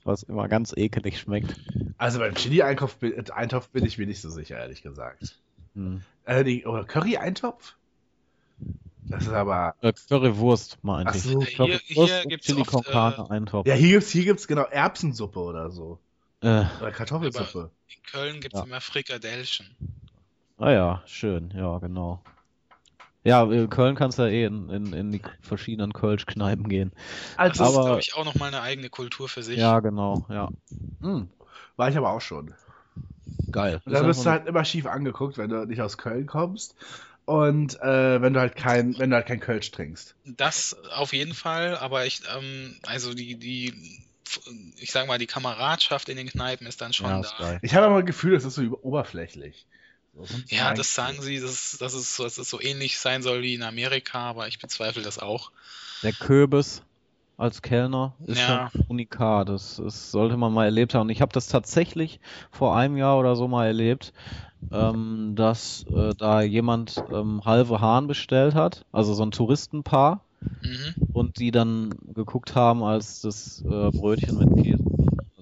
[0.04, 1.54] Was immer ganz ekelig schmeckt.
[1.98, 5.38] Also beim Chili-Eintopf bin, äh, Eintopf bin ich mir nicht so sicher, ehrlich gesagt.
[5.74, 6.02] Hm.
[6.24, 7.76] Äh, die, oder Curry-Eintopf?
[9.08, 9.74] Das ist aber.
[9.80, 11.22] Äh, Currywurst, meinte Ach ich.
[11.22, 11.42] so.
[11.42, 13.66] Hier- Currywurst hier gibt's Chili oft, äh, Eintopf.
[13.66, 15.98] Ja, hier gibt's, hier gibt's genau Erbsensuppe oder so.
[16.40, 17.70] Äh, Oder Kartoffelsuppe.
[17.88, 18.64] In Köln gibt's Ja.
[18.64, 19.66] immer Frikadellchen.
[20.58, 22.20] Ah ja, schön, ja, genau.
[23.24, 26.92] Ja, in Köln kannst du ja eh in, in, in die verschiedenen Kölsch-Kneipen gehen.
[27.36, 29.58] Das Also, ist, Aber- glaube ich, auch nochmal eine eigene Kultur für sich.
[29.58, 30.48] Ja, genau, ja.
[31.00, 31.26] mh,
[31.76, 32.54] war ich aber auch schon.
[33.52, 33.80] Geil.
[33.84, 36.74] Und da wirst du halt immer schief angeguckt, wenn du nicht aus Köln kommst.
[37.24, 40.16] Und äh, wenn du halt kein, wenn du halt kein Kölsch trinkst.
[40.24, 43.72] Das auf jeden Fall, aber ich, ähm, also die, die,
[44.78, 47.20] ich sag mal, die Kameradschaft in den Kneipen ist dann schon ja, da.
[47.20, 47.58] ist geil.
[47.62, 49.66] Ich habe aber das Gefühl, das ist so über- oberflächlich.
[50.48, 53.62] Ja, das sagen sie, dass, dass, es, dass es so ähnlich sein soll wie in
[53.62, 55.50] Amerika, aber ich bezweifle das auch.
[56.02, 56.82] Der Köbis
[57.36, 58.70] als Kellner ist Ja.
[58.70, 59.48] schon unikat.
[59.48, 61.08] Das, das sollte man mal erlebt haben.
[61.10, 62.20] Ich habe das tatsächlich
[62.50, 64.12] vor einem Jahr oder so mal erlebt,
[64.72, 70.24] ähm, dass äh, da jemand ähm, halbe Hahn bestellt hat, also so ein Touristenpaar,
[70.62, 70.94] Mhm.
[71.12, 74.84] und die dann geguckt haben als das äh, Brötchen mit Käse.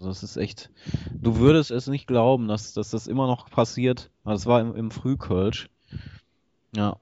[0.00, 0.70] Also das ist echt.
[1.12, 4.10] Du würdest es nicht glauben, dass, dass das immer noch passiert.
[4.24, 5.68] Also es war im, im Frühkölsch.
[6.74, 6.96] Ja.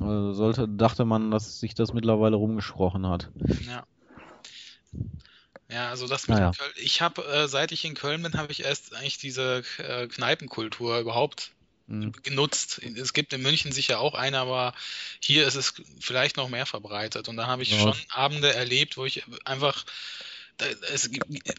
[0.00, 3.30] Also sollte, dachte man, dass sich das mittlerweile rumgesprochen hat.
[3.64, 3.84] Ja.
[5.70, 6.50] Ja, also das mit Naja.
[6.50, 6.72] dem Köln.
[6.76, 10.98] Ich habe, äh, seit ich in Köln bin, habe ich erst eigentlich diese äh, Kneipenkultur
[10.98, 11.52] überhaupt
[11.88, 12.10] Mhm.
[12.24, 12.80] genutzt.
[12.96, 14.74] Es gibt in München sicher auch eine, aber
[15.20, 17.28] hier ist es vielleicht noch mehr verbreitet.
[17.28, 17.78] Und da habe ich Ja.
[17.78, 19.84] schon Abende erlebt, wo ich einfach.
[20.56, 21.10] Da- Es,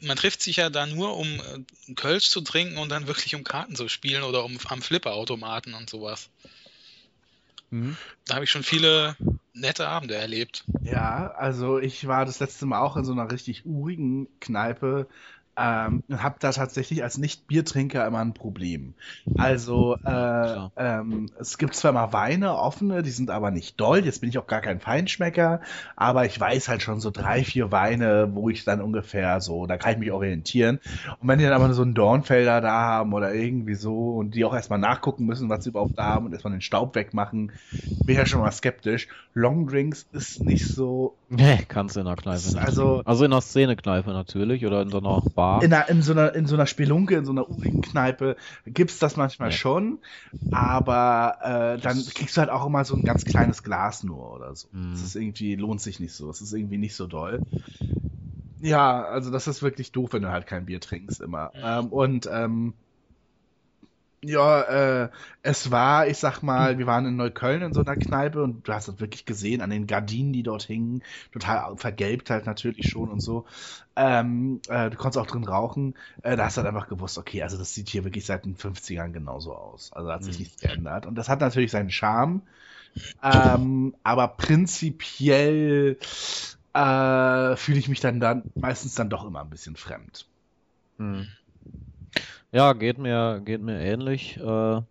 [0.02, 3.44] man trifft sich ja da nur, um äh, Kölsch zu trinken und dann wirklich um
[3.44, 6.30] Karten zu spielen oder um am Flipperautomaten und sowas.
[7.70, 7.98] Mhm.
[8.26, 9.16] Da habe ich schon viele
[9.54, 10.64] nette Abende erlebt.
[10.84, 15.08] Ja, also ich war das letzte Mal auch in so einer richtig urigen Kneipe
[15.58, 18.94] ähm, und habe da tatsächlich als Nicht-Biertrinker immer ein Problem.
[19.40, 24.04] Also äh, ähm, es gibt zwar mal Weine, offene, die sind aber nicht doll.
[24.04, 25.62] Jetzt bin ich auch gar kein Feinschmecker,
[25.96, 29.78] aber ich weiß halt schon so drei, vier Weine, wo ich dann ungefähr so, da
[29.78, 30.80] kann ich mich orientieren.
[31.20, 34.44] Und wenn die dann aber so einen Dornfelder da haben oder irgendwie so und die
[34.46, 37.52] auch erstmal nachgucken müssen, was sie überhaupt da haben und erstmal den Staub wegmachen,
[38.06, 39.08] bin ich ja schon mal skeptisch.
[39.34, 42.58] Longdrinks ist nicht so Nee, kannst du in der Kneipe nicht.
[42.58, 45.47] Also- also in der Szene-Kneipe natürlich oder in so einer Bar.
[45.62, 49.00] In, einer, in, so einer, in so einer Spelunke, in so einer urigen Kneipe gibt's
[49.00, 49.58] das manchmal Ja.
[49.58, 50.00] schon,
[50.52, 54.56] aber äh, dann kriegst du halt auch immer so ein ganz kleines Glas nur oder
[54.56, 54.68] so.
[54.72, 54.92] Mhm.
[54.92, 56.30] Das ist irgendwie, lohnt sich nicht so.
[56.30, 57.44] Es ist irgendwie nicht so doll.
[58.60, 61.52] Ja, also das ist wirklich doof, wenn du halt kein Bier trinkst immer.
[61.56, 62.74] Ähm, und ähm,
[64.24, 65.10] ja, äh,
[65.44, 68.74] es war, ich sag mal, wir waren in Neukölln in so einer Kneipe und du
[68.74, 73.10] hast das wirklich gesehen an den Gardinen, die dort hingen, total vergelbt halt natürlich schon
[73.12, 73.46] und so.
[73.96, 75.96] Ähm, äh, du konntest auch drin rauchen.
[76.24, 78.56] Äh, da hast du halt einfach gewusst, okay, also das sieht hier wirklich seit den
[78.56, 79.94] 50ern genauso aus.
[79.94, 80.40] Also hat sich Mhm.
[80.40, 81.06] nichts geändert.
[81.06, 82.42] Und das hat natürlich seinen Charme.
[83.24, 85.98] Ähm, aber prinzipiell
[86.74, 90.28] äh, fühle ich mich dann, dann meistens dann doch immer ein bisschen fremd.
[91.00, 91.37] Hm.
[92.52, 94.38] Ja, geht mir, geht mir ähnlich.
[94.38, 94.82] Äh,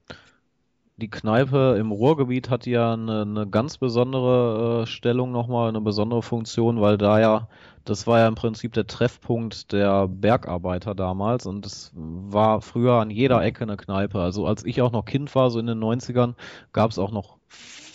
[0.99, 6.23] die Kneipe im Ruhrgebiet hat ja eine, eine ganz besondere äh, Stellung nochmal, eine besondere
[6.23, 7.49] Funktion, weil da ja,
[7.85, 13.11] das war ja im Prinzip der Treffpunkt der Bergarbeiter damals und es war früher an
[13.11, 14.21] jeder Ecke eine Kneipe.
[14.21, 16.35] Also als ich auch noch Kind war, so in den 90ern,
[16.73, 17.36] gab es auch noch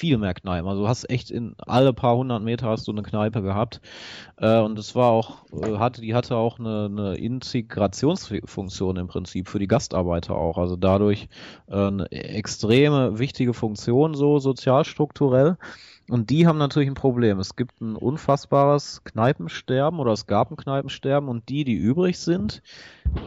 [0.02, 0.68] viel mehr Kneipen.
[0.68, 3.82] Also du hast echt in alle paar hundert Meter hast du eine Kneipe gehabt.
[4.38, 9.48] Äh, und es war auch, äh, hatte, die hatte auch eine, eine Integrationsfunktion im Prinzip
[9.48, 10.58] für die Gastarbeiter auch.
[10.58, 11.30] Also dadurch
[11.68, 15.58] äh, eine extreme wichtige Funktion so sozialstrukturell.
[16.10, 17.40] Und die haben natürlich ein Problem.
[17.40, 22.62] Es gibt ein unfassbares Kneipensterben oder es gab ein Kneipensterben und die, die übrig sind,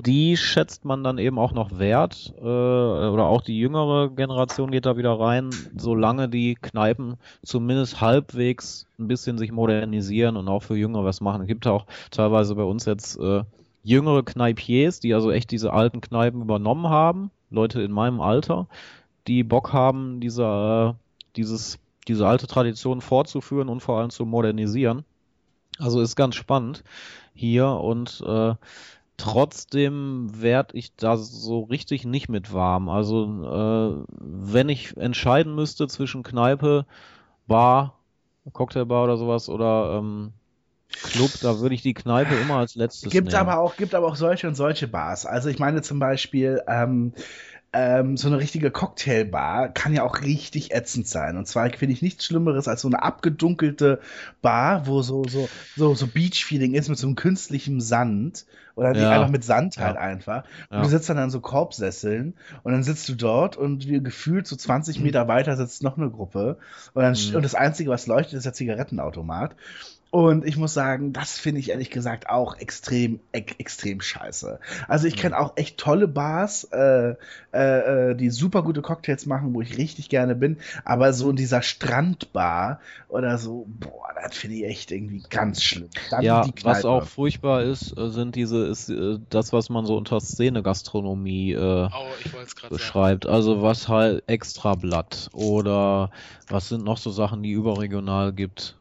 [0.05, 4.86] die schätzt man dann eben auch noch wert, äh, oder auch die jüngere Generation geht
[4.86, 10.76] da wieder rein, solange die Kneipen zumindest halbwegs ein bisschen sich modernisieren und auch für
[10.76, 11.42] Jüngere was machen.
[11.42, 13.44] Es gibt auch teilweise bei uns jetzt äh,
[13.82, 18.66] jüngere Kneipiers, die also echt diese alten Kneipen übernommen haben, Leute in meinem Alter,
[19.26, 20.42] die Bock haben, diese,
[20.96, 21.78] äh, dieses,
[22.09, 25.05] diese alte Tradition fortzuführen und vor allem zu modernisieren.
[25.78, 26.85] Also ist ganz spannend
[27.35, 28.55] hier und äh,
[29.16, 32.89] trotzdem werd ich da so richtig nicht mit warm.
[32.89, 36.86] Also äh, wenn ich entscheiden müsste zwischen Kneipe,
[37.47, 37.98] Bar,
[38.52, 40.32] Cocktailbar oder sowas oder ähm,
[41.02, 43.36] Club, da würde ich die Kneipe immer als letztes Gibt nehmen.
[43.36, 45.26] aber auch, gibt aber auch solche und solche Bars.
[45.26, 47.14] Also ich meine zum Beispiel, ähm,
[47.74, 51.36] ähm, so eine richtige Cocktailbar kann ja auch richtig ätzend sein.
[51.36, 54.01] Und zwar finde ich nichts Schlimmeres als so eine abgedunkelte
[54.42, 58.46] Bar, wo so, so, so, so Beach-Feeling ist mit so einem künstlichen Sand.
[58.76, 59.10] Oder nicht Ja.
[59.10, 60.01] einfach mit Sand halt Ja.
[60.01, 60.44] einfach.
[60.70, 60.82] Und Ja.
[60.82, 64.56] du sitzt dann an so Korbsesseln und dann sitzt du dort und wie gefühlt so
[64.56, 66.59] 20 Meter weiter sitzt noch eine Gruppe.
[66.92, 67.36] Und, dann, Mhm.
[67.36, 69.55] und das Einzige, was leuchtet, ist der Zigarettenautomat.
[70.15, 74.61] Und ich muss sagen, das finde ich ehrlich gesagt auch extrem, ex extrem scheiße.
[74.86, 77.16] Also ich kenne auch echt tolle Bars, äh,
[77.53, 80.59] äh, äh, die super gute Cocktails machen, wo ich richtig gerne bin.
[80.85, 82.78] Aber so in dieser Strandbar
[83.09, 85.89] oder so, boah, das finde ich echt irgendwie ganz schlimm.
[86.12, 89.85] Dann Ja, die was auch furchtbar ist, äh, sind diese, ist äh, das, was man
[89.85, 92.69] so unter Szene-Gastronomie äh, Oh, gerade sagen.
[92.70, 93.27] beschreibt.
[93.27, 96.12] Also was halt Extrablatt oder
[96.49, 98.77] was sind noch so Sachen, die überregional gibt.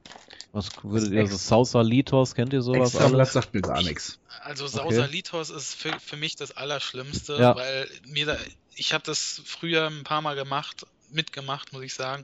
[0.53, 3.33] Was würdet ihr, also Sausalitos, kennt ihr sowas Extrablatt alles?
[3.33, 4.19] sagt mir gar nichts.
[4.43, 4.75] Also Okay.
[4.77, 7.55] Sausalitos ist für, für mich das Allerschlimmste, Ja.
[7.55, 8.37] weil mir da,
[8.75, 12.23] ich habe das früher ein paar Mal gemacht, mitgemacht, muss ich sagen,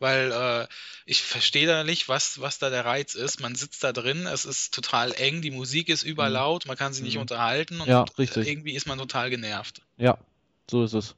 [0.00, 0.66] weil äh,
[1.06, 3.40] ich verstehe da nicht, was, was da der Reiz ist.
[3.40, 7.04] Man sitzt da drin, es ist total eng, die Musik ist überlaut, man kann sich
[7.04, 7.22] nicht Mhm.
[7.22, 9.82] unterhalten und Ja, irgendwie ist man total genervt.
[9.96, 10.18] Ja,
[10.68, 11.14] so ist es.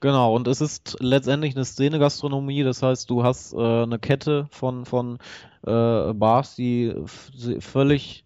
[0.00, 4.86] Genau, und es ist letztendlich eine Szene-Gastronomie, das heißt, du hast äh, eine Kette von,
[4.86, 5.18] von
[5.66, 8.24] äh, Bars, die völlig,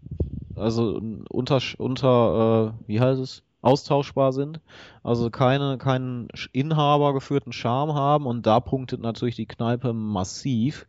[0.54, 4.60] also unter, unter äh, wie heißt es, austauschbar sind,
[5.02, 10.86] also keine, keinen Inhaber geführten Charme haben und da punktet natürlich die Kneipe massiv.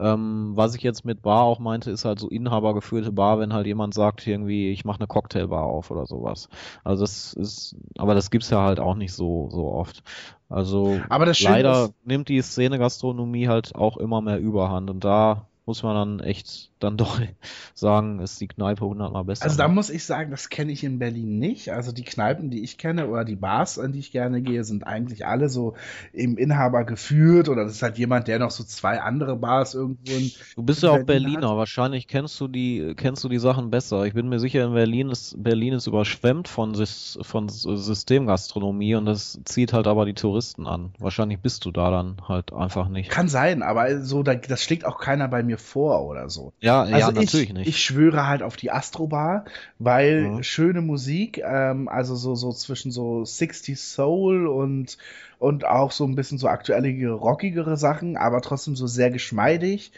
[0.00, 3.66] Ähm, was ich jetzt mit Bar auch meinte, ist halt so inhabergeführte Bar, wenn halt
[3.66, 6.48] jemand sagt irgendwie, ich mache eine Cocktailbar auf oder sowas.
[6.82, 10.02] Also das ist, aber das gibt's ja halt auch nicht so, so oft.
[10.48, 15.46] Also Aber das Schöne leider nimmt die Szene-Gastronomie halt auch immer mehr Überhand und da
[15.66, 17.20] muss man dann echt dann doch
[17.74, 19.44] sagen, ist die Kneipe hundertmal besser.
[19.44, 19.74] Also da ne?
[19.74, 21.70] muss ich sagen, das kenne ich in Berlin nicht.
[21.70, 24.86] Also die Kneipen, die ich kenne oder die Bars, an die ich gerne gehe, sind
[24.86, 25.74] eigentlich alle so
[26.12, 30.12] im Inhaber geführt oder das ist halt jemand, der noch so zwei andere Bars irgendwo
[30.12, 31.56] in Du bist ja auch Berlin Berliner, hat.
[31.56, 34.04] wahrscheinlich kennst du die, kennst du die Sachen besser.
[34.04, 39.40] Ich bin mir sicher, in Berlin ist, Berlin ist überschwemmt von, von Systemgastronomie und das
[39.44, 40.92] zieht halt aber die Touristen an.
[40.98, 43.10] Wahrscheinlich bist du da dann halt einfach nicht.
[43.10, 46.52] Kann sein, aber so, da, das schlägt auch keiner bei mir vor oder so.
[46.60, 47.68] Ja, ja, Also natürlich ich, nicht.
[47.68, 49.44] ich schwöre halt auf die Astrobar,
[49.78, 50.42] weil Mhm.
[50.42, 54.98] schöne Musik, ähm, also so, so zwischen so 60s Soul und,
[55.38, 59.92] und auch so ein bisschen so aktuelle, rockigere Sachen, aber trotzdem so sehr geschmeidig.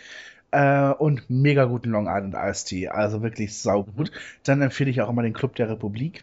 [0.53, 4.13] Äh, und mega guten Long Island Iced Tea, also wirklich saugut.
[4.45, 6.23] Dann empfehle ich auch immer den Club der Republik,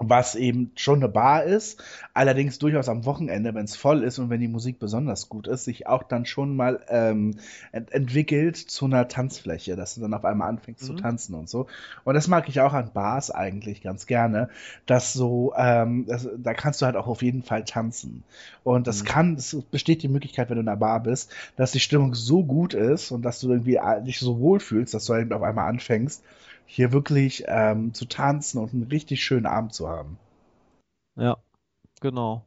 [0.00, 1.82] was eben schon eine Bar ist,
[2.14, 5.64] allerdings durchaus am Wochenende, wenn es voll ist und wenn die Musik besonders gut ist,
[5.64, 7.36] sich auch dann schon mal ähm,
[7.72, 10.94] ent entwickelt zu einer Tanzfläche, dass du dann auf einmal anfängst zu Mhm.
[10.94, 11.66] tanzen und so.
[12.04, 14.48] Und das mag ich auch an Bars eigentlich ganz gerne,
[14.86, 18.24] dass so, ähm, das, da kannst du halt auch auf jeden Fall tanzen.
[18.62, 19.04] Und das Mhm.
[19.04, 22.44] kann, es besteht die Möglichkeit, wenn du in einer Bar bist, dass die Stimmung so
[22.44, 25.42] gut ist und dass du irgendwie äh, dich so wohl fühlst, dass du halt auf
[25.42, 26.22] einmal anfängst,
[26.70, 30.18] hier wirklich ähm, zu tanzen und einen richtig schönen Abend zu haben.
[31.16, 31.38] Ja,
[32.00, 32.44] genau.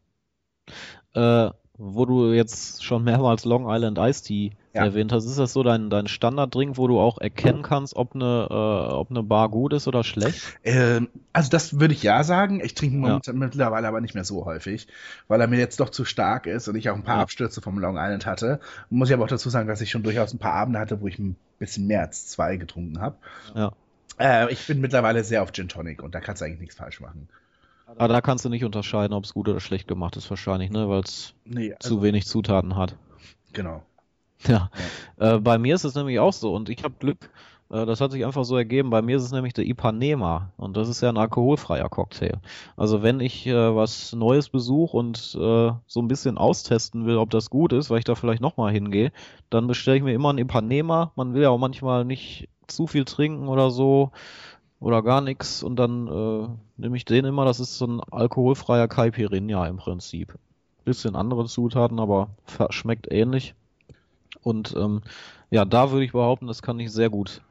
[1.14, 4.86] Äh, wo du jetzt schon mehrmals Long Island Iced Tea Ja.
[4.86, 8.48] erwähnt hast, ist das so dein, dein Standarddrink, wo du auch erkennen kannst, ob eine,
[8.50, 10.60] äh, ob eine Bar gut ist oder schlecht?
[10.64, 12.62] Ähm, also das würde ich ja sagen.
[12.64, 13.34] Ich trinke ihn Ja.
[13.34, 14.88] mittlerweile aber nicht mehr so häufig,
[15.28, 17.24] weil er mir jetzt doch zu stark ist und ich auch ein paar Ja.
[17.24, 18.60] Abstürze vom Long Island hatte.
[18.92, 21.08] Muss ich aber auch dazu sagen, dass ich schon durchaus ein paar Abende hatte, wo
[21.08, 23.18] ich ein bisschen mehr als zwei getrunken habe.
[23.56, 23.72] Ja.
[24.22, 27.00] Äh, ich bin mittlerweile sehr auf Gin Tonic und da kannst du eigentlich nichts falsch
[27.02, 27.28] machen.
[27.86, 30.90] Aber da kannst du nicht unterscheiden, ob es gut oder schlecht gemacht ist, wahrscheinlich, ne,
[30.90, 32.98] weil es Nee, also, zu wenig Zutaten hat.
[33.54, 33.84] genau.
[34.48, 34.72] Ja,
[35.18, 37.30] äh, bei mir ist es nämlich auch so und ich habe Glück,
[37.70, 38.90] äh, das hat sich einfach so ergeben.
[38.90, 42.40] Bei mir ist es nämlich der Ipanema und das ist ja ein alkoholfreier Cocktail.
[42.76, 47.30] Also wenn ich äh, was Neues besuche und äh, so ein bisschen austesten will, ob
[47.30, 49.12] das gut ist, weil ich da vielleicht nochmal hingehe,
[49.52, 51.12] dann bestelle ich mir immer ein Ipanema.
[51.16, 54.12] Man will ja auch manchmal nicht zu viel trinken oder so
[54.80, 57.46] oder gar nichts und dann äh, nehme ich den immer.
[57.46, 60.36] Das ist so ein alkoholfreier Caipirinha im Prinzip.
[60.84, 62.30] Bisschen andere Zutaten, aber
[62.70, 63.54] schmeckt ähnlich.
[64.42, 65.02] Und ähm,
[65.52, 67.42] ja, da würde ich behaupten, das kann ich sehr gut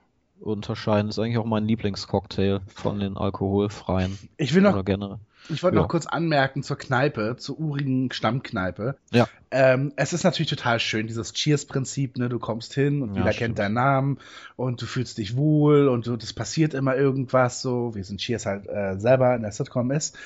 [0.41, 1.07] unterscheiden.
[1.07, 5.19] Das ist eigentlich auch mein Lieblingscocktail von den alkoholfreien Ich will noch oder generell.
[5.49, 5.83] Ich wollte Ja.
[5.83, 8.97] noch kurz anmerken zur Kneipe, zur urigen Stammkneipe.
[9.11, 9.29] Ja.
[9.51, 12.29] Ähm, es ist natürlich total schön, dieses Cheers-Prinzip, ne?
[12.29, 13.47] Du kommst hin und Ja, jeder stimmt.
[13.49, 14.19] kennt deinen Namen
[14.57, 18.19] und du fühlst dich wohl und du, das passiert immer irgendwas so, wie es in
[18.19, 20.17] Cheers halt äh, selber in der Sitcom ist.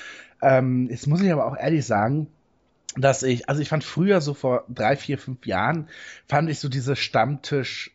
[0.41, 2.27] Ähm, jetzt muss ich aber auch ehrlich sagen,
[2.97, 5.89] dass ich, also ich fand früher so vor drei, vier, fünf Jahren,
[6.27, 7.94] fand ich so diese Stammtisch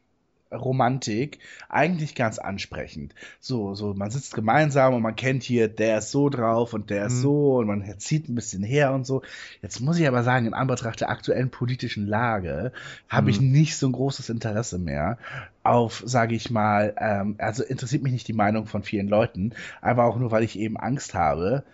[0.52, 3.14] Romantik eigentlich ganz ansprechend.
[3.40, 7.06] So, so, man sitzt gemeinsam und man kennt hier, der ist so drauf und der
[7.06, 7.22] ist Mhm.
[7.22, 9.22] so und man zieht ein bisschen her und so.
[9.62, 12.72] Jetzt muss ich aber sagen, in Anbetracht der aktuellen politischen Lage
[13.08, 13.52] habe ich Mhm.
[13.52, 15.18] nicht so ein großes Interesse mehr
[15.62, 20.04] auf, sage ich mal, ähm, also interessiert mich nicht die Meinung von vielen Leuten, aber
[20.04, 21.64] auch nur, weil ich eben Angst habe,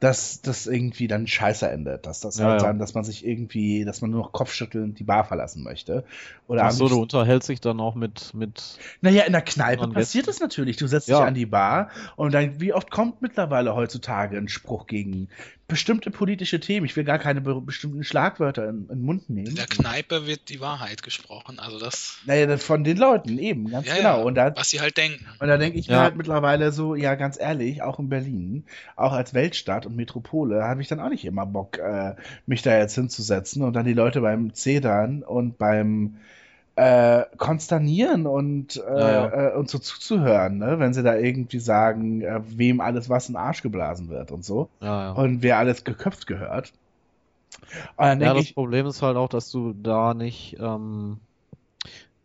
[0.00, 3.84] dass das irgendwie dann scheiße endet, dass das Ja, halt dann, dass man sich irgendwie,
[3.84, 6.04] dass man nur noch Kopfschüttelnd die Bar verlassen möchte.
[6.46, 10.28] Oder Ach so, du unterhältst dich dann auch mit, mit, naja, in der Kneipe passiert
[10.28, 10.76] das natürlich.
[10.76, 14.86] Du setzt dich an die Bar und dann, wie oft kommt mittlerweile heutzutage ein Spruch
[14.86, 15.28] gegen
[15.68, 16.86] bestimmte politische Themen?
[16.86, 19.48] Ich will gar keine be bestimmten Schlagwörter in, in den Mund nehmen.
[19.48, 21.58] In der Kneipe wird die Wahrheit gesprochen.
[21.58, 24.24] Also das, Naja, von den Leuten eben, ganz ja, genau.
[24.26, 25.26] Und da, was sie halt denken.
[25.38, 26.02] und da denke ich mir Ja.
[26.04, 28.64] halt mittlerweile so, ja, ganz ehrlich, auch in Berlin,
[28.96, 32.14] auch als Weltstadt und Metropole, habe ich dann auch nicht immer Bock, äh,
[32.46, 36.16] mich da jetzt hinzusetzen und dann die Leute beim Zedern und beim
[36.78, 40.78] äh, konsternieren und, äh, Ja, äh, und so zuzuhören, ne?
[40.78, 44.44] wenn sie da irgendwie sagen, äh, wem alles was in den Arsch geblasen wird und
[44.44, 45.12] so ja, ja.
[45.12, 46.72] und wer alles geköpft gehört.
[47.98, 51.18] Ja, das ich, Problem ist halt auch, dass du da nicht, ähm,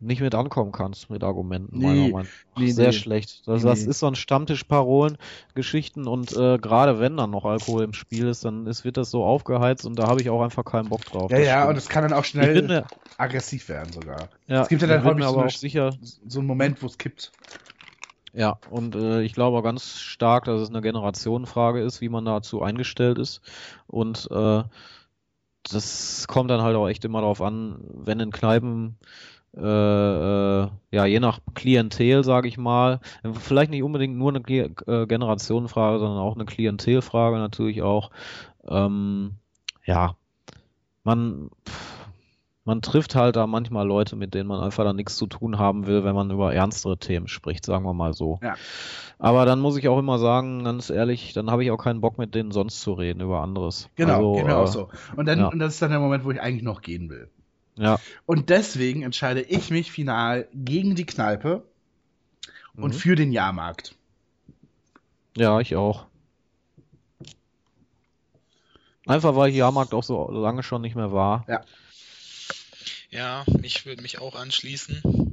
[0.03, 2.25] nicht mit ankommen kannst mit Argumenten, Nee, meiner
[2.57, 2.97] nee, Sehr nee.
[2.97, 3.47] schlecht.
[3.47, 8.27] Das, das ist so ein Stammtisch-Parolen-Geschichten und äh, gerade wenn dann noch Alkohol im Spiel
[8.27, 11.05] ist, dann ist, wird das so aufgeheizt und da habe ich auch einfach keinen Bock
[11.05, 11.31] drauf.
[11.31, 11.69] ja, ja, stimmt.
[11.71, 12.85] und es kann dann auch schnell mir,
[13.17, 14.29] aggressiv werden sogar.
[14.47, 16.87] ja, es gibt ja dann häufig so aber eine- auch sicher, So ein Moment, wo
[16.87, 17.33] es kippt.
[18.35, 22.25] Ja, und äh, ich glaube auch ganz stark, dass es eine Generationenfrage ist, wie man
[22.25, 23.41] dazu eingestellt ist.
[23.85, 24.63] Und äh,
[25.71, 28.97] das kommt dann halt auch echt immer darauf an, wenn in Kneipen,
[29.55, 32.99] ja, je nach Klientel, sage ich mal,
[33.39, 38.09] vielleicht nicht unbedingt nur eine äh, Generationenfrage, sondern auch eine Klientelfrage natürlich auch.
[38.67, 39.35] Ähm,
[39.85, 40.15] ja,
[41.03, 41.49] man,
[42.65, 45.85] man trifft halt da manchmal Leute, mit denen man einfach dann nichts zu tun haben
[45.85, 48.39] will, wenn man über ernstere Themen spricht, sagen wir mal so.
[48.41, 48.55] Ja.
[49.19, 52.17] Aber dann muss ich auch immer sagen, ganz ehrlich, dann habe ich auch keinen Bock
[52.17, 53.89] mit denen sonst zu reden über anderes.
[53.95, 54.89] Genau, also, mir äh, auch so.
[55.15, 55.47] Und, dann, ja.
[55.47, 57.29] und das ist dann der Moment, wo ich eigentlich noch gehen will.
[57.75, 57.99] Ja.
[58.25, 61.63] Und deswegen entscheide ich mich final gegen die Kneipe
[62.75, 62.97] und Mhm.
[62.97, 63.95] für den Jahrmarkt.
[65.35, 66.05] Ja, ich auch.
[69.05, 71.45] Einfach weil Jahrmarkt auch so lange schon nicht mehr war.
[73.09, 75.32] Ja, ich würde mich auch anschließen.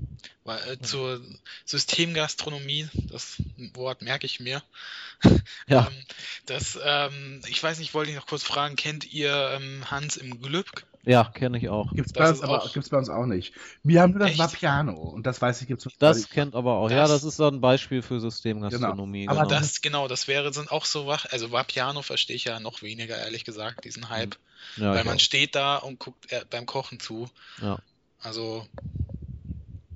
[0.50, 1.20] Weil, äh, zur
[1.64, 3.42] Systemgastronomie, das
[3.74, 4.62] Wort merke ich mir.
[5.68, 5.88] Ja.
[5.90, 6.04] Ähm,
[6.46, 10.40] das, ähm, ich weiß nicht, wollte ich noch kurz fragen, kennt ihr ähm, Hans im
[10.42, 10.86] Glück?
[11.04, 11.92] Ja, kenne ich auch.
[11.92, 13.54] Gibt's Das bei, uns ist aber, auch- gibt's bei uns auch nicht.
[13.84, 14.38] Wir haben nur das Echt?
[14.38, 16.90] Vapiano und das weiß ich gibt's Das kennt aber auch.
[16.90, 19.26] Ja, Das- das ist so ein Beispiel für Systemgastronomie.
[19.26, 19.32] Genau.
[19.38, 19.60] Aber genau.
[19.60, 23.16] Das, genau, das wäre, sind auch so wach, also Vapiano verstehe ich ja noch weniger,
[23.16, 24.36] ehrlich gesagt, diesen Hype.
[24.76, 25.20] ja, weil man auch.
[25.20, 27.28] steht da und guckt äh, beim Kochen zu.
[27.62, 27.78] Ja.
[28.20, 28.66] Also,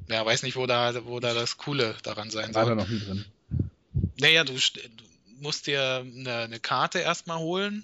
[0.09, 2.77] ja, weiß nicht, wo da, wo da das Coole daran sein War da soll.
[2.77, 3.25] noch nie drin.
[4.17, 5.05] Naja, du, du
[5.41, 7.83] musst dir eine, eine Karte erstmal holen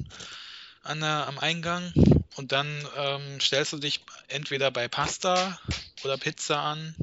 [0.82, 1.92] an der, am Eingang
[2.36, 5.58] und dann ähm, stellst du dich entweder bei Pasta
[6.04, 6.94] oder Pizza an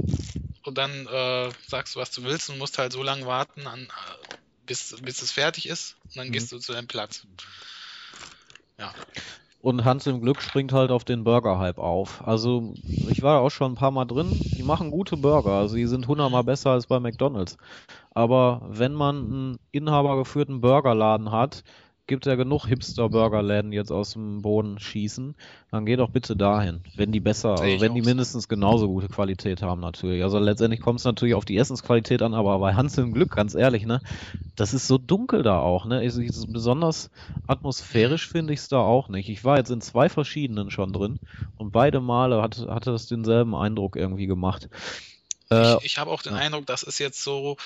[0.64, 3.88] und dann äh, sagst du, was du willst und musst halt so lange warten, an,
[4.66, 6.32] bis, bis es fertig ist und dann Mhm.
[6.34, 7.26] gehst du zu deinem Platz.
[8.80, 8.96] Ja.
[9.60, 12.26] Und Hans im Glück springt halt auf den Burger-Hype auf.
[12.26, 12.76] Also,
[13.08, 14.46] ich war auch schon ein paar Mal drin.
[14.56, 15.52] Die machen gute Burger.
[15.54, 17.58] Also, die sind hundertmal besser als bei McDonalds.
[18.12, 21.64] Aber wenn man einen inhabergeführten Burgerladen hat,
[22.08, 25.36] gibt ja genug Hipster-Burgerläden jetzt aus dem Boden schießen,
[25.72, 26.82] dann geh doch bitte dahin.
[26.96, 30.24] Wenn die besser, also wenn die mindestens genauso gute Qualität haben natürlich.
[30.24, 33.56] Also letztendlich kommt es natürlich auf die Essensqualität an, aber bei Hans im Glück, ganz
[33.56, 34.02] ehrlich, ne,
[34.56, 36.04] das ist so dunkel da auch, ne?
[36.04, 37.12] Es ist besonders
[37.46, 39.30] atmosphärisch finde ich es da auch nicht.
[39.30, 41.20] Ich war jetzt in zwei verschiedenen schon drin
[41.58, 44.68] und beide Male hat, hatte das denselben Eindruck irgendwie gemacht.
[45.50, 46.40] Äh, Ich, ich habe auch den ja.
[46.40, 47.58] Eindruck, das ist jetzt so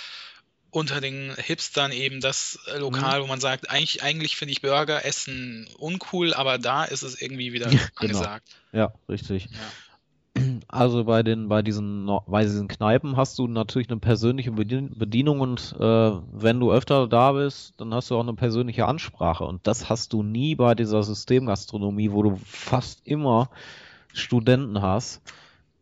[0.72, 3.24] unter den Hipstern eben das Lokal, Mhm.
[3.24, 7.53] wo man sagt, eigentlich, eigentlich finde ich Burger essen uncool, aber da ist es irgendwie
[7.53, 7.67] wieder
[8.00, 8.19] Genau.
[8.19, 8.50] angesagt.
[8.72, 9.50] Ja, richtig.
[9.51, 10.41] Ja.
[10.69, 15.41] Also bei den, bei diesen, bei diesen Kneipen hast du natürlich eine persönliche Bedien Bedienung
[15.41, 15.83] und äh,
[16.32, 20.14] wenn du öfter da bist, dann hast du auch eine persönliche Ansprache und das hast
[20.14, 23.50] du nie bei dieser Systemgastronomie, wo du fast immer
[24.14, 25.22] Studenten hast,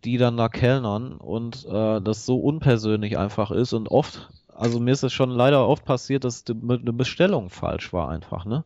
[0.03, 4.29] die dann da kellnern und äh, das so unpersönlich einfach ist und oft,
[4.59, 8.63] also mir ist es schon leider oft passiert, dass eine Bestellung falsch war einfach, ne?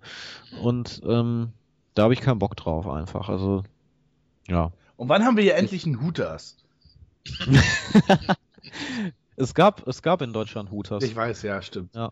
[0.61, 1.53] Und ähm,
[1.93, 3.29] da habe ich keinen Bock drauf einfach.
[3.29, 3.63] Also
[4.47, 4.71] ja.
[4.97, 6.57] Und wann haben wir hier endlich einen Hooters?
[9.35, 11.03] Es gab, es gab in Deutschland Hooters.
[11.03, 11.95] Ich weiß, ja, stimmt.
[11.95, 12.07] Äh,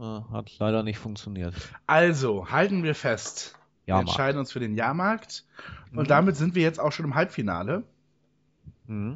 [0.00, 1.54] hat leider nicht funktioniert.
[1.86, 3.54] Also, halten wir fest.
[3.84, 4.08] Wir Ja, Marc.
[4.08, 5.44] entscheiden uns für den Jahrmarkt.
[5.92, 6.08] Und Mhm.
[6.08, 7.84] damit sind wir jetzt auch schon im Halbfinale.
[8.88, 9.14] Mhm.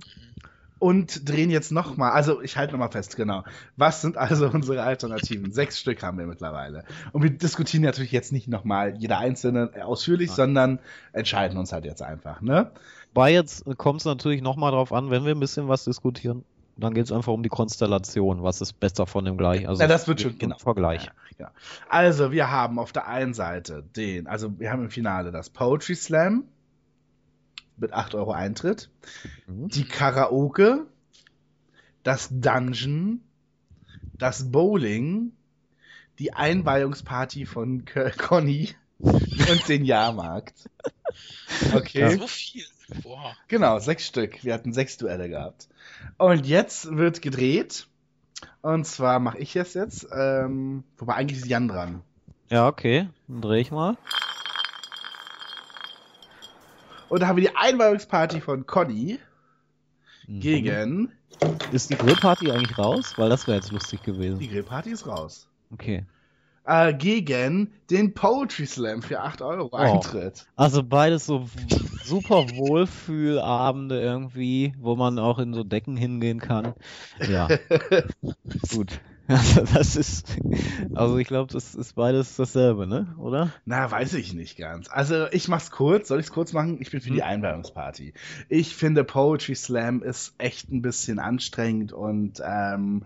[0.81, 3.45] Und drehen jetzt nochmal, also ich halte nochmal fest, genau.
[3.77, 5.53] Was sind also unsere Alternativen?
[5.53, 6.85] Sechs Stück haben wir mittlerweile.
[7.13, 10.37] Und wir diskutieren natürlich jetzt nicht nochmal jeder einzelne ausführlich, Nein.
[10.37, 10.79] sondern
[11.13, 12.71] entscheiden uns halt jetzt einfach, ne?
[13.13, 16.45] Bei jetzt kommt es natürlich nochmal drauf an, wenn wir ein bisschen was diskutieren,
[16.79, 18.43] dann geht es einfach um die Konstellation.
[18.43, 19.69] Was ist besser von dem gleich?
[19.69, 20.57] Also Na, das wird schon, genau.
[20.57, 21.05] Vergleich.
[21.05, 21.51] Ja, genau.
[21.89, 25.95] Also, wir haben auf der einen Seite den, also wir haben im Finale das Poetry
[25.95, 26.45] Slam
[27.81, 28.91] mit 8 Euro Eintritt,
[29.47, 29.69] Mhm.
[29.69, 30.87] die Karaoke,
[32.03, 33.21] das Dungeon,
[34.19, 35.33] das Bowling,
[36.19, 40.69] die Einweihungsparty von K Conny und den Jahrmarkt.
[41.75, 42.17] Okay.
[42.17, 42.65] So viel.
[43.03, 43.35] Boah.
[43.49, 44.45] Genau, sechs Stück.
[44.45, 45.69] Wir hatten sechs Duelle gehabt.
[46.19, 47.89] Und jetzt wird gedreht.
[48.63, 50.07] Und zwar mache ich es jetzt.
[50.17, 52.03] Ähm, wobei eigentlich ist Jan dran.
[52.49, 53.09] Ja, okay.
[53.27, 53.97] Dann drehe ich mal.
[57.11, 59.19] Und da haben wir die Einweihungsparty von Conny
[60.27, 60.41] Mhm.
[60.41, 61.13] gegen.
[61.73, 63.15] Ist die Grillparty eigentlich raus?
[63.17, 64.39] Weil das wäre jetzt lustig gewesen.
[64.39, 65.49] Die Grillparty ist raus.
[65.73, 66.05] Okay.
[66.65, 70.47] äh, gegen den Poetry Slam für 8 Euro Eintritt.
[70.57, 71.47] Also beides so
[72.05, 76.75] super Wohlfühlabende irgendwie, wo man auch in so Decken hingehen kann.
[77.29, 77.49] Ja,
[78.71, 79.01] gut.
[79.39, 80.43] Also das ist,
[80.93, 83.15] also ich glaube, das ist beides dasselbe, ne?
[83.19, 83.53] Oder?
[83.65, 84.89] Na, weiß ich nicht ganz.
[84.91, 86.09] Also, ich mach's kurz.
[86.09, 86.79] Soll ich's kurz machen?
[86.81, 87.29] Ich bin für die Hm.
[87.29, 88.13] Einweihungsparty.
[88.49, 93.05] Ich finde, Poetry Slam ist echt ein bisschen anstrengend und ähm,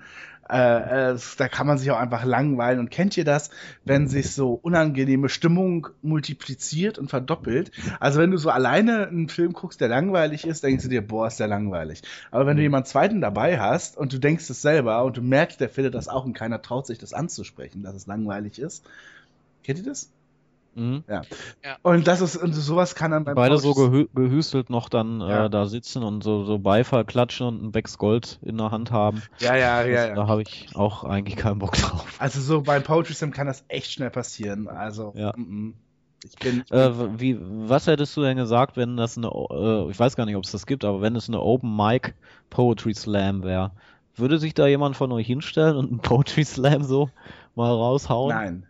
[0.48, 2.78] äh, es, da kann man sich auch einfach langweilen.
[2.78, 3.50] Und kennt ihr das,
[3.84, 7.70] wenn sich so unangenehme Stimmung multipliziert und verdoppelt?
[8.00, 11.26] Also, wenn du so alleine einen Film guckst, der langweilig ist, denkst du dir, boah,
[11.26, 12.02] ist der langweilig.
[12.30, 15.60] Aber wenn du jemanden zweiten dabei hast und du denkst es selber und du merkst,
[15.60, 18.84] der findet das auch und keiner traut sich das anzusprechen, dass es langweilig ist.
[19.62, 20.10] Kennt ihr das?
[20.76, 21.04] Mhm.
[21.82, 25.20] Und das ist, und sowas kann dann beim Beide so Poetry- gehü gehüstelt noch dann
[25.20, 25.46] Ja.
[25.46, 28.90] äh, da sitzen und so, so Beifall klatschen und ein Becks Gold in der Hand
[28.90, 29.22] haben.
[29.38, 30.14] Ja, ja, ja, Das, ja.
[30.14, 32.16] Da habe ich auch eigentlich keinen Bock drauf.
[32.18, 34.68] Also so beim Poetry Slam kann das echt schnell passieren.
[34.68, 35.32] Also, Ja.
[35.36, 35.74] mm, mm.
[36.24, 39.90] ich bin, ich bin Äh, wie, was hättest du denn gesagt, wenn das eine, äh,
[39.90, 42.14] ich weiß gar nicht, ob es das gibt, aber wenn es eine Open Mic
[42.50, 43.72] Poetry Slam wäre,
[44.16, 47.10] würde sich da jemand von euch hinstellen und einen Poetry Slam so
[47.54, 48.28] mal raushauen?
[48.34, 48.66] nein.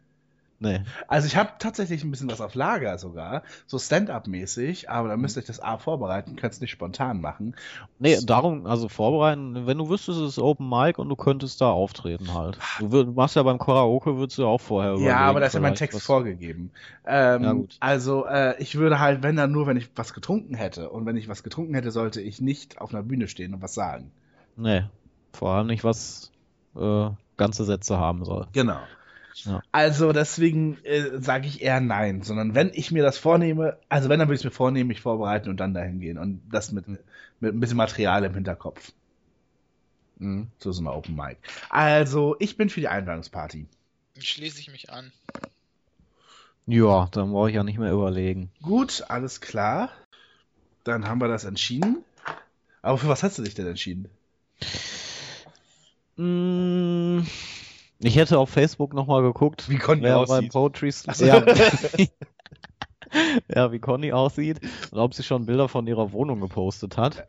[0.64, 0.80] Nee.
[1.08, 5.36] Also ich habe tatsächlich ein bisschen was auf Lager sogar, so Stand-up-mäßig, aber da müsst
[5.36, 7.54] ihr euch das A vorbereiten, könnt es nicht spontan machen.
[7.98, 11.70] Nee, darum, also vorbereiten, wenn du wüsstest, es ist Open Mic und du könntest da
[11.70, 12.58] auftreten halt.
[12.80, 15.46] Du würd, machst ja beim Karaoke, würdest du ja auch vorher Ja, überlegen, aber da
[15.46, 16.70] ist ja mein Text was- vorgegeben.
[17.06, 17.76] Ähm, Ja, gut.
[17.80, 20.90] Also äh, ich würde halt, wenn dann nur, wenn ich was getrunken hätte.
[20.90, 23.74] Und wenn ich was getrunken hätte, sollte ich nicht auf einer Bühne stehen und was
[23.74, 24.10] sagen.
[24.56, 24.84] Nee,
[25.32, 26.30] vor allem nicht, was
[26.76, 28.46] äh, ganze Sätze haben soll.
[28.52, 28.78] Genau.
[29.44, 29.62] Ja.
[29.72, 34.18] Also deswegen äh, sage ich eher nein, sondern wenn ich mir das vornehme, also wenn,
[34.18, 36.86] dann würde ich es mir vornehmen, mich vorbereiten und dann dahin gehen und das mit,
[36.88, 37.02] mit
[37.42, 38.92] ein bisschen Material im Hinterkopf.
[40.18, 41.38] Mhm, so so eine Open Mic.
[41.70, 43.66] Also ich bin für die Einladungsparty.
[44.18, 45.12] Schließe ich mich an.
[46.66, 48.50] Ja, dann brauche ich ja nicht mehr überlegen.
[48.62, 49.90] Gut, alles klar.
[50.84, 52.04] Dann haben wir das entschieden.
[52.80, 54.08] Aber für was hast du dich denn entschieden?
[56.16, 57.20] Mm,
[58.00, 60.52] Ich hätte auf Facebook nochmal geguckt, Wie Conny wer aussieht.
[60.52, 61.12] Poetry so.
[61.24, 61.44] ja.
[63.54, 67.26] ja, wie Conny aussieht und ob sie schon Bilder von ihrer Wohnung gepostet hat.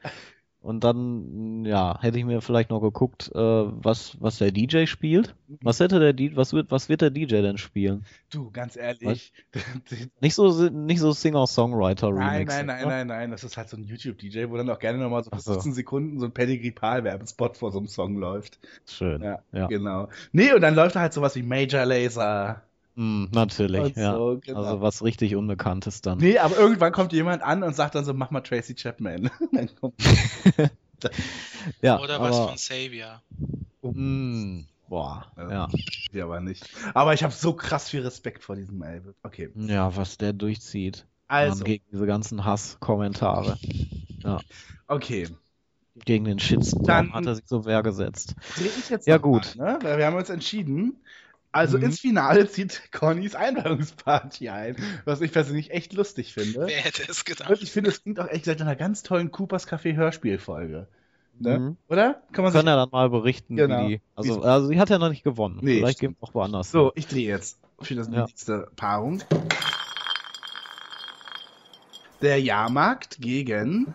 [0.66, 5.35] Und dann, ja, hätte ich mir vielleicht noch geguckt, äh, was, was der DJ spielt.
[5.61, 8.03] Was hätte der DJ, was wird, was wird der DJ denn spielen?
[8.32, 9.32] Du, ganz ehrlich.
[10.22, 12.52] Nicht so, nicht so Singer-Songwriter-Remix.
[12.52, 13.32] Nein, nein, nein, nein, nein.
[13.32, 15.30] Das ist halt so ein YouTube-DJ, wo dann auch gerne nochmal so.
[15.30, 18.58] 15 Sekunden so ein Pedigree-Pal-Werbespot vor so einem Song läuft.
[18.88, 19.22] Schön.
[19.22, 19.68] Ja, Ja.
[19.68, 20.10] genau.
[20.32, 22.64] Nee, und dann läuft da halt sowas wie Major Laser.
[22.95, 24.14] Mm, natürlich, Und ja.
[24.15, 24.64] so, genau.
[24.64, 26.17] Also was richtig Unbekanntes dann.
[26.19, 29.30] Nee, aber irgendwann kommt jemand an und sagt dann so, mach mal Tracy Chapman.
[29.51, 29.95] dann kommt,
[31.82, 33.22] Ja, Oder was aber, von Savior.
[33.82, 35.49] Mm, boah, Ja.
[35.51, 35.69] ja.
[36.14, 36.67] die aber nicht.
[36.93, 39.14] Aber ich habe so krass viel Respekt vor diesem Album.
[39.24, 41.06] Okay, Ja, was der durchzieht.
[41.27, 43.57] also, gegen diese ganzen Hasskommentare.
[44.88, 45.27] okay.
[46.06, 48.35] Gegen den Shitstorm Dann- hat er sich so wehr gesetzt.
[48.57, 49.56] Dreh ich jetzt Ja, noch mal, gut.
[49.56, 49.80] ne?
[49.82, 50.98] Weil wir haben uns entschieden.
[51.56, 51.85] Also Mhm.
[51.85, 54.75] ins Finale zieht Connys Einladungsparty ein,
[55.06, 56.67] was ich persönlich echt lustig finde.
[56.67, 57.61] Wer hätte es Und gedacht?
[57.61, 60.90] ich finde, es klingt auch echt nach einer ganz tollen Coopers Café Hörspielfolge.
[61.40, 61.59] Ne?
[61.59, 61.77] Mhm.
[61.88, 62.22] Oder?
[62.34, 62.72] Kann man Können sich...
[62.72, 63.85] ja dann mal berichten, Genau.
[63.85, 64.01] wie die.
[64.16, 65.59] Also, also sie hat ja noch nicht gewonnen.
[65.61, 66.16] Nee, Vielleicht stimmt.
[66.16, 66.72] gehen wir auch woanders.
[66.72, 68.25] So, ich drehe jetzt für das Ja.
[68.25, 69.24] nächste Paarung.
[72.22, 73.93] Der Jahrmarkt gegen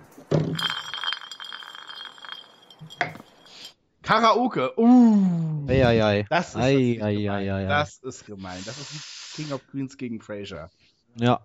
[4.11, 4.73] Karaoke.
[4.77, 5.71] Uh, hin.
[5.71, 6.27] Eieiei.
[6.29, 7.29] das ist Ei, natürlich ei, gemein.
[7.29, 7.69] ei, ei, ei.
[7.69, 8.61] Das ist gemein.
[8.67, 10.69] Das ist King of Queens gegen Fraser.
[11.15, 11.41] Ja.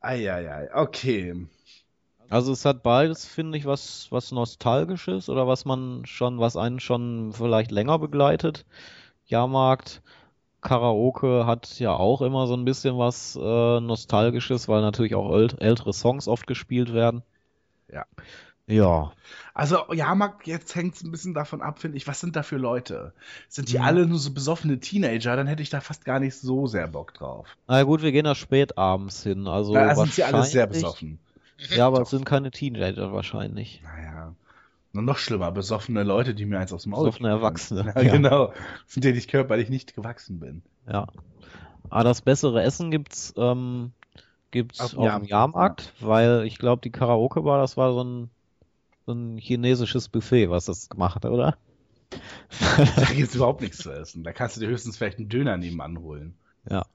[0.00, 1.48] Eieiei, okay.
[2.30, 6.78] Also es hat beides, finde ich, was, was Nostalgisches oder was man schon, was einen
[6.78, 8.66] schon vielleicht länger begleitet.
[9.26, 10.02] Jahrmarkt,
[10.60, 15.60] Karaoke hat ja auch immer so ein bisschen was äh, Nostalgisches, weil natürlich auch ält
[15.60, 17.24] ältere Songs oft gespielt werden.
[17.92, 18.04] Ja.
[18.68, 19.12] Ja.
[19.54, 22.58] Also Jahrmarkt, jetzt hängt es ein bisschen davon ab, finde ich, was sind da für
[22.58, 23.12] Leute?
[23.48, 23.84] Sind die Mhm.
[23.84, 25.34] alle nur so besoffene Teenager?
[25.36, 27.48] Dann hätte ich da fast gar nicht so sehr Bock drauf.
[27.66, 31.18] Na gut, wir gehen da spät abends hin, also da sind sie alle sehr besoffen.
[31.74, 33.82] Ja, aber es sind keine Teenager wahrscheinlich.
[33.82, 34.34] Naja.
[34.92, 37.28] Nur noch schlimmer, besoffene Leute, die mir eins aus dem Maul Besoffene.
[37.30, 38.12] Erwachsene, Ja, ja.
[38.12, 38.52] genau.
[38.86, 40.62] Von denen ich körperlich nicht gewachsen bin.
[40.90, 41.06] Ja.
[41.90, 43.92] Aber das bessere Essen gibt's, ähm,
[44.50, 48.30] gibt's Auf auf dem Jahrmarkt, Jahrmarkt, weil ich glaube, die Karaoke-Bar, das war so ein,
[49.12, 51.56] ein chinesisches Buffet, was das gemacht hat, oder?
[52.60, 54.24] Da gibt's überhaupt nichts zu essen.
[54.24, 56.34] Da kannst du dir höchstens vielleicht einen Döner nebenan holen.
[56.68, 56.86] Ja.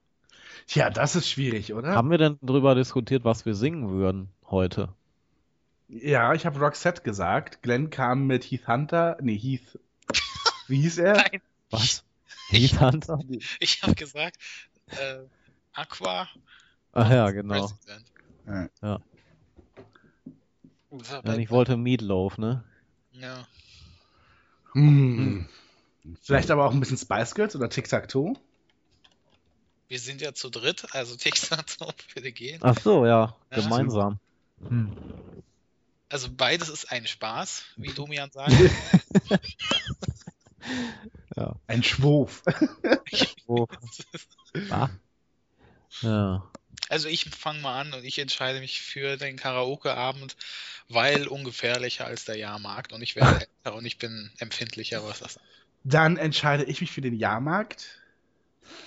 [0.68, 1.96] Tja, das ist schwierig, oder?
[1.96, 4.90] Haben wir denn drüber diskutiert, was wir singen würden heute?
[6.02, 7.62] ja, ich habe Roxette gesagt.
[7.62, 9.18] Glenn kam mit Heath Hunter.
[9.22, 9.80] Nee, Heath.
[10.68, 11.14] Wie hieß er?
[11.32, 11.42] Nein.
[11.70, 12.04] Was?
[12.50, 13.20] Heat Hunter?
[13.60, 14.38] Ich habe gesagt,
[14.88, 15.20] äh,
[15.74, 16.28] Aqua.
[16.94, 17.72] Ach ja, genau.
[18.82, 19.02] Ja.
[21.24, 22.64] Ja, ich wollte Meatloaf, ne?
[23.12, 23.48] ja.
[24.74, 25.48] Hm.
[26.22, 28.34] Vielleicht aber auch ein bisschen Spice Girls oder Tic-Tac-Toe?
[29.88, 32.60] Wir sind ja zu dritt, also Textato würde gehen.
[32.64, 33.62] Ach so, ja, Ja.
[33.62, 34.20] gemeinsam.
[34.68, 34.92] Hm.
[36.10, 38.54] Also beides ist ein Spaß, wie Domian sagt.
[41.36, 41.56] Ja.
[41.68, 42.44] Ein Schwurf.
[43.48, 43.68] Oh.
[44.70, 44.90] Ah.
[46.02, 46.50] Ja.
[46.94, 50.36] Also ich fange mal an und ich entscheide mich für den Karaoke-Abend,
[50.90, 55.40] weil ungefährlicher als der Jahrmarkt und ich werde älter und ich bin empfindlicher, was das
[55.84, 58.00] Dann entscheide ich mich für den Jahrmarkt,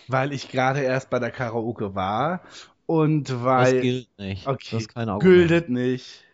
[0.08, 2.42] weil ich gerade erst bei der Karaoke war
[2.86, 4.46] und Das weil gilt nicht.
[4.46, 5.24] Okay, Das ist kein Argument.
[5.24, 6.25] gültet nicht.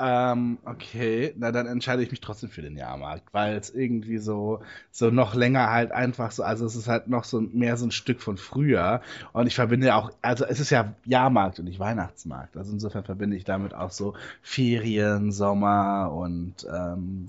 [0.00, 4.60] Ähm, okay, na dann entscheide ich mich trotzdem für den Jahrmarkt, weil es irgendwie so
[4.92, 7.90] so noch länger halt einfach so, also es ist halt noch so mehr so ein
[7.90, 9.00] Stück von früher
[9.32, 13.36] und ich verbinde auch, also es ist ja Jahrmarkt und nicht Weihnachtsmarkt, also insofern verbinde
[13.36, 17.26] ich damit auch so Ferien, Sommer und ähm,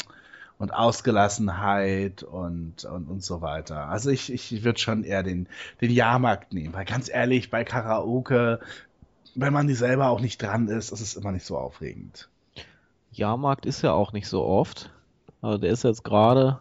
[0.59, 3.88] und Ausgelassenheit und, und, und so weiter.
[3.89, 5.48] Also ich, ich würde schon eher den,
[5.81, 8.59] den Jahrmarkt nehmen, weil ganz ehrlich, bei Karaoke,
[9.35, 12.30] wenn man die selber auch nicht dran ist, ist es immer nicht so aufregend.
[13.11, 14.91] Jahrmarkt ist ja auch nicht so oft.
[15.41, 16.59] Also der ist jetzt gerade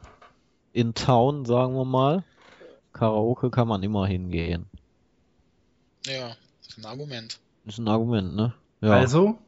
[0.72, 2.24] in Town, sagen wir mal.
[2.92, 4.66] Karaoke kann man immer hingehen.
[6.06, 6.32] Ja,
[6.66, 7.38] ist ein Argument.
[7.66, 8.54] Ist ein Argument, ne?
[8.80, 8.90] Ja.
[8.90, 9.38] Also,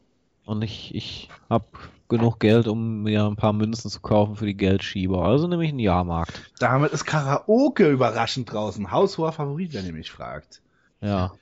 [0.45, 1.67] Und ich, ich habe
[2.09, 5.25] genug Geld, um mir ein paar Münzen zu kaufen für die Geldschieber.
[5.25, 6.53] Also nehme ich einen Jahrmarkt.
[6.59, 8.91] damit ist Karaoke überraschend draußen.
[8.91, 10.61] Haushoher Favorit, wenn ihr mich fragt.
[11.01, 11.33] Ja.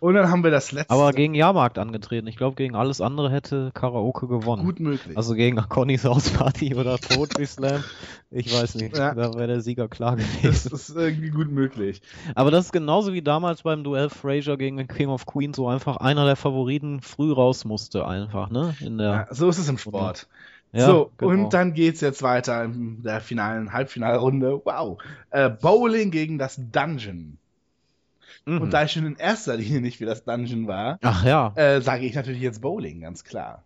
[0.00, 0.92] Und dann haben wir das letzte.
[0.92, 2.26] Aber gegen Jahrmarkt angetreten.
[2.26, 4.62] Ich glaube, gegen alles andere hätte Karaoke gewonnen.
[4.64, 5.16] gut möglich.
[5.16, 7.82] Also gegen Connys Hausparty oder Poetry Slam.
[8.30, 8.96] Ich weiß nicht.
[8.96, 9.14] Ja.
[9.14, 10.74] Da wäre der Sieger klar das gewesen.
[10.74, 12.02] ist irgendwie gut möglich.
[12.34, 15.96] Aber das ist genauso wie damals beim Duell Fraser gegen King of Queens, wo einfach
[15.96, 18.74] einer der Favoriten früh raus musste, einfach, ne?
[18.80, 19.08] In der.
[19.08, 20.28] Ja, so ist es im Sport.
[20.72, 21.30] Ja, so, genau.
[21.30, 24.60] und dann geht's jetzt weiter in der finalen Halbfinalrunde.
[24.64, 24.98] Wow.
[25.30, 27.38] Äh, Bowling gegen das Dungeon.
[28.46, 28.60] Mhm.
[28.60, 31.52] Und da ich schon in erster Linie nicht wie das Dungeon war, Ach ja.
[31.56, 33.64] äh, sage ich natürlich jetzt Bowling, ganz klar.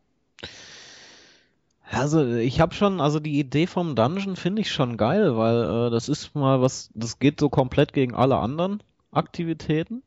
[1.90, 5.90] Also ich habe schon, also die Idee vom Dungeon finde ich schon geil, weil äh,
[5.90, 10.02] das ist mal was, das geht so komplett gegen alle anderen Aktivitäten.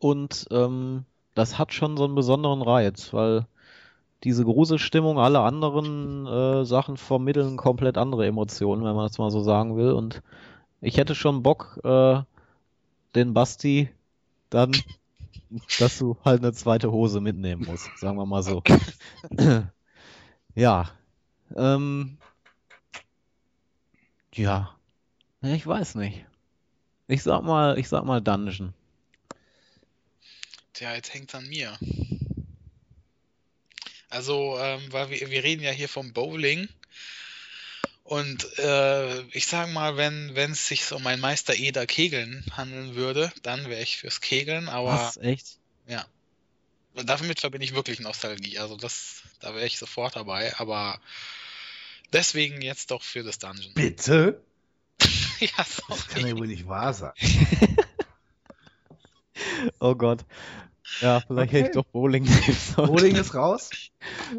[0.00, 1.04] Und ähm,
[1.34, 3.46] das hat schon so einen besonderen Reiz, weil
[4.24, 9.40] diese Gruselstimmung, alle anderen äh, Sachen vermitteln komplett andere Emotionen, wenn man das mal so
[9.40, 9.92] sagen will.
[9.92, 10.22] Und
[10.80, 12.20] ich hätte schon Bock, äh,
[13.14, 13.88] den Basti
[14.50, 14.72] dann,
[15.78, 18.62] dass du halt eine zweite Hose mitnehmen musst, sagen wir mal so.
[20.54, 20.90] Ja.
[21.56, 22.18] Ähm,
[24.34, 24.76] ja.
[25.42, 26.24] Ich weiß nicht.
[27.08, 28.74] Ich sag mal, ich sag mal Dungeon.
[30.72, 31.76] Tja, jetzt hängt's an mir.
[34.08, 36.68] Also, ähm, weil wir, wir reden ja hier vom Bowling.
[38.10, 42.96] Und äh, ich sag mal, wenn wenn es sich um ein Meister Eder Kegeln handeln
[42.96, 45.16] würde, dann wäre ich fürs Kegeln, aber Was?
[45.18, 45.58] Echt?
[45.86, 46.04] ja.
[47.04, 48.58] Damit verbinde ich wirklich Nostalgie.
[48.58, 51.00] Also das, da wäre ich sofort dabei, aber
[52.12, 53.74] deswegen jetzt doch für das Dungeon.
[53.74, 54.42] Bitte?
[55.38, 56.36] ja, Das kann ja sorry.
[56.36, 57.12] wohl nicht wahr sein.
[59.78, 60.24] Oh Gott.
[61.00, 61.72] Ja, vielleicht hätte ich Okay.
[61.74, 62.88] doch Bowling nehmen sollen.
[62.88, 63.70] Bowling ist raus.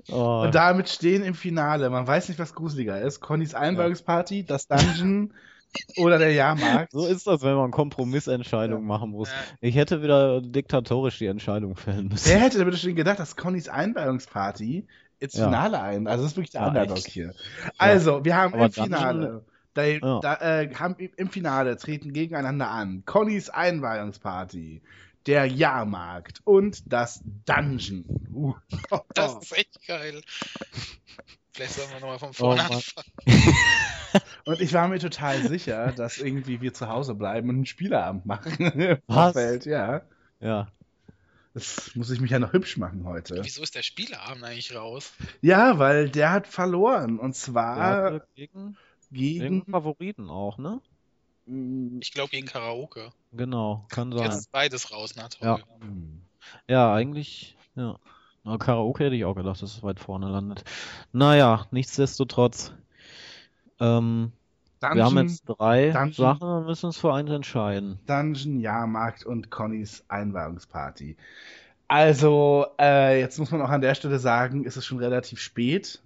[0.09, 0.43] Oh.
[0.45, 1.89] Und damit stehen im Finale.
[1.89, 3.19] Man weiß nicht, was gruseliger ist.
[3.21, 5.33] Connys Einweihungsparty, das Dungeon
[5.97, 6.91] oder der Jahrmarkt.
[6.91, 9.29] So ist das, wenn man Kompromissentscheidungen machen muss.
[9.29, 9.35] Ja.
[9.61, 12.29] Ich hätte wieder diktatorisch die Entscheidung fällen müssen.
[12.29, 14.85] Wer hätte denn bitte schon gedacht, dass Connys Einweihungsparty
[15.19, 15.45] ins Ja.
[15.45, 16.07] Finale ein?
[16.07, 17.07] Also das ist wirklich der Ja, Underdog echt.
[17.07, 17.33] hier.
[17.77, 19.45] Also, wir haben Aber im Finale.
[19.73, 20.19] Da, Ja.
[20.19, 24.81] da, äh, haben im Finale treten gegeneinander an Connys Einweihungsparty,
[25.27, 28.05] der Jahrmarkt und das Dungeon.
[28.33, 28.55] Uh.
[29.13, 30.21] Das ist echt geil.
[31.53, 32.71] Vielleicht sollen wir nochmal von Oh vorne Mann.
[32.71, 33.55] anfangen.
[34.45, 38.25] Und ich war mir total sicher, dass irgendwie wir zu Hause bleiben und einen Spieleabend
[38.25, 38.53] machen.
[38.71, 39.33] Im Was?
[39.33, 40.01] Vorfeld, ja.
[40.39, 40.67] Ja.
[41.53, 43.41] Das muss ich mich ja noch hübsch machen heute.
[43.43, 45.13] Wieso ist der Spieleabend eigentlich raus?
[45.41, 47.19] Ja, weil der hat verloren.
[47.19, 48.77] Und zwar gegen,
[49.11, 49.39] gegen.
[49.39, 50.81] gegen Favoriten auch, ne?
[51.45, 53.11] Ich glaube gegen Karaoke.
[53.31, 54.31] Genau, kann Jetzt sein.
[54.31, 55.47] ist beides raus, na toll.
[55.47, 55.59] Ja.
[56.67, 57.97] Ja, eigentlich, ja.
[58.43, 60.63] Aber Karaoke hätte ich auch gedacht, dass es weit vorne landet.
[61.11, 62.73] Naja, nichtsdestotrotz.
[63.79, 64.31] Ähm,
[64.79, 66.13] Dungeon, wir haben jetzt drei Dungeon.
[66.13, 67.99] Sachen und müssen uns für eins entscheiden.
[68.07, 71.17] Dungeon, Jahrmarkt und Connys Einweihungsparty.
[71.87, 76.01] Also, äh, jetzt muss man auch an der Stelle sagen, ist es schon relativ spät.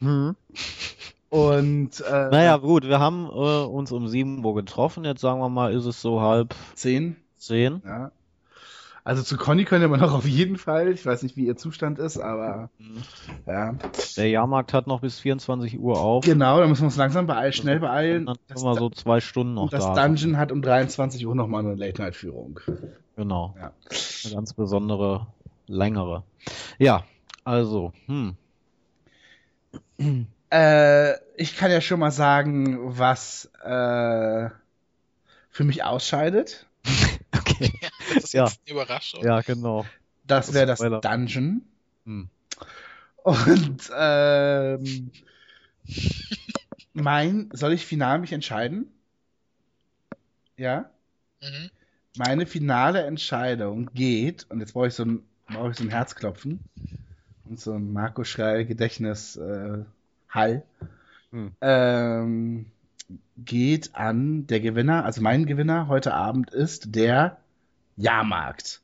[0.00, 0.36] Hm.
[1.30, 5.04] Und äh, Naja, gut, wir haben äh, uns um 7 Uhr getroffen.
[5.04, 7.16] Jetzt sagen wir mal, ist es so halb 10.
[7.38, 7.82] 10.
[7.84, 8.10] Ja.
[9.02, 10.92] Also zu Conny könnte man noch auf jeden Fall.
[10.92, 12.68] Ich weiß nicht, wie ihr Zustand ist, aber
[13.46, 13.74] ja.
[14.16, 16.24] Der Jahrmarkt hat noch bis 24 Uhr auf.
[16.24, 18.26] Genau, da müssen wir uns langsam beeilen, schnell beeilen.
[18.26, 19.94] Dann Das, können wir so zwei Stunden noch und das da.
[20.06, 22.60] Dungeon hat um 23 Uhr nochmal eine Late-Night-Führung.
[23.16, 23.54] Genau.
[23.58, 23.72] Ja.
[24.24, 25.28] Eine ganz besondere,
[25.66, 26.24] längere.
[26.78, 27.04] Ja,
[27.44, 28.36] also, hm.
[30.50, 34.50] Äh, ich kann ja schon mal sagen, was äh,
[35.50, 36.66] für mich ausscheidet.
[37.32, 37.72] Okay.
[38.14, 38.44] Das ist Ja.
[38.46, 39.22] jetzt eine Überraschung.
[39.24, 39.84] Ja, genau.
[40.26, 40.78] Das wäre das.
[40.78, 41.62] Dungeon.
[42.04, 42.28] Hm.
[43.22, 45.10] Und ähm,
[46.92, 48.92] mein, soll ich final mich entscheiden?
[50.56, 50.90] Ja?
[51.42, 51.70] Mhm.
[52.16, 56.60] Meine finale Entscheidung geht, und jetzt brauche ich so ein, brauche ich so ein Herzklopfen
[57.44, 59.84] und so ein Marco Schrei Gedächtnis äh,
[60.30, 60.62] Hall.
[61.32, 61.52] Hm.
[61.60, 62.66] Ähm,
[63.36, 67.38] geht an der Gewinner, also mein Gewinner heute Abend ist der
[67.96, 68.80] Jahrmarkt.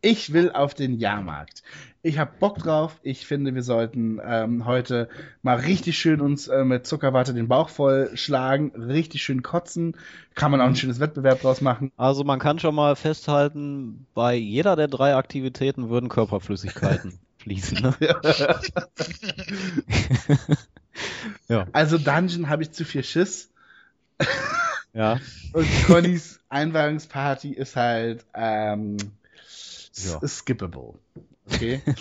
[0.00, 1.62] Ich will auf den Jahrmarkt.
[2.02, 3.00] Ich habe Bock drauf.
[3.02, 5.08] Ich finde, wir sollten ähm, heute
[5.40, 9.96] mal richtig schön uns äh, mit Zuckerwatte den Bauch voll schlagen, richtig schön kotzen.
[10.34, 11.90] Kann man auch ein schönes Wettbewerb draus machen.
[11.96, 17.80] Also man kann schon mal festhalten, bei jeder der drei Aktivitäten würden Körperflüssigkeiten fließen.
[17.80, 17.94] Ne?
[21.48, 23.50] ja, Also Dungeon habe ich zu viel Schiss.
[24.92, 25.18] ja.
[25.52, 28.96] Und Connys Einweihungsparty ist halt ähm,
[29.94, 30.26] Ja.
[30.26, 30.94] skippable.
[31.46, 31.80] Okay.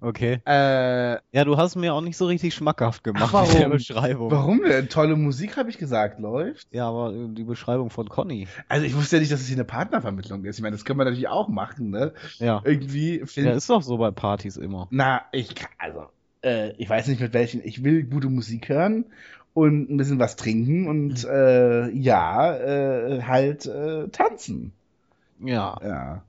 [0.00, 0.40] Okay.
[0.46, 3.70] äh, Ja, du hast mir auch nicht so richtig schmackhaft gemacht Ach, mit der warum?
[3.72, 4.30] Beschreibung.
[4.30, 4.88] warum denn?
[4.88, 6.66] Tolle Musik, habe ich gesagt, läuft.
[6.72, 8.48] Ja, aber die Beschreibung von Conny.
[8.68, 10.56] Also ich wusste ja nicht, dass es hier eine Partnervermittlung ist.
[10.56, 12.12] Ich meine, das können wir natürlich auch machen, ne?
[12.38, 12.62] Ja.
[12.64, 14.88] Irgendwie find, Ja, ist doch so bei Partys immer.
[14.90, 16.06] Na, ich kann, also,
[16.42, 17.64] äh, ich weiß nicht mit welchen.
[17.64, 19.06] Ich will gute Musik hören
[19.54, 24.72] und ein bisschen was trinken und äh, ja, äh, halt äh, tanzen.
[25.40, 25.78] Ja.
[25.82, 26.22] Ja.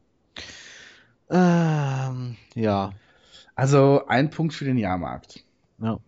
[1.29, 2.91] Ähm, ja.
[3.55, 5.43] Also ein Punkt für den Jahrmarkt.
[5.79, 5.99] Ja.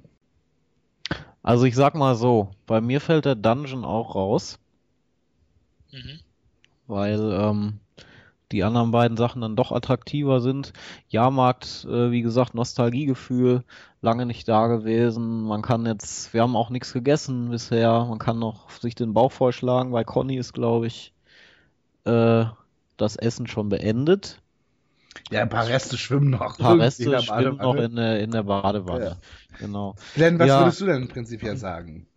[1.43, 4.57] Also ich sag mal so, bei mir fällt der Dungeon auch raus,
[5.91, 6.19] Mhm.
[6.87, 7.79] weil ähm,
[8.51, 10.73] die anderen beiden Sachen dann doch attraktiver sind.
[11.07, 13.63] Jahrmarkt, äh, wie gesagt, Nostalgiegefühl,
[14.01, 15.43] lange nicht da gewesen.
[15.43, 18.05] Man kann jetzt, wir haben auch nichts gegessen bisher.
[18.05, 19.91] Man kann noch sich den Bauch vollschlagen.
[19.91, 21.13] Bei Conny ist, glaube ich,
[22.05, 22.45] äh,
[22.97, 24.41] das Essen schon beendet.
[25.31, 26.59] Ja, ein paar Reste schwimmen noch.
[26.59, 29.05] Ein paar Reste schwimmen noch in der, in der Badewanne.
[29.05, 29.17] Ja.
[29.59, 29.95] Genau.
[30.13, 30.59] Glenn, was Ja.
[30.61, 32.07] würdest du denn prinzipiell sagen?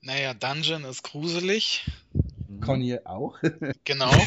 [0.00, 1.84] Naja, Dungeon ist gruselig.
[2.62, 3.38] Conny auch?
[3.84, 4.10] Genau.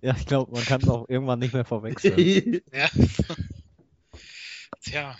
[0.00, 2.60] Ja, ich glaube, man kann es auch irgendwann nicht mehr verwechseln.
[2.72, 2.88] ja.
[4.80, 5.16] Tja.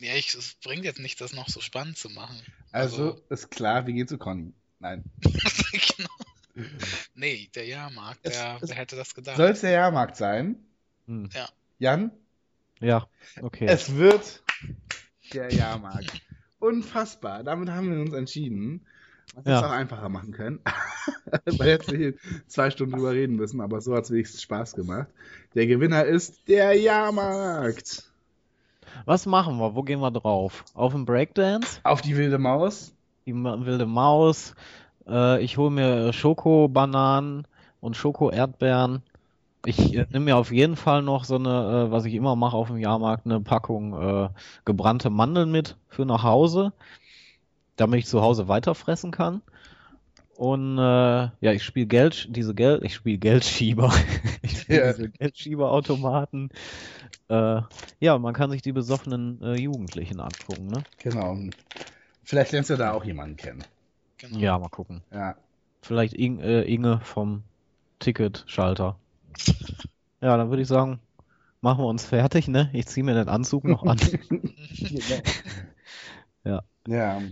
[0.00, 2.36] Ja, ich, es bringt jetzt nicht, das noch so spannend zu machen.
[2.72, 4.52] also ist klar, wir gehen zu Conny.
[4.80, 5.04] Nein.
[5.22, 6.64] genau.
[7.14, 9.36] Nee, der Jahrmarkt, Es- der, es- wer hätte das gedacht?
[9.36, 10.56] Soll es der Jahrmarkt sein?
[11.06, 11.28] Hm.
[11.78, 12.10] Jan?
[12.80, 13.06] Ja,
[13.40, 13.66] okay.
[13.66, 14.42] Es wird
[15.32, 16.10] der Jahrmarkt.
[16.58, 17.44] Unfassbar.
[17.44, 18.86] Damit haben wir uns entschieden.
[19.34, 19.58] Was Ja.
[19.58, 20.60] es auch einfacher machen können.
[21.58, 22.14] Weil jetzt wir hier
[22.46, 25.08] zwei Stunden drüber reden müssen, aber so hat es wenigstens Spaß gemacht.
[25.54, 28.04] Der Gewinner ist der Jahrmarkt.
[29.06, 29.74] Was machen wir?
[29.74, 30.64] Wo gehen wir drauf?
[30.74, 31.80] Auf den Breakdance?
[31.82, 32.92] Auf die wilde Maus.
[33.26, 34.54] Die wilde Maus?
[35.08, 37.46] Äh, ich hole mir Schoko-Bananen
[37.80, 39.02] und Schoko-Erdbeeren.
[39.66, 42.56] Ich äh, nehme mir auf jeden Fall noch so eine, äh, was ich immer mache
[42.56, 44.28] auf dem Jahrmarkt, eine Packung äh,
[44.64, 46.72] gebrannte Mandeln mit für nach Hause,
[47.76, 49.42] damit ich zu Hause weiterfressen kann.
[50.36, 53.92] Und äh, ja, ich spiele Geld, diese Geld, ich spiele Geldschieber.
[54.42, 54.92] ich spiele Ja.
[54.92, 56.50] diese Geldschieberautomaten.
[57.28, 57.60] Äh,
[58.00, 60.82] ja, man kann sich die besoffenen äh, Jugendlichen angucken, ne?
[60.98, 61.38] Genau.
[62.24, 63.64] Vielleicht lernst du da auch jemanden kennen.
[64.18, 64.38] Genau.
[64.38, 65.02] Ja, mal gucken.
[65.12, 65.36] Ja.
[65.82, 67.44] Vielleicht Ing, äh, Inge vom
[68.00, 68.96] Ticketschalter.
[70.20, 70.98] Ja, dann würde ich sagen,
[71.60, 72.70] machen wir uns fertig, ne?
[72.72, 73.98] Ich ziehe mir den Anzug noch an.
[76.44, 76.62] Ja.
[76.86, 77.22] Ja.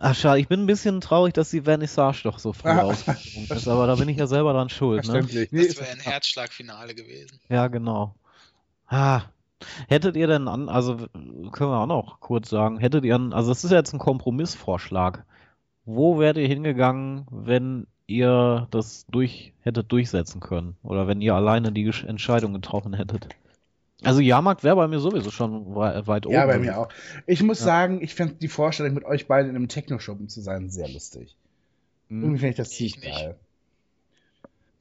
[0.00, 2.82] Ach, schade, ich bin ein bisschen traurig, dass die Vernissage doch so früh Ah.
[2.82, 5.22] ausgesprungen ist, aber da bin ich ja selber dran schuld, ne?
[5.22, 7.40] Das wäre ein Herzschlagfinale gewesen.
[7.48, 8.14] Ja, genau.
[8.86, 9.22] Ah.
[9.88, 10.96] Hättet ihr denn an, also
[11.50, 15.24] können wir auch noch kurz sagen, hättet ihr an, also das ist jetzt ein Kompromissvorschlag.
[15.84, 20.76] Wo wärt ihr hingegangen, wenn ihr das durch hättet durchsetzen können?
[20.84, 23.28] Oder wenn ihr alleine die Entscheidung getroffen hättet?
[24.04, 26.34] Also Jahrmarkt wäre bei mir sowieso schon wei- weit oben.
[26.34, 26.66] Ja, bei gewesen.
[26.70, 26.88] mir auch.
[27.26, 27.66] Ich muss Ja.
[27.66, 31.36] sagen, ich fände die Vorstellung, mit euch beiden in einem Techno-Schuppen zu sein, sehr lustig.
[32.08, 32.22] Hm.
[32.22, 33.18] Irgendwie finde ich das ziemlich ich nicht.
[33.18, 33.36] geil.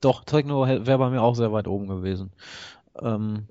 [0.02, 2.32] Doch, Techno wäre bei mir auch sehr weit oben gewesen.
[3.02, 3.46] Ähm,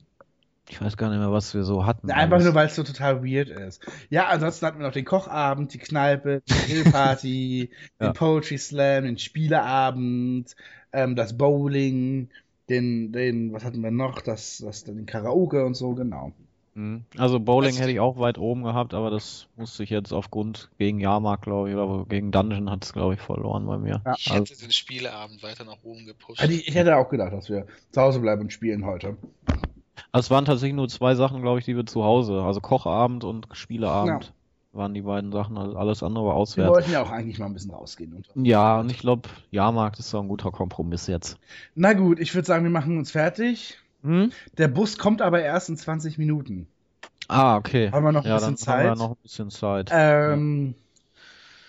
[0.69, 2.11] Ich weiß gar nicht mehr, was wir so hatten.
[2.11, 2.45] Einfach alles.
[2.47, 3.87] nur, weil es so total weird ist.
[4.11, 7.71] Ja, ansonsten hatten wir noch den Kochabend, die Kneipe, die Grillparty,
[8.01, 8.07] Ja.
[8.09, 10.57] den Poetry Slam, den Spieleabend,
[10.93, 12.31] ähm, das Bowling,
[12.69, 14.21] den, den, was hatten wir noch?
[14.23, 16.33] Das, das, den Karaoke und so, genau.
[16.75, 17.05] Mhm.
[17.17, 20.71] Also Bowling Was- hätte ich auch weit oben gehabt, aber das musste ich jetzt aufgrund
[20.79, 24.03] gegen Jahrmarkt, glaube ich, oder gegen Dungeon hat es, glaube ich, verloren bei mir.
[24.05, 24.15] Ja.
[24.19, 26.41] Ich Also, hätte den Spieleabend weiter nach oben gepusht.
[26.41, 29.17] Also ich, ich hätte auch gedacht, dass wir zu Hause bleiben und spielen heute.
[30.13, 33.25] also es waren tatsächlich nur zwei Sachen, glaube ich, die wir zu Hause, also Kochabend
[33.25, 34.35] und Spieleabend
[34.77, 36.71] waren die beiden Sachen, also alles andere war Wir auswärts.
[36.71, 38.13] wollten ja auch eigentlich mal ein bisschen rausgehen.
[38.35, 41.39] Und Ja, und ich glaube, Jahrmarkt ist so ein guter Kompromiss jetzt.
[41.75, 43.79] Na gut, ich würde sagen, wir machen uns fertig.
[44.03, 44.33] Hm?
[44.59, 46.69] Der Bus kommt aber erst in 20 Minuten.
[47.29, 47.91] Ah, okay.
[47.91, 48.99] Haben wir noch ein ja, bisschen dann haben wir Zeit?
[48.99, 49.91] noch ein bisschen Zeit.
[49.93, 50.75] Ähm,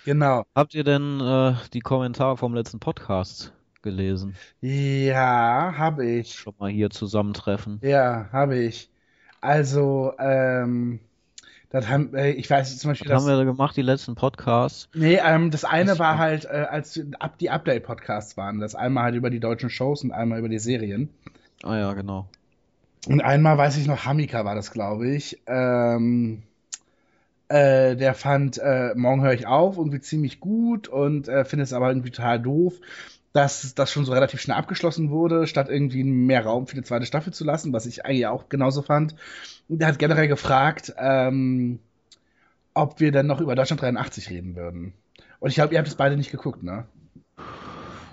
[0.05, 0.43] genau.
[0.55, 4.35] Habt ihr denn äh, die Kommentare vom letzten Podcast gelesen?
[4.61, 6.35] Ja, habe ich.
[6.35, 7.79] Schon mal hier zusammentreffen.
[7.81, 8.89] Ja, habe ich.
[9.41, 10.99] Also, ähm,
[11.69, 14.15] das haben, äh, ich weiß zum Beispiel, Was haben dass, wir da gemacht, die letzten
[14.15, 14.87] Podcasts?
[14.93, 18.59] nee, ähm, das eine Das- war halt, äh, als ab die Update-Podcasts waren.
[18.59, 21.09] Das einmal halt über die deutschen Shows und einmal über die Serien.
[21.63, 22.27] Ah ja, genau.
[23.07, 25.41] Und einmal weiß ich noch, Hamika war das, glaube ich.
[25.47, 26.43] Ähm,
[27.49, 31.73] äh, der fand äh, Morgen höre ich auf irgendwie ziemlich gut und äh, findet es
[31.73, 32.73] aber irgendwie total doof,
[33.37, 37.05] dass das schon so relativ schnell abgeschlossen wurde, statt irgendwie mehr Raum für die zweite
[37.05, 39.13] Staffel zu lassen, was ich eigentlich auch genauso fand.
[39.69, 41.77] Und der hat generell gefragt, ähm,
[42.73, 44.93] ob wir dann noch über Deutschland 83 reden würden.
[45.39, 46.85] Und ich glaube, ihr habt es beide nicht geguckt, ne?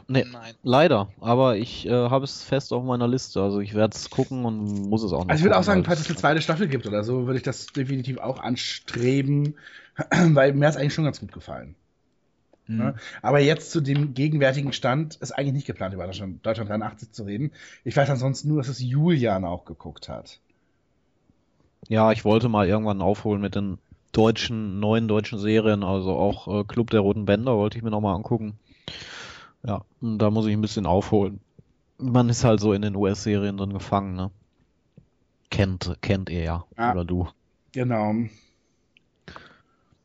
[0.08, 0.54] Nee, Nein.
[0.62, 1.08] leider.
[1.22, 3.40] Aber ich äh, habe es fest auf meiner Liste.
[3.40, 5.84] Also ich werde es gucken und muss es auch noch Also ich würde auch sagen,
[5.84, 9.54] falls es eine zweite Staffel gibt oder so, würde ich das definitiv auch anstreben,
[10.10, 11.76] weil mir hat es eigentlich schon ganz gut gefallen.
[12.66, 12.76] Mhm.
[12.76, 12.94] Ne?
[13.22, 17.24] Aber jetzt zu dem gegenwärtigen Stand ist eigentlich nicht geplant, über Deutschland, Deutschland 83 zu
[17.24, 17.52] reden.
[17.84, 20.40] Ich weiß ansonsten nur, dass es Julian auch geguckt hat.
[21.88, 23.78] Ja, ich wollte mal irgendwann aufholen mit den
[24.12, 25.82] deutschen, neuen deutschen Serien.
[25.82, 28.58] Also auch äh, Club der Roten Bänder wollte ich mir nochmal angucken.
[29.66, 31.40] Ja, und da muss ich ein bisschen aufholen.
[31.98, 34.30] Man ist halt so in den US-Serien drin gefangen, ne?
[35.50, 36.64] Kennt, kennt ihr ja.
[36.76, 36.92] Ja.
[36.92, 37.28] Oder du.
[37.72, 38.14] Genau.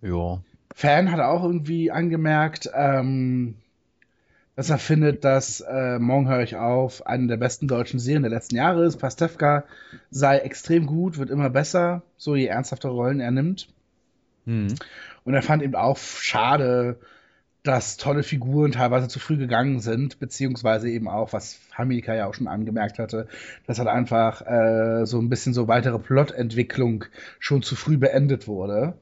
[0.01, 0.41] Ja.
[0.79, 3.55] Fan hat auch irgendwie angemerkt, ähm,
[4.55, 8.31] dass er findet, dass äh, Morgen höre ich auf eine der besten deutschen Serien der
[8.31, 8.95] letzten Jahre ist.
[8.95, 9.65] Pastewka
[10.09, 13.67] sei extrem gut, wird immer besser, so je ernsthafter Rollen er nimmt.
[14.45, 14.73] Mhm.
[15.25, 16.95] Und er fand eben auch schade,
[17.63, 22.33] dass tolle Figuren teilweise zu früh gegangen sind, beziehungsweise eben auch, was Hamilka ja auch
[22.33, 23.27] schon angemerkt hatte,
[23.67, 27.03] dass halt einfach äh, so ein bisschen so weitere Plotentwicklung
[27.37, 28.93] schon zu früh beendet wurde.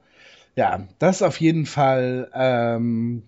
[0.57, 3.21] Ja, das ist auf jeden Fall ähm,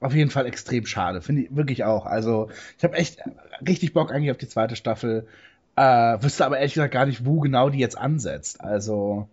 [0.00, 2.06] auf jeden Fall extrem schade, finde ich wirklich auch.
[2.06, 3.20] Also ich habe echt
[3.64, 5.28] richtig Bock eigentlich auf die zweite Staffel,
[5.76, 5.82] äh,
[6.20, 8.60] wüsste aber ehrlich gesagt gar nicht, wo genau die jetzt ansetzt.
[8.60, 9.28] Also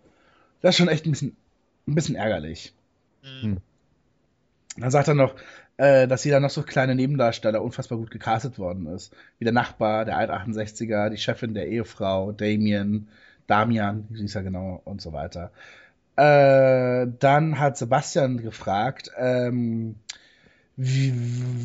[0.60, 1.36] das ist schon echt ein bisschen
[1.88, 2.72] ein bisschen ärgerlich.
[3.24, 3.56] Mhm.
[4.76, 5.34] Dann sagt er noch,
[5.76, 9.12] äh, dass jeder noch so kleine Nebendarsteller unfassbar gut gecastet worden ist.
[9.40, 13.08] Wie der Nachbar, der Alt-68er, die Chefin der Ehefrau, Damien,
[13.48, 15.50] Damian, wie hieß er genau, und so weiter.
[16.16, 19.96] Äh, dann hat Sebastian gefragt, ähm,
[20.76, 21.12] wie,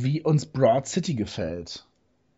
[0.03, 1.85] wie uns Broad City gefällt.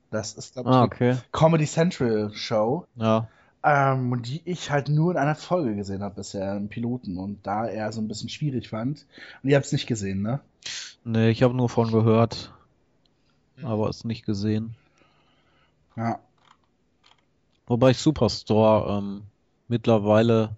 [0.09, 1.17] Das ist, glaube ich, Ah, eine okay.
[1.31, 2.85] Comedy Central Show.
[2.95, 3.27] Ja.
[3.63, 7.65] Ähm, die ich halt nur in einer Folge gesehen habe bisher, im Piloten, und da
[7.65, 9.05] er so ein bisschen schwierig fand.
[9.43, 10.39] Und ihr habt es nicht gesehen, ne?
[11.03, 12.53] Nee, ich habe nur von gehört,
[13.57, 13.65] Mhm.
[13.65, 14.75] aber es nicht gesehen.
[15.95, 16.19] Ja.
[17.65, 19.23] Wobei ich Superstore ähm,
[19.67, 20.55] mittlerweile,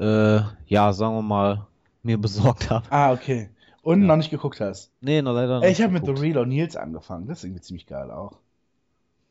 [0.00, 1.66] äh, ja, sagen wir mal,
[2.02, 2.86] mir besorgt habe.
[2.90, 3.50] Ah, okay.
[3.82, 4.06] Und Ja.
[4.08, 4.90] noch nicht geguckt hast.
[5.00, 6.12] Nee, noch leider nicht ich habe mit The.
[6.12, 7.26] Real O'Neills angefangen.
[7.28, 8.38] Das ist irgendwie ziemlich geil auch.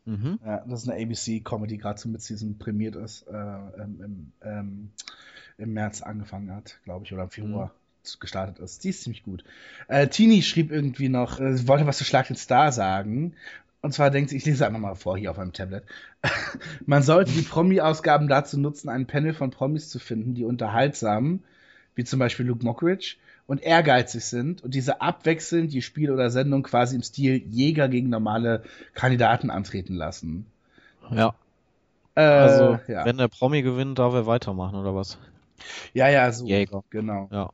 [0.05, 0.39] Mhm.
[0.45, 3.33] Ja, das ist eine ABC-Comedy, gerade zum Mid-Season prämiert ist, äh,
[3.83, 4.91] im, im, ähm,
[5.57, 7.71] im März angefangen hat, glaube ich, oder im Februar
[8.19, 8.83] gestartet ist.
[8.83, 9.43] Die ist ziemlich gut.
[9.87, 13.33] Äh, Tini schrieb irgendwie noch, äh, wollte was zu Schlag den Star sagen.
[13.81, 15.83] Und zwar denkt sie, ich lese einfach mal vor hier auf meinem Tablet.
[16.85, 21.43] Man sollte die Promi-Ausgaben dazu nutzen, ein Panel von Promis zu finden, die unterhaltsam,
[21.95, 23.15] wie zum Beispiel Luke Mockridge,
[23.47, 28.09] und ehrgeizig sind und diese abwechselnd die Spiel oder Sendung quasi im Stil Jäger gegen
[28.09, 30.45] normale Kandidaten antreten lassen.
[31.09, 31.33] Ja,
[32.15, 33.05] Äh, also ja.
[33.05, 35.17] wenn der Promi gewinnt, darf er weitermachen oder was?
[35.93, 36.45] ja, ja, so.
[36.45, 36.83] Jäger.
[36.91, 37.27] Genau.
[37.31, 37.49] Ja,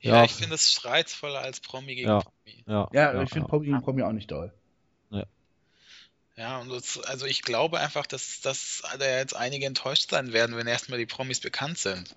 [0.00, 0.24] Ja, Ja.
[0.24, 2.20] ich finde es reizvoller als Promi gegen Ja.
[2.20, 2.64] Promi.
[2.66, 2.88] ja.
[2.92, 4.52] Ja, ich finde Promi gegen Promi auch nicht doll.
[6.38, 10.56] Ja, und das, also ich glaube einfach, dass, dass da jetzt einige enttäuscht sein werden,
[10.56, 12.14] wenn erstmal die Promis bekannt sind.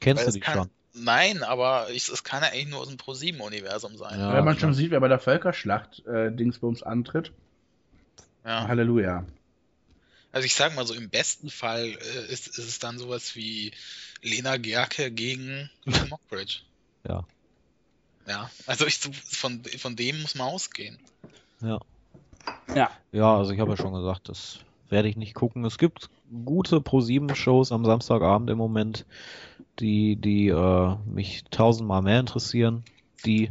[0.00, 0.70] Kennst Weil du die kann, schon?
[0.94, 4.18] Nein, aber ich, es kann ja eigentlich nur aus dem Pro-7-Universum sein.
[4.18, 4.32] Ja.
[4.32, 4.70] Wenn man klar.
[4.70, 7.32] schon sieht, wer bei der Völkerschlacht äh, Dingsbums antritt.
[8.42, 8.68] Ja.
[8.68, 9.26] Halleluja.
[10.32, 13.72] Also ich sag mal so, im besten Fall äh, ist, ist es dann sowas wie
[14.22, 15.70] Lena Gerke gegen
[16.08, 16.60] Mockbridge.
[17.06, 17.26] Ja.
[18.26, 20.98] Ja, also ich, von, von dem muss man ausgehen.
[21.60, 21.78] Ja.
[22.74, 22.90] Ja.
[23.12, 24.58] Ja, also ich habe ja schon gesagt, das
[24.88, 25.64] werde ich nicht gucken.
[25.64, 26.10] Es gibt
[26.44, 29.06] gute Pro-7-Shows am Samstagabend im Moment,
[29.78, 32.84] die, die äh, mich tausendmal mehr interessieren.
[33.24, 33.44] Die,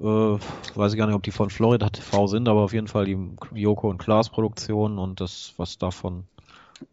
[0.00, 3.06] äh, weiß ich gar nicht, ob die von Florida TV sind, aber auf jeden Fall
[3.06, 3.18] die
[3.54, 6.24] Joko und Klaas Produktion und das, was da von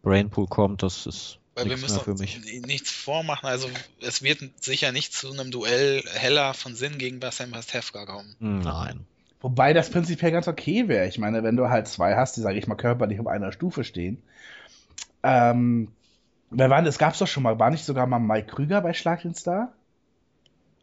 [0.02, 2.40] Brainpool kommt, das ist Weil wir nichts müssen für mich.
[2.66, 3.46] nichts vormachen.
[3.48, 3.68] Also
[4.00, 8.36] es wird sicher nicht zu einem Duell Heller von Sinn gegen Bassem Pastewka kommen.
[8.38, 9.06] Nein.
[9.40, 11.06] Wobei das prinzipiell ganz okay wäre.
[11.08, 13.84] Ich meine, wenn du halt zwei hast, die, sage ich mal, körperlich auf einer Stufe
[13.84, 14.22] stehen.
[15.22, 15.88] Ähm,
[16.50, 18.92] wer war denn, das gab's doch schon mal, war nicht sogar mal Mike Krüger bei
[18.94, 19.72] Schlag den Star?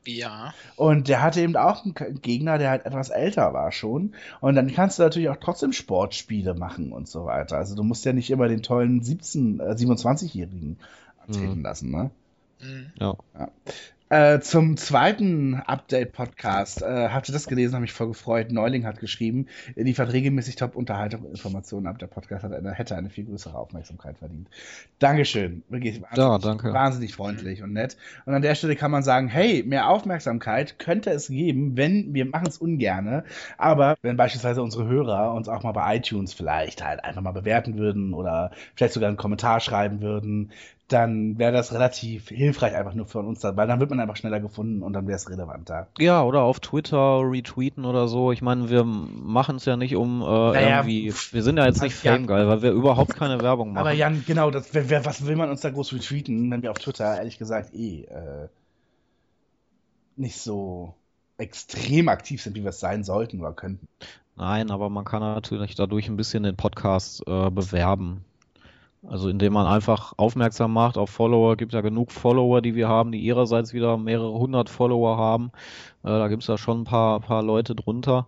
[0.05, 4.13] Ja, Und der hatte eben auch einen Gegner, der halt etwas älter war schon.
[4.39, 7.57] Und dann kannst du natürlich auch trotzdem Sportspiele machen und so weiter.
[7.57, 10.79] Also du musst ja nicht immer den tollen 17, äh, 27-Jährigen
[11.17, 11.63] antreten Mhm.
[11.63, 12.11] lassen, ne?
[12.61, 12.93] mhm.
[12.99, 13.17] Ja.
[14.09, 16.81] Äh, zum zweiten Update-Podcast.
[16.81, 17.73] Äh, habt ihr das gelesen?
[17.73, 18.53] Habe mich voll gefreut.
[18.53, 21.99] Neuling hat geschrieben, er liefert regelmäßig Top-Unterhaltung und Informationen ab.
[21.99, 24.47] Der Podcast hat eine, hätte eine viel größere Aufmerksamkeit verdient.
[24.99, 25.61] Dankeschön.
[25.67, 26.71] Wirklich wahnsinnig, Ja, danke.
[26.71, 27.97] wahnsinnig freundlich und nett.
[28.25, 32.25] Und an der Stelle kann man sagen, hey, mehr Aufmerksamkeit könnte es geben, wenn wir
[32.27, 33.25] machen es ungerne,
[33.57, 37.77] aber wenn beispielsweise unsere Hörer uns auch mal bei iTunes vielleicht halt einfach mal bewerten
[37.77, 40.51] würden oder vielleicht sogar einen Kommentar schreiben würden,
[40.87, 44.39] dann wäre das relativ hilfreich einfach nur für uns, weil dann wird man einfach schneller
[44.39, 45.87] gefunden und dann wäre es relevanter.
[45.99, 48.31] Ja, oder auf Twitter retweeten oder so.
[48.31, 51.13] Ich meine, wir machen es ja nicht um äh, Naja, irgendwie.
[51.31, 52.13] Wir sind ja jetzt nicht ja.
[52.13, 53.81] famegeil, weil wir überhaupt keine Werbung machen.
[53.81, 56.71] Aber Jan, genau, das, wer, wer, was will man uns da groß retweeten, wenn wir
[56.71, 58.47] auf Twitter ehrlich gesagt eh äh,
[60.15, 60.93] nicht so
[61.37, 63.87] extrem aktiv sind, wie wir es sein sollten oder könnten.
[64.37, 68.23] Nein, aber man kann natürlich dadurch ein bisschen den Podcast äh, bewerben.
[69.05, 73.11] Also indem man einfach aufmerksam macht auf Follower, gibt ja genug Follower, die wir haben,
[73.11, 75.51] die ihrerseits wieder mehrere hundert Follower haben.
[76.03, 78.27] Äh, da gibt es ja schon ein paar, paar Leute drunter.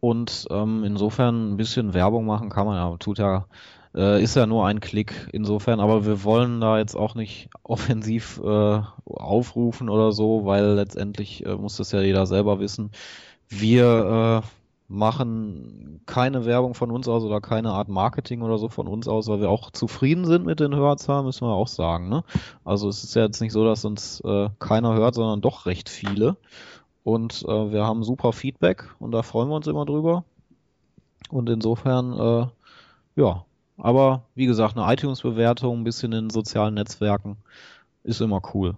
[0.00, 2.96] Und ähm, insofern ein bisschen Werbung machen kann man ja.
[2.98, 3.46] Tut ja,
[3.94, 8.40] äh, ist ja nur ein Klick insofern, aber wir wollen da jetzt auch nicht offensiv
[8.44, 12.90] äh, aufrufen oder so, weil letztendlich äh, muss das ja jeder selber wissen.
[13.48, 14.48] Wir äh,
[14.88, 19.28] machen keine Werbung von uns aus oder keine Art Marketing oder so von uns aus,
[19.28, 22.08] weil wir auch zufrieden sind mit den Hörerzahlen, müssen wir auch sagen.
[22.08, 22.22] Ne?
[22.64, 25.88] Also es ist ja jetzt nicht so, dass uns äh, keiner hört, sondern doch recht
[25.88, 26.36] viele.
[27.02, 30.24] Und äh, wir haben super Feedback und da freuen wir uns immer drüber.
[31.30, 32.46] Und insofern, äh,
[33.20, 33.44] ja,
[33.78, 37.36] aber wie gesagt, eine iTunes-Bewertung, ein bisschen in sozialen Netzwerken
[38.04, 38.76] ist immer cool.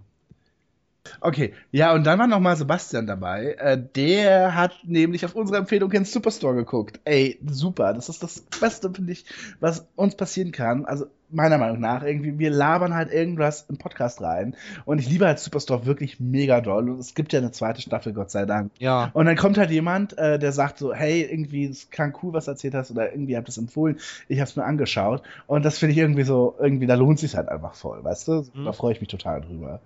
[1.21, 3.55] Okay, ja, und dann war noch mal Sebastian dabei.
[3.59, 6.99] Äh, der hat nämlich auf unsere Empfehlung ins Superstore geguckt.
[7.05, 7.93] Ey, super.
[7.93, 9.25] Das ist das Beste, finde ich,
[9.59, 10.85] was uns passieren kann.
[10.85, 14.55] Also meiner Meinung nach irgendwie, wir labern halt irgendwas im Podcast rein.
[14.85, 16.89] Und ich liebe halt Superstore wirklich mega doll.
[16.89, 18.71] Und es gibt ja eine zweite Staffel, Gott sei Dank.
[18.79, 22.33] Ja, Und dann kommt halt jemand, äh, der sagt so, hey, irgendwie, es klang cool,
[22.33, 23.97] was du erzählt hast, oder irgendwie habt ihr es empfohlen,
[24.27, 25.21] ich hab's mir angeschaut.
[25.47, 28.45] Und das finde ich irgendwie so, irgendwie, da lohnt sich halt einfach voll, weißt du?
[28.53, 28.65] Mhm.
[28.65, 29.79] Da freue ich mich total drüber.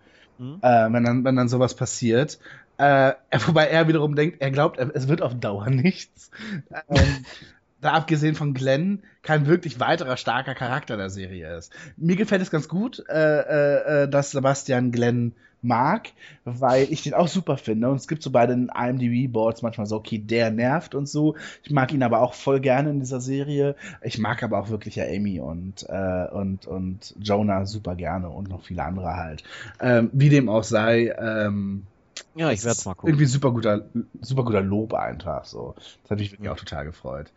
[0.43, 0.59] Mhm.
[0.61, 2.39] Äh, wenn, dann, wenn dann sowas passiert.
[2.77, 3.13] Äh,
[3.45, 6.31] wobei er wiederum denkt, er glaubt, es wird auf Dauer nichts.
[6.89, 7.25] Ähm,
[7.81, 11.73] da abgesehen von Glenn kein wirklich weiterer starker Charakter der Serie ist.
[11.97, 15.33] Mir gefällt es ganz gut, äh, äh, äh, dass Sebastian Glenn
[15.63, 16.11] mag,
[16.45, 17.89] weil ich den auch super finde.
[17.89, 21.35] Und es gibt so bei den IMDb-Boards manchmal so, okay, der nervt und so.
[21.63, 23.75] Ich mag ihn aber auch voll gerne in dieser Serie.
[24.01, 28.49] Ich mag aber auch wirklich ja Amy und, äh, und, und Jonah super gerne und
[28.49, 29.43] noch viele andere halt.
[29.79, 31.83] Ähm, wie dem auch sei, ähm,
[32.35, 33.09] ja, ich werde es mal gucken.
[33.09, 33.85] Irgendwie super guter,
[34.21, 35.75] super guter Lob einfach so.
[36.01, 37.31] Das hat mich wirklich auch total gefreut.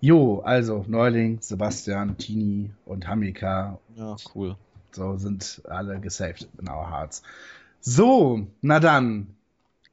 [0.00, 4.56] Jo, also Neuling, Sebastian, Tini und Hamika, Ja, cool.
[4.92, 7.22] so sind alle gesaved in our hearts.
[7.88, 9.28] So, na dann.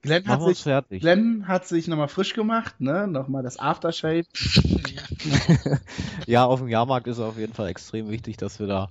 [0.01, 1.01] Glenn hat Machen sich, fertig.
[1.01, 3.07] Glenn hat sich nochmal frisch gemacht, ne?
[3.07, 4.23] Nochmal das Aftershave.
[6.27, 8.89] Ja, auf dem Jahrmarkt ist auf jeden Fall extrem wichtig, dass wir da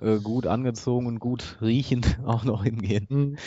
[0.00, 3.38] äh, gut angezogen und gut riechend auch noch hingehen.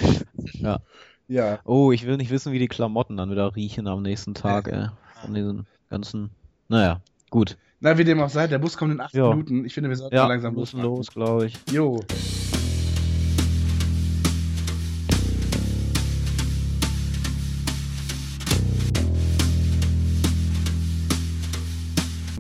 [0.53, 0.79] Ja.
[1.27, 1.59] Ja.
[1.65, 4.87] Oh, ich will nicht wissen, wie die Klamotten dann wieder riechen am nächsten Tag, ey.
[5.21, 6.31] Von diesen ganzen.
[6.67, 7.57] Naja, gut.
[7.79, 9.29] Na, wie dem auch sei, der Bus kommt in acht Ja.
[9.29, 9.65] Minuten.
[9.65, 10.97] Ich finde, wir sollten Ja, langsam müssen losmachen.
[10.97, 11.57] los, glaube ich.
[11.71, 12.03] Jo.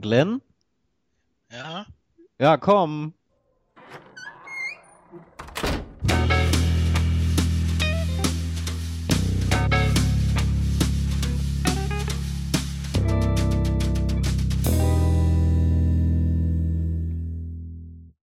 [0.05, 0.39] Glenn?
[1.49, 1.87] Ja,
[2.37, 3.15] Ja, komm.